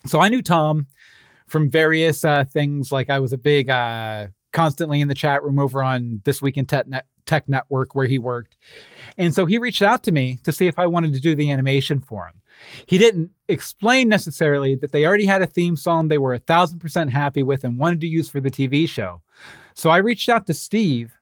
So 0.07 0.21
I 0.21 0.29
knew 0.29 0.43
Tom 0.43 0.87
from 1.47 1.71
various 1.71 2.25
uh, 2.25 2.45
things. 2.45 2.93
Like 2.93 3.11
I 3.11 3.19
was 3.19 3.33
a 3.33 3.39
big, 3.39 3.71
uh, 3.71 4.29
constantly 4.53 5.01
in 5.01 5.09
the 5.09 5.15
chat 5.15 5.43
room 5.43 5.59
over 5.59 5.83
on 5.83 6.21
This 6.25 6.41
Week 6.41 6.57
in 6.57 6.67
Tech, 6.67 6.87
Tech 7.29 7.49
Network 7.49 7.95
where 7.95 8.07
he 8.07 8.19
worked. 8.19 8.57
And 9.17 9.33
so 9.35 9.47
he 9.47 9.59
reached 9.59 9.83
out 9.83 10.03
to 10.05 10.13
me 10.13 10.39
to 10.43 10.51
see 10.51 10.67
if 10.67 10.79
I 10.79 10.87
wanted 10.87 11.13
to 11.13 11.21
do 11.21 11.37
the 11.37 11.53
animation 11.53 12.01
for 12.01 12.27
him. 12.27 12.35
He 12.87 12.99
didn't 12.99 13.31
explain 13.49 14.09
necessarily 14.09 14.75
that 14.77 14.91
they 14.91 15.07
already 15.07 15.27
had 15.27 15.43
a 15.43 15.47
theme 15.47 15.77
song 15.77 16.09
they 16.09 16.19
were 16.19 16.35
a 16.35 16.41
thousand 16.41 16.81
percent 16.81 17.13
happy 17.13 17.45
with 17.45 17.63
and 17.63 17.79
wanted 17.79 18.01
to 18.01 18.09
use 18.09 18.29
for 18.29 18.41
the 18.41 18.51
TV 18.51 18.89
show. 18.89 19.21
So 19.75 19.91
I 19.91 19.99
reached 19.99 20.29
out 20.29 20.47
to 20.49 20.55
Steve 20.55 21.13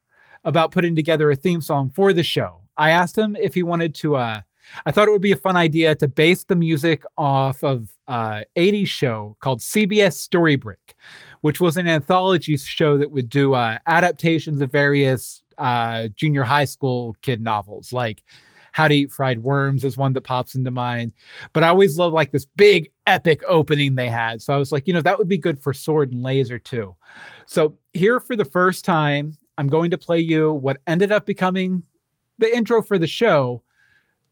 about 0.44 0.70
putting 0.70 0.96
together 0.96 1.30
a 1.30 1.36
theme 1.36 1.60
song 1.60 1.90
for 1.90 2.12
the 2.12 2.22
show. 2.22 2.60
I 2.78 2.90
asked 2.90 3.18
him 3.18 3.36
if 3.36 3.52
he 3.52 3.62
wanted 3.62 3.94
to 3.96 4.16
uh, 4.16 4.40
I 4.84 4.90
thought 4.90 5.08
it 5.08 5.12
would 5.12 5.22
be 5.22 5.32
a 5.32 5.36
fun 5.36 5.56
idea 5.56 5.94
to 5.94 6.08
base 6.08 6.44
the 6.44 6.56
music 6.56 7.02
off 7.18 7.62
of 7.62 7.88
uh 8.08 8.42
80s 8.56 8.86
show 8.86 9.36
called 9.40 9.60
CBS 9.60 10.26
Storybreak, 10.26 10.94
which 11.42 11.60
was 11.60 11.76
an 11.76 11.86
anthology 11.86 12.56
show 12.56 12.96
that 12.96 13.10
would 13.10 13.28
do 13.28 13.54
uh, 13.54 13.78
adaptations 13.86 14.60
of 14.60 14.72
various 14.72 15.42
uh, 15.58 16.08
junior 16.08 16.42
high 16.42 16.64
school 16.64 17.16
kid 17.22 17.40
novels, 17.40 17.92
like 17.92 18.22
How 18.72 18.88
to 18.88 18.94
Eat 18.94 19.12
Fried 19.12 19.42
Worms 19.42 19.84
is 19.84 19.96
one 19.96 20.12
that 20.14 20.22
pops 20.22 20.54
into 20.54 20.70
mind. 20.70 21.12
But 21.52 21.62
I 21.62 21.68
always 21.68 21.98
love 21.98 22.12
like 22.12 22.32
this 22.32 22.46
big 22.56 22.90
epic 23.06 23.42
opening 23.46 23.94
they 23.94 24.08
had. 24.08 24.42
So 24.42 24.54
I 24.54 24.56
was 24.56 24.72
like, 24.72 24.86
you 24.86 24.94
know, 24.94 25.02
that 25.02 25.18
would 25.18 25.28
be 25.28 25.38
good 25.38 25.62
for 25.62 25.72
Sword 25.72 26.12
and 26.12 26.22
Laser 26.22 26.58
too. 26.58 26.94
So 27.46 27.76
here 27.92 28.20
for 28.20 28.36
the 28.36 28.44
first 28.44 28.84
time, 28.84 29.36
I'm 29.58 29.68
going 29.68 29.90
to 29.90 29.98
play 29.98 30.20
you 30.20 30.52
what 30.52 30.78
ended 30.86 31.12
up 31.12 31.26
becoming 31.26 31.82
the 32.38 32.54
intro 32.54 32.82
for 32.82 32.98
the 32.98 33.06
show 33.06 33.62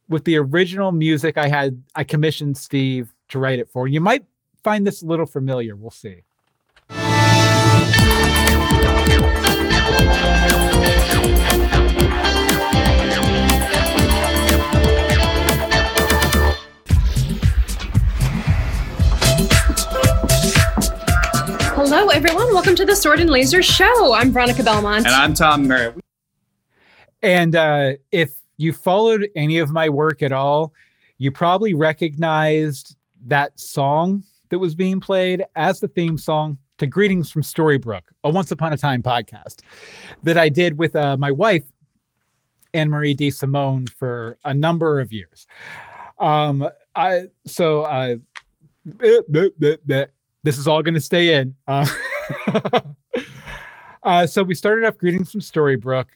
with 0.09 0.25
the 0.25 0.37
original 0.37 0.93
music 0.93 1.39
I 1.39 1.49
had 1.49 1.83
I 1.95 2.05
commissioned 2.05 2.57
Steve 2.59 3.15
to 3.29 3.39
write 3.39 3.59
it 3.59 3.71
for. 3.71 3.89
You 3.89 4.01
might 4.01 4.25
find 4.63 4.87
this 4.87 5.03
a 5.03 5.07
little 5.07 5.27
familiar. 5.27 5.77
We'll 5.77 5.91
see. 5.91 6.25
Everyone. 22.15 22.47
Welcome 22.55 22.77
to 22.77 22.85
the 22.85 22.95
Sword 22.95 23.19
and 23.19 23.29
Laser 23.29 23.61
Show. 23.61 24.15
I'm 24.15 24.31
Veronica 24.31 24.63
Belmont. 24.63 25.05
And 25.05 25.13
I'm 25.17 25.35
Tom 25.35 25.67
Merritt. 25.67 25.99
And 27.23 27.57
uh, 27.57 27.95
if 28.13 28.37
you 28.57 28.73
followed 28.73 29.29
any 29.35 29.59
of 29.59 29.73
my 29.73 29.89
work 29.89 30.23
at 30.23 30.31
all, 30.31 30.73
you 31.19 31.33
probably 31.33 31.75
recognized 31.75 32.95
that 33.27 33.59
song 33.59 34.23
that 34.51 34.61
was 34.61 34.77
being 34.77 35.01
played 35.01 35.45
as 35.57 35.81
the 35.81 35.89
theme 35.89 36.17
song 36.17 36.57
to 36.79 36.87
Greetings 36.87 37.33
from 37.33 37.43
Storybrooke, 37.43 38.13
a 38.23 38.31
Once 38.31 38.53
Upon 38.53 38.73
a 38.73 38.77
Time 38.77 39.03
podcast 39.03 39.63
that 40.23 40.39
I 40.39 40.49
did 40.49 40.79
with 40.79 40.95
uh, 40.95 41.17
my 41.17 41.33
wife, 41.33 41.65
Anne 42.75 42.91
Marie 42.91 43.15
De 43.15 43.29
Simone, 43.29 43.89
for 43.89 44.39
a 44.45 44.55
number 44.55 45.01
of 45.01 45.13
years. 45.13 45.49
Um, 46.21 46.69
I 46.95 47.25
so 47.45 47.83
uh, 47.83 48.17
this 50.45 50.59
is 50.59 50.69
all 50.69 50.83
going 50.83 50.95
to 50.95 51.01
stay 51.01 51.35
in. 51.35 51.57
Uh, 51.67 51.87
uh, 54.05 54.27
so 54.27 54.45
we 54.45 54.55
started 54.55 54.87
off 54.87 54.97
Greetings 54.97 55.33
from 55.33 55.41
Storybrooke, 55.41 56.11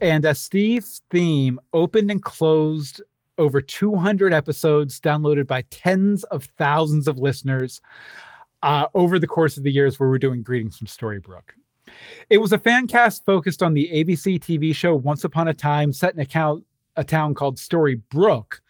and 0.00 0.24
uh, 0.24 0.34
Steve's 0.34 1.02
theme 1.10 1.58
opened 1.72 2.10
and 2.10 2.22
closed 2.22 3.02
over 3.38 3.60
200 3.60 4.32
episodes 4.32 5.00
downloaded 5.00 5.46
by 5.46 5.62
tens 5.70 6.24
of 6.24 6.44
thousands 6.58 7.08
of 7.08 7.18
listeners 7.18 7.80
uh, 8.62 8.86
over 8.94 9.18
the 9.18 9.26
course 9.26 9.56
of 9.56 9.62
the 9.62 9.72
years 9.72 9.98
where 9.98 10.10
we're 10.10 10.18
doing 10.18 10.42
Greetings 10.42 10.76
from 10.76 10.86
Storybrooke. 10.86 11.54
It 12.28 12.38
was 12.38 12.52
a 12.52 12.58
fan 12.58 12.86
cast 12.86 13.24
focused 13.24 13.62
on 13.62 13.72
the 13.72 13.88
ABC 13.92 14.38
TV 14.40 14.74
show 14.74 14.94
Once 14.94 15.24
Upon 15.24 15.48
a 15.48 15.54
Time, 15.54 15.92
set 15.92 16.14
in 16.14 16.20
a, 16.20 16.26
cow- 16.26 16.62
a 16.96 17.02
town 17.02 17.34
called 17.34 17.56
Storybrooke. 17.56 18.60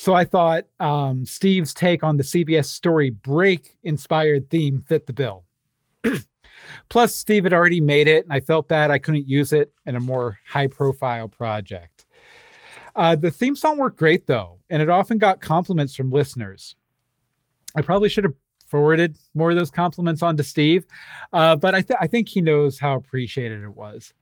So 0.00 0.14
I 0.14 0.24
thought 0.24 0.64
um, 0.80 1.26
Steve's 1.26 1.74
take 1.74 2.02
on 2.02 2.16
the 2.16 2.22
CBS 2.22 2.64
Story 2.64 3.10
Break 3.10 3.76
inspired 3.82 4.48
theme 4.48 4.80
fit 4.80 5.06
the 5.06 5.12
bill. 5.12 5.44
Plus, 6.88 7.14
Steve 7.14 7.44
had 7.44 7.52
already 7.52 7.82
made 7.82 8.08
it, 8.08 8.24
and 8.24 8.32
I 8.32 8.40
felt 8.40 8.66
bad 8.66 8.90
I 8.90 8.96
couldn't 8.96 9.28
use 9.28 9.52
it 9.52 9.74
in 9.84 9.96
a 9.96 10.00
more 10.00 10.38
high 10.48 10.68
profile 10.68 11.28
project. 11.28 12.06
Uh, 12.96 13.14
the 13.14 13.30
theme 13.30 13.54
song 13.54 13.76
worked 13.76 13.98
great, 13.98 14.26
though, 14.26 14.60
and 14.70 14.80
it 14.80 14.88
often 14.88 15.18
got 15.18 15.42
compliments 15.42 15.94
from 15.94 16.10
listeners. 16.10 16.76
I 17.76 17.82
probably 17.82 18.08
should 18.08 18.24
have 18.24 18.34
forwarded 18.68 19.18
more 19.34 19.50
of 19.50 19.56
those 19.56 19.70
compliments 19.70 20.22
on 20.22 20.34
to 20.38 20.42
Steve, 20.42 20.86
uh, 21.34 21.56
but 21.56 21.74
I, 21.74 21.82
th- 21.82 21.98
I 22.00 22.06
think 22.06 22.30
he 22.30 22.40
knows 22.40 22.78
how 22.78 22.94
appreciated 22.94 23.62
it 23.62 23.76
was. 23.76 24.14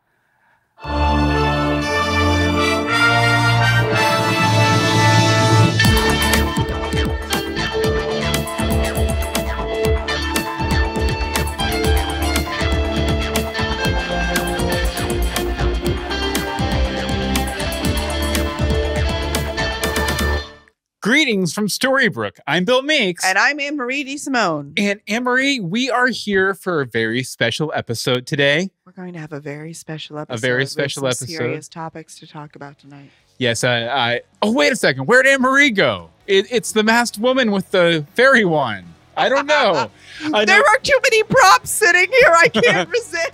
Greetings 21.08 21.54
from 21.54 21.68
Storybrooke. 21.68 22.38
I'm 22.46 22.66
Bill 22.66 22.82
Meeks. 22.82 23.24
And 23.24 23.38
I'm 23.38 23.58
Anne 23.60 23.78
Marie 23.78 24.04
De 24.04 24.18
Simone. 24.18 24.74
And 24.76 25.00
Anne 25.08 25.24
Marie, 25.24 25.58
we 25.58 25.90
are 25.90 26.08
here 26.08 26.52
for 26.52 26.82
a 26.82 26.86
very 26.86 27.22
special 27.22 27.72
episode 27.74 28.26
today. 28.26 28.68
We're 28.84 28.92
going 28.92 29.14
to 29.14 29.18
have 29.18 29.32
a 29.32 29.40
very 29.40 29.72
special 29.72 30.18
episode. 30.18 30.34
A 30.34 30.38
very 30.38 30.64
with 30.64 30.68
special 30.68 31.00
some 31.00 31.06
episode. 31.06 31.26
Serious 31.28 31.66
topics 31.66 32.18
to 32.18 32.26
talk 32.26 32.56
about 32.56 32.78
tonight. 32.78 33.08
Yes, 33.38 33.64
I, 33.64 33.86
I. 33.86 34.20
Oh, 34.42 34.52
wait 34.52 34.70
a 34.70 34.76
second. 34.76 35.06
Where'd 35.06 35.26
Anne 35.26 35.40
Marie 35.40 35.70
go? 35.70 36.10
It, 36.26 36.46
it's 36.50 36.72
the 36.72 36.82
masked 36.82 37.16
woman 37.16 37.52
with 37.52 37.70
the 37.70 38.04
fairy 38.12 38.44
wand. 38.44 38.84
I 39.16 39.30
don't 39.30 39.46
know. 39.46 39.90
I 40.34 40.44
there 40.44 40.58
know- 40.58 40.64
are 40.68 40.78
too 40.82 41.00
many 41.04 41.22
props 41.22 41.70
sitting 41.70 42.12
here. 42.12 42.34
I 42.36 42.48
can't 42.48 42.86
resist. 42.90 43.32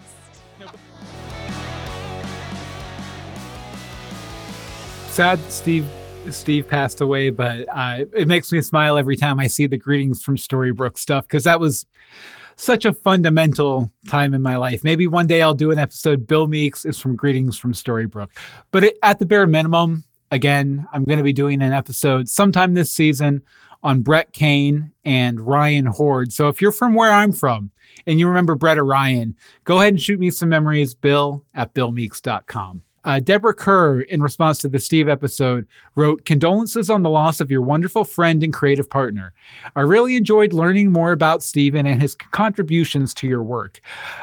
sad 5.08 5.40
Steve 5.50 5.88
Steve 6.30 6.68
passed 6.68 7.00
away, 7.00 7.30
but 7.30 7.66
uh, 7.70 8.04
it 8.12 8.28
makes 8.28 8.50
me 8.52 8.60
smile 8.60 8.96
every 8.96 9.16
time 9.16 9.38
I 9.38 9.46
see 9.46 9.66
the 9.66 9.76
greetings 9.76 10.22
from 10.22 10.36
Storybrooke 10.36 10.98
stuff 10.98 11.26
because 11.26 11.44
that 11.44 11.60
was 11.60 11.86
such 12.56 12.84
a 12.84 12.92
fundamental 12.92 13.90
time 14.08 14.34
in 14.34 14.42
my 14.42 14.56
life. 14.56 14.84
Maybe 14.84 15.06
one 15.06 15.26
day 15.26 15.42
I'll 15.42 15.54
do 15.54 15.70
an 15.70 15.78
episode. 15.78 16.26
Bill 16.26 16.46
Meeks 16.46 16.84
is 16.84 16.98
from 16.98 17.16
Greetings 17.16 17.58
from 17.58 17.72
Storybrooke. 17.72 18.30
But 18.70 18.84
it, 18.84 18.98
at 19.02 19.18
the 19.18 19.26
bare 19.26 19.46
minimum, 19.46 20.04
again, 20.30 20.86
I'm 20.92 21.04
going 21.04 21.18
to 21.18 21.24
be 21.24 21.32
doing 21.32 21.62
an 21.62 21.72
episode 21.72 22.28
sometime 22.28 22.74
this 22.74 22.90
season 22.90 23.42
on 23.82 24.02
Brett 24.02 24.32
Kane 24.32 24.92
and 25.04 25.40
Ryan 25.40 25.86
Horde. 25.86 26.32
So 26.32 26.48
if 26.48 26.62
you're 26.62 26.72
from 26.72 26.94
where 26.94 27.12
I'm 27.12 27.32
from 27.32 27.70
and 28.06 28.18
you 28.18 28.28
remember 28.28 28.54
Brett 28.54 28.78
or 28.78 28.84
Ryan, 28.84 29.36
go 29.64 29.78
ahead 29.78 29.92
and 29.92 30.00
shoot 30.00 30.18
me 30.18 30.30
some 30.30 30.48
memories, 30.48 30.94
bill 30.94 31.44
at 31.54 31.74
billmeeks.com. 31.74 32.82
Uh, 33.04 33.20
Deborah 33.20 33.54
Kerr, 33.54 34.00
in 34.00 34.22
response 34.22 34.58
to 34.58 34.68
the 34.68 34.78
Steve 34.78 35.08
episode, 35.08 35.66
wrote, 35.94 36.24
Condolences 36.24 36.88
on 36.88 37.02
the 37.02 37.10
loss 37.10 37.40
of 37.40 37.50
your 37.50 37.62
wonderful 37.62 38.04
friend 38.04 38.42
and 38.42 38.52
creative 38.52 38.88
partner. 38.88 39.32
I 39.76 39.82
really 39.82 40.16
enjoyed 40.16 40.52
learning 40.52 40.92
more 40.92 41.12
about 41.12 41.42
Steven 41.42 41.86
and 41.86 42.00
his 42.00 42.14
contributions 42.14 43.12
to 43.14 43.26
your 43.26 43.42
work. 43.42 43.80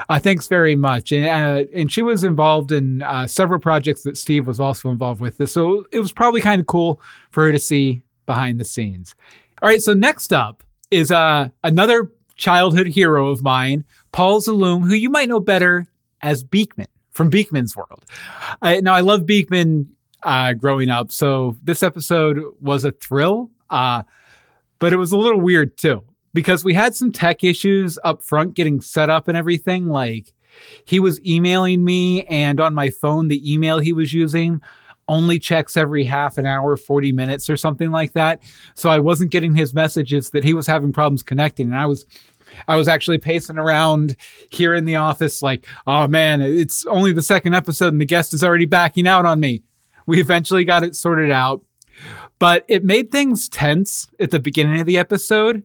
Uh, 0.09 0.19
thanks 0.19 0.47
very 0.47 0.75
much. 0.75 1.11
And, 1.11 1.25
uh, 1.27 1.69
and 1.73 1.91
she 1.91 2.01
was 2.01 2.23
involved 2.23 2.71
in 2.71 3.03
uh, 3.03 3.27
several 3.27 3.59
projects 3.59 4.03
that 4.03 4.17
Steve 4.17 4.47
was 4.47 4.59
also 4.59 4.89
involved 4.89 5.21
with. 5.21 5.49
So 5.49 5.85
it 5.91 5.99
was 5.99 6.11
probably 6.11 6.41
kind 6.41 6.59
of 6.59 6.67
cool 6.67 7.01
for 7.29 7.45
her 7.45 7.51
to 7.51 7.59
see 7.59 8.01
behind 8.25 8.59
the 8.59 8.65
scenes. 8.65 9.15
All 9.61 9.69
right, 9.69 9.81
so 9.81 9.93
next 9.93 10.33
up 10.33 10.63
is 10.89 11.11
uh, 11.11 11.49
another 11.63 12.11
childhood 12.35 12.87
hero 12.87 13.29
of 13.29 13.43
mine, 13.43 13.85
Paul 14.11 14.41
Zaloom, 14.41 14.81
who 14.81 14.95
you 14.95 15.09
might 15.09 15.29
know 15.29 15.39
better 15.39 15.87
as 16.21 16.43
Beakman 16.43 16.87
from 17.11 17.29
Beakman's 17.29 17.75
World. 17.75 18.05
I, 18.61 18.81
now, 18.81 18.93
I 18.93 19.01
love 19.01 19.21
Beakman 19.21 19.87
uh, 20.23 20.53
growing 20.53 20.89
up, 20.89 21.11
so 21.11 21.57
this 21.63 21.83
episode 21.83 22.43
was 22.59 22.85
a 22.85 22.91
thrill, 22.91 23.49
uh, 23.69 24.03
but 24.79 24.93
it 24.93 24.97
was 24.97 25.11
a 25.11 25.17
little 25.17 25.39
weird 25.39 25.77
too 25.77 26.03
because 26.33 26.63
we 26.63 26.73
had 26.73 26.95
some 26.95 27.11
tech 27.11 27.43
issues 27.43 27.99
up 28.03 28.21
front 28.21 28.53
getting 28.53 28.81
set 28.81 29.09
up 29.09 29.27
and 29.27 29.37
everything. 29.37 29.87
Like 29.87 30.33
he 30.85 30.99
was 30.99 31.23
emailing 31.25 31.83
me, 31.83 32.23
and 32.23 32.59
on 32.59 32.73
my 32.73 32.89
phone, 32.89 33.27
the 33.27 33.51
email 33.51 33.79
he 33.79 33.93
was 33.93 34.13
using 34.13 34.61
only 35.07 35.39
checks 35.39 35.75
every 35.75 36.05
half 36.05 36.37
an 36.37 36.45
hour, 36.45 36.77
40 36.77 37.11
minutes, 37.11 37.49
or 37.49 37.57
something 37.57 37.91
like 37.91 38.13
that. 38.13 38.41
So 38.75 38.89
I 38.89 38.99
wasn't 38.99 39.31
getting 39.31 39.53
his 39.53 39.73
messages 39.73 40.29
that 40.29 40.43
he 40.43 40.53
was 40.53 40.67
having 40.67 40.93
problems 40.93 41.21
connecting. 41.21 41.67
And 41.67 41.75
I 41.75 41.85
was 41.85 42.05
I 42.67 42.75
was 42.75 42.87
actually 42.87 43.17
pacing 43.17 43.57
around 43.57 44.15
here 44.49 44.73
in 44.73 44.85
the 44.85 44.95
office, 44.95 45.41
like, 45.41 45.65
oh 45.87 46.07
man, 46.07 46.41
it's 46.41 46.85
only 46.85 47.13
the 47.13 47.21
second 47.21 47.53
episode 47.53 47.93
and 47.93 48.01
the 48.01 48.05
guest 48.05 48.33
is 48.33 48.43
already 48.43 48.65
backing 48.65 49.07
out 49.07 49.25
on 49.25 49.39
me. 49.39 49.63
We 50.05 50.19
eventually 50.19 50.65
got 50.65 50.83
it 50.83 50.95
sorted 50.95 51.31
out, 51.31 51.61
but 52.39 52.65
it 52.67 52.83
made 52.83 53.11
things 53.11 53.47
tense 53.49 54.07
at 54.19 54.31
the 54.31 54.39
beginning 54.39 54.79
of 54.79 54.85
the 54.85 54.97
episode. 54.97 55.63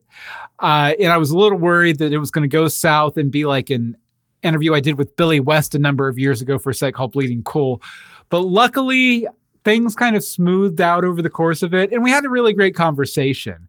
Uh, 0.58 0.94
and 1.00 1.12
I 1.12 1.16
was 1.16 1.30
a 1.30 1.38
little 1.38 1.58
worried 1.58 1.98
that 1.98 2.12
it 2.12 2.18
was 2.18 2.30
going 2.30 2.48
to 2.48 2.54
go 2.54 2.68
south 2.68 3.16
and 3.16 3.30
be 3.30 3.44
like 3.44 3.70
an 3.70 3.96
interview 4.42 4.74
I 4.74 4.80
did 4.80 4.98
with 4.98 5.16
Billy 5.16 5.40
West 5.40 5.74
a 5.74 5.78
number 5.78 6.08
of 6.08 6.18
years 6.18 6.40
ago 6.40 6.58
for 6.58 6.70
a 6.70 6.74
site 6.74 6.94
called 6.94 7.12
Bleeding 7.12 7.42
Cool. 7.42 7.82
But 8.28 8.40
luckily, 8.40 9.26
things 9.66 9.97
kind 9.97 10.14
of 10.14 10.22
smoothed 10.22 10.80
out 10.80 11.05
over 11.05 11.20
the 11.20 11.28
course 11.28 11.60
of 11.60 11.74
it, 11.74 11.93
and 11.93 12.05
we 12.05 12.09
had 12.09 12.24
a 12.24 12.28
really 12.28 12.52
great 12.52 12.76
conversation. 12.76 13.66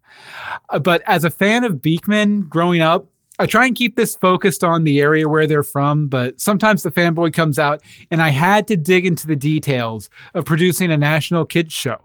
Uh, 0.70 0.78
but 0.78 1.02
as 1.08 1.24
a 1.24 1.30
fan 1.32 1.64
of 1.64 1.78
Beakman 1.78 2.48
growing 2.48 2.82
up, 2.82 3.08
I 3.40 3.48
try 3.48 3.66
and 3.66 3.76
keep 3.76 3.96
this 3.96 4.16
focused 4.16 4.64
on 4.64 4.84
the 4.84 5.02
area 5.02 5.28
where 5.28 5.48
they're 5.48 5.64
from, 5.64 6.08
but 6.08 6.40
sometimes 6.40 6.84
the 6.84 6.92
fanboy 6.92 7.34
comes 7.34 7.58
out, 7.58 7.82
and 8.12 8.22
I 8.22 8.30
had 8.30 8.68
to 8.68 8.78
dig 8.78 9.08
into 9.08 9.26
the 9.26 9.36
details 9.36 10.12
of 10.36 10.46
producing 10.46 10.92
a 10.92 10.98
national 10.98 11.46
kids 11.46 11.74
show. 11.74 12.00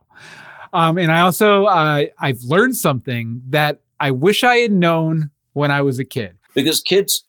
Um, 0.72 0.96
and 0.96 1.12
I 1.12 1.20
also 1.20 1.66
uh, 1.66 2.06
I've 2.18 2.40
learned 2.44 2.76
something 2.78 3.42
that 3.50 3.80
I 4.00 4.10
wish 4.10 4.42
I 4.42 4.56
had 4.56 4.72
known 4.72 5.30
when 5.52 5.70
I 5.70 5.82
was 5.82 5.98
a 5.98 6.04
kid. 6.06 6.34
because 6.54 6.80
kids 6.80 7.24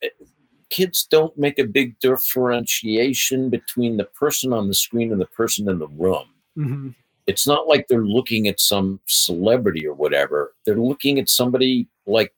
kids 0.70 1.06
don't 1.06 1.38
make 1.38 1.60
a 1.60 1.66
big 1.66 2.00
differentiation 2.00 3.50
between 3.50 3.98
the 3.98 4.06
person 4.06 4.54
on 4.54 4.70
the 4.70 4.74
screen 4.74 5.12
and 5.12 5.20
the 5.20 5.26
person 5.26 5.68
in 5.68 5.78
the 5.78 5.90
room 5.90 6.33
Mm-hmm. 6.58 6.90
it's 7.28 7.48
not 7.48 7.68
like 7.68 7.88
they're 7.88 8.06
looking 8.06 8.48
at 8.48 8.60
some 8.60 9.00
celebrity 9.08 9.88
or 9.88 9.94
whatever. 9.94 10.54
They're 10.66 10.76
looking 10.76 11.18
at 11.20 11.30
somebody 11.30 11.88
like 12.06 12.34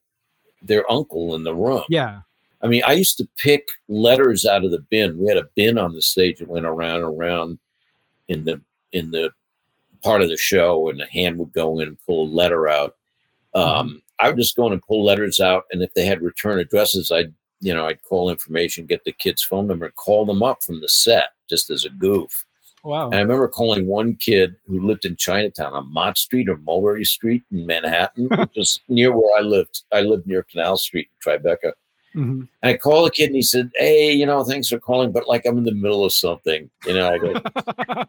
their 0.62 0.90
uncle 0.92 1.36
in 1.36 1.44
the 1.44 1.54
room. 1.54 1.84
Yeah. 1.90 2.22
i 2.62 2.68
mean 2.68 2.82
i 2.88 2.94
used 2.94 3.18
to 3.18 3.28
pick 3.38 3.68
letters 3.88 4.46
out 4.46 4.64
of 4.64 4.72
the 4.72 4.86
bin. 4.90 5.18
We 5.18 5.28
had 5.28 5.38
a 5.38 5.50
bin 5.56 5.78
on 5.78 5.94
the 5.94 6.02
stage 6.02 6.40
that 6.40 6.48
went 6.48 6.66
around 6.66 7.04
and 7.04 7.20
around 7.20 7.60
in 8.28 8.46
the 8.46 8.62
in 8.94 9.12
the 9.12 9.32
part 10.02 10.22
of 10.22 10.30
the 10.30 10.38
show 10.38 10.90
and 10.90 11.02
a 11.02 11.08
hand 11.08 11.38
would 11.40 11.52
go 11.52 11.80
in 11.80 11.88
and 11.88 11.98
pull 12.06 12.24
a 12.26 12.36
letter 12.36 12.68
out. 12.68 12.96
Um, 13.54 14.02
i 14.20 14.30
would 14.30 14.38
just 14.38 14.56
go 14.56 14.68
in 14.68 14.74
and 14.74 14.82
pull 14.82 15.04
letters 15.04 15.40
out 15.40 15.66
and 15.72 15.82
if 15.82 15.94
they 15.94 16.06
had 16.06 16.22
return 16.22 16.60
addresses 16.60 17.12
i'd 17.12 17.34
you 17.62 17.74
know 17.74 17.86
i'd 17.88 18.02
call 18.04 18.30
information 18.30 18.86
get 18.86 19.04
the 19.04 19.12
kid's 19.12 19.44
phone 19.44 19.68
number 19.68 19.90
call 19.92 20.26
them 20.26 20.44
up 20.44 20.64
from 20.64 20.82
the 20.82 20.90
set 20.90 21.30
just 21.50 21.70
as 21.70 21.86
a 21.86 21.90
goof 21.90 22.44
Wow. 22.86 23.07
and 23.07 23.16
I 23.16 23.22
remember 23.22 23.48
calling 23.48 23.88
one 23.88 24.16
kid 24.16 24.56
who 24.68 24.80
lived 24.80 25.06
in 25.06 25.16
Chinatown 25.16 25.74
on 25.74 25.91
Mott 25.91 26.18
Street 26.20 26.48
or 26.48 26.57
Mulberry 26.57 27.03
Street 27.03 27.44
in 27.52 27.66
Manhattan, 27.66 28.28
which 28.38 28.56
is 28.56 28.80
near 28.88 29.12
where 29.12 29.38
I 29.38 29.41
lived. 29.41 29.84
I 29.91 30.02
lived 30.02 30.28
near 30.28 30.44
Canal 30.44 30.78
Street, 30.78 31.10
in 31.12 31.32
Tribeca. 31.34 31.72
Mm-hmm. 32.16 32.41
And 32.41 32.48
I 32.62 32.78
called 32.78 33.07
the 33.07 33.12
kid 33.12 33.26
and 33.28 33.36
he 33.36 33.41
said, 33.41 33.72
Hey, 33.76 34.14
you 34.14 34.26
know, 34.26 34.44
thanks 34.44 34.70
for 34.70 34.80
calling, 34.80 35.12
but 35.12 35.28
like 35.28 35.45
I'm 35.45 35.57
in 35.57 35.64
the 35.64 35.74
middle 35.74 36.06
of 36.06 36.14
something. 36.14 36.70
You 36.86 36.94
know, 36.94 37.12
I 37.12 37.18
go, 37.18 37.34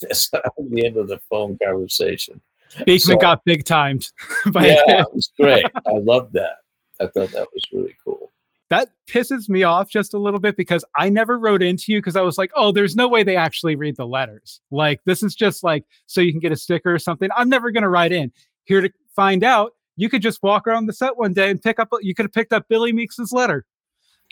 that's 0.00 0.28
the 0.30 0.82
end 0.84 0.96
of 0.96 1.08
the 1.08 1.20
phone 1.30 1.58
conversation. 1.62 2.40
Beakman 2.80 3.00
So- 3.00 3.16
got 3.16 3.44
big 3.44 3.64
timed. 3.64 4.08
by 4.52 4.66
yeah, 4.68 5.02
it 5.02 5.14
was 5.14 5.30
great. 5.38 5.66
I 5.86 5.98
loved 5.98 6.32
that. 6.32 6.56
I 6.98 7.06
thought 7.06 7.30
that 7.32 7.46
was 7.52 7.62
really 7.72 7.94
cool. 8.02 8.30
That 8.72 8.88
pisses 9.06 9.48
me 9.50 9.62
off 9.64 9.90
just 9.90 10.14
a 10.14 10.18
little 10.18 10.40
bit 10.40 10.56
because 10.56 10.82
I 10.96 11.10
never 11.10 11.38
wrote 11.38 11.62
into 11.62 11.92
you 11.92 11.98
because 11.98 12.16
I 12.16 12.22
was 12.22 12.38
like, 12.38 12.50
oh, 12.56 12.72
there's 12.72 12.96
no 12.96 13.06
way 13.06 13.22
they 13.22 13.36
actually 13.36 13.76
read 13.76 13.96
the 13.96 14.06
letters. 14.06 14.60
Like, 14.70 15.00
this 15.04 15.22
is 15.22 15.34
just 15.34 15.62
like 15.62 15.84
so 16.06 16.20
you 16.22 16.32
can 16.32 16.40
get 16.40 16.52
a 16.52 16.56
sticker 16.56 16.92
or 16.94 16.98
something. 16.98 17.28
I'm 17.36 17.48
never 17.50 17.70
going 17.70 17.82
to 17.82 17.88
write 17.90 18.12
in. 18.12 18.32
Here 18.64 18.80
to 18.80 18.90
find 19.14 19.44
out, 19.44 19.72
you 19.96 20.08
could 20.08 20.22
just 20.22 20.42
walk 20.42 20.66
around 20.66 20.86
the 20.86 20.92
set 20.94 21.18
one 21.18 21.34
day 21.34 21.50
and 21.50 21.60
pick 21.60 21.78
up, 21.78 21.90
you 22.00 22.14
could 22.14 22.24
have 22.24 22.32
picked 22.32 22.52
up 22.54 22.66
Billy 22.68 22.92
Meeks's 22.92 23.30
letter. 23.32 23.64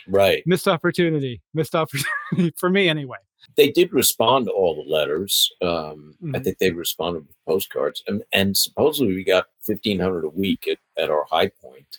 Right. 0.08 0.42
Missed 0.46 0.66
opportunity. 0.68 1.42
Missed 1.52 1.74
opportunity 1.74 2.54
for 2.56 2.70
me 2.70 2.88
anyway. 2.88 3.18
they 3.56 3.70
did 3.70 3.92
respond 3.92 4.46
to 4.46 4.52
all 4.52 4.74
the 4.74 4.90
letters. 4.90 5.50
Um, 5.60 6.14
I 6.22 6.38
Mhm. 6.38 6.44
think 6.44 6.58
they 6.58 6.70
responded 6.70 7.26
with 7.26 7.36
postcards, 7.46 8.02
and 8.06 8.22
and 8.32 8.56
supposedly 8.56 9.14
we 9.14 9.24
got 9.24 9.46
fifteen 9.60 9.98
hundred 9.98 10.24
a 10.24 10.28
week 10.30 10.66
at, 10.68 10.78
at 11.02 11.10
our 11.10 11.24
high 11.30 11.48
point. 11.48 11.98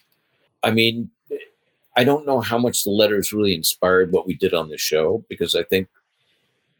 I 0.63 0.71
mean, 0.71 1.09
I 1.97 2.03
don't 2.03 2.25
know 2.25 2.39
how 2.39 2.57
much 2.57 2.83
the 2.83 2.89
letters 2.89 3.33
really 3.33 3.53
inspired 3.53 4.11
what 4.11 4.25
we 4.27 4.33
did 4.33 4.53
on 4.53 4.69
the 4.69 4.77
show 4.77 5.23
because 5.29 5.55
I 5.55 5.63
think 5.63 5.87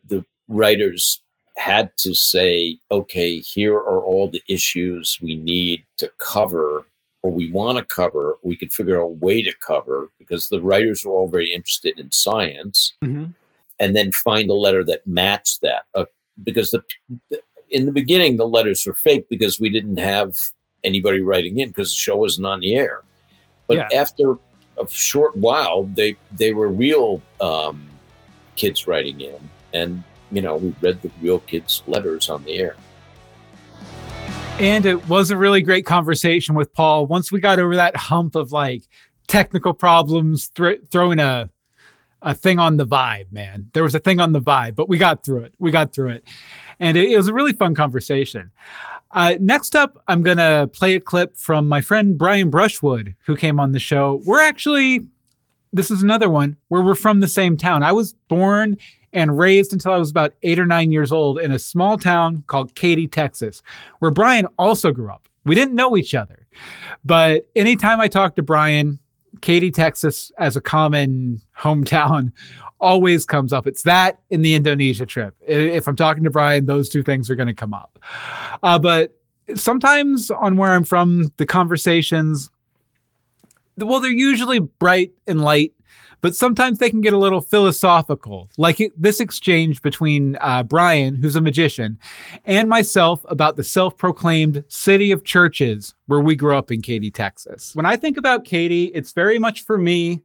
the 0.07 0.23
writers 0.47 1.21
had 1.57 1.91
to 1.97 2.13
say, 2.15 2.77
okay, 2.91 3.39
here 3.39 3.75
are 3.75 4.01
all 4.01 4.29
the 4.29 4.41
issues 4.47 5.19
we 5.21 5.35
need 5.35 5.83
to 5.97 6.09
cover 6.17 6.85
or 7.23 7.31
we 7.31 7.51
want 7.51 7.77
to 7.77 7.83
cover. 7.83 8.37
We 8.41 8.55
could 8.55 8.71
figure 8.73 8.99
out 8.99 9.05
a 9.05 9.07
way 9.07 9.41
to 9.43 9.53
cover 9.59 10.09
because 10.17 10.47
the 10.47 10.61
writers 10.61 11.03
were 11.05 11.11
all 11.11 11.27
very 11.27 11.53
interested 11.53 11.99
in 11.99 12.11
science 12.11 12.93
and 13.79 13.95
then 13.95 14.11
find 14.13 14.49
a 14.49 14.53
letter 14.55 14.83
that 14.85 15.05
matched 15.05 15.61
that. 15.61 15.83
Uh, 15.93 16.05
because 16.43 16.71
the, 16.71 16.81
the 17.29 17.41
in 17.69 17.85
the 17.85 17.91
beginning 17.91 18.37
the 18.37 18.47
letters 18.47 18.85
were 18.85 18.93
fake 18.93 19.27
because 19.29 19.59
we 19.59 19.69
didn't 19.69 19.97
have 19.97 20.33
anybody 20.83 21.21
writing 21.21 21.59
in 21.59 21.67
because 21.69 21.91
the 21.91 21.97
show 21.97 22.15
wasn't 22.17 22.45
on 22.47 22.61
the 22.61 22.75
air. 22.75 23.01
But 23.67 23.77
Yeah. 23.77 23.89
after 23.93 24.37
a 24.81 24.89
short 24.89 25.35
while, 25.35 25.83
they 25.83 26.17
they 26.31 26.53
were 26.53 26.69
real 26.69 27.21
um, 27.39 27.87
kids 28.55 28.87
writing 28.87 29.21
in, 29.21 29.49
and 29.73 30.03
you 30.31 30.41
know 30.41 30.57
we 30.57 30.75
read 30.81 31.01
the 31.01 31.11
real 31.21 31.39
kids' 31.39 31.83
letters 31.87 32.29
on 32.29 32.43
the 32.43 32.57
air. 32.57 32.75
And 34.59 34.85
it 34.85 35.07
was 35.07 35.31
a 35.31 35.37
really 35.37 35.61
great 35.61 35.85
conversation 35.85 36.53
with 36.53 36.71
Paul. 36.73 37.07
Once 37.07 37.31
we 37.31 37.39
got 37.39 37.57
over 37.57 37.75
that 37.77 37.95
hump 37.95 38.35
of 38.35 38.51
like 38.51 38.83
technical 39.27 39.73
problems, 39.73 40.47
thro- 40.47 40.77
throwing 40.91 41.19
a 41.19 41.49
a 42.21 42.35
thing 42.35 42.59
on 42.59 42.77
the 42.77 42.85
vibe, 42.85 43.31
man. 43.31 43.71
There 43.73 43.81
was 43.81 43.95
a 43.95 43.99
thing 43.99 44.19
on 44.19 44.31
the 44.31 44.41
vibe, 44.41 44.75
but 44.75 44.87
we 44.87 44.99
got 44.99 45.25
through 45.25 45.43
it. 45.45 45.53
We 45.57 45.71
got 45.71 45.93
through 45.93 46.09
it, 46.09 46.27
and 46.79 46.97
it, 46.97 47.11
it 47.11 47.17
was 47.17 47.27
a 47.27 47.33
really 47.33 47.53
fun 47.53 47.73
conversation. 47.73 48.51
Uh, 49.13 49.35
next 49.39 49.75
up, 49.75 50.01
I'm 50.07 50.23
gonna 50.23 50.67
play 50.67 50.95
a 50.95 50.99
clip 50.99 51.37
from 51.37 51.67
my 51.67 51.81
friend 51.81 52.17
Brian 52.17 52.49
Brushwood, 52.49 53.15
who 53.25 53.35
came 53.35 53.59
on 53.59 53.71
the 53.71 53.79
show. 53.79 54.21
We're 54.25 54.41
actually 54.41 55.07
this 55.73 55.89
is 55.89 56.03
another 56.03 56.29
one 56.29 56.57
where 56.67 56.81
we're 56.81 56.95
from 56.95 57.21
the 57.21 57.27
same 57.27 57.55
town. 57.55 57.81
I 57.81 57.93
was 57.93 58.13
born 58.27 58.77
and 59.13 59.37
raised 59.37 59.73
until 59.73 59.93
I 59.93 59.97
was 59.97 60.09
about 60.09 60.33
eight 60.43 60.59
or 60.59 60.65
nine 60.65 60.91
years 60.91 61.11
old 61.11 61.39
in 61.39 61.51
a 61.51 61.59
small 61.59 61.97
town 61.97 62.43
called 62.47 62.75
Katy, 62.75 63.07
Texas, 63.07 63.61
where 63.99 64.11
Brian 64.11 64.47
also 64.57 64.91
grew 64.91 65.09
up. 65.09 65.27
We 65.45 65.55
didn't 65.55 65.75
know 65.75 65.97
each 65.97 66.13
other, 66.13 66.47
but 67.03 67.49
anytime 67.55 67.99
I 67.99 68.07
talk 68.07 68.35
to 68.35 68.43
Brian, 68.43 68.99
Katy, 69.41 69.71
Texas, 69.71 70.31
as 70.37 70.55
a 70.55 70.61
common 70.61 71.41
hometown, 71.57 72.31
always 72.81 73.25
comes 73.25 73.53
up. 73.53 73.67
It's 73.67 73.83
that 73.83 74.19
in 74.29 74.41
the 74.41 74.55
Indonesia 74.55 75.05
trip. 75.05 75.35
If 75.47 75.87
I'm 75.87 75.95
talking 75.95 76.23
to 76.23 76.29
Brian, 76.29 76.65
those 76.65 76.89
two 76.89 77.03
things 77.03 77.29
are 77.29 77.35
going 77.35 77.47
to 77.47 77.53
come 77.53 77.73
up. 77.73 77.99
Uh, 78.63 78.79
but 78.79 79.15
sometimes 79.55 80.31
on 80.31 80.57
where 80.57 80.71
I'm 80.71 80.83
from, 80.83 81.31
the 81.37 81.45
conversations 81.45 82.49
well, 83.77 83.99
they're 83.99 84.11
usually 84.11 84.59
bright 84.59 85.11
and 85.27 85.41
light, 85.41 85.73
but 86.21 86.35
sometimes 86.35 86.77
they 86.77 86.89
can 86.89 87.01
get 87.01 87.13
a 87.13 87.17
little 87.17 87.41
philosophical, 87.41 88.49
like 88.57 88.79
it, 88.79 88.99
this 89.01 89.19
exchange 89.19 89.81
between 89.81 90.37
uh, 90.41 90.63
Brian, 90.63 91.15
who's 91.15 91.35
a 91.35 91.41
magician, 91.41 91.97
and 92.45 92.69
myself 92.69 93.25
about 93.27 93.55
the 93.55 93.63
self 93.63 93.97
proclaimed 93.97 94.63
city 94.67 95.11
of 95.11 95.23
churches 95.23 95.95
where 96.05 96.19
we 96.19 96.35
grew 96.35 96.55
up 96.55 96.71
in 96.71 96.81
Katy, 96.81 97.11
Texas. 97.11 97.75
When 97.75 97.85
I 97.85 97.95
think 97.95 98.17
about 98.17 98.45
Katy, 98.45 98.85
it's 98.85 99.13
very 99.13 99.39
much 99.39 99.63
for 99.65 99.77
me 99.77 100.21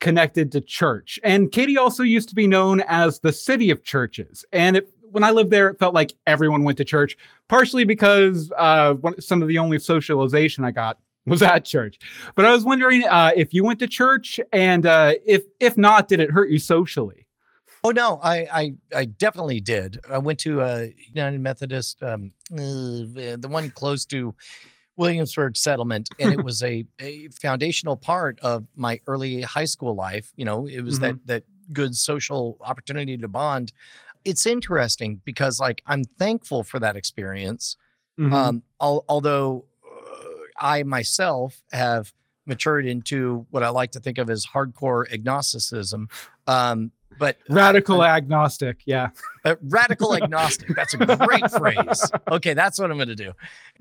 connected 0.00 0.52
to 0.52 0.60
church. 0.60 1.18
And 1.24 1.50
Katy 1.50 1.76
also 1.76 2.02
used 2.02 2.28
to 2.28 2.34
be 2.34 2.46
known 2.46 2.82
as 2.86 3.20
the 3.20 3.32
city 3.32 3.70
of 3.70 3.82
churches. 3.82 4.44
And 4.52 4.76
it, 4.76 4.88
when 5.10 5.24
I 5.24 5.30
lived 5.30 5.50
there, 5.50 5.68
it 5.68 5.78
felt 5.78 5.94
like 5.94 6.14
everyone 6.26 6.64
went 6.64 6.78
to 6.78 6.84
church, 6.84 7.16
partially 7.48 7.84
because 7.84 8.52
uh, 8.56 8.94
some 9.18 9.42
of 9.42 9.48
the 9.48 9.58
only 9.58 9.78
socialization 9.78 10.64
I 10.64 10.70
got 10.70 10.98
was 11.26 11.42
at 11.42 11.64
church. 11.64 11.98
But 12.34 12.44
I 12.44 12.52
was 12.52 12.64
wondering 12.64 13.04
uh, 13.04 13.32
if 13.36 13.52
you 13.52 13.64
went 13.64 13.78
to 13.80 13.86
church, 13.86 14.40
and 14.52 14.86
uh, 14.86 15.14
if 15.26 15.42
if 15.60 15.76
not, 15.76 16.08
did 16.08 16.20
it 16.20 16.30
hurt 16.30 16.50
you 16.50 16.58
socially? 16.58 17.26
Oh 17.84 17.90
no, 17.90 18.18
I 18.22 18.36
I, 18.52 18.74
I 18.94 19.04
definitely 19.04 19.60
did. 19.60 20.00
I 20.10 20.18
went 20.18 20.40
to 20.40 20.62
a 20.62 20.92
United 21.12 21.40
Methodist, 21.40 22.02
um, 22.02 22.32
uh, 22.52 22.58
the 23.36 23.48
one 23.48 23.70
close 23.70 24.04
to 24.06 24.34
Williamsburg 24.98 25.56
settlement, 25.56 26.10
and 26.18 26.32
it 26.32 26.44
was 26.50 26.62
a, 26.62 26.84
a 27.00 27.28
foundational 27.28 27.96
part 27.96 28.38
of 28.40 28.66
my 28.76 29.00
early 29.06 29.40
high 29.40 29.64
school 29.64 29.94
life. 29.94 30.32
You 30.36 30.44
know, 30.44 30.66
it 30.66 30.82
was 30.82 30.98
that 30.98 31.26
that 31.26 31.44
good 31.72 31.96
social 31.96 32.58
opportunity 32.60 33.16
to 33.16 33.28
bond. 33.28 33.72
It's 34.24 34.44
interesting 34.44 35.22
because 35.24 35.58
like 35.58 35.80
I'm 35.86 36.04
thankful 36.04 36.64
for 36.64 36.78
that 36.80 36.96
experience. 36.96 37.76
Mhm. 38.18 38.32
Um, 38.32 38.62
al- 38.82 39.04
although 39.08 39.64
uh, 39.86 40.34
I 40.60 40.82
myself 40.82 41.62
have 41.72 42.12
matured 42.46 42.86
into 42.86 43.46
what 43.50 43.62
I 43.62 43.68
like 43.68 43.92
to 43.92 44.00
think 44.00 44.18
of 44.18 44.28
as 44.28 44.46
hardcore 44.46 45.10
agnosticism. 45.12 46.08
Um, 46.46 46.90
but 47.18 47.38
Radical 47.48 48.04
agnostic, 48.04 48.80
yeah. 48.86 49.10
uh, 49.44 49.56
radical 49.62 50.14
agnostic. 50.14 50.74
That's 50.74 50.94
a 50.94 50.98
great 50.98 51.50
phrase. 51.58 52.10
Okay, 52.30 52.54
that's 52.54 52.78
what 52.78 52.90
I'm 52.90 52.96
going 52.96 53.08
to 53.08 53.14
do. 53.14 53.32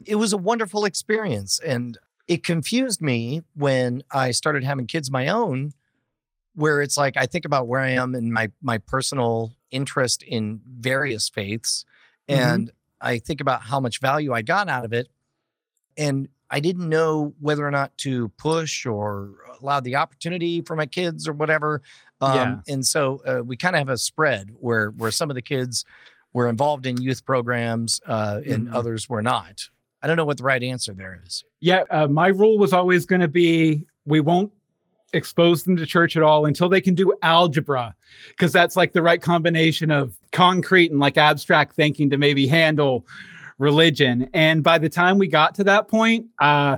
It 0.06 0.16
was 0.16 0.34
a 0.34 0.38
wonderful 0.38 0.86
experience. 0.86 1.60
And 1.60 1.98
it 2.28 2.44
confused 2.44 3.02
me 3.02 3.44
when 3.56 4.04
I 4.12 4.32
started 4.32 4.64
having 4.64 4.88
kids 4.88 5.10
my 5.12 5.28
own, 5.28 5.74
where 6.56 6.82
it's 6.82 6.98
like 6.98 7.16
I 7.18 7.26
think 7.26 7.46
about 7.46 7.68
where 7.68 7.82
I 7.82 7.92
am 7.92 8.16
in 8.16 8.32
my 8.34 8.52
my 8.62 8.80
personal 8.80 9.54
interest 9.72 10.24
in 10.24 10.62
various 10.68 11.30
faiths. 11.30 11.86
Mhm. 12.30 12.38
And 12.38 12.72
I 13.00 13.20
think 13.20 13.42
about 13.42 13.62
how 13.62 13.80
much 13.80 14.00
value 14.00 14.34
I 14.34 14.42
got 14.42 14.68
out 14.68 14.86
of 14.86 14.92
it. 14.94 15.08
And 15.98 16.30
I 16.50 16.60
didn't 16.60 16.88
know 16.88 17.34
whether 17.40 17.66
or 17.68 17.72
not 17.72 17.98
to 18.00 18.30
push 18.38 18.86
or 18.86 19.36
allow 19.62 19.80
the 19.80 19.96
opportunity 19.96 20.62
for 20.62 20.76
my 20.76 20.86
kids 20.86 21.28
or 21.28 21.34
whatever. 21.34 21.82
Um, 22.22 22.34
Yeah. 22.68 22.74
And 22.74 22.86
so 22.86 23.22
uh, 23.26 23.44
we 23.44 23.58
kind 23.58 23.76
of 23.76 23.80
have 23.80 23.90
a 23.90 23.98
spread 23.98 24.50
where 24.60 24.90
where 24.92 25.12
some 25.12 25.30
of 25.30 25.36
the 25.36 25.42
kids 25.42 25.86
were 26.34 26.50
involved 26.50 26.86
in 26.86 27.02
youth 27.02 27.26
programs 27.26 28.00
uh, 28.06 28.42
and 28.48 28.68
Mhm. 28.68 28.74
others 28.76 29.08
were 29.10 29.22
not. 29.22 29.70
I 30.02 30.08
don't 30.08 30.18
know 30.18 30.26
what 30.26 30.38
the 30.38 30.44
right 30.44 30.62
answer 30.62 30.94
there 30.94 31.20
is. 31.26 31.44
Yeah, 31.60 31.84
uh, 31.90 32.08
my 32.08 32.28
rule 32.28 32.58
was 32.60 32.74
always 32.74 33.06
going 33.06 33.22
to 33.22 33.28
be 33.28 33.86
we 34.06 34.20
won't 34.20 34.52
expose 35.14 35.64
them 35.64 35.76
to 35.78 35.86
church 35.86 36.16
at 36.18 36.22
all 36.24 36.46
until 36.46 36.70
they 36.70 36.82
can 36.82 36.94
do 36.94 37.14
algebra 37.24 37.96
because 38.30 38.52
that's 38.52 38.76
like 38.76 38.92
the 38.94 39.02
right 39.02 39.22
combination 39.22 39.90
of 39.90 40.18
concrete 40.34 40.92
and 40.92 41.00
like 41.00 41.18
abstract 41.18 41.76
thinking 41.76 42.10
to 42.10 42.18
maybe 42.18 42.46
handle 42.46 43.06
religion. 43.58 44.30
And 44.34 44.64
by 44.64 44.78
the 44.78 44.90
time 44.90 45.18
we 45.18 45.28
got 45.28 45.56
to 45.56 45.64
that 45.64 45.88
point, 45.88 46.28
uh, 46.40 46.78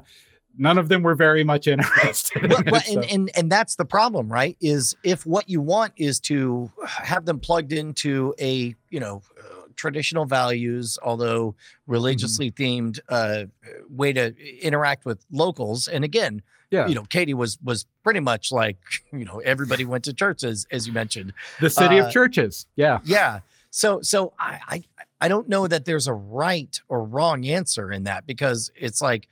none 0.60 0.77
of 0.77 0.90
them 0.90 1.02
were 1.02 1.15
very 1.15 1.44
much 1.44 1.65
interested. 1.68 2.44
in 2.44 2.49
well, 2.52 2.76
it, 2.76 2.86
so- 2.86 2.99
and, 3.02 3.11
and 3.11 3.31
and 3.36 3.52
that's 3.52 3.76
the 3.76 3.86
problem, 3.86 4.31
right? 4.31 4.56
Is 4.61 4.95
if 5.03 5.26
what 5.26 5.49
you 5.49 5.61
want 5.61 5.94
is 5.98 6.19
to 6.22 6.72
have 6.86 7.26
them 7.26 7.40
plugged 7.40 7.73
into 7.73 8.36
a 8.40 8.76
you 8.91 8.99
know 8.99 9.23
uh, 9.40 9.61
traditional 9.76 10.26
values, 10.26 10.99
although 11.02 11.56
religiously 11.88 12.52
themed 12.52 12.99
uh, 13.10 13.45
way 13.90 14.14
to 14.14 14.36
interact 14.61 15.06
with 15.06 15.26
locals, 15.31 15.88
and 15.88 16.03
again, 16.03 16.41
Yeah. 16.69 16.88
you 16.88 16.94
know, 16.95 17.03
Katy 17.03 17.34
was 17.34 17.57
was 17.64 17.86
pretty 18.03 18.19
much 18.19 18.52
like 18.52 18.77
you 19.14 19.26
know 19.26 19.40
everybody 19.40 19.86
went 19.86 20.03
to 20.06 20.14
church 20.14 20.44
as 20.44 20.68
as 20.72 20.86
you 20.86 20.94
mentioned, 20.94 21.34
the 21.61 21.69
city 21.69 21.99
Uh, 21.99 22.06
of 22.07 22.11
churches. 22.11 22.65
Yeah. 22.76 22.99
yeah. 23.06 23.40
So 23.72 24.02
so 24.02 24.34
I, 24.40 24.60
I 24.68 24.84
I 25.22 25.27
don't 25.27 25.48
know 25.49 25.68
that 25.68 25.86
there's 25.86 26.07
a 26.07 26.14
right 26.14 26.80
or 26.88 27.03
wrong 27.03 27.45
answer 27.45 27.91
in 27.91 28.03
that 28.03 28.26
because 28.26 28.72
it's 28.76 29.02
like 29.02 29.27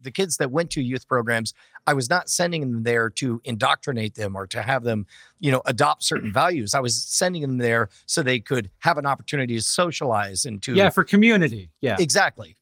the 0.00 0.10
kids 0.10 0.36
that 0.36 0.50
went 0.50 0.70
to 0.70 0.82
youth 0.82 1.06
programs, 1.08 1.54
I 1.86 1.94
was 1.94 2.10
not 2.10 2.28
sending 2.28 2.60
them 2.60 2.82
there 2.82 3.10
to 3.10 3.40
indoctrinate 3.44 4.14
them 4.14 4.36
or 4.36 4.46
to 4.48 4.62
have 4.62 4.84
them, 4.84 5.06
you 5.40 5.50
know, 5.50 5.62
adopt 5.66 6.04
certain 6.04 6.32
values. 6.44 6.74
I 6.74 6.80
was 6.80 7.00
sending 7.02 7.42
them 7.42 7.58
there 7.58 7.88
so 8.06 8.22
they 8.22 8.40
could 8.40 8.70
have 8.80 8.98
an 8.98 9.06
opportunity 9.06 9.56
to 9.56 9.62
socialize 9.62 10.44
and 10.44 10.62
to 10.62 10.74
Yeah, 10.74 10.90
for 10.90 11.04
community. 11.04 11.70
Yeah. 11.80 11.96
exactly. 11.98 12.56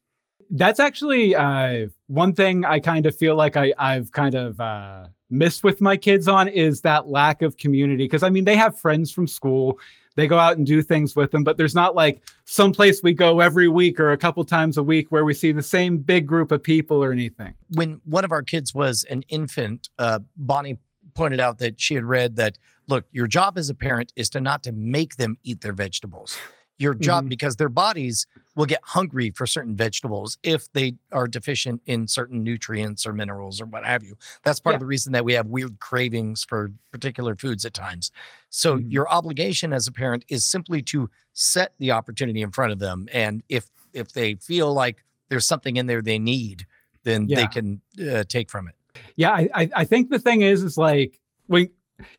That's 0.51 0.79
actually 0.79 1.35
uh, 1.35 1.89
one 2.07 2.33
thing 2.33 2.65
I 2.65 2.79
kind 2.79 3.05
of 3.07 3.17
feel 3.17 3.35
like 3.35 3.57
I, 3.57 3.75
I've 3.79 4.13
kind 4.13 4.37
of 4.37 4.61
uh, 4.61 5.07
missed 5.29 5.65
with 5.65 5.81
my 5.81 5.97
kids 5.97 6.29
on 6.29 6.47
is 6.47 6.83
that 6.83 7.09
lack 7.09 7.43
of 7.43 7.57
community. 7.57 8.05
Because 8.05 8.23
I 8.23 8.31
mean, 8.31 8.45
they 8.45 8.57
have 8.57 8.79
friends 8.79 9.11
from 9.11 9.27
school, 9.27 9.81
they 10.17 10.27
go 10.27 10.39
out 10.39 10.57
and 10.57 10.67
do 10.67 10.83
things 10.83 11.15
with 11.15 11.31
them, 11.31 11.45
but 11.45 11.57
there's 11.57 11.75
not 11.75 11.95
like 11.95 12.23
someplace 12.45 13.03
we 13.03 13.13
go 13.13 13.41
every 13.41 13.69
week 13.69 14.01
or 14.01 14.13
a 14.13 14.17
couple 14.17 14.45
times 14.45 14.77
a 14.77 14.83
week 14.83 15.07
where 15.11 15.25
we 15.25 15.35
see 15.35 15.53
the 15.53 15.63
same 15.63 15.99
big 15.99 16.27
group 16.27 16.51
of 16.51 16.63
people 16.63 17.03
or 17.03 17.13
anything. 17.13 17.55
when 17.71 18.01
one 18.05 18.25
of 18.25 18.33
our 18.33 18.43
kids 18.43 18.75
was 18.75 19.05
an 19.05 19.23
infant, 19.29 19.89
uh, 19.99 20.19
Bonnie 20.37 20.79
pointed 21.15 21.41
out 21.41 21.59
that 21.59 21.81
she 21.81 21.95
had 21.95 22.05
read 22.05 22.37
that 22.37 22.59
look, 22.89 23.05
your 23.13 23.27
job 23.27 23.59
as 23.59 23.69
a 23.71 23.75
parent 23.75 24.13
is 24.17 24.31
to 24.31 24.41
not 24.41 24.63
to 24.63 24.73
make 24.73 25.17
them 25.17 25.39
eat 25.43 25.61
their 25.61 25.73
vegetables. 25.73 26.39
Your 26.79 26.93
job, 26.95 27.25
Mhm. 27.25 27.29
because 27.31 27.57
their 27.57 27.71
bodies 27.71 28.27
will 28.55 28.67
get 28.67 28.81
hungry 28.83 29.31
for 29.31 29.47
certain 29.47 29.75
vegetables 29.77 30.37
if 30.43 30.71
they 30.73 30.95
are 31.11 31.27
deficient 31.27 31.81
in 31.87 32.07
certain 32.07 32.43
nutrients 32.43 33.07
or 33.07 33.13
minerals 33.15 33.61
or 33.61 33.67
what 33.67 33.85
have 33.87 34.03
you. 34.05 34.17
That's 34.45 34.61
part 34.61 34.75
of 34.75 34.81
the 34.81 34.87
reason 34.87 35.13
that 35.13 35.25
we 35.25 35.33
have 35.35 35.47
weird 35.47 35.79
cravings 35.81 36.45
for 36.45 36.71
particular 36.93 37.35
foods 37.35 37.65
at 37.65 37.73
times. 37.75 38.11
So 38.51 38.77
your 38.77 39.09
obligation 39.09 39.73
as 39.73 39.87
a 39.87 39.93
parent 39.93 40.25
is 40.29 40.45
simply 40.45 40.83
to 40.83 41.09
set 41.33 41.73
the 41.79 41.93
opportunity 41.93 42.43
in 42.43 42.51
front 42.51 42.73
of 42.73 42.79
them, 42.79 43.09
and 43.13 43.43
if 43.49 43.71
if 43.95 44.13
they 44.13 44.35
feel 44.35 44.75
like 44.75 45.03
there's 45.31 45.47
something 45.47 45.77
in 45.77 45.87
there 45.87 46.03
they 46.03 46.19
need, 46.19 46.67
then 47.05 47.27
they 47.27 47.47
can 47.47 47.81
uh, 48.11 48.25
take 48.29 48.51
from 48.51 48.69
it. 48.69 48.75
Yeah, 49.17 49.33
I, 49.33 49.49
I 49.55 49.71
I 49.77 49.85
think 49.85 50.11
the 50.11 50.19
thing 50.19 50.43
is, 50.43 50.63
is 50.63 50.77
like 50.77 51.21
when 51.47 51.69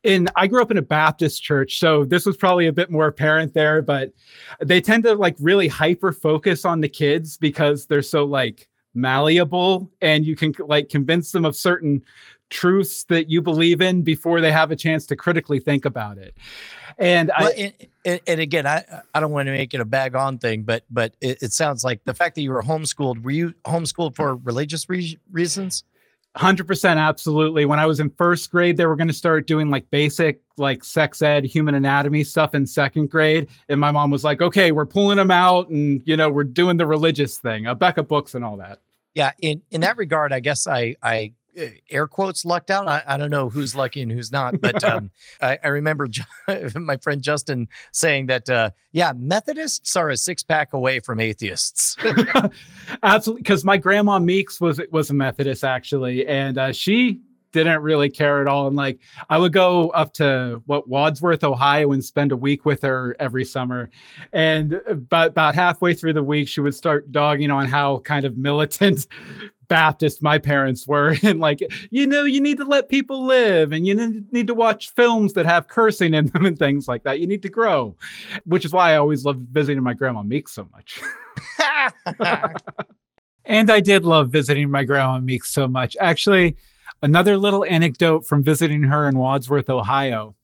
in 0.04 0.28
I 0.36 0.48
grew 0.48 0.62
up 0.62 0.72
in 0.72 0.78
a 0.78 0.82
Baptist 0.82 1.44
church, 1.44 1.80
so 1.80 2.06
this 2.06 2.26
was 2.26 2.38
probably 2.38 2.68
a 2.68 2.74
bit 2.74 2.90
more 2.90 3.08
apparent 3.08 3.54
there, 3.54 3.82
but 3.82 4.12
they 4.62 4.82
tend 4.82 5.04
to 5.04 5.16
like 5.16 5.36
really 5.40 5.68
hyper 5.68 6.12
focus 6.12 6.66
on 6.66 6.82
the 6.82 6.90
kids 6.90 7.38
because 7.38 7.86
they're 7.86 8.02
so 8.02 8.26
like 8.26 8.68
malleable 8.94 9.92
and 10.02 10.26
you 10.26 10.36
can 10.36 10.54
like 10.60 10.90
convince 10.90 11.32
them 11.32 11.46
of 11.46 11.56
certain 11.56 12.04
truths 12.50 13.04
that 13.06 13.30
you 13.30 13.42
believe 13.42 13.82
in 13.82 14.02
before 14.02 14.42
they 14.42 14.52
have 14.52 14.72
a 14.72 14.76
chance 14.76 15.06
to 15.06 15.16
critically 15.16 15.60
think 15.60 15.86
about 15.86 16.18
it. 16.18 16.36
And 16.98 17.32
Well, 17.38 17.52
I 17.56 17.74
and, 18.06 18.22
and, 18.26 18.40
again, 18.40 18.66
I 18.66 18.84
I 19.14 19.20
don't 19.20 19.32
want 19.32 19.48
to 19.48 19.52
make 19.52 19.74
it 19.74 19.82
a 19.82 19.86
bag 19.86 20.16
on 20.16 20.38
thing, 20.38 20.64
but 20.64 20.84
but 20.90 21.16
it, 21.22 21.44
it 21.44 21.54
sounds 21.54 21.84
like 21.84 22.04
the 22.06 22.14
fact 22.14 22.36
that 22.36 22.42
you 22.42 22.52
were 22.52 22.64
homeschooled. 22.64 23.22
Were 23.22 23.32
you 23.32 23.54
homeschooled 23.66 24.16
for 24.16 24.36
religious 24.38 24.90
re- 24.90 25.20
reasons? 25.32 25.84
Hundred 26.38 26.68
percent, 26.68 27.00
absolutely. 27.00 27.66
When 27.66 27.80
I 27.80 27.88
was 27.88 28.00
in 28.00 28.12
first 28.12 28.52
grade, 28.52 28.78
they 28.78 28.86
were 28.86 28.96
going 28.96 29.08
to 29.08 29.14
start 29.14 29.48
doing 29.48 29.72
like 29.72 29.90
basic, 29.90 30.40
like 30.58 30.84
sex 30.84 31.24
ed, 31.24 31.46
human 31.46 31.74
anatomy 31.74 32.24
stuff 32.24 32.54
in 32.54 32.68
second 32.68 33.10
grade, 33.10 33.48
and 33.70 33.80
my 33.80 33.90
mom 33.90 34.12
was 34.12 34.24
like, 34.24 34.40
"Okay, 34.40 34.72
we're 34.72 34.86
pulling 34.86 35.18
them 35.18 35.32
out, 35.32 35.70
and 35.70 36.00
you 36.06 36.16
know, 36.16 36.30
we're 36.30 36.44
doing 36.44 36.78
the 36.78 36.86
religious 36.86 37.40
thing, 37.40 37.64
Abeka 37.64 38.08
books 38.08 38.36
and 38.36 38.46
all 38.46 38.56
that." 38.58 38.80
Yeah, 39.16 39.32
in 39.42 39.64
in 39.72 39.82
that 39.82 39.98
regard, 39.98 40.32
I 40.32 40.40
guess 40.40 40.68
I 40.68 40.96
I 41.02 41.34
uh, 41.47 41.47
air 41.90 42.08
quotes 42.08 42.46
lucked 42.46 42.72
out. 42.72 42.88
I, 42.88 43.04
I 43.08 43.18
don't 43.18 43.32
know 43.32 43.50
who's 43.50 43.76
lucky 43.76 44.02
and 44.02 44.12
who's 44.12 44.32
not, 44.32 44.60
but 44.62 44.84
um, 44.86 45.12
I, 45.42 45.58
I 45.64 45.68
remember 45.70 46.08
my 46.76 46.98
friend 46.98 47.22
Justin 47.22 47.68
saying 47.92 48.28
that 48.28 48.50
uh, 48.50 48.72
yeah, 48.92 49.14
Methodists 49.16 49.96
are 49.96 50.10
a 50.10 50.18
six 50.18 50.44
pack 50.44 50.74
away 50.74 51.00
from 51.00 51.20
atheists. 51.20 51.96
Absolutely, 53.04 53.42
because 53.42 53.64
my 53.64 53.78
grandma 53.78 54.20
Meeks 54.20 54.62
was 54.62 54.82
was 54.92 55.10
a 55.10 55.14
Methodist 55.14 55.64
actually, 55.64 56.28
and 56.28 56.58
uh, 56.58 56.72
she 56.72 57.22
didn't 57.52 57.82
really 57.82 58.10
care 58.10 58.42
at 58.42 58.48
all. 58.48 58.68
And 58.68 58.76
like, 58.76 59.00
I 59.30 59.38
would 59.38 59.54
go 59.54 59.90
up 59.90 60.14
to 60.14 60.62
what 60.66 60.88
Wadsworth, 60.88 61.44
Ohio, 61.44 61.92
and 61.92 62.04
spend 62.04 62.32
a 62.32 62.38
week 62.38 62.66
with 62.66 62.82
her 62.82 63.16
every 63.20 63.46
summer. 63.46 63.90
And 64.34 64.74
about 64.88 65.30
about 65.30 65.56
halfway 65.56 65.94
through 65.94 66.14
the 66.14 66.24
week, 66.24 66.48
she 66.48 66.62
would 66.62 66.76
start 66.76 67.12
dogging 67.12 67.52
on 67.52 67.68
how 67.68 68.00
kind 68.00 68.26
of 68.26 68.38
militant. 68.38 69.08
Baptist 69.68 70.22
my 70.22 70.38
parents 70.38 70.88
were 70.88 71.16
and 71.24 71.40
like 71.40 71.60
you 71.92 72.08
know 72.08 72.24
you 72.24 72.40
need 72.40 72.58
to 72.58 72.66
let 72.66 72.90
people 72.90 73.26
live 73.26 73.72
and 73.72 73.86
you 73.86 74.26
need 74.32 74.48
to 74.48 74.54
watch 74.54 74.94
films 74.94 75.34
that 75.34 75.46
have 75.46 75.68
cursing 75.68 76.14
in 76.14 76.28
them 76.28 76.46
and 76.48 76.58
things 76.58 76.88
like 76.88 77.04
that 77.04 77.20
you 77.20 77.28
need 77.28 77.42
to 77.42 77.50
grow 77.50 77.96
which 78.46 78.64
is 78.64 78.72
why 78.72 78.94
I 78.94 78.98
always 78.98 79.26
loved 79.26 79.48
visiting 79.50 79.84
my 79.84 79.94
grandma 79.94 80.24
Meeks 80.24 80.54
so 80.54 80.68
much 80.72 81.02
and 83.48 83.72
I 83.72 83.80
did 83.80 84.06
love 84.06 84.30
visiting 84.30 84.70
my 84.70 84.84
grandma 84.84 85.20
Meeks 85.20 85.52
so 85.52 85.68
much. 85.68 85.98
Actually, 86.00 86.58
another 87.02 87.38
little 87.38 87.66
anecdote 87.66 88.26
from 88.26 88.44
visiting 88.44 88.84
her 88.84 89.08
in 89.08 89.18
Wadsworth, 89.18 89.70
Ohio. 89.70 90.36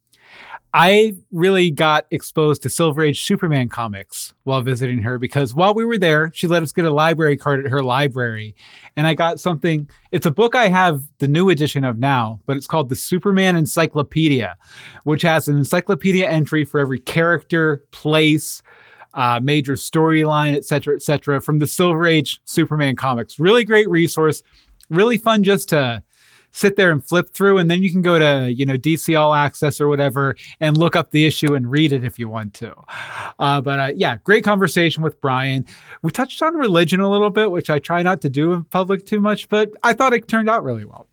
I 0.76 1.14
really 1.32 1.70
got 1.70 2.08
exposed 2.10 2.64
to 2.64 2.70
Silver 2.70 3.04
Age 3.04 3.24
Superman 3.24 3.70
comics 3.70 4.34
while 4.44 4.62
visiting 4.62 5.04
her 5.04 5.20
because 5.20 5.54
while 5.54 5.76
we 5.76 5.86
were 5.86 6.00
there, 6.00 6.32
she 6.34 6.48
let 6.48 6.64
us 6.64 6.72
get 6.72 6.86
a 6.86 6.92
library 6.92 7.38
card 7.38 7.64
at 7.64 7.72
her 7.72 7.84
library. 7.84 8.56
And 8.98 9.06
I 9.06 9.14
got 9.14 9.40
something, 9.40 9.88
it's 10.12 10.26
a 10.26 10.32
book 10.32 10.56
I 10.56 10.70
have 10.70 11.04
the 11.20 11.28
new 11.28 11.52
edition 11.52 11.84
of 11.84 12.00
now, 12.00 12.40
but 12.48 12.58
it's 12.58 12.66
called 12.66 12.90
the 12.90 12.96
Superman 12.96 13.56
Encyclopedia, 13.56 14.58
which 15.04 15.22
has 15.22 15.48
an 15.48 15.58
encyclopedia 15.58 16.28
entry 16.28 16.66
for 16.66 16.80
every 16.80 17.00
character, 17.00 17.84
place, 17.92 18.64
uh, 19.14 19.40
major 19.44 19.74
storyline, 19.74 20.56
et 20.56 20.66
cetera, 20.66 20.96
et 20.96 21.04
cetera, 21.04 21.40
from 21.40 21.60
the 21.60 21.68
Silver 21.68 22.08
Age 22.08 22.42
Superman 22.46 22.96
comics. 22.96 23.38
Really 23.38 23.64
great 23.64 23.88
resource. 23.90 24.42
Really 24.90 25.20
fun 25.20 25.44
just 25.44 25.70
to 25.70 26.02
sit 26.54 26.76
there 26.76 26.92
and 26.92 27.04
flip 27.04 27.34
through 27.34 27.58
and 27.58 27.70
then 27.70 27.84
you 27.84 27.92
can 27.92 28.02
go 28.02 28.18
to 28.18 28.52
you 28.54 28.66
know 28.66 28.78
dc 28.78 29.20
all 29.20 29.34
access 29.34 29.82
or 29.82 29.88
whatever 29.90 30.36
and 30.62 30.78
look 30.78 30.96
up 30.96 31.12
the 31.12 31.26
issue 31.26 31.56
and 31.56 31.70
read 31.70 31.92
it 31.92 32.04
if 32.04 32.18
you 32.18 32.30
want 32.30 32.54
to. 32.54 32.74
Uh, 33.40 33.60
but 33.60 33.80
uh, 33.80 33.92
yeah 33.96 34.16
great 34.24 34.44
conversation 34.44 35.04
with 35.04 35.20
brian. 35.20 35.66
We 36.02 36.12
touched 36.12 36.42
on 36.42 36.56
religion 36.56 37.02
a 37.02 37.10
little 37.10 37.30
bit 37.30 37.52
which 37.52 37.70
i 37.70 37.80
try 37.80 38.02
not 38.02 38.22
to 38.22 38.30
do 38.30 38.54
in 38.54 38.64
public 38.66 39.06
too 39.06 39.20
much 39.20 39.50
but 39.50 39.72
i 39.84 39.92
thought 39.94 40.14
it 40.14 40.28
turned 40.28 40.50
out 40.50 40.64
really 40.64 40.86
well. 40.86 41.08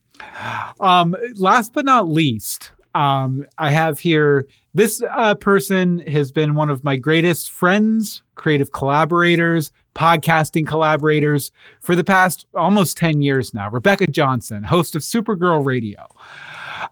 Um, 0.80 1.16
last 1.36 1.72
but 1.72 1.84
not 1.84 2.08
least 2.08 2.72
um, 2.94 3.46
i 3.58 3.70
have 3.70 3.98
here 3.98 4.46
this 4.74 5.02
uh, 5.10 5.34
person 5.34 6.00
has 6.00 6.30
been 6.30 6.54
one 6.54 6.70
of 6.70 6.84
my 6.84 6.96
greatest 6.96 7.50
friends 7.50 8.22
creative 8.34 8.72
collaborators 8.72 9.72
podcasting 9.94 10.66
collaborators 10.66 11.50
for 11.80 11.96
the 11.96 12.04
past 12.04 12.46
almost 12.54 12.96
10 12.96 13.22
years 13.22 13.52
now. 13.52 13.68
Rebecca 13.70 14.06
Johnson, 14.06 14.64
host 14.64 14.94
of 14.94 15.02
Supergirl 15.02 15.64
Radio. 15.64 16.06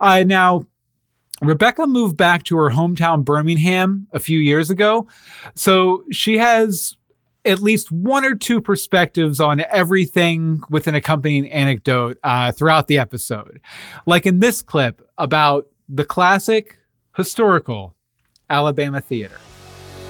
Uh, 0.01 0.25
now, 0.27 0.67
Rebecca 1.41 1.87
moved 1.87 2.17
back 2.17 2.43
to 2.45 2.57
her 2.57 2.71
hometown, 2.71 3.25
Birmingham, 3.25 4.09
a 4.13 4.19
few 4.19 4.39
years 4.39 4.71
ago. 4.71 5.07
So 5.55 6.05
she 6.11 6.39
has 6.39 6.97
at 7.45 7.61
least 7.61 7.93
one 7.93 8.25
or 8.25 8.35
two 8.35 8.61
perspectives 8.61 9.41
on 9.41 9.65
everything 9.71 10.61
with 10.69 10.87
an 10.87 10.95
accompanying 10.95 11.51
anecdote 11.51 12.19
uh, 12.25 12.53
throughout 12.53 12.89
the 12.89 12.99
episode. 12.99 13.61
Like 14.07 14.27
in 14.27 14.41
this 14.41 14.63
clip 14.63 15.01
about 15.17 15.67
the 15.89 16.05
classic 16.05 16.77
historical 17.17 17.95
Alabama 18.51 19.01
theater 19.01 19.39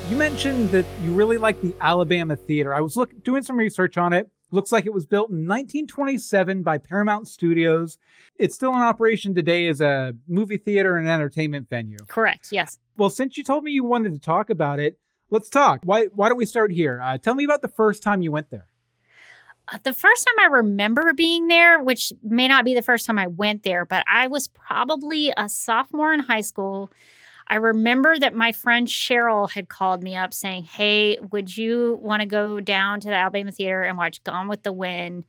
you 0.08 0.16
mentioned 0.16 0.70
that 0.70 0.86
you 1.02 1.12
really 1.12 1.36
like 1.36 1.60
the 1.60 1.74
Alabama 1.82 2.34
Theater. 2.34 2.74
I 2.74 2.80
was 2.80 2.96
look, 2.96 3.12
doing 3.24 3.42
some 3.42 3.58
research 3.58 3.98
on 3.98 4.14
it. 4.14 4.30
Looks 4.50 4.72
like 4.72 4.86
it 4.86 4.94
was 4.94 5.04
built 5.04 5.28
in 5.28 5.46
1927 5.46 6.62
by 6.62 6.78
Paramount 6.78 7.28
Studios. 7.28 7.98
It's 8.38 8.54
still 8.54 8.72
in 8.72 8.80
operation 8.80 9.34
today 9.34 9.68
as 9.68 9.82
a 9.82 10.14
movie 10.26 10.56
theater 10.56 10.96
and 10.96 11.06
entertainment 11.06 11.68
venue. 11.68 11.98
Correct. 12.06 12.48
Yes. 12.50 12.78
Well, 12.96 13.10
since 13.10 13.36
you 13.36 13.44
told 13.44 13.64
me 13.64 13.72
you 13.72 13.84
wanted 13.84 14.14
to 14.14 14.18
talk 14.18 14.48
about 14.48 14.80
it, 14.80 14.98
let's 15.28 15.50
talk. 15.50 15.80
Why 15.84 16.06
Why 16.14 16.30
don't 16.30 16.38
we 16.38 16.46
start 16.46 16.72
here? 16.72 17.00
Uh, 17.02 17.18
tell 17.18 17.34
me 17.34 17.44
about 17.44 17.60
the 17.60 17.68
first 17.68 18.02
time 18.02 18.22
you 18.22 18.32
went 18.32 18.50
there. 18.50 18.66
Uh, 19.70 19.76
the 19.82 19.92
first 19.92 20.26
time 20.26 20.36
I 20.40 20.46
remember 20.56 21.12
being 21.12 21.48
there, 21.48 21.82
which 21.82 22.14
may 22.22 22.48
not 22.48 22.64
be 22.64 22.74
the 22.74 22.80
first 22.80 23.04
time 23.04 23.18
I 23.18 23.26
went 23.26 23.64
there, 23.64 23.84
but 23.84 24.02
I 24.10 24.28
was 24.28 24.48
probably 24.48 25.34
a 25.36 25.50
sophomore 25.50 26.14
in 26.14 26.20
high 26.20 26.40
school. 26.40 26.90
I 27.48 27.56
remember 27.56 28.18
that 28.18 28.34
my 28.34 28.52
friend 28.52 28.86
Cheryl 28.86 29.50
had 29.50 29.68
called 29.68 30.02
me 30.02 30.16
up 30.16 30.34
saying, 30.34 30.64
Hey, 30.64 31.18
would 31.32 31.56
you 31.56 31.98
want 32.02 32.20
to 32.20 32.26
go 32.26 32.60
down 32.60 33.00
to 33.00 33.08
the 33.08 33.14
Alabama 33.14 33.52
Theater 33.52 33.82
and 33.82 33.96
watch 33.96 34.22
Gone 34.22 34.48
with 34.48 34.62
the 34.62 34.72
Wind 34.72 35.24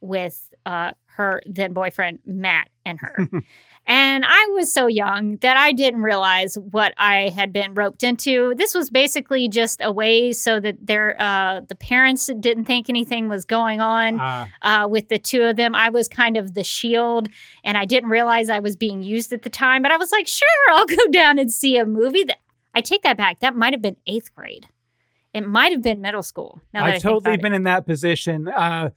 with 0.00 0.48
uh, 0.64 0.92
her 1.16 1.42
then 1.46 1.72
boyfriend, 1.72 2.20
Matt, 2.24 2.68
and 2.84 2.98
her? 3.00 3.28
And 3.88 4.22
I 4.26 4.50
was 4.52 4.70
so 4.70 4.86
young 4.86 5.38
that 5.38 5.56
I 5.56 5.72
didn't 5.72 6.02
realize 6.02 6.58
what 6.58 6.92
I 6.98 7.30
had 7.30 7.54
been 7.54 7.72
roped 7.72 8.02
into. 8.02 8.54
This 8.54 8.74
was 8.74 8.90
basically 8.90 9.48
just 9.48 9.80
a 9.82 9.90
way 9.90 10.32
so 10.32 10.60
that 10.60 10.76
their 10.86 11.16
uh, 11.18 11.62
the 11.66 11.74
parents 11.74 12.30
didn't 12.38 12.66
think 12.66 12.90
anything 12.90 13.30
was 13.30 13.46
going 13.46 13.80
on 13.80 14.20
uh. 14.20 14.46
Uh, 14.60 14.88
with 14.90 15.08
the 15.08 15.18
two 15.18 15.42
of 15.44 15.56
them. 15.56 15.74
I 15.74 15.88
was 15.88 16.06
kind 16.06 16.36
of 16.36 16.52
the 16.52 16.64
shield, 16.64 17.30
and 17.64 17.78
I 17.78 17.86
didn't 17.86 18.10
realize 18.10 18.50
I 18.50 18.58
was 18.58 18.76
being 18.76 19.02
used 19.02 19.32
at 19.32 19.40
the 19.40 19.48
time. 19.48 19.80
But 19.80 19.90
I 19.90 19.96
was 19.96 20.12
like, 20.12 20.26
sure, 20.26 20.48
I'll 20.70 20.84
go 20.84 21.06
down 21.10 21.38
and 21.38 21.50
see 21.50 21.78
a 21.78 21.86
movie. 21.86 22.24
That 22.24 22.40
I 22.74 22.82
take 22.82 23.02
that 23.04 23.16
back. 23.16 23.40
That 23.40 23.56
might 23.56 23.72
have 23.72 23.80
been 23.80 23.96
eighth 24.06 24.34
grade. 24.34 24.68
It 25.32 25.46
might 25.46 25.72
have 25.72 25.80
been 25.80 26.02
middle 26.02 26.22
school. 26.22 26.60
I've 26.74 27.00
totally 27.00 27.38
been 27.38 27.54
it. 27.54 27.56
in 27.56 27.62
that 27.62 27.86
position. 27.86 28.48
Uh, 28.48 28.90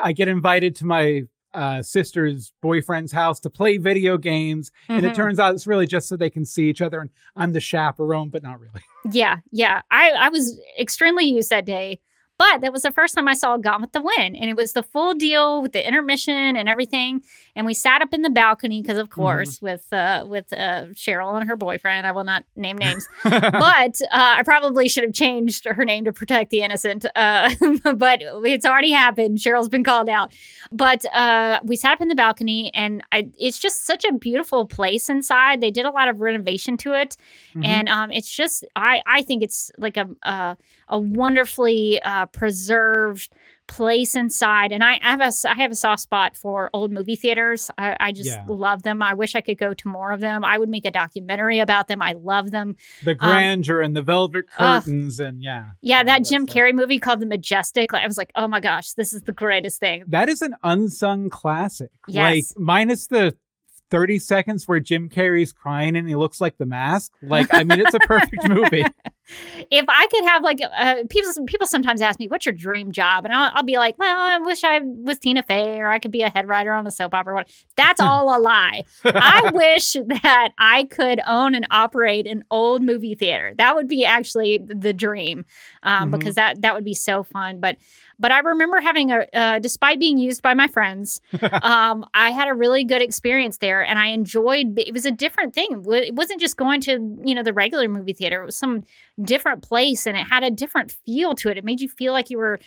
I 0.00 0.12
get 0.12 0.28
invited 0.28 0.76
to 0.76 0.86
my 0.86 1.24
uh, 1.54 1.82
sister's 1.82 2.52
boyfriend's 2.60 3.12
house 3.12 3.40
to 3.40 3.50
play 3.50 3.76
video 3.76 4.16
games. 4.16 4.70
Mm-hmm. 4.84 4.92
And 4.92 5.04
it 5.04 5.08
mm-hmm. 5.10 5.16
turns 5.16 5.38
out 5.38 5.54
it's 5.54 5.66
really 5.66 5.86
just 5.86 6.08
so 6.08 6.16
they 6.16 6.30
can 6.30 6.44
see 6.44 6.68
each 6.68 6.80
other. 6.80 7.00
And 7.00 7.10
I'm 7.36 7.52
the 7.52 7.60
chaperone, 7.60 8.28
but 8.28 8.42
not 8.42 8.60
really. 8.60 8.82
Yeah. 9.10 9.38
Yeah. 9.50 9.82
I, 9.90 10.10
I 10.12 10.28
was 10.28 10.60
extremely 10.78 11.24
used 11.24 11.50
that 11.50 11.64
day. 11.64 12.00
But 12.42 12.60
that 12.62 12.72
was 12.72 12.82
the 12.82 12.90
first 12.90 13.14
time 13.14 13.28
I 13.28 13.34
saw 13.34 13.56
Gone 13.56 13.80
with 13.80 13.92
the 13.92 14.02
Wind. 14.02 14.36
And 14.36 14.50
it 14.50 14.56
was 14.56 14.72
the 14.72 14.82
full 14.82 15.14
deal 15.14 15.62
with 15.62 15.70
the 15.70 15.86
intermission 15.86 16.56
and 16.56 16.68
everything. 16.68 17.22
And 17.54 17.64
we 17.64 17.72
sat 17.72 18.02
up 18.02 18.12
in 18.12 18.22
the 18.22 18.30
balcony 18.30 18.82
because, 18.82 18.98
of 18.98 19.10
mm-hmm. 19.10 19.20
course, 19.20 19.56
mm-hmm. 19.58 19.66
with 19.66 19.92
uh, 19.92 20.24
with 20.26 20.52
uh, 20.52 20.86
Cheryl 20.94 21.38
and 21.38 21.48
her 21.48 21.54
boyfriend. 21.54 22.04
I 22.04 22.10
will 22.10 22.24
not 22.24 22.44
name 22.56 22.78
names, 22.86 23.06
but 23.22 24.00
uh, 24.02 24.08
I 24.10 24.42
probably 24.44 24.88
should 24.88 25.04
have 25.04 25.12
changed 25.12 25.66
her 25.66 25.84
name 25.84 26.04
to 26.06 26.12
protect 26.12 26.50
the 26.50 26.62
innocent. 26.62 27.06
Uh, 27.14 27.54
but 27.94 28.22
it's 28.22 28.66
already 28.66 28.90
happened. 28.90 29.38
Cheryl's 29.38 29.68
been 29.68 29.84
called 29.84 30.08
out. 30.08 30.32
But 30.72 31.04
uh, 31.14 31.60
we 31.62 31.76
sat 31.76 31.92
up 31.92 32.00
in 32.00 32.08
the 32.08 32.16
balcony, 32.16 32.74
and 32.74 33.04
I, 33.12 33.28
it's 33.38 33.58
just 33.58 33.86
such 33.86 34.04
a 34.04 34.12
beautiful 34.12 34.66
place 34.66 35.08
inside. 35.08 35.60
They 35.60 35.70
did 35.70 35.84
a 35.84 35.90
lot 35.90 36.08
of 36.08 36.20
renovation 36.20 36.76
to 36.78 36.98
it, 36.98 37.16
mm-hmm. 37.50 37.64
and 37.64 37.88
um, 37.88 38.10
it's 38.10 38.34
just 38.34 38.64
I 38.74 39.00
I 39.06 39.22
think 39.22 39.44
it's 39.44 39.70
like 39.78 39.96
a 39.96 40.08
a, 40.22 40.56
a 40.88 40.98
wonderfully 40.98 42.00
uh, 42.02 42.26
preserved 42.32 43.32
place 43.68 44.14
inside. 44.14 44.72
And 44.72 44.82
I, 44.82 44.98
have 45.00 45.20
a 45.20 45.32
I 45.48 45.54
have 45.54 45.70
a 45.70 45.76
soft 45.76 46.02
spot 46.02 46.36
for 46.36 46.68
old 46.72 46.92
movie 46.92 47.16
theaters. 47.16 47.70
I, 47.78 47.96
I 48.00 48.12
just 48.12 48.28
yeah. 48.28 48.44
love 48.46 48.82
them. 48.82 49.02
I 49.02 49.14
wish 49.14 49.34
I 49.34 49.40
could 49.40 49.58
go 49.58 49.72
to 49.72 49.88
more 49.88 50.12
of 50.12 50.20
them. 50.20 50.44
I 50.44 50.58
would 50.58 50.68
make 50.68 50.84
a 50.84 50.90
documentary 50.90 51.58
about 51.58 51.88
them. 51.88 52.02
I 52.02 52.12
love 52.12 52.50
them. 52.50 52.76
The 53.04 53.12
um, 53.12 53.16
grandeur 53.18 53.80
um, 53.80 53.86
and 53.86 53.96
the 53.96 54.02
velvet 54.02 54.50
curtains 54.50 55.20
uh, 55.20 55.24
and 55.24 55.42
yeah. 55.42 55.70
Yeah, 55.80 56.02
that 56.04 56.24
Jim 56.24 56.46
Carrey 56.46 56.74
movie 56.74 56.98
called 56.98 57.20
The 57.20 57.26
Majestic. 57.26 57.92
Like, 57.92 58.02
I 58.02 58.06
was 58.06 58.18
like, 58.18 58.32
oh 58.34 58.48
my 58.48 58.60
gosh, 58.60 58.92
this 58.92 59.12
is 59.12 59.22
the 59.22 59.32
greatest 59.32 59.80
thing. 59.80 60.04
That 60.08 60.28
is 60.28 60.42
an 60.42 60.54
unsung 60.62 61.30
classic. 61.30 61.90
Yes. 62.08 62.52
Like 62.54 62.60
minus 62.60 63.06
the 63.06 63.36
30 63.92 64.18
seconds 64.20 64.66
where 64.66 64.80
Jim 64.80 65.10
Carrey's 65.10 65.52
crying 65.52 65.96
and 65.96 66.08
he 66.08 66.14
looks 66.14 66.40
like 66.40 66.56
the 66.56 66.64
mask. 66.64 67.12
Like, 67.20 67.52
I 67.52 67.62
mean, 67.62 67.78
it's 67.78 67.92
a 67.92 68.00
perfect 68.00 68.48
movie. 68.48 68.86
If 69.70 69.84
I 69.88 70.06
could 70.08 70.24
have 70.24 70.42
like 70.42 70.60
uh, 70.76 70.96
people, 71.08 71.32
people 71.46 71.66
sometimes 71.66 72.00
ask 72.00 72.18
me, 72.18 72.28
"What's 72.28 72.46
your 72.46 72.54
dream 72.54 72.92
job?" 72.92 73.24
and 73.24 73.32
I'll, 73.32 73.50
I'll, 73.54 73.62
be 73.62 73.76
like, 73.76 73.98
"Well, 73.98 74.18
I 74.18 74.38
wish 74.38 74.64
I 74.64 74.80
was 74.80 75.18
Tina 75.18 75.42
Fey, 75.42 75.78
or 75.78 75.88
I 75.88 75.98
could 75.98 76.10
be 76.10 76.22
a 76.22 76.30
head 76.30 76.48
writer 76.48 76.72
on 76.72 76.86
a 76.86 76.90
soap 76.90 77.14
opera." 77.14 77.34
What? 77.34 77.50
That's 77.76 78.00
all 78.00 78.36
a 78.36 78.38
lie. 78.38 78.84
I 79.04 79.50
wish 79.52 79.92
that 79.92 80.52
I 80.58 80.84
could 80.84 81.20
own 81.26 81.54
and 81.54 81.66
operate 81.70 82.26
an 82.26 82.44
old 82.50 82.82
movie 82.82 83.14
theater. 83.14 83.54
That 83.58 83.74
would 83.74 83.88
be 83.88 84.04
actually 84.04 84.58
the 84.58 84.92
dream, 84.92 85.44
um, 85.82 86.10
mm-hmm. 86.10 86.18
because 86.18 86.34
that 86.34 86.62
that 86.62 86.74
would 86.74 86.84
be 86.84 86.94
so 86.94 87.22
fun. 87.22 87.60
But 87.60 87.76
but 88.22 88.30
I 88.30 88.38
remember 88.38 88.80
having 88.80 89.10
a, 89.10 89.26
uh, 89.34 89.58
despite 89.58 89.98
being 89.98 90.16
used 90.16 90.42
by 90.42 90.54
my 90.54 90.68
friends, 90.68 91.20
um, 91.62 92.06
I 92.14 92.30
had 92.30 92.46
a 92.46 92.54
really 92.54 92.84
good 92.84 93.02
experience 93.02 93.58
there, 93.58 93.84
and 93.84 93.98
I 93.98 94.06
enjoyed. 94.06 94.78
It 94.78 94.94
was 94.94 95.04
a 95.04 95.10
different 95.10 95.54
thing. 95.54 95.84
It 95.88 96.14
wasn't 96.14 96.40
just 96.40 96.56
going 96.56 96.80
to 96.82 96.92
you 97.24 97.34
know 97.34 97.42
the 97.42 97.52
regular 97.52 97.88
movie 97.88 98.12
theater. 98.12 98.40
It 98.40 98.46
was 98.46 98.56
some 98.56 98.84
different 99.20 99.62
place, 99.62 100.06
and 100.06 100.16
it 100.16 100.22
had 100.22 100.44
a 100.44 100.50
different 100.50 100.92
feel 101.04 101.34
to 101.34 101.50
it. 101.50 101.58
It 101.58 101.64
made 101.64 101.80
you 101.80 101.88
feel 101.88 102.12
like 102.12 102.30
you 102.30 102.38
were 102.38 102.60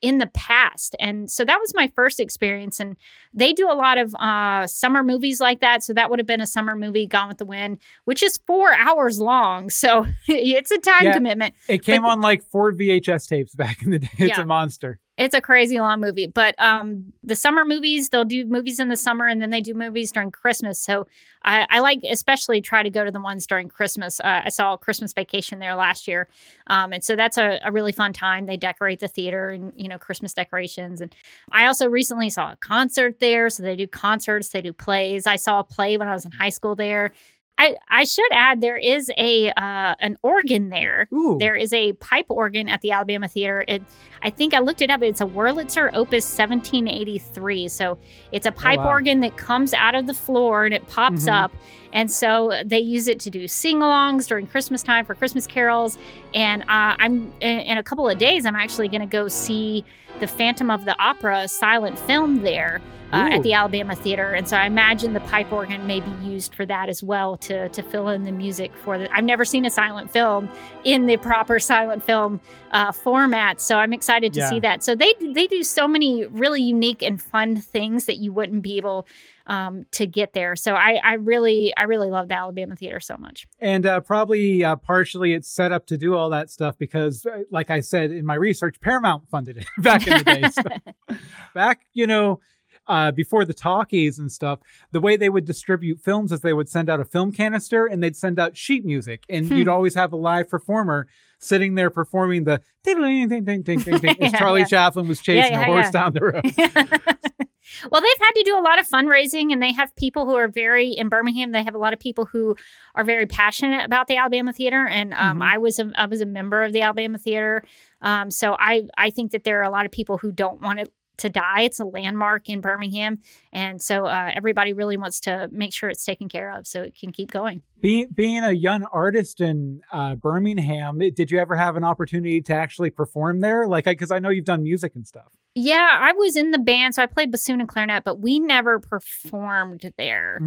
in 0.00 0.18
the 0.18 0.28
past. 0.28 0.94
And 1.00 1.30
so 1.30 1.44
that 1.44 1.58
was 1.60 1.74
my 1.74 1.88
first 1.88 2.20
experience. 2.20 2.78
And 2.78 2.96
they 3.34 3.52
do 3.52 3.70
a 3.70 3.74
lot 3.74 3.98
of 3.98 4.14
uh, 4.16 4.66
summer 4.66 5.02
movies 5.02 5.40
like 5.40 5.60
that. 5.60 5.82
So 5.82 5.92
that 5.94 6.10
would 6.10 6.18
have 6.18 6.26
been 6.26 6.40
a 6.40 6.46
summer 6.46 6.76
movie, 6.76 7.06
Gone 7.06 7.28
with 7.28 7.38
the 7.38 7.44
Wind, 7.44 7.78
which 8.04 8.22
is 8.22 8.38
four 8.46 8.74
hours 8.74 9.18
long. 9.18 9.70
So 9.78 10.06
it's 10.26 10.72
a 10.72 10.78
time 10.78 11.04
yeah, 11.04 11.12
commitment. 11.14 11.54
It 11.68 11.84
came 11.84 12.02
but, 12.02 12.08
on 12.08 12.20
like 12.20 12.42
four 12.42 12.72
VHS 12.72 13.28
tapes 13.28 13.54
back 13.54 13.80
in 13.82 13.90
the 13.90 14.00
day. 14.00 14.10
It's 14.18 14.36
yeah. 14.36 14.42
a 14.42 14.44
monster 14.44 14.98
it's 15.18 15.34
a 15.34 15.40
crazy 15.40 15.78
long 15.78 16.00
movie 16.00 16.26
but 16.26 16.54
um 16.58 17.12
the 17.22 17.36
summer 17.36 17.64
movies 17.64 18.08
they'll 18.08 18.24
do 18.24 18.46
movies 18.46 18.80
in 18.80 18.88
the 18.88 18.96
summer 18.96 19.26
and 19.26 19.42
then 19.42 19.50
they 19.50 19.60
do 19.60 19.74
movies 19.74 20.12
during 20.12 20.30
christmas. 20.30 20.78
So 20.78 21.06
i, 21.42 21.66
I 21.68 21.80
like 21.80 22.00
especially 22.08 22.60
try 22.60 22.82
to 22.82 22.90
go 22.90 23.04
to 23.04 23.10
the 23.10 23.20
ones 23.20 23.46
during 23.46 23.68
christmas. 23.68 24.20
Uh, 24.20 24.42
i 24.44 24.48
saw 24.48 24.76
christmas 24.76 25.12
vacation 25.12 25.58
there 25.58 25.74
last 25.74 26.08
year 26.08 26.28
um, 26.68 26.92
and 26.92 27.02
so 27.04 27.16
that's 27.16 27.36
a, 27.36 27.58
a 27.64 27.72
really 27.72 27.92
fun 27.92 28.12
time. 28.12 28.46
They 28.46 28.56
decorate 28.56 29.00
the 29.00 29.08
theater 29.08 29.50
and 29.50 29.72
you 29.76 29.88
know 29.88 29.98
christmas 29.98 30.32
decorations. 30.32 31.00
And 31.00 31.14
i 31.52 31.66
also 31.66 31.88
recently 31.88 32.30
saw 32.30 32.52
a 32.52 32.56
concert 32.56 33.18
there 33.20 33.50
so 33.50 33.62
they 33.62 33.76
do 33.76 33.86
concerts 33.86 34.48
they 34.50 34.62
do 34.62 34.72
plays. 34.72 35.26
I 35.26 35.36
saw 35.36 35.60
a 35.60 35.64
play 35.64 35.96
when 35.96 36.08
i 36.08 36.12
was 36.14 36.24
in 36.24 36.32
high 36.32 36.50
school 36.50 36.74
there 36.74 37.12
I, 37.58 37.74
I 37.88 38.04
should 38.04 38.30
add 38.32 38.60
there 38.60 38.76
is 38.76 39.10
a 39.18 39.50
uh, 39.50 39.94
an 39.98 40.16
organ 40.22 40.68
there. 40.68 41.08
There 41.38 41.56
is 41.56 41.72
a 41.72 41.92
pipe 41.94 42.26
organ 42.28 42.68
at 42.68 42.80
the 42.82 42.92
Alabama 42.92 43.26
Theater. 43.26 43.64
It, 43.66 43.82
I 44.22 44.30
think 44.30 44.54
I 44.54 44.60
looked 44.60 44.80
it 44.80 44.90
up. 44.90 45.02
It's 45.02 45.20
a 45.20 45.26
Wurlitzer 45.26 45.90
Opus 45.92 46.24
1783. 46.38 47.68
So 47.68 47.98
it's 48.32 48.46
a 48.46 48.52
pipe 48.52 48.78
wow. 48.78 48.88
organ 48.88 49.20
that 49.20 49.36
comes 49.36 49.74
out 49.74 49.94
of 49.94 50.06
the 50.06 50.14
floor 50.14 50.64
and 50.64 50.74
it 50.74 50.86
pops 50.88 51.24
Mhm. 51.24 51.32
up. 51.32 51.52
And 51.92 52.10
so 52.10 52.52
they 52.64 52.78
use 52.80 53.08
it 53.08 53.18
to 53.20 53.30
do 53.30 53.48
sing-alongs 53.48 54.28
during 54.28 54.46
Christmas 54.46 54.82
time 54.82 55.04
for 55.04 55.14
Christmas 55.14 55.46
carols. 55.46 55.98
And 56.34 56.62
uh, 56.62 56.94
I'm 56.98 57.32
in, 57.40 57.60
in 57.60 57.78
a 57.78 57.82
couple 57.82 58.08
of 58.08 58.18
days. 58.18 58.44
I'm 58.46 58.56
actually 58.56 58.88
going 58.88 59.00
to 59.00 59.06
go 59.06 59.26
see 59.28 59.84
the 60.20 60.26
Phantom 60.26 60.70
of 60.70 60.84
the 60.84 60.96
Opera 61.00 61.48
silent 61.48 61.98
film 61.98 62.42
there 62.42 62.80
uh, 63.12 63.28
at 63.32 63.42
the 63.42 63.54
Alabama 63.54 63.96
Theater, 63.96 64.34
and 64.34 64.46
so 64.46 64.54
I 64.56 64.66
imagine 64.66 65.14
the 65.14 65.20
pipe 65.20 65.50
organ 65.50 65.86
may 65.86 66.00
be 66.00 66.10
used 66.22 66.54
for 66.54 66.66
that 66.66 66.90
as 66.90 67.02
well 67.02 67.38
to 67.38 67.68
to 67.70 67.82
fill 67.82 68.08
in 68.10 68.24
the 68.24 68.32
music 68.32 68.70
for 68.84 68.98
the. 68.98 69.10
I've 69.16 69.24
never 69.24 69.46
seen 69.46 69.64
a 69.64 69.70
silent 69.70 70.10
film 70.10 70.48
in 70.84 71.06
the 71.06 71.16
proper 71.16 71.58
silent 71.58 72.04
film 72.04 72.38
uh, 72.72 72.92
format, 72.92 73.62
so 73.62 73.76
I'm 73.78 73.94
excited 73.94 74.34
to 74.34 74.40
Yeah. 74.40 74.50
see 74.50 74.60
that. 74.60 74.82
So 74.84 74.94
they 74.94 75.14
they 75.32 75.46
do 75.46 75.62
so 75.62 75.88
many 75.88 76.26
really 76.26 76.60
unique 76.62 77.02
and 77.02 77.20
fun 77.20 77.56
things 77.56 78.04
that 78.04 78.18
you 78.18 78.30
wouldn't 78.30 78.60
be 78.62 78.76
able 78.76 79.06
um, 79.48 79.84
to 79.92 80.06
get 80.06 80.32
there. 80.34 80.54
So 80.56 80.74
I 80.74 81.00
I 81.02 81.14
really 81.14 81.72
I 81.76 81.84
really 81.84 82.10
love 82.10 82.28
the 82.28 82.34
Alabama 82.36 82.76
Theater 82.76 83.00
so 83.00 83.16
much. 83.16 83.46
And 83.58 83.84
uh, 83.86 84.00
probably 84.00 84.62
uh, 84.62 84.76
partially 84.76 85.32
it's 85.34 85.50
set 85.50 85.72
up 85.72 85.86
to 85.88 85.96
do 85.98 86.14
all 86.14 86.30
that 86.30 86.50
stuff 86.50 86.78
because, 86.78 87.26
uh, 87.26 87.42
like 87.50 87.70
I 87.70 87.80
said 87.80 88.10
in 88.12 88.24
my 88.26 88.34
research, 88.34 88.80
Paramount 88.80 89.28
funded 89.28 89.56
it 89.58 89.66
back 89.82 90.06
in 90.06 90.18
the 90.18 90.24
day. 90.24 90.48
So 90.50 91.16
back, 91.54 91.80
you 91.94 92.06
know, 92.06 92.40
uh, 92.86 93.10
before 93.10 93.44
the 93.44 93.52
talkies 93.54 94.18
and 94.18 94.30
stuff, 94.32 94.60
the 94.92 95.00
way 95.00 95.16
they 95.16 95.28
would 95.28 95.44
distribute 95.44 96.00
films 96.00 96.32
is 96.32 96.40
they 96.40 96.52
would 96.54 96.68
send 96.68 96.88
out 96.88 97.00
a 97.00 97.04
film 97.04 97.32
canister 97.32 97.84
and 97.86 98.02
they'd 98.02 98.16
send 98.16 98.38
out 98.38 98.56
sheet 98.56 98.84
music, 98.84 99.24
and 99.28 99.46
Hmm. 99.48 99.54
you'd 99.54 99.68
always 99.68 99.94
have 99.94 100.12
a 100.12 100.16
live 100.16 100.48
performer 100.48 101.06
sitting 101.40 101.74
there 101.74 101.90
performing 101.90 102.44
the 102.44 102.60
ding 102.84 103.00
ding 103.00 103.28
ding 103.28 103.44
ding 103.44 103.62
ding 103.62 103.98
ding 103.98 104.22
as 104.22 104.32
Yeah, 104.32 104.38
Charlie 104.38 104.60
yeah. 104.60 104.66
Chaplin 104.66 105.06
was 105.06 105.18
Yeah, 105.26 105.34
chasing 105.42 105.52
yeah, 105.52 105.62
a 105.62 105.64
horse 105.66 105.86
yeah. 105.86 105.90
down 105.92 106.12
the 106.14 106.20
road. 106.20 107.48
Well, 107.90 108.00
they've 108.00 108.24
had 108.26 108.32
to 108.32 108.42
do 108.44 108.58
a 108.58 108.60
lot 108.62 108.78
of 108.78 108.88
fundraising 108.88 109.52
and 109.52 109.62
they 109.62 109.72
have 109.72 109.94
people 109.96 110.24
who 110.26 110.34
are 110.36 110.48
very 110.48 110.90
in 110.92 111.08
Birmingham. 111.08 111.52
They 111.52 111.62
have 111.62 111.74
a 111.74 111.78
lot 111.78 111.92
of 111.92 111.98
people 111.98 112.24
who 112.26 112.56
are 112.94 113.04
very 113.04 113.26
passionate 113.26 113.84
about 113.84 114.06
the 114.08 114.16
Alabama 114.16 114.52
Theater. 114.52 114.86
And 114.86 115.12
um, 115.14 115.40
Mhm. 115.40 115.42
I 115.42 115.58
was 115.58 115.78
a 115.78 115.90
I 115.96 116.06
was 116.06 116.20
a 116.20 116.26
member 116.26 116.62
of 116.62 116.72
the 116.72 116.82
Alabama 116.82 117.18
Theater. 117.18 117.62
Um, 118.00 118.30
so 118.30 118.56
I 118.58 118.84
I 118.96 119.10
think 119.10 119.32
that 119.32 119.44
there 119.44 119.60
are 119.60 119.64
a 119.64 119.70
lot 119.70 119.86
of 119.86 119.92
people 119.92 120.18
who 120.18 120.32
don't 120.32 120.60
want 120.60 120.80
it 120.80 120.92
to 121.18 121.28
die. 121.28 121.62
It's 121.62 121.80
a 121.80 121.84
landmark 121.84 122.48
in 122.48 122.60
Birmingham. 122.60 123.18
And 123.52 123.82
so 123.82 124.06
uh, 124.06 124.30
everybody 124.34 124.72
really 124.72 124.96
wants 124.96 125.20
to 125.20 125.48
make 125.50 125.72
sure 125.74 125.90
it's 125.90 126.04
taken 126.04 126.28
care 126.28 126.50
of 126.56 126.66
so 126.66 126.82
it 126.82 126.94
can 126.98 127.10
keep 127.12 127.30
going. 127.32 127.62
Being 127.80 128.08
being 128.12 128.44
a 128.44 128.52
young 128.52 128.84
artist 128.84 129.40
in 129.40 129.80
uh, 129.92 130.16
Birmingham, 130.16 130.98
did 130.98 131.30
you 131.30 131.38
ever 131.38 131.54
have 131.56 131.76
an 131.76 131.84
opportunity 131.84 132.40
to 132.42 132.54
actually 132.54 132.90
perform 132.90 133.40
there? 133.40 133.66
Like, 133.68 133.84
because 133.84 134.10
I 134.10 134.18
know 134.18 134.30
you've 134.30 134.44
done 134.44 134.62
music 134.62 134.94
and 134.94 135.06
stuff. 135.06 135.28
Yeah, 135.54 135.98
I 136.00 136.12
was 136.12 136.36
in 136.36 136.52
the 136.52 136.58
band, 136.58 136.94
so 136.94 137.02
I 137.02 137.06
played 137.06 137.32
bassoon 137.32 137.58
and 137.58 137.68
clarinet, 137.68 138.04
but 138.04 138.20
we 138.20 138.38
never 138.38 138.78
performed 138.78 139.92
there. 139.96 140.38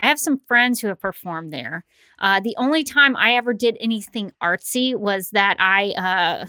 I 0.00 0.06
have 0.06 0.18
some 0.18 0.40
friends 0.46 0.78
who 0.78 0.88
have 0.88 1.00
performed 1.00 1.54
there. 1.54 1.86
Uh, 2.18 2.40
the 2.40 2.54
only 2.58 2.84
time 2.84 3.16
I 3.16 3.34
ever 3.36 3.54
did 3.54 3.78
anything 3.80 4.30
artsy 4.42 4.94
was 4.94 5.30
that 5.30 5.56
I 5.58 5.92
uh, 5.92 6.46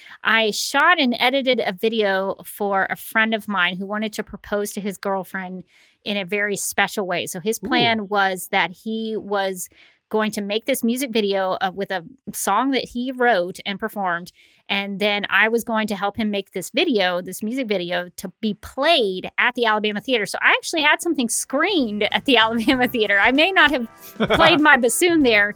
I 0.24 0.50
shot 0.52 0.98
and 0.98 1.14
edited 1.18 1.60
a 1.60 1.72
video 1.72 2.36
for 2.44 2.86
a 2.88 2.96
friend 2.96 3.34
of 3.34 3.48
mine 3.48 3.76
who 3.76 3.86
wanted 3.86 4.14
to 4.14 4.22
propose 4.22 4.72
to 4.72 4.80
his 4.80 4.96
girlfriend 4.96 5.64
in 6.08 6.16
a 6.16 6.24
very 6.24 6.56
special 6.56 7.06
way. 7.06 7.26
So 7.26 7.38
his 7.38 7.58
plan 7.58 8.08
was 8.08 8.48
that 8.48 8.70
he 8.70 9.16
was 9.16 9.68
going 10.08 10.30
to 10.32 10.40
make 10.40 10.64
this 10.64 10.82
music 10.82 11.10
video 11.10 11.58
uh, 11.60 11.70
with 11.74 11.90
a 11.90 12.02
song 12.32 12.70
that 12.70 12.84
he 12.84 13.12
wrote 13.12 13.58
and 13.66 13.78
performed 13.78 14.32
and 14.68 15.00
then 15.00 15.26
I 15.30 15.48
was 15.48 15.64
going 15.64 15.86
to 15.88 15.96
help 15.96 16.16
him 16.16 16.30
make 16.30 16.52
this 16.52 16.70
video, 16.70 17.22
this 17.22 17.42
music 17.42 17.66
video, 17.66 18.10
to 18.16 18.28
be 18.40 18.54
played 18.54 19.30
at 19.38 19.54
the 19.54 19.64
Alabama 19.64 20.00
Theater. 20.00 20.26
So 20.26 20.38
I 20.42 20.50
actually 20.50 20.82
had 20.82 21.00
something 21.00 21.28
screened 21.28 22.02
at 22.12 22.26
the 22.26 22.36
Alabama 22.38 22.86
Theater. 22.86 23.18
I 23.18 23.32
may 23.32 23.50
not 23.50 23.70
have 23.70 23.88
played 24.18 24.60
my 24.68 24.76
bassoon 24.76 25.22
there. 25.22 25.54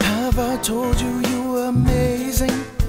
Have 0.00 0.38
I 0.38 0.58
told 0.62 1.00
you 1.00 1.20
you 1.28 1.52
were 1.52 1.64
amazing? 1.66 2.79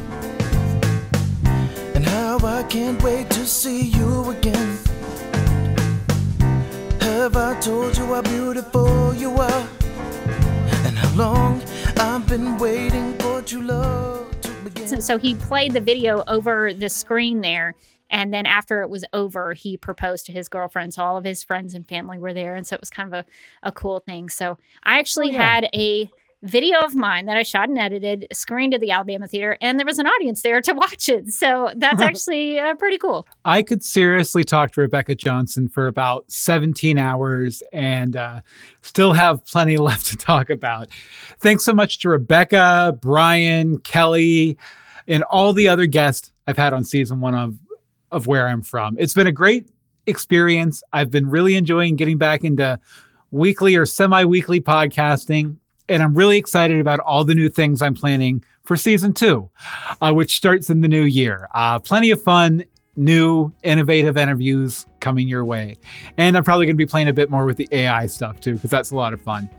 And 2.62 2.72
how 2.72 2.78
I 2.78 2.84
can't 2.84 3.04
wait 3.04 3.30
to 3.32 3.46
see 3.46 3.82
you 3.82 4.30
again. 4.30 4.78
Have 7.02 7.36
I 7.36 7.60
told 7.60 7.98
you 7.98 8.06
how 8.06 8.22
beautiful 8.22 9.14
you 9.16 9.32
are? 9.32 9.68
And 10.86 10.98
how 10.98 11.16
long 11.16 11.62
I've 11.98 12.28
been 12.28 12.58
waiting 12.58 13.18
for 13.18 13.42
true 13.42 13.62
love 13.62 14.42
to 14.42 14.52
begin. 14.64 14.88
So, 14.88 15.00
so 15.00 15.18
he 15.18 15.36
played 15.36 15.74
the 15.74 15.82
video 15.82 16.24
over 16.28 16.74
the 16.74 16.90
screen 16.90 17.42
there. 17.42 17.76
And 18.10 18.34
then 18.34 18.46
after 18.46 18.82
it 18.82 18.90
was 18.90 19.06
over, 19.14 19.54
he 19.54 19.78
proposed 19.78 20.26
to 20.26 20.32
his 20.34 20.50
girlfriend. 20.50 20.94
So 20.94 21.04
all 21.04 21.18
of 21.18 21.24
his 21.24 21.44
friends 21.44 21.74
and 21.74 21.88
family 21.88 22.20
were 22.20 22.34
there. 22.34 22.56
And 22.56 22.68
so 22.68 22.76
it 22.76 22.82
was 22.82 22.90
kind 22.90 23.14
of 23.14 23.14
a, 23.14 23.26
a 23.64 23.72
cool 23.72 24.02
thing. 24.02 24.30
So 24.30 24.58
I 24.84 25.00
actually 25.00 25.30
oh, 25.30 25.34
yeah. 25.34 25.54
had 25.54 25.70
a 25.74 26.12
video 26.44 26.80
of 26.80 26.96
mine 26.96 27.26
that 27.28 27.38
I 27.38 27.44
shot 27.44 27.70
and 27.70 27.78
edited, 27.78 28.28
screened 28.34 28.74
at 28.74 28.82
the 28.82 28.92
Alabama 28.92 29.28
Theater, 29.28 29.58
and 29.62 29.78
there 29.78 29.86
was 29.86 30.00
an 30.00 30.08
audience 30.08 30.42
there 30.42 30.62
to 30.62 30.74
watch 30.76 31.10
it. 31.10 31.30
So 31.30 31.72
that's 31.76 32.02
actually 32.02 32.60
uh, 32.60 32.76
pretty 32.76 32.98
cool. 32.98 33.28
I 33.46 33.62
could 33.62 33.84
seriously 33.84 34.44
talk 34.44 34.72
to 34.74 34.82
Rebecca 34.82 35.16
Johnson 35.16 35.68
for 35.68 35.88
about 35.88 36.30
17 36.32 36.98
hours 36.98 37.62
and 37.72 38.16
uh, 38.16 38.42
still 38.82 39.14
have 39.14 39.46
plenty 39.46 39.78
left 39.78 40.08
to 40.08 40.18
talk 40.18 40.50
about. 40.50 40.90
Thanks 41.40 41.64
so 41.64 41.74
much 41.74 42.00
to 42.00 42.10
Rebecca, 42.10 42.98
Brian, 43.02 43.80
Kelly, 43.80 44.58
and 45.08 45.24
all 45.24 45.54
the 45.54 45.68
other 45.68 45.86
guests 45.86 46.32
I've 46.48 46.58
had 46.58 46.74
on 46.74 46.84
season 46.84 47.20
one 47.22 47.36
of, 47.36 47.58
of 48.12 48.28
Where 48.28 48.48
I'm 48.48 48.62
From. 48.62 48.96
It's 49.00 49.14
been 49.14 49.28
a 49.28 49.32
great 49.32 49.70
experience. 50.08 50.84
I've 50.92 51.12
been 51.12 51.30
really 51.30 51.56
enjoying 51.56 51.96
getting 51.96 52.18
back 52.18 52.44
into 52.44 52.80
weekly 53.30 53.76
or 53.76 53.86
semi 53.86 54.26
weekly 54.26 54.60
podcasting. 54.60 55.58
And 55.92 56.02
I'm 56.02 56.16
really 56.16 56.38
excited 56.38 56.80
about 56.80 57.00
all 57.02 57.26
the 57.26 57.36
new 57.36 57.50
things 57.50 57.82
I'm 57.82 57.94
planning 57.94 58.44
for 58.64 58.78
season 58.78 59.14
two, 59.14 59.50
uh, 60.02 60.14
which 60.14 60.36
starts 60.38 60.70
in 60.70 60.82
the 60.82 60.88
new 60.88 61.04
year. 61.04 61.50
Uh, 61.54 61.80
plenty 61.80 62.12
of 62.12 62.24
fun, 62.24 62.64
new, 62.96 63.52
innovative 63.64 64.16
interviews 64.16 64.86
coming 65.02 65.28
your 65.28 65.44
way. 65.44 65.78
And 66.18 66.38
I'm 66.38 66.46
probably 66.46 66.66
going 66.66 66.76
to 66.76 66.78
be 66.78 66.86
playing 66.86 67.10
a 67.10 67.14
bit 67.14 67.30
more 67.30 67.46
with 67.46 67.58
the 67.58 67.68
AI 67.74 68.06
stuff 68.08 68.40
too, 68.40 68.54
because 68.54 68.70
that's 68.70 68.92
a 68.92 68.96
lot 68.96 69.14
of 69.14 69.22
fun. 69.22 69.50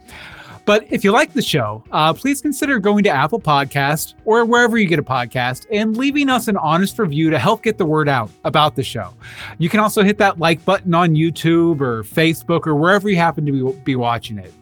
But 0.65 0.87
if 0.91 1.03
you 1.03 1.11
like 1.11 1.33
the 1.33 1.43
show, 1.43 1.83
uh, 1.91 2.15
please 2.15 2.41
consider 2.41 2.79
going 2.79 3.03
to 3.05 3.11
Apple 3.11 3.41
Podcast 3.41 4.15
or 4.25 4.45
wherever 4.45 4.79
you 4.79 4.87
get 4.87 5.01
a 5.01 5.03
podcast 5.03 5.67
and 5.73 5.97
leaving 5.97 6.29
us 6.29 6.47
an 6.47 6.57
honest 6.57 6.99
review 6.99 7.31
to 7.31 7.39
help 7.39 7.63
get 7.63 7.79
the 7.79 7.85
word 7.85 8.09
out 8.09 8.31
about 8.45 8.77
the 8.77 8.85
show. 8.85 9.13
You 9.59 9.69
can 9.69 9.81
also 9.81 10.05
hit 10.05 10.19
that 10.19 10.39
like 10.39 10.65
button 10.65 10.95
on 10.95 11.17
YouTube 11.17 11.81
or 11.81 12.05
Facebook 12.05 12.67
or 12.67 12.77
wherever 12.77 13.11
you 13.11 13.17
happen 13.17 13.45
to 13.45 13.53
be, 13.53 13.81
be 13.81 13.97
watching 13.97 14.39
it. 14.39 14.55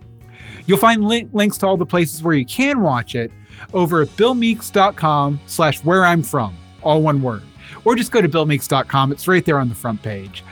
You'll 0.67 0.79
find 0.79 1.05
link, 1.05 1.31
links 1.33 1.59
to 1.59 1.67
all 1.67 1.77
the 1.77 1.87
places 1.87 2.23
where 2.23 2.35
you 2.35 2.45
can 2.45 2.81
watch 2.81 3.15
it 3.15 3.33
over 3.73 4.03
at 4.03 4.09
billmeeks.com 4.09 5.41
slash 5.47 5.85
where 5.85 6.05
I'm 6.05 6.23
from, 6.23 6.57
all 6.83 7.03
one 7.03 7.23
word. 7.23 7.43
Or 7.85 7.95
just 7.95 8.13
go 8.13 8.21
to 8.21 8.29
billmeeks.com. 8.29 9.13
It's 9.13 9.27
right 9.27 9.45
there 9.45 9.59
on 9.59 9.69
the 9.69 9.75
front 9.75 10.03
page. 10.03 10.45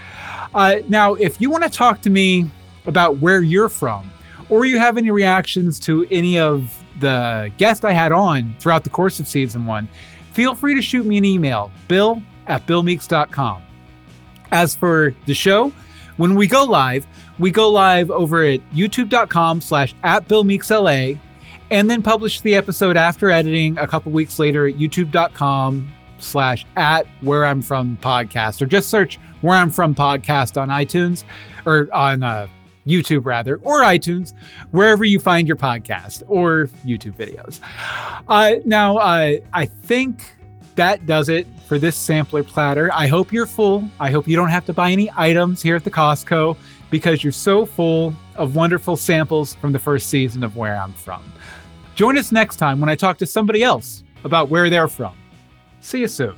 Uh, 0.55 0.77
now, 0.89 1.15
if 1.15 1.41
you 1.41 1.51
want 1.51 1.65
to 1.65 1.71
talk 1.71 2.01
to 2.03 2.11
me 2.11 2.51
about 2.87 3.19
where 3.19 3.43
you're 3.43 3.69
from, 3.69 4.11
or 4.49 4.65
you 4.65 4.79
have 4.79 4.97
any 4.97 5.11
reactions 5.11 5.79
to 5.81 6.07
any 6.11 6.39
of 6.39 6.75
the 7.01 7.53
guests 7.59 7.85
I 7.85 7.93
had 7.93 8.13
on 8.13 8.55
throughout 8.59 8.85
the 8.85 8.91
course 8.91 9.21
of 9.21 9.29
season 9.29 9.67
one, 9.67 9.89
feel 10.33 10.55
free 10.55 10.75
to 10.75 10.83
shoot 10.83 11.05
me 11.05 11.19
an 11.19 11.25
email, 11.25 11.71
bill 11.87 12.23
at 12.47 12.67
billmeeks.com. 12.67 13.63
As 14.51 14.75
for 14.75 15.15
the 15.27 15.35
show, 15.35 15.73
when 16.17 16.35
we 16.35 16.47
go 16.47 16.65
live, 16.65 17.07
we 17.39 17.51
go 17.51 17.71
live 17.71 18.11
over 18.11 18.45
at 18.45 18.61
youtube.com 18.71 19.61
slash 19.61 19.95
at 20.03 20.27
billmeeksla 20.29 21.19
and 21.71 21.91
then 21.91 22.03
publish 22.03 22.41
the 22.41 22.55
episode 22.55 22.97
after 22.97 23.31
editing 23.31 23.77
a 23.79 23.87
couple 23.87 24.11
weeks 24.13 24.39
later 24.39 24.67
at 24.67 24.75
youtube.com 24.75 25.93
slash 26.19 26.67
at 26.77 27.07
where 27.21 27.45
I'm 27.45 27.63
from 27.63 27.97
podcast 27.99 28.61
or 28.63 28.67
just 28.67 28.89
search 28.89 29.19
where 29.41 29.57
I'm 29.57 29.71
from 29.71 29.95
podcast 29.95 30.61
on 30.61 30.69
iTunes 30.69 31.25
or 31.65 31.89
on 31.93 32.23
uh, 32.23 32.49
YouTube 32.87 33.25
rather, 33.25 33.57
or 33.63 33.83
iTunes, 33.83 34.35
wherever 34.71 35.05
you 35.05 35.21
find 35.21 35.47
your 35.47 35.57
podcast 35.57 36.23
or 36.27 36.69
YouTube 36.85 37.17
videos. 37.17 37.61
Uh, 38.29 38.61
now, 38.65 38.97
uh, 38.97 39.37
I 39.53 39.67
think 39.67 40.35
that 40.75 41.05
does 41.07 41.29
it 41.29 41.47
for 41.67 41.79
this 41.79 41.97
sampler 41.97 42.43
platter. 42.43 42.91
I 42.93 43.07
hope 43.07 43.33
you're 43.33 43.47
full. 43.47 43.89
I 44.01 44.11
hope 44.11 44.27
you 44.27 44.37
don't 44.37 44.49
have 44.49 44.65
to 44.67 44.73
buy 44.73 44.91
any 44.91 45.11
items 45.17 45.61
here 45.61 45.77
at 45.77 45.85
the 45.85 45.91
Costco 45.91 46.57
because 46.91 47.23
you're 47.23 47.33
so 47.33 47.67
full 47.67 48.15
of 48.37 48.55
wonderful 48.55 48.97
samples 48.97 49.55
from 49.55 49.73
the 49.73 49.79
first 49.79 50.09
season 50.09 50.43
of 50.43 50.57
Where 50.57 50.77
I'm 50.77 50.93
From. 50.93 51.23
Join 51.95 52.17
us 52.17 52.33
next 52.33 52.57
time 52.57 52.81
when 52.81 52.89
I 52.89 52.95
talk 52.95 53.19
to 53.19 53.27
somebody 53.27 53.63
else 53.63 54.05
about 54.25 54.49
where 54.49 54.71
they're 54.71 54.89
from. 54.89 55.17
See 55.81 56.01
you 56.01 56.09
soon. 56.09 56.37